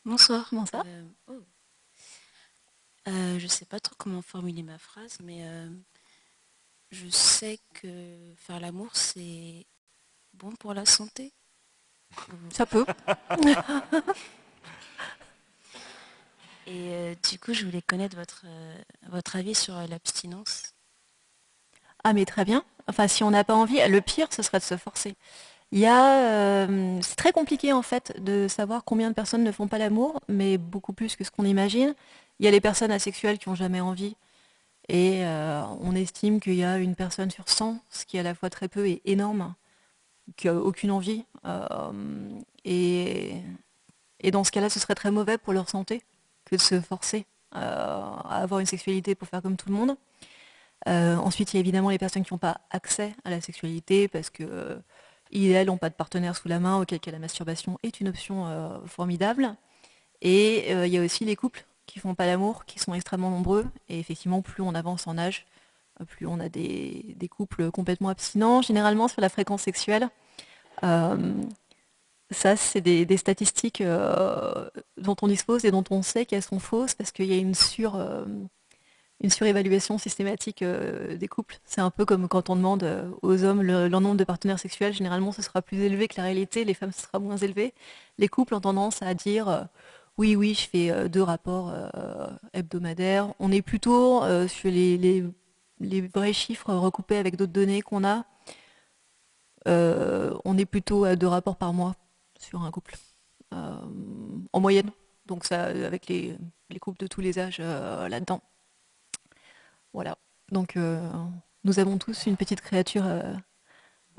Bonsoir. 0.06 0.48
Bonsoir. 0.52 0.84
Euh, 0.86 1.04
oh. 1.26 1.42
euh, 3.08 3.38
je 3.38 3.44
ne 3.44 3.48
sais 3.48 3.64
pas 3.66 3.80
trop 3.80 3.94
comment 3.98 4.22
formuler 4.22 4.62
ma 4.62 4.78
phrase, 4.78 5.18
mais 5.20 5.44
euh, 5.44 5.68
je 6.92 7.08
sais 7.08 7.58
que 7.74 8.32
faire 8.36 8.60
l'amour, 8.60 8.94
c'est 8.96 9.66
bon 10.32 10.52
pour 10.52 10.72
la 10.72 10.86
santé. 10.86 11.34
Ça 12.52 12.64
peut. 12.64 12.86
Et 16.66 17.16
du 17.30 17.38
coup, 17.38 17.54
je 17.54 17.64
voulais 17.64 17.82
connaître 17.82 18.16
votre, 18.16 18.44
votre 19.08 19.36
avis 19.36 19.54
sur 19.54 19.74
l'abstinence. 19.88 20.74
Ah 22.04 22.12
mais 22.12 22.24
très 22.24 22.44
bien. 22.44 22.64
Enfin, 22.88 23.08
si 23.08 23.22
on 23.24 23.30
n'a 23.30 23.44
pas 23.44 23.54
envie, 23.54 23.78
le 23.88 24.00
pire, 24.00 24.28
ce 24.32 24.42
serait 24.42 24.58
de 24.58 24.64
se 24.64 24.76
forcer. 24.76 25.16
Il 25.72 25.84
euh, 25.84 27.00
c'est 27.02 27.16
très 27.16 27.32
compliqué 27.32 27.72
en 27.72 27.82
fait 27.82 28.14
de 28.22 28.46
savoir 28.48 28.84
combien 28.84 29.10
de 29.10 29.14
personnes 29.14 29.42
ne 29.44 29.52
font 29.52 29.68
pas 29.68 29.78
l'amour, 29.78 30.20
mais 30.28 30.58
beaucoup 30.58 30.92
plus 30.92 31.16
que 31.16 31.24
ce 31.24 31.30
qu'on 31.30 31.44
imagine. 31.44 31.94
Il 32.38 32.44
y 32.44 32.48
a 32.48 32.50
les 32.52 32.60
personnes 32.60 32.92
asexuelles 32.92 33.38
qui 33.38 33.48
n'ont 33.48 33.54
jamais 33.56 33.80
envie, 33.80 34.16
et 34.88 35.24
euh, 35.26 35.64
on 35.80 35.94
estime 35.96 36.40
qu'il 36.40 36.54
y 36.54 36.64
a 36.64 36.78
une 36.78 36.94
personne 36.94 37.30
sur 37.30 37.48
100, 37.48 37.80
ce 37.90 38.06
qui 38.06 38.16
est 38.16 38.20
à 38.20 38.22
la 38.22 38.34
fois 38.34 38.50
très 38.50 38.68
peu 38.68 38.86
et 38.88 39.02
énorme, 39.04 39.54
qui 40.36 40.46
n'a 40.48 40.54
aucune 40.54 40.90
envie. 40.92 41.24
Euh, 41.44 41.90
et, 44.20 44.30
dans 44.30 44.44
ce 44.44 44.50
cas-là, 44.50 44.70
ce 44.70 44.80
serait 44.80 44.94
très 44.94 45.10
mauvais 45.10 45.38
pour 45.38 45.52
leur 45.52 45.68
santé 45.68 46.02
que 46.44 46.56
de 46.56 46.60
se 46.60 46.80
forcer 46.80 47.26
à 47.52 48.42
avoir 48.42 48.60
une 48.60 48.66
sexualité 48.66 49.14
pour 49.14 49.28
faire 49.28 49.40
comme 49.40 49.56
tout 49.56 49.68
le 49.68 49.74
monde. 49.74 49.96
ensuite, 50.86 51.52
il 51.52 51.56
y 51.56 51.58
a 51.58 51.60
évidemment 51.60 51.90
les 51.90 51.98
personnes 51.98 52.24
qui 52.24 52.34
n'ont 52.34 52.38
pas 52.38 52.60
accès 52.70 53.14
à 53.24 53.30
la 53.30 53.40
sexualité 53.40 54.08
parce 54.08 54.30
que 54.30 54.78
ils 55.30 55.50
et 55.50 55.52
elles 55.52 55.66
n'ont 55.66 55.78
pas 55.78 55.90
de 55.90 55.94
partenaire 55.94 56.36
sous 56.36 56.48
la 56.48 56.60
main, 56.60 56.80
auquel 56.80 57.00
cas 57.00 57.10
la 57.10 57.18
masturbation 57.18 57.78
est 57.82 58.00
une 58.00 58.08
option 58.08 58.46
euh, 58.46 58.78
formidable. 58.86 59.54
Et 60.22 60.74
euh, 60.74 60.86
il 60.86 60.92
y 60.92 60.98
a 60.98 61.02
aussi 61.02 61.24
les 61.24 61.36
couples 61.36 61.64
qui 61.86 61.98
font 61.98 62.14
pas 62.14 62.26
l'amour, 62.26 62.64
qui 62.64 62.78
sont 62.78 62.94
extrêmement 62.94 63.30
nombreux. 63.30 63.66
Et 63.88 63.98
effectivement, 63.98 64.42
plus 64.42 64.62
on 64.62 64.74
avance 64.74 65.06
en 65.06 65.18
âge, 65.18 65.46
euh, 66.00 66.04
plus 66.04 66.26
on 66.26 66.40
a 66.40 66.48
des, 66.48 67.16
couples 67.30 67.70
complètement 67.70 68.08
abstinents, 68.08 68.62
généralement 68.62 69.08
sur 69.08 69.20
la 69.20 69.28
fréquence 69.28 69.62
sexuelle. 69.62 70.08
Ça, 72.30 72.56
c'est 72.56 72.80
des, 72.80 73.16
statistiques 73.16 73.82
dont 73.82 75.16
on 75.22 75.28
dispose 75.28 75.64
et 75.64 75.70
dont 75.70 75.84
on 75.90 76.02
sait 76.02 76.26
qu'elles 76.26 76.42
sont 76.42 76.58
fausses 76.58 76.94
parce 76.94 77.12
qu'il 77.12 77.26
y 77.26 77.32
a 77.32 77.36
une 77.36 77.54
une 79.22 79.30
surévaluation 79.30 79.96
systématique 79.96 80.62
des 80.62 81.28
couples. 81.28 81.58
C'est 81.64 81.80
un 81.80 81.90
peu 81.90 82.04
comme 82.04 82.28
quand 82.28 82.50
on 82.50 82.56
demande 82.56 82.84
aux 83.22 83.44
hommes 83.44 83.62
leur 83.62 84.00
nombre 84.00 84.16
de 84.16 84.24
partenaires 84.24 84.58
sexuels, 84.58 84.92
généralement 84.92 85.32
ce 85.32 85.40
sera 85.40 85.62
plus 85.62 85.78
élevé 85.78 86.06
que 86.08 86.16
la 86.18 86.24
réalité, 86.24 86.64
les 86.64 86.74
femmes 86.74 86.92
ce 86.92 87.02
sera 87.02 87.18
moins 87.18 87.38
élevé. 87.38 87.72
Les 88.18 88.28
couples 88.28 88.54
ont 88.54 88.60
tendance 88.60 89.02
à 89.02 89.14
dire 89.14 89.68
oui, 90.18 90.36
oui, 90.36 90.54
je 90.54 90.68
fais 90.68 91.08
deux 91.08 91.22
rapports 91.22 91.72
hebdomadaires. 92.52 93.32
On 93.38 93.52
est 93.52 93.62
plutôt 93.62 94.22
sur 94.48 94.70
les, 94.70 95.24
vrais 96.14 96.32
chiffres 96.32 96.74
recoupés 96.74 97.16
avec 97.16 97.36
d'autres 97.36 97.52
données 97.52 97.82
qu'on 97.82 98.04
a. 98.04 98.24
on 99.66 100.58
est 100.58 100.66
plutôt 100.66 101.04
à 101.04 101.16
deux 101.16 101.28
rapports 101.28 101.56
par 101.56 101.72
mois 101.72 101.94
sur 102.38 102.62
un 102.62 102.70
couple, 102.70 102.96
en 103.50 104.60
moyenne. 104.60 104.90
Donc 105.26 105.44
ça, 105.44 105.64
avec 105.64 106.06
les, 106.06 106.36
les 106.70 106.78
couples 106.78 106.98
de 106.98 107.06
tous 107.06 107.20
les 107.20 107.38
âges 107.38 107.58
là-dedans. 107.58 108.40
Voilà. 109.96 110.18
Donc 110.52 110.76
euh, 110.76 111.00
nous 111.64 111.78
avons 111.78 111.96
tous 111.96 112.26
une 112.26 112.36
petite 112.36 112.60
créature 112.60 113.06
euh, 113.06 113.34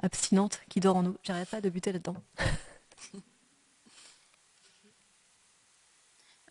abstinente 0.01 0.59
qui 0.69 0.79
dort 0.79 0.97
en 0.97 1.03
nous. 1.03 1.17
J'arrête 1.21 1.49
pas 1.49 1.61
de 1.61 1.69
buter 1.69 1.91
là-dedans. 1.91 2.15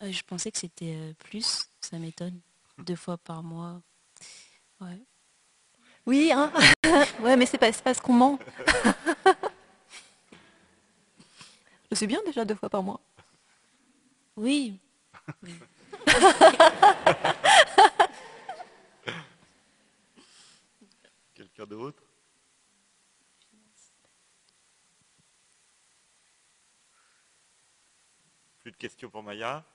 Euh, 0.03 0.11
je 0.11 0.21
pensais 0.21 0.51
que 0.51 0.59
c'était 0.59 1.15
plus, 1.17 1.71
ça 1.81 1.97
m'étonne. 1.97 2.39
Deux 2.77 2.95
fois 2.95 3.17
par 3.17 3.41
mois. 3.41 3.81
Ouais. 4.79 5.01
Oui, 6.05 6.31
hein 6.31 6.53
Ouais, 7.21 7.35
mais 7.35 7.47
c'est 7.47 7.57
pas, 7.57 7.71
pas 7.71 7.95
ce 7.95 8.01
qu'on 8.01 8.13
ment. 8.13 8.37
je 11.91 11.95
sais 11.95 12.07
bien 12.07 12.21
déjà 12.25 12.45
deux 12.45 12.55
fois 12.55 12.69
par 12.69 12.83
mois. 12.83 12.99
Oui. 14.35 14.79
oui. 15.43 15.53
Quelqu'un 21.33 21.65
d'autre? 21.65 22.03
Plus 28.59 28.71
de 28.71 28.77
questions 28.77 29.09
pour 29.09 29.23
Maya? 29.23 29.65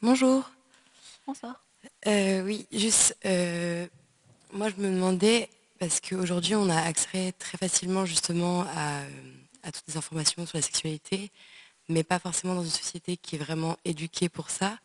Bonjour. 0.00 0.48
Bonsoir. 1.26 1.64
Euh, 2.06 2.44
oui, 2.44 2.68
juste, 2.70 3.16
euh, 3.24 3.84
moi 4.52 4.68
je 4.68 4.76
me 4.80 4.94
demandais, 4.94 5.50
parce 5.80 6.00
qu'aujourd'hui, 6.00 6.54
on 6.54 6.70
a 6.70 6.80
accès 6.80 7.32
très 7.32 7.58
facilement 7.58 8.06
justement 8.06 8.60
à, 8.76 9.02
toutes 9.64 9.88
les 9.88 9.96
informations 9.96 10.46
sur 10.46 10.56
la 10.56 10.62
sexualité, 10.62 11.32
mais 11.88 12.04
pas 12.04 12.20
forcément 12.20 12.54
dans 12.54 12.62
une 12.62 12.70
société 12.70 13.16
qui 13.16 13.34
est 13.34 13.40
vraiment 13.40 13.76
éduquée 13.84 14.28
pour 14.28 14.50
ça. 14.50 14.78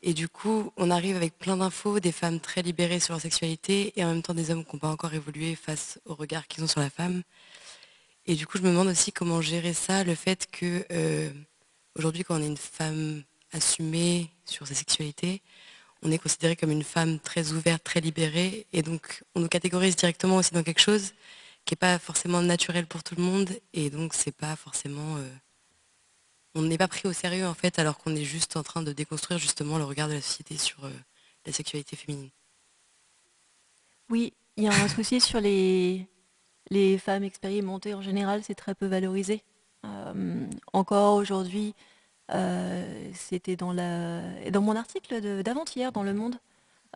Et 0.00 0.14
du 0.14 0.30
coup, 0.30 0.72
on 0.78 0.90
arrive 0.90 1.16
avec 1.16 1.36
plein 1.36 1.58
d'infos, 1.58 2.00
des 2.00 2.10
femmes 2.10 2.40
très 2.40 2.62
libérées 2.62 3.00
sur 3.00 3.12
leur 3.12 3.20
sexualité, 3.20 3.92
et 3.96 4.04
en 4.04 4.08
même 4.08 4.22
temps 4.22 4.32
des 4.32 4.50
hommes 4.50 4.64
qui 4.64 4.76
n'ont 4.76 4.80
pas 4.80 4.88
encore 4.88 5.12
évolué 5.12 5.56
face 5.56 6.00
au 6.06 6.14
regard 6.14 6.48
qu'ils 6.48 6.64
ont 6.64 6.68
sur 6.68 6.80
la 6.80 6.88
femme. 6.88 7.22
Et 8.24 8.34
du 8.34 8.46
coup, 8.46 8.56
je 8.56 8.62
me 8.62 8.70
demande 8.70 8.88
aussi 8.88 9.12
comment 9.12 9.42
gérer 9.42 9.74
ça, 9.74 10.04
le 10.04 10.14
fait 10.14 10.50
que 10.50 10.86
euh, 10.90 11.30
aujourd'hui, 11.96 12.24
quand 12.24 12.36
on 12.36 12.42
est 12.42 12.46
une 12.46 12.56
femme 12.56 13.24
assumée 13.52 14.30
sur 14.44 14.66
sa 14.66 14.74
sexualité, 14.74 15.42
on 16.02 16.10
est 16.10 16.18
considéré 16.18 16.56
comme 16.56 16.70
une 16.70 16.82
femme 16.82 17.20
très 17.20 17.52
ouverte, 17.52 17.84
très 17.84 18.00
libérée, 18.00 18.66
et 18.72 18.82
donc 18.82 19.22
on 19.34 19.40
nous 19.40 19.48
catégorise 19.48 19.96
directement 19.96 20.36
aussi 20.36 20.52
dans 20.52 20.62
quelque 20.62 20.80
chose 20.80 21.12
qui 21.64 21.74
n'est 21.74 21.76
pas 21.76 21.98
forcément 21.98 22.42
naturel 22.42 22.86
pour 22.86 23.04
tout 23.04 23.14
le 23.14 23.22
monde, 23.22 23.50
et 23.72 23.90
donc 23.90 24.14
c'est 24.14 24.36
pas 24.36 24.56
forcément... 24.56 25.16
Euh, 25.16 25.28
on 26.54 26.62
n'est 26.62 26.76
pas 26.76 26.88
pris 26.88 27.08
au 27.08 27.12
sérieux 27.12 27.46
en 27.46 27.54
fait, 27.54 27.78
alors 27.78 27.98
qu'on 27.98 28.14
est 28.14 28.24
juste 28.24 28.56
en 28.56 28.62
train 28.62 28.82
de 28.82 28.92
déconstruire 28.92 29.38
justement 29.38 29.78
le 29.78 29.84
regard 29.84 30.08
de 30.08 30.14
la 30.14 30.20
société 30.20 30.58
sur 30.58 30.84
euh, 30.84 30.90
la 31.46 31.52
sexualité 31.52 31.96
féminine. 31.96 32.30
Oui, 34.10 34.34
il 34.56 34.64
y 34.64 34.68
a 34.68 34.74
un 34.74 34.88
souci 34.88 35.20
sur 35.20 35.40
les, 35.40 36.08
femmes 36.98 37.24
expérimentées 37.24 37.94
en 37.94 38.02
général, 38.02 38.42
c'est 38.42 38.54
très 38.54 38.74
peu 38.74 38.86
valorisé. 38.86 39.42
Euh, 39.84 40.46
encore 40.72 41.14
aujourd'hui, 41.14 41.74
euh, 42.30 43.10
c'était 43.14 43.56
dans, 43.56 43.74
dans 43.74 44.60
mon 44.60 44.76
article 44.76 45.42
d'avant-hier 45.42 45.92
dans 45.92 46.02
Le 46.02 46.14
Monde, 46.14 46.36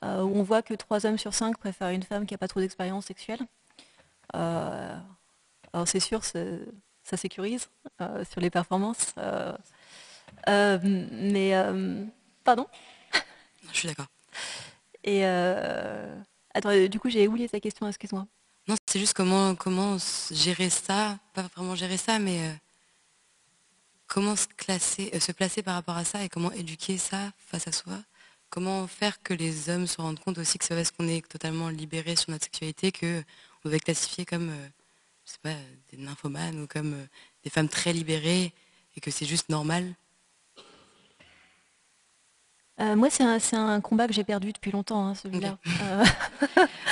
euh, 0.04 0.22
où 0.22 0.36
on 0.36 0.42
voit 0.42 0.62
que 0.62 0.74
3 0.74 1.06
hommes 1.06 1.18
sur 1.18 1.34
5 1.34 1.58
préfèrent 1.58 1.90
une 1.90 2.02
femme 2.02 2.26
qui 2.26 2.34
n'a 2.34 2.38
pas 2.38 2.48
trop 2.48 2.60
d'expérience 2.60 3.06
sexuelle. 3.06 3.40
Euh, 4.34 4.96
alors 5.72 5.88
c'est 5.88 6.00
sûr, 6.00 6.22
ça 6.24 7.16
sécurise 7.16 7.68
sur 8.30 8.40
les 8.40 8.50
performances. 8.50 9.14
mais 10.46 11.52
pardon 12.44 12.66
Je 13.72 13.78
suis 13.78 13.88
d'accord. 13.88 14.06
Et 15.04 15.24
attends, 15.24 16.88
du 16.88 16.98
coup 17.00 17.10
j'ai 17.10 17.28
oublié 17.28 17.48
ta 17.48 17.60
question, 17.60 17.86
excuse-moi. 17.88 18.26
Non, 18.68 18.74
c'est 18.90 18.98
juste 18.98 19.14
comment, 19.14 19.54
comment 19.54 19.96
gérer 20.32 20.70
ça, 20.70 21.18
pas 21.34 21.42
vraiment 21.54 21.76
gérer 21.76 21.96
ça, 21.96 22.18
mais 22.18 22.40
comment 24.06 24.36
se, 24.36 24.46
classer, 24.56 25.10
euh, 25.14 25.20
se 25.20 25.32
placer 25.32 25.62
par 25.62 25.74
rapport 25.74 25.96
à 25.96 26.04
ça 26.04 26.22
et 26.24 26.28
comment 26.28 26.52
éduquer 26.52 26.98
ça 26.98 27.32
face 27.38 27.66
à 27.68 27.72
soi? 27.72 27.94
Comment 28.50 28.86
faire 28.86 29.22
que 29.22 29.34
les 29.34 29.68
hommes 29.70 29.86
se 29.86 30.00
rendent 30.00 30.20
compte 30.20 30.38
aussi 30.38 30.58
que 30.58 30.64
c'est 30.64 30.74
parce 30.74 30.90
qu'on 30.90 31.08
est 31.08 31.26
totalement 31.26 31.68
libéré 31.68 32.16
sur 32.16 32.30
notre 32.30 32.44
sexualité 32.44 32.92
qu'on 32.92 33.68
va 33.68 33.76
être 33.76 33.84
classifié 33.84 34.24
comme 34.24 34.50
euh, 34.50 34.68
je 35.24 35.32
sais 35.32 35.38
pas, 35.42 35.54
des 35.90 35.98
nymphomanes 36.02 36.62
ou 36.62 36.66
comme 36.66 36.94
euh, 36.94 37.06
des 37.42 37.50
femmes 37.50 37.68
très 37.68 37.92
libérées 37.92 38.52
et 38.96 39.00
que 39.00 39.10
c'est 39.10 39.26
juste 39.26 39.48
normal? 39.48 39.94
Moi, 42.78 43.08
c'est 43.08 43.22
un, 43.22 43.38
un, 43.68 43.80
combat 43.80 44.06
que 44.06 44.12
j'ai 44.12 44.22
perdu 44.22 44.52
depuis 44.52 44.70
longtemps, 44.70 45.06
hein, 45.06 45.14
celui-là. 45.14 45.56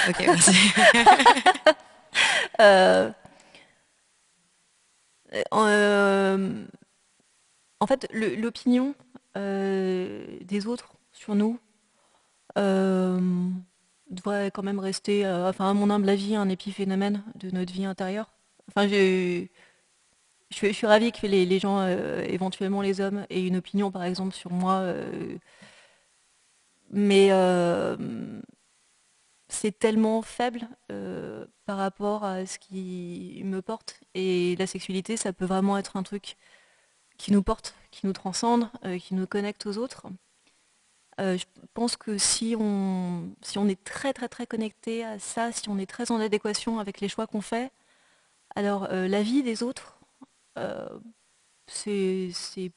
ok, 0.08 0.16
merci. 0.26 0.56
en 7.85 7.87
fait, 7.87 8.09
l'opinion 8.14 8.95
euh, 9.37 10.39
des 10.41 10.66
autres 10.66 10.95
sur 11.12 11.35
nous 11.35 11.61
euh, 12.57 13.20
devrait 14.09 14.51
quand 14.51 14.62
même 14.62 14.78
rester, 14.78 15.26
euh, 15.26 15.51
enfin, 15.51 15.68
à 15.68 15.74
mon 15.74 15.91
humble 15.91 16.09
avis, 16.09 16.35
un 16.35 16.49
épiphénomène 16.49 17.22
de 17.35 17.51
notre 17.51 17.74
vie 17.74 17.85
intérieure. 17.85 18.30
Enfin, 18.68 18.89
je, 18.89 19.47
suis 20.51 20.87
ravie 20.87 21.12
que 21.12 21.26
les, 21.26 21.59
gens, 21.59 21.87
éventuellement 21.87 22.80
les 22.80 23.03
hommes, 23.03 23.26
aient 23.28 23.47
une 23.47 23.57
opinion, 23.57 23.91
par 23.91 24.05
exemple, 24.05 24.32
sur 24.35 24.51
moi. 24.51 24.82
mais 26.91 27.28
c'est 29.49 29.78
tellement 29.78 30.22
faible 30.22 30.66
par 31.66 31.76
rapport 31.76 32.24
à 32.24 32.47
ce 32.47 32.59
qui 32.59 33.43
me 33.45 33.61
porte. 33.61 34.01
Et 34.14 34.57
la 34.57 34.66
sexualité, 34.66 35.18
ça 35.18 35.35
peut 35.35 35.45
vraiment 35.45 35.76
être 35.76 35.99
un 35.99 36.03
truc 36.03 36.39
qui 37.16 37.32
nous 37.32 37.42
porte, 37.42 37.74
qui 37.90 38.06
nous 38.06 38.12
transcende, 38.12 38.68
euh, 38.84 38.98
qui 38.98 39.14
nous 39.14 39.26
connecte 39.26 39.66
aux 39.66 39.78
autres. 39.78 40.06
Euh, 41.20 41.38
je 41.38 41.44
pense 41.74 41.96
que 41.96 42.18
si 42.18 42.56
on, 42.58 43.30
si 43.40 43.58
on 43.58 43.68
est 43.68 43.82
très 43.84 44.12
très 44.12 44.28
très 44.28 44.46
connecté 44.46 45.04
à 45.04 45.18
ça, 45.18 45.52
si 45.52 45.68
on 45.68 45.78
est 45.78 45.86
très 45.86 46.10
en 46.10 46.18
adéquation 46.18 46.80
avec 46.80 47.00
les 47.00 47.08
choix 47.08 47.26
qu'on 47.26 47.40
fait, 47.40 47.70
alors 48.56 48.88
euh, 48.90 49.06
la 49.06 49.22
vie 49.22 49.42
des 49.42 49.62
autres, 49.62 49.98
c'est 51.66 52.32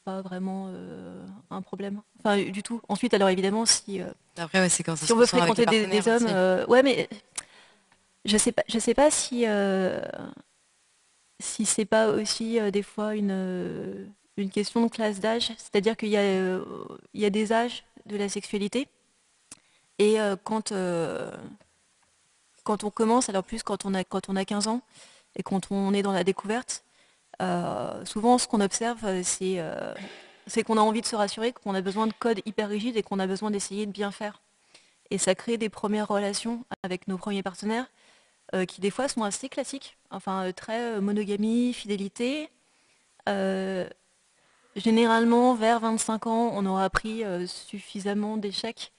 pas 0.06 0.22
vraiment 0.22 0.72
un 1.50 1.62
problème. 1.62 2.02
Enfin, 2.20 2.42
du 2.42 2.64
tout. 2.64 2.82
Ensuite, 2.88 3.14
alors 3.14 3.30
évidemment, 3.30 3.66
si, 3.66 4.02
Après, 4.38 4.70
si 4.70 4.84
on 5.12 5.16
veut 5.16 5.26
fréquenter 5.26 5.66
des, 5.66 6.08
hommes, 6.08 6.66
ouais, 6.70 6.84
mais 6.84 7.10
je 8.26 8.38
sais 8.38 8.52
pas, 8.52 8.64
je 8.68 8.80
sais 8.80 8.94
pas 8.94 9.12
si 9.12 9.46
si 11.40 11.66
c'est 11.66 11.86
pas 11.86 12.10
aussi 12.10 12.60
des 12.72 12.84
fois 12.84 13.16
une 13.16 14.12
une 14.38 14.50
question 14.52 14.86
de 14.86 14.90
classe 14.90 15.20
d'âge, 15.20 15.52
c'est-à-dire 15.58 15.98
qu'il 15.98 16.10
y, 16.10 16.18
euh, 16.18 16.64
y, 17.14 17.26
a 17.26 17.30
des 17.30 17.52
âges 17.52 17.84
de 18.06 18.18
la 18.18 18.30
sexualité. 18.30 18.88
Et 20.00 20.22
euh, 20.22 20.36
quand, 20.42 20.72
euh, 20.72 21.32
quand 22.64 22.84
on 22.84 22.92
commence, 22.92 23.30
alors 23.30 23.44
plus 23.44 23.64
quand 23.64 23.86
on, 23.86 23.94
a, 23.94 24.04
quand 24.04 24.30
on 24.30 24.36
a 24.36 24.46
15 24.46 24.68
ans 24.68 24.82
et 25.36 25.44
quand 25.44 25.72
on 25.72 25.94
est 25.94 26.04
dans 26.04 26.12
la 26.12 26.24
découverte, 26.24 26.84
souvent 28.06 28.38
ce 28.38 28.48
qu'on 28.48 28.62
observe, 28.62 29.22
c'est 29.24 29.64
c'est 30.48 30.64
qu'on 30.64 30.78
a 30.78 30.82
envie 30.82 31.02
de 31.02 31.06
se 31.06 31.16
rassurer, 31.16 31.52
qu'on 31.52 31.76
a 31.76 31.82
besoin 31.82 32.08
de 32.08 32.14
codes 32.14 32.42
hyper 32.46 32.70
rigides 32.70 32.96
et 32.98 33.04
qu'on 33.04 33.20
a 33.20 33.28
besoin 33.28 33.52
d'essayer 33.52 33.86
de 33.86 33.92
bien 33.92 34.12
faire. 34.12 34.42
Et 35.12 35.18
ça 35.20 35.36
crée 35.36 35.58
des 35.58 35.70
premières 35.70 36.08
relations 36.08 36.66
avec 36.84 37.08
nos 37.08 37.18
premiers 37.18 37.44
partenaires 37.44 37.86
qui 38.68 38.82
des 38.82 38.90
fois 38.90 39.08
sont 39.08 39.24
assez 39.24 39.50
classiques, 39.50 39.98
enfin 40.10 40.52
très 40.54 41.00
monogamie, 41.00 41.74
fidélité 41.74 42.50
généralement, 44.78 45.54
vers 45.56 45.82
25 45.82 46.28
ans, 46.28 46.52
on 46.54 46.66
aura 46.66 46.86
appris 46.86 47.24
suffisamment 47.48 48.38
d'échecs 48.38 48.94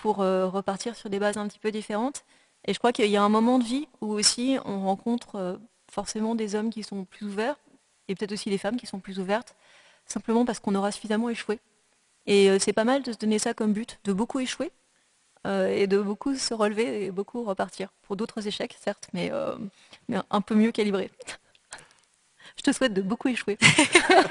pour 0.00 0.18
repartir 0.18 0.94
sur 0.94 1.10
des 1.10 1.18
bases 1.18 1.36
un 1.36 1.48
petit 1.48 1.58
peu 1.58 1.72
différentes. 1.72 2.24
Et 2.66 2.74
je 2.74 2.78
crois 2.78 2.92
qu'il 2.92 3.10
y 3.10 3.16
a 3.16 3.22
un 3.22 3.28
moment 3.28 3.58
de 3.58 3.64
vie 3.64 3.88
où 4.00 4.12
aussi 4.12 4.58
on 4.64 4.82
rencontre 4.82 5.58
forcément 5.90 6.34
des 6.34 6.54
hommes 6.54 6.70
qui 6.70 6.82
sont 6.82 7.04
plus 7.04 7.26
ouverts, 7.26 7.56
et 8.08 8.14
peut-être 8.14 8.32
aussi 8.32 8.50
des 8.50 8.58
femmes 8.58 8.76
qui 8.76 8.86
sont 8.86 9.00
plus 9.00 9.18
ouvertes, 9.18 9.56
simplement 10.06 10.44
parce 10.44 10.60
qu'on 10.60 10.74
aura 10.74 10.92
suffisamment 10.92 11.28
échoué. 11.28 11.60
Et 12.26 12.58
c'est 12.58 12.72
pas 12.74 12.84
mal 12.84 13.02
de 13.02 13.12
se 13.12 13.18
donner 13.18 13.38
ça 13.38 13.54
comme 13.54 13.72
but, 13.72 13.98
de 14.04 14.12
beaucoup 14.12 14.38
échouer, 14.38 14.70
et 15.46 15.86
de 15.86 15.98
beaucoup 15.98 16.34
se 16.34 16.52
relever 16.52 17.06
et 17.06 17.10
beaucoup 17.10 17.42
repartir. 17.42 17.88
Pour 18.02 18.16
d'autres 18.16 18.46
échecs, 18.46 18.76
certes, 18.78 19.08
mais, 19.14 19.30
un 20.30 20.40
peu 20.40 20.54
mieux 20.54 20.72
calibré. 20.72 21.10
Je 22.58 22.62
te 22.62 22.72
souhaite 22.72 22.92
de 22.92 23.02
beaucoup 23.02 23.28
échouer. 23.28 23.56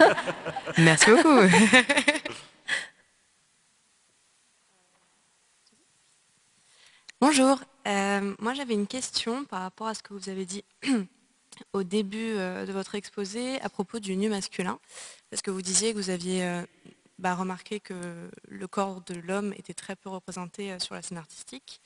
Merci 0.78 1.10
beaucoup. 1.12 1.30
Bonjour, 7.22 7.60
euh, 7.88 8.36
moi 8.38 8.54
j'avais 8.54 8.76
une 8.76 8.86
question 8.86 9.46
par 9.46 9.62
rapport 9.62 9.88
à 9.88 9.96
ce 9.96 10.04
que 10.04 10.14
vous 10.14 10.30
avez 10.30 10.46
dit 10.46 10.64
au 11.74 11.82
début 11.84 12.34
euh, 12.36 12.66
de 12.66 12.72
votre 12.72 12.94
exposé 12.96 13.60
à 13.62 13.70
propos 13.70 14.00
du 14.00 14.16
nu 14.18 14.30
masculin. 14.30 14.78
Parce 15.30 15.42
que 15.42 15.50
vous 15.50 15.62
disiez 15.64 15.94
que 15.94 15.98
vous 15.98 16.10
aviez 16.10 16.44
euh, 16.44 16.62
bah, 17.18 17.34
remarqué 17.34 17.80
que 17.80 18.30
le 18.48 18.68
corps 18.68 19.02
de 19.02 19.16
l'homme 19.16 19.54
était 19.54 19.74
très 19.74 19.96
peu 19.96 20.10
représenté 20.10 20.78
sur 20.80 20.94
la 20.96 21.02
scène 21.02 21.18
artistique. 21.18 21.82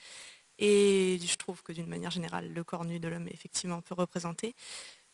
Et 0.57 1.19
je 1.23 1.35
trouve 1.37 1.63
que 1.63 1.71
d'une 1.71 1.87
manière 1.87 2.11
générale, 2.11 2.51
le 2.53 2.63
corps 2.63 2.85
nu 2.85 2.99
de 2.99 3.07
l'homme 3.07 3.27
est 3.27 3.33
effectivement 3.33 3.81
peu 3.81 3.93
représenté. 3.95 4.53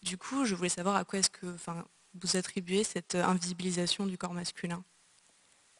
Du 0.01 0.17
coup, 0.17 0.45
je 0.45 0.55
voulais 0.55 0.69
savoir 0.69 0.95
à 0.95 1.03
quoi 1.03 1.19
est-ce 1.19 1.29
que 1.29 1.45
vous 2.15 2.37
attribuez 2.37 2.83
cette 2.83 3.15
invisibilisation 3.15 4.05
du 4.05 4.17
corps 4.17 4.33
masculin? 4.33 4.83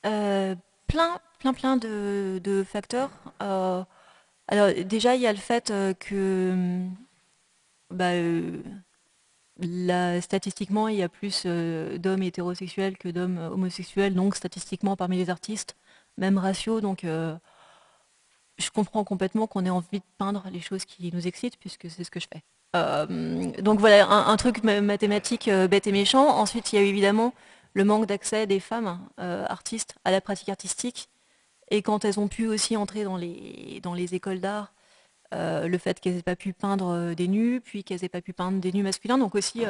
Euh, 0.05 0.55
Plein, 0.87 1.19
plein, 1.39 1.53
plein 1.53 1.77
de, 1.77 2.65
facteurs. 2.65 3.11
Euh, 3.41 3.83
alors 4.47 4.73
déjà, 4.85 5.15
il 5.15 5.21
y 5.21 5.27
a 5.27 5.33
le 5.33 5.37
fait 5.37 5.69
euh, 5.69 5.93
que 5.93 6.85
bah, 7.89 8.13
statistiquement, 10.21 10.87
il 10.87 10.95
y 10.95 11.03
a 11.03 11.09
plus 11.09 11.45
d'hommes 11.45 12.23
hétérosexuels 12.23 12.97
que 12.97 13.09
d'hommes 13.09 13.37
homosexuels, 13.37 14.15
donc 14.15 14.35
statistiquement 14.35 14.95
parmi 14.95 15.17
les 15.17 15.29
artistes, 15.29 15.75
même 16.17 16.37
ratio. 16.37 16.79
Donc 16.79 17.03
je 17.03 17.39
comprends 18.73 19.03
complètement 19.03 19.45
qu'on 19.45 19.65
ait 19.65 19.69
envie 19.69 19.99
de 19.99 20.05
peindre 20.17 20.45
les 20.51 20.61
choses 20.61 20.85
qui 20.85 21.11
nous 21.13 21.27
excitent, 21.27 21.57
puisque 21.57 21.89
c'est 21.89 22.05
ce 22.05 22.11
que 22.11 22.21
je 22.21 22.27
fais. 22.31 22.43
Euh, 22.75 23.51
donc 23.61 23.79
voilà, 23.79 24.07
un, 24.07 24.37
truc 24.37 24.63
mathématique 24.63 25.47
euh, 25.47 25.67
bête 25.67 25.87
et 25.87 25.91
méchant. 25.91 26.27
Ensuite, 26.27 26.73
il 26.73 26.75
y 26.77 26.79
a 26.79 26.81
eu 26.81 26.87
évidemment 26.87 27.33
le 27.73 27.85
manque 27.85 28.05
d'accès 28.05 28.47
des 28.47 28.59
femmes 28.59 28.99
euh, 29.19 29.45
artistes 29.47 29.95
à 30.03 30.11
la 30.11 30.21
pratique 30.21 30.49
artistique. 30.49 31.09
Et 31.69 31.81
quand 31.81 32.05
elles 32.05 32.19
ont 32.19 32.27
pu 32.27 32.47
aussi 32.47 32.77
entrer 32.77 33.03
dans 33.03 33.17
les, 33.17 34.15
écoles 34.15 34.39
d'art, 34.39 34.73
le 35.33 35.77
fait 35.77 35.99
qu'elles 35.99 36.15
n'aient 36.15 36.21
pas 36.21 36.37
pu 36.37 36.53
peindre 36.53 37.13
des 37.13 37.27
nus, 37.27 37.61
puis 37.61 37.83
qu'elles 37.83 37.99
n'aient 38.01 38.09
pas 38.09 38.21
pu 38.21 38.31
peindre 38.33 38.59
des 38.59 38.71
nus 38.71 38.83
masculins. 38.83 39.17
Donc 39.17 39.35
aussi, 39.35 39.65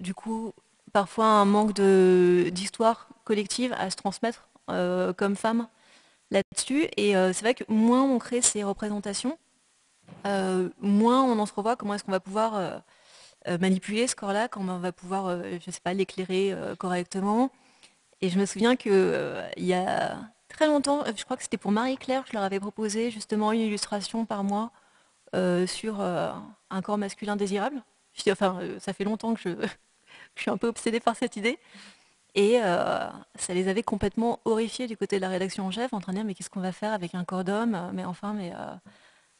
du 0.00 0.14
coup, 0.14 0.52
parfois 0.92 1.26
un 1.26 1.44
manque 1.44 1.74
d'histoire 1.74 3.08
collective 3.22 3.72
à 3.78 3.88
se 3.90 3.94
transmettre 3.94 4.48
comme 4.66 5.36
femme 5.36 5.68
là-dessus. 6.32 6.88
Et 6.96 7.12
c'est 7.12 7.42
vrai 7.42 7.54
que 7.54 7.64
moins 7.68 8.02
on 8.02 8.18
crée 8.18 8.42
ces 8.42 8.64
représentations, 8.64 9.38
moins 10.80 11.22
on 11.24 11.38
entrevoit 11.38 11.76
comment 11.76 11.94
est-ce 11.94 12.04
qu'on 12.04 12.12
va 12.12 12.20
pouvoir 12.20 12.56
euh, 12.56 12.78
euh, 13.48 13.58
manipuler 13.58 14.06
ce 14.06 14.16
corps-là, 14.16 14.48
comment 14.48 14.76
on 14.76 14.80
va 14.80 14.92
pouvoir, 14.92 15.42
je 15.44 15.70
sais 15.70 15.80
pas, 15.80 15.94
l'éclairer 15.94 16.54
correctement. 16.78 17.50
Et 18.20 18.28
je 18.28 18.38
me 18.38 18.44
souviens 18.44 18.76
qu'il 18.76 18.92
y 19.56 19.72
a 19.72 20.18
très 20.48 20.66
longtemps, 20.66 21.04
je 21.16 21.24
crois 21.24 21.36
que 21.36 21.42
c'était 21.42 21.56
pour 21.56 21.72
Marie-Claire, 21.72 22.24
je 22.28 22.34
leur 22.34 22.42
avais 22.42 22.60
proposé 22.60 23.10
justement 23.10 23.52
une 23.52 23.60
illustration 23.60 24.26
par 24.26 24.44
mois 24.44 24.72
sur 25.66 26.00
un 26.00 26.82
corps 26.82 26.98
masculin 26.98 27.36
désirable. 27.36 27.82
enfin, 28.30 28.60
ça 28.78 28.92
fait 28.92 29.04
longtemps 29.04 29.34
que 29.34 29.40
je, 29.40 29.48
je, 30.34 30.42
suis 30.42 30.50
un 30.50 30.58
peu 30.58 30.68
obsédée 30.68 31.00
par 31.00 31.16
cette 31.16 31.36
idée. 31.36 31.58
Et 32.34 32.58
ça 32.58 33.54
les 33.54 33.68
avait 33.68 33.82
complètement 33.82 34.40
horrifiés 34.44 34.86
du 34.86 34.98
côté 34.98 35.16
de 35.16 35.22
la 35.22 35.30
rédaction 35.30 35.64
en 35.64 35.70
chef, 35.70 35.94
en 35.94 36.00
train 36.00 36.12
de 36.12 36.18
dire 36.18 36.26
mais 36.26 36.34
qu'est-ce 36.34 36.50
qu'on 36.50 36.60
va 36.60 36.72
faire 36.72 36.92
avec 36.92 37.14
un 37.14 37.24
corps 37.24 37.44
d'homme? 37.44 37.90
Mais 37.94 38.04
enfin, 38.04 38.34
mais 38.34 38.52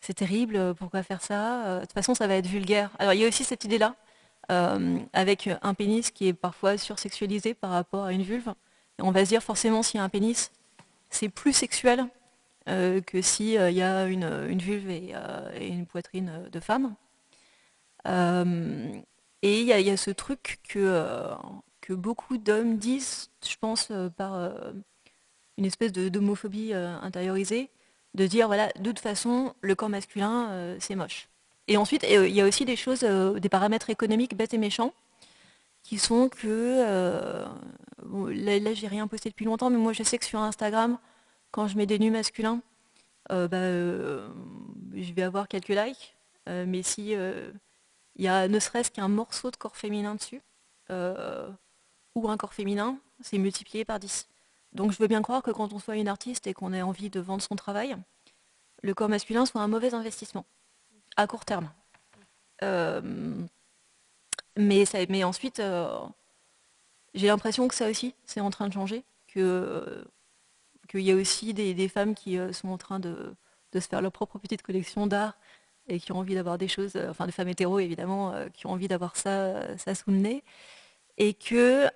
c'est 0.01 0.15
terrible, 0.15 0.57
euh, 0.57 0.75
pourquoi 0.75 1.03
faire 1.03 1.23
ça 1.23 1.67
euh, 1.67 1.77
De 1.77 1.85
toute 1.85 1.93
façon, 1.93 2.15
ça 2.15 2.27
va 2.27 2.35
être 2.37 2.47
vulgaire. 2.47 2.91
Alors, 2.99 3.13
il 3.13 3.21
y 3.21 3.25
a 3.25 3.29
aussi 3.29 3.45
cette 3.45 3.65
idée-là, 3.65 3.95
euh, 4.51 4.99
avec 5.13 5.49
un 5.63 5.75
pénis 5.75 6.11
qui 6.11 6.29
est 6.29 6.33
parfois 6.33 6.79
sursexualisé 6.79 7.55
par 7.55 7.71
rapport 7.71 8.05
à 8.05 8.13
une 8.13 8.23
vulve. 8.23 8.53
on 8.99 9.11
va 9.11 9.25
se 9.25 9.31
dire 9.31 9.43
forcément, 9.43 9.83
s'il 9.83 9.99
y 9.99 10.01
a 10.01 10.05
un 10.05 10.09
pénis, 10.09 10.51
c'est 11.11 11.29
plus 11.29 11.53
sexuel 11.53 12.07
que 12.67 13.21
s'il 13.21 13.49
y 13.49 13.83
a 13.83 14.07
une, 14.07 14.59
vulve 14.59 14.91
et, 14.91 15.13
une 15.61 15.87
poitrine 15.87 16.49
de 16.53 16.61
femme. 16.61 16.95
et 18.07 19.61
il 19.61 19.67
y, 19.67 19.91
a 19.91 19.97
ce 19.97 20.11
truc 20.13 20.61
que, 20.69 21.35
que 21.81 21.93
beaucoup 21.95 22.39
d'hommes 22.39 22.77
disent, 22.79 23.31
je 23.45 23.57
pense, 23.57 23.91
par 24.17 24.53
une 25.59 25.65
espèce 25.65 25.93
d'homophobie 25.93 26.73
intériorisée, 26.75 27.71
de 28.15 28.27
dire, 28.27 28.47
voilà, 28.47 28.69
de 28.79 28.91
toute 28.91 29.01
façon, 29.01 29.55
le 29.61 29.75
corps 29.75 29.89
masculin, 29.89 30.51
euh, 30.51 30.77
c'est 30.81 30.97
moche. 30.97 31.29
Et 31.69 31.77
ensuite, 31.77 32.05
euh, 32.05 32.27
il 32.29 32.35
y 32.35 32.41
a 32.41 32.47
aussi 32.47 32.65
des 32.65 32.77
choses, 32.77 33.05
euh, 33.05 33.39
des 33.39 33.49
paramètres 33.49 33.91
économiques 33.91 34.37
bêtes 34.37 34.55
et 34.55 34.59
méchants, 34.59 34.93
qui 35.83 35.99
sont 35.99 36.29
que, 36.29 36.83
là, 38.03 38.59
là 38.59 38.75
j'ai 38.75 38.87
rien 38.87 39.07
posté 39.07 39.31
depuis 39.31 39.47
longtemps, 39.47 39.71
mais 39.71 39.79
moi 39.79 39.95
je 39.95 40.03
sais 40.03 40.19
que 40.19 40.27
sur 40.27 40.39
Instagram, 40.39 40.99
quand 41.53 41.69
je 41.69 41.77
mets 41.79 41.87
des 41.87 41.99
nus 41.99 42.11
masculins, 42.11 42.61
bah, 43.31 43.49
je 43.51 45.13
vais 45.15 45.23
avoir 45.23 45.49
quelques 45.49 45.69
likes, 45.69 46.15
mais 46.47 46.83
si 46.83 47.13
il 47.13 48.25
y 48.25 48.29
a 48.29 48.47
ne 48.47 48.59
serait-ce 48.59 48.91
qu'un 48.91 49.09
morceau 49.09 49.51
de 49.51 49.57
corps 49.57 49.77
féminin 49.77 50.17
dessus, 50.17 50.43
ou 50.91 52.29
un 52.29 52.37
corps 52.37 52.53
féminin, 52.53 52.99
c'est 53.23 53.39
multiplié 53.39 53.87
par 53.87 53.99
10. 53.99 54.29
Donc 54.73 54.93
je 54.93 54.99
veux 54.99 55.09
bien 55.09 55.23
croire 55.23 55.43
que 55.43 55.51
quand 55.51 55.73
on 55.73 55.79
soit 55.79 55.97
une 55.97 56.09
artiste 56.09 56.47
et 56.47 56.55
qu'on 56.55 56.73
ait 56.73 56.83
envie 56.83 57.11
de 57.11 57.21
vendre 57.21 57.43
son 57.43 57.57
travail, 57.57 57.97
le 58.83 58.95
corps 58.95 59.09
masculin 59.09 59.47
soit 59.47 59.61
un 59.61 59.69
mauvais 59.69 59.95
investissement, 59.95 60.45
à 61.17 61.27
court 61.27 61.45
terme. 61.45 61.71
Euh, 62.63 63.01
mais, 64.57 65.25
ensuite, 65.25 65.61
euh, 65.61 65.99
j'ai 67.15 67.29
l'impression 67.29 67.69
que 67.69 67.75
ça 67.75 67.89
aussi, 67.89 68.15
c'est 68.25 68.41
en 68.41 68.51
train 68.51 68.69
de 68.69 68.73
changer, 68.73 69.05
qu'il 69.27 70.05
y 70.95 71.11
a 71.11 71.15
aussi 71.15 71.55
des, 71.55 71.89
femmes 71.89 72.15
qui 72.15 72.39
euh, 72.39 72.53
sont 72.53 72.69
en 72.69 72.79
train 72.79 73.01
de, 73.01 73.35
se 73.73 73.81
faire 73.81 74.03
leur 74.03 74.13
propre 74.13 74.39
petite 74.39 74.63
collection 74.63 75.07
d'art 75.07 75.37
et 75.89 75.99
qui 75.99 76.13
ont 76.13 76.19
envie 76.19 76.35
d'avoir 76.35 76.59
des 76.59 76.69
choses, 76.69 76.97
enfin 77.09 77.27
des 77.27 77.33
femmes 77.33 77.49
hétéros 77.49 77.81
évidemment, 77.81 78.33
qui 78.53 78.67
ont 78.67 78.71
envie 78.71 78.87
d'avoir 78.87 79.17
ça, 79.17 79.77
ça 79.77 79.95
sous 79.95 80.11
le 80.11 80.19
nez. 80.19 80.45
Et 81.19 81.35
que 81.35 81.89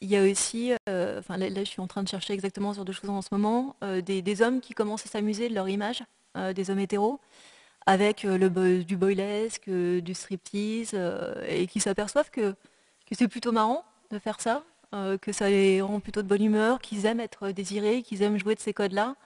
il 0.00 0.08
y 0.08 0.16
a 0.16 0.22
aussi, 0.22 0.72
euh, 0.88 1.18
enfin 1.18 1.36
là, 1.36 1.48
je 1.48 1.64
suis 1.64 1.80
en 1.80 1.86
train 1.86 2.02
de 2.02 2.08
chercher 2.08 2.32
exactement 2.32 2.72
sur 2.72 2.84
deux 2.84 2.92
choses 2.92 3.10
en 3.10 3.22
ce 3.22 3.28
moment, 3.32 3.76
euh, 3.84 4.00
des, 4.00 4.42
hommes 4.42 4.60
qui 4.60 4.72
commencent 4.72 5.04
à 5.06 5.10
s'amuser 5.10 5.48
de 5.48 5.54
leur 5.54 5.68
image, 5.68 6.02
euh, 6.36 6.52
des 6.52 6.70
hommes 6.70 6.78
hétéros, 6.78 7.20
avec 7.86 8.22
le, 8.22 8.82
du 8.82 8.96
boylesque, 8.96 9.68
du 9.68 10.14
striptease, 10.14 10.94
et 11.48 11.66
qui 11.66 11.80
s'aperçoivent 11.80 12.30
que, 12.30 12.52
que 13.06 13.14
c'est 13.14 13.28
plutôt 13.28 13.52
marrant 13.52 13.84
de 14.10 14.18
faire 14.18 14.40
ça, 14.40 14.64
que 14.92 15.32
ça 15.32 15.48
les 15.48 15.80
rend 15.80 16.00
plutôt 16.00 16.22
de 16.22 16.28
bonne 16.28 16.42
humeur, 16.42 16.80
qu'ils 16.80 17.06
aiment 17.06 17.20
être 17.20 17.50
désirés, 17.50 18.02
qu'ils 18.02 18.22
aiment 18.22 18.38
jouer 18.38 18.54
de 18.54 18.60
ces 18.60 18.74
codes-là, 18.74 19.16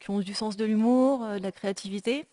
qui 0.00 0.10
ont 0.10 0.18
du 0.18 0.34
sens 0.34 0.56
de 0.56 0.64
l'humour, 0.64 1.20
de 1.20 1.42
la 1.42 1.52
créativité, 1.52 2.26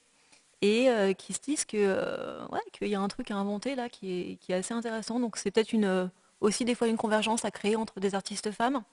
et 0.62 0.90
qui 1.18 1.34
se 1.34 1.42
disent 1.42 1.66
ouais, 1.72 2.60
qu'il 2.74 2.88
y 2.88 2.96
a 2.96 3.00
un 3.00 3.08
truc 3.08 3.30
à 3.32 3.36
inventer 3.36 3.76
là 3.76 3.90
qui 3.90 4.12
est, 4.12 4.36
qui 4.38 4.52
est 4.52 4.56
assez 4.56 4.74
intéressant. 4.74 5.20
Donc 5.20 5.38
c'est 5.38 5.52
peut-être 5.52 5.74
une 5.74 6.10
aussi 6.42 6.66
des 6.66 6.76
fois 6.76 6.88
une 6.88 6.98
convergence 6.98 7.46
à 7.46 7.52
créer 7.52 7.76
entre 7.76 8.00
des 8.00 8.16
artistes 8.16 8.52
femmes 8.52 8.84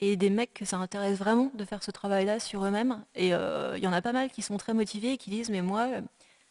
et 0.00 0.16
des 0.16 0.30
mecs 0.30 0.54
que 0.54 0.64
ça 0.64 0.76
intéresse 0.76 1.18
vraiment 1.18 1.50
de 1.54 1.64
faire 1.64 1.82
ce 1.82 1.90
travail-là 1.90 2.40
sur 2.40 2.64
eux-mêmes. 2.64 3.04
Et 3.14 3.34
euh, 3.34 3.76
il 3.76 3.82
y 3.82 3.88
en 3.88 3.92
a 3.92 4.02
pas 4.02 4.12
mal 4.12 4.30
qui 4.30 4.42
sont 4.42 4.56
très 4.56 4.74
motivés 4.74 5.12
et 5.12 5.16
qui 5.16 5.30
disent 5.30 5.50
mais 5.50 5.62
moi, 5.62 5.88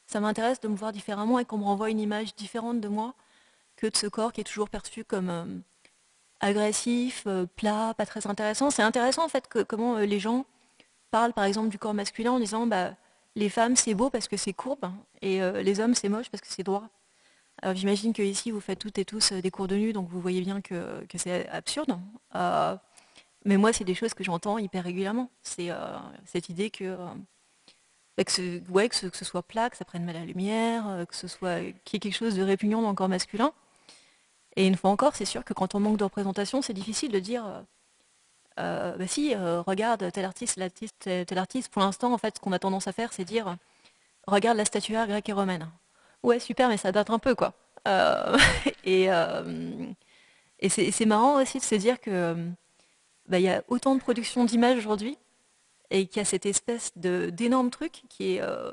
ça 0.06 0.20
m'intéresse 0.20 0.60
de 0.60 0.68
me 0.68 0.76
voir 0.76 0.92
différemment 0.92 1.40
et 1.40 1.46
qu'on 1.46 1.58
me 1.58 1.64
renvoie 1.64 1.90
une 1.90 2.00
image 2.00 2.36
différente 2.36 2.82
de 2.82 2.88
moi 2.88 3.14
que 3.76 3.88
de 3.88 3.96
ce 3.96 4.08
corps 4.08 4.34
qui 4.34 4.42
est 4.42 4.44
toujours 4.44 4.70
perçu 4.70 5.06
comme 5.06 5.30
euh, 5.30 5.46
agressif, 6.40 7.24
euh, 7.28 7.46
plat, 7.56 7.94
pas 7.98 8.06
très 8.06 8.28
intéressant. 8.28 8.70
C'est 8.70 8.84
intéressant 8.84 9.24
en 9.24 9.30
fait 9.30 9.48
que, 9.48 9.64
comment 9.64 9.98
les 9.98 10.20
gens 10.20 10.46
parlent 11.12 11.34
par 11.34 11.46
exemple 11.46 11.70
du 11.70 11.80
corps 11.80 11.94
masculin 11.94 12.34
en 12.34 12.40
disant 12.40 12.68
bah, 12.68 12.94
les 13.36 13.50
femmes 13.50 13.76
c'est 13.76 13.94
beau 13.94 14.10
parce 14.10 14.28
que 14.28 14.36
c'est 14.36 14.54
courbe 14.54 14.92
et 15.22 15.40
les 15.64 15.80
hommes 15.80 15.96
c'est 15.96 16.10
moche 16.10 16.30
parce 16.30 16.42
que 16.42 16.48
c'est 16.48 16.64
droit. 16.64 16.90
J'imagine 17.74 18.14
que 18.14 18.22
ici 18.22 18.52
vous 18.52 18.60
faites 18.60 18.80
toutes 18.80 19.00
et 19.00 19.06
tous 19.06 19.32
euh, 19.32 19.42
des 19.42 19.50
cours 19.50 19.68
de 19.68 19.76
nu, 19.76 19.92
donc 19.92 20.08
vous 20.10 20.22
voyez 20.22 20.42
bien 20.42 20.62
que, 20.62 21.04
c'est 21.16 21.50
absurde. 21.50 22.00
Euh, 22.36 22.76
mais 23.46 23.58
moi, 23.58 23.74
c'est 23.74 23.84
des 23.84 23.96
choses 23.96 24.14
que 24.14 24.24
j'entends 24.24 24.58
hyper 24.58 24.84
régulièrement. 24.84 25.30
C'est 25.42 25.72
euh, 25.72 25.98
cette 26.26 26.50
idée 26.50 26.70
que, 26.70 26.96
que, 28.18 28.32
ce, 28.32 28.60
que, 29.08 29.18
ce, 29.18 29.26
soit 29.26 29.42
plat, 29.42 29.70
que 29.70 29.78
ça 29.78 29.86
prenne 29.86 30.06
mal 30.06 30.16
à 30.18 30.20
la 30.20 30.26
lumière, 30.26 31.06
que 31.10 31.16
ce 31.16 31.28
soit 31.28 31.62
qu'il 31.84 31.96
y 31.96 31.98
ait 31.98 32.00
quelque 32.00 32.16
chose 32.16 32.36
de 32.36 32.44
répugnant 32.44 32.82
dans 32.82 32.90
le 32.90 32.96
corps 32.96 33.10
masculin. 33.10 33.52
Et 34.56 34.68
une 34.68 34.76
fois 34.76 34.92
encore, 34.92 35.16
c'est 35.16 35.26
sûr 35.26 35.44
que 35.44 35.54
quand 35.54 35.76
on 35.76 35.80
manque 35.80 35.98
de 35.98 36.04
représentation, 36.04 36.62
c'est 36.62 36.74
difficile 36.74 37.12
de 37.12 37.20
dire 37.20 37.64
bah 38.58 39.08
si, 39.08 39.36
regarde 39.36 40.12
tel 40.12 40.26
artiste, 40.26 40.60
tel 41.00 41.38
artiste. 41.38 41.72
Pour 41.72 41.82
l'instant, 41.82 42.14
en 42.14 42.18
fait, 42.18 42.36
ce 42.38 42.42
qu'on 42.42 42.52
a 42.52 42.60
tendance 42.60 42.88
à 42.88 42.92
faire, 42.92 43.14
c'est 43.14 43.26
dire 43.26 43.56
regarde 44.28 44.58
la 44.58 44.66
statuaire 44.66 45.08
grecque 45.08 45.30
et 45.30 45.34
romaine. 45.34 45.70
Ouais, 46.24 46.40
super, 46.40 46.70
mais 46.70 46.78
ça 46.78 46.92
date 46.92 47.10
un 47.10 47.20
peu, 47.20 47.36
quoi. 47.36 47.54
et, 48.84 49.08
et 50.60 50.70
c'est 50.70 51.06
marrant 51.06 51.42
aussi 51.42 51.60
de 51.60 51.64
se 51.64 51.76
dire 51.76 52.02
que 52.02 52.36
bah, 53.28 53.40
il 53.40 53.44
y 53.44 53.50
a 53.50 53.64
autant 53.68 53.96
de 53.96 54.00
production 54.00 54.46
d'images 54.46 54.78
aujourd'hui 54.78 55.18
et 55.90 56.08
qu'il 56.08 56.18
y 56.18 56.22
a 56.22 56.26
cette 56.26 56.46
espèce 56.46 56.92
d'énorme 56.98 57.70
truc 57.70 58.04
qui 58.10 58.36
est, 58.36 58.42
euh, 58.42 58.72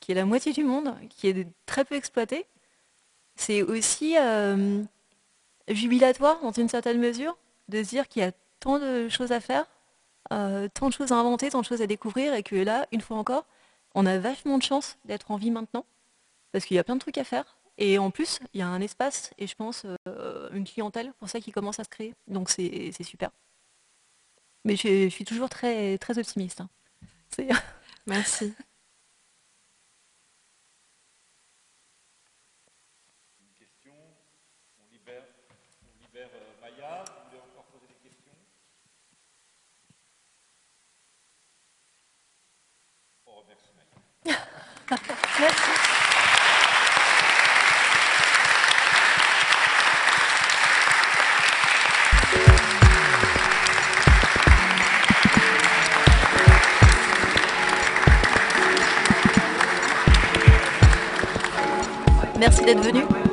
qui 0.00 0.12
est 0.12 0.14
la 0.14 0.24
moitié 0.24 0.52
du 0.52 0.64
monde, 0.64 0.94
qui 1.10 1.28
est 1.28 1.46
très 1.66 1.84
peu 1.84 1.94
exploité. 1.94 2.46
C'est 3.36 3.62
aussi 3.62 4.16
euh, 4.18 4.82
jubilatoire 5.68 6.40
dans 6.42 6.52
une 6.52 6.68
certaine 6.68 6.98
mesure 6.98 7.36
de 7.68 7.82
se 7.82 7.88
dire 7.90 8.08
qu'il 8.08 8.22
y 8.22 8.24
a 8.24 8.32
tant 8.60 8.78
de 8.78 9.08
choses 9.08 9.32
à 9.32 9.40
faire, 9.40 9.66
euh, 10.32 10.68
tant 10.72 10.88
de 10.88 10.92
choses 10.92 11.12
à 11.12 11.16
inventer, 11.16 11.50
tant 11.50 11.60
de 11.60 11.66
choses 11.66 11.82
à 11.82 11.86
découvrir 11.86 12.34
et 12.34 12.42
que 12.42 12.56
là, 12.56 12.86
une 12.92 13.00
fois 13.00 13.16
encore, 13.16 13.46
on 13.94 14.06
a 14.06 14.18
vachement 14.18 14.58
de 14.58 14.62
chance 14.62 14.98
d'être 15.04 15.30
en 15.30 15.36
vie 15.36 15.50
maintenant 15.50 15.84
parce 16.54 16.66
qu'il 16.66 16.76
y 16.76 16.78
a 16.78 16.84
plein 16.84 16.94
de 16.94 17.00
trucs 17.00 17.18
à 17.18 17.24
faire. 17.24 17.58
Et 17.78 17.98
en 17.98 18.12
plus, 18.12 18.38
il 18.52 18.60
y 18.60 18.62
a 18.62 18.68
un 18.68 18.80
espace 18.80 19.32
et 19.38 19.48
je 19.48 19.56
pense 19.56 19.84
une 20.52 20.64
clientèle 20.64 21.12
pour 21.18 21.28
ça 21.28 21.40
qui 21.40 21.50
commence 21.50 21.80
à 21.80 21.84
se 21.84 21.88
créer. 21.88 22.14
Donc 22.28 22.48
c'est 22.48 22.92
super. 23.02 23.30
Mais 24.64 24.76
je, 24.76 25.08
suis 25.08 25.24
toujours 25.24 25.48
très, 25.48 25.98
très 25.98 26.16
optimiste. 26.16 26.60
Hein. 26.60 26.68
Merci. 28.06 28.54
Une 33.40 33.52
question 33.58 33.92
On 34.78 34.92
libère, 34.92 35.24
on 35.82 36.04
libère 36.06 36.30
euh, 36.34 36.60
Maya. 36.60 37.04
Vous 37.04 37.30
voulez 37.30 37.42
encore 37.50 37.64
poser 37.64 37.88
des 37.88 38.08
questions? 38.08 38.32
On 43.26 43.40
remercie 43.40 43.72
Maya. 43.76 45.08
Merci 62.44 62.62
d'être 62.62 62.84
venu. 62.84 63.23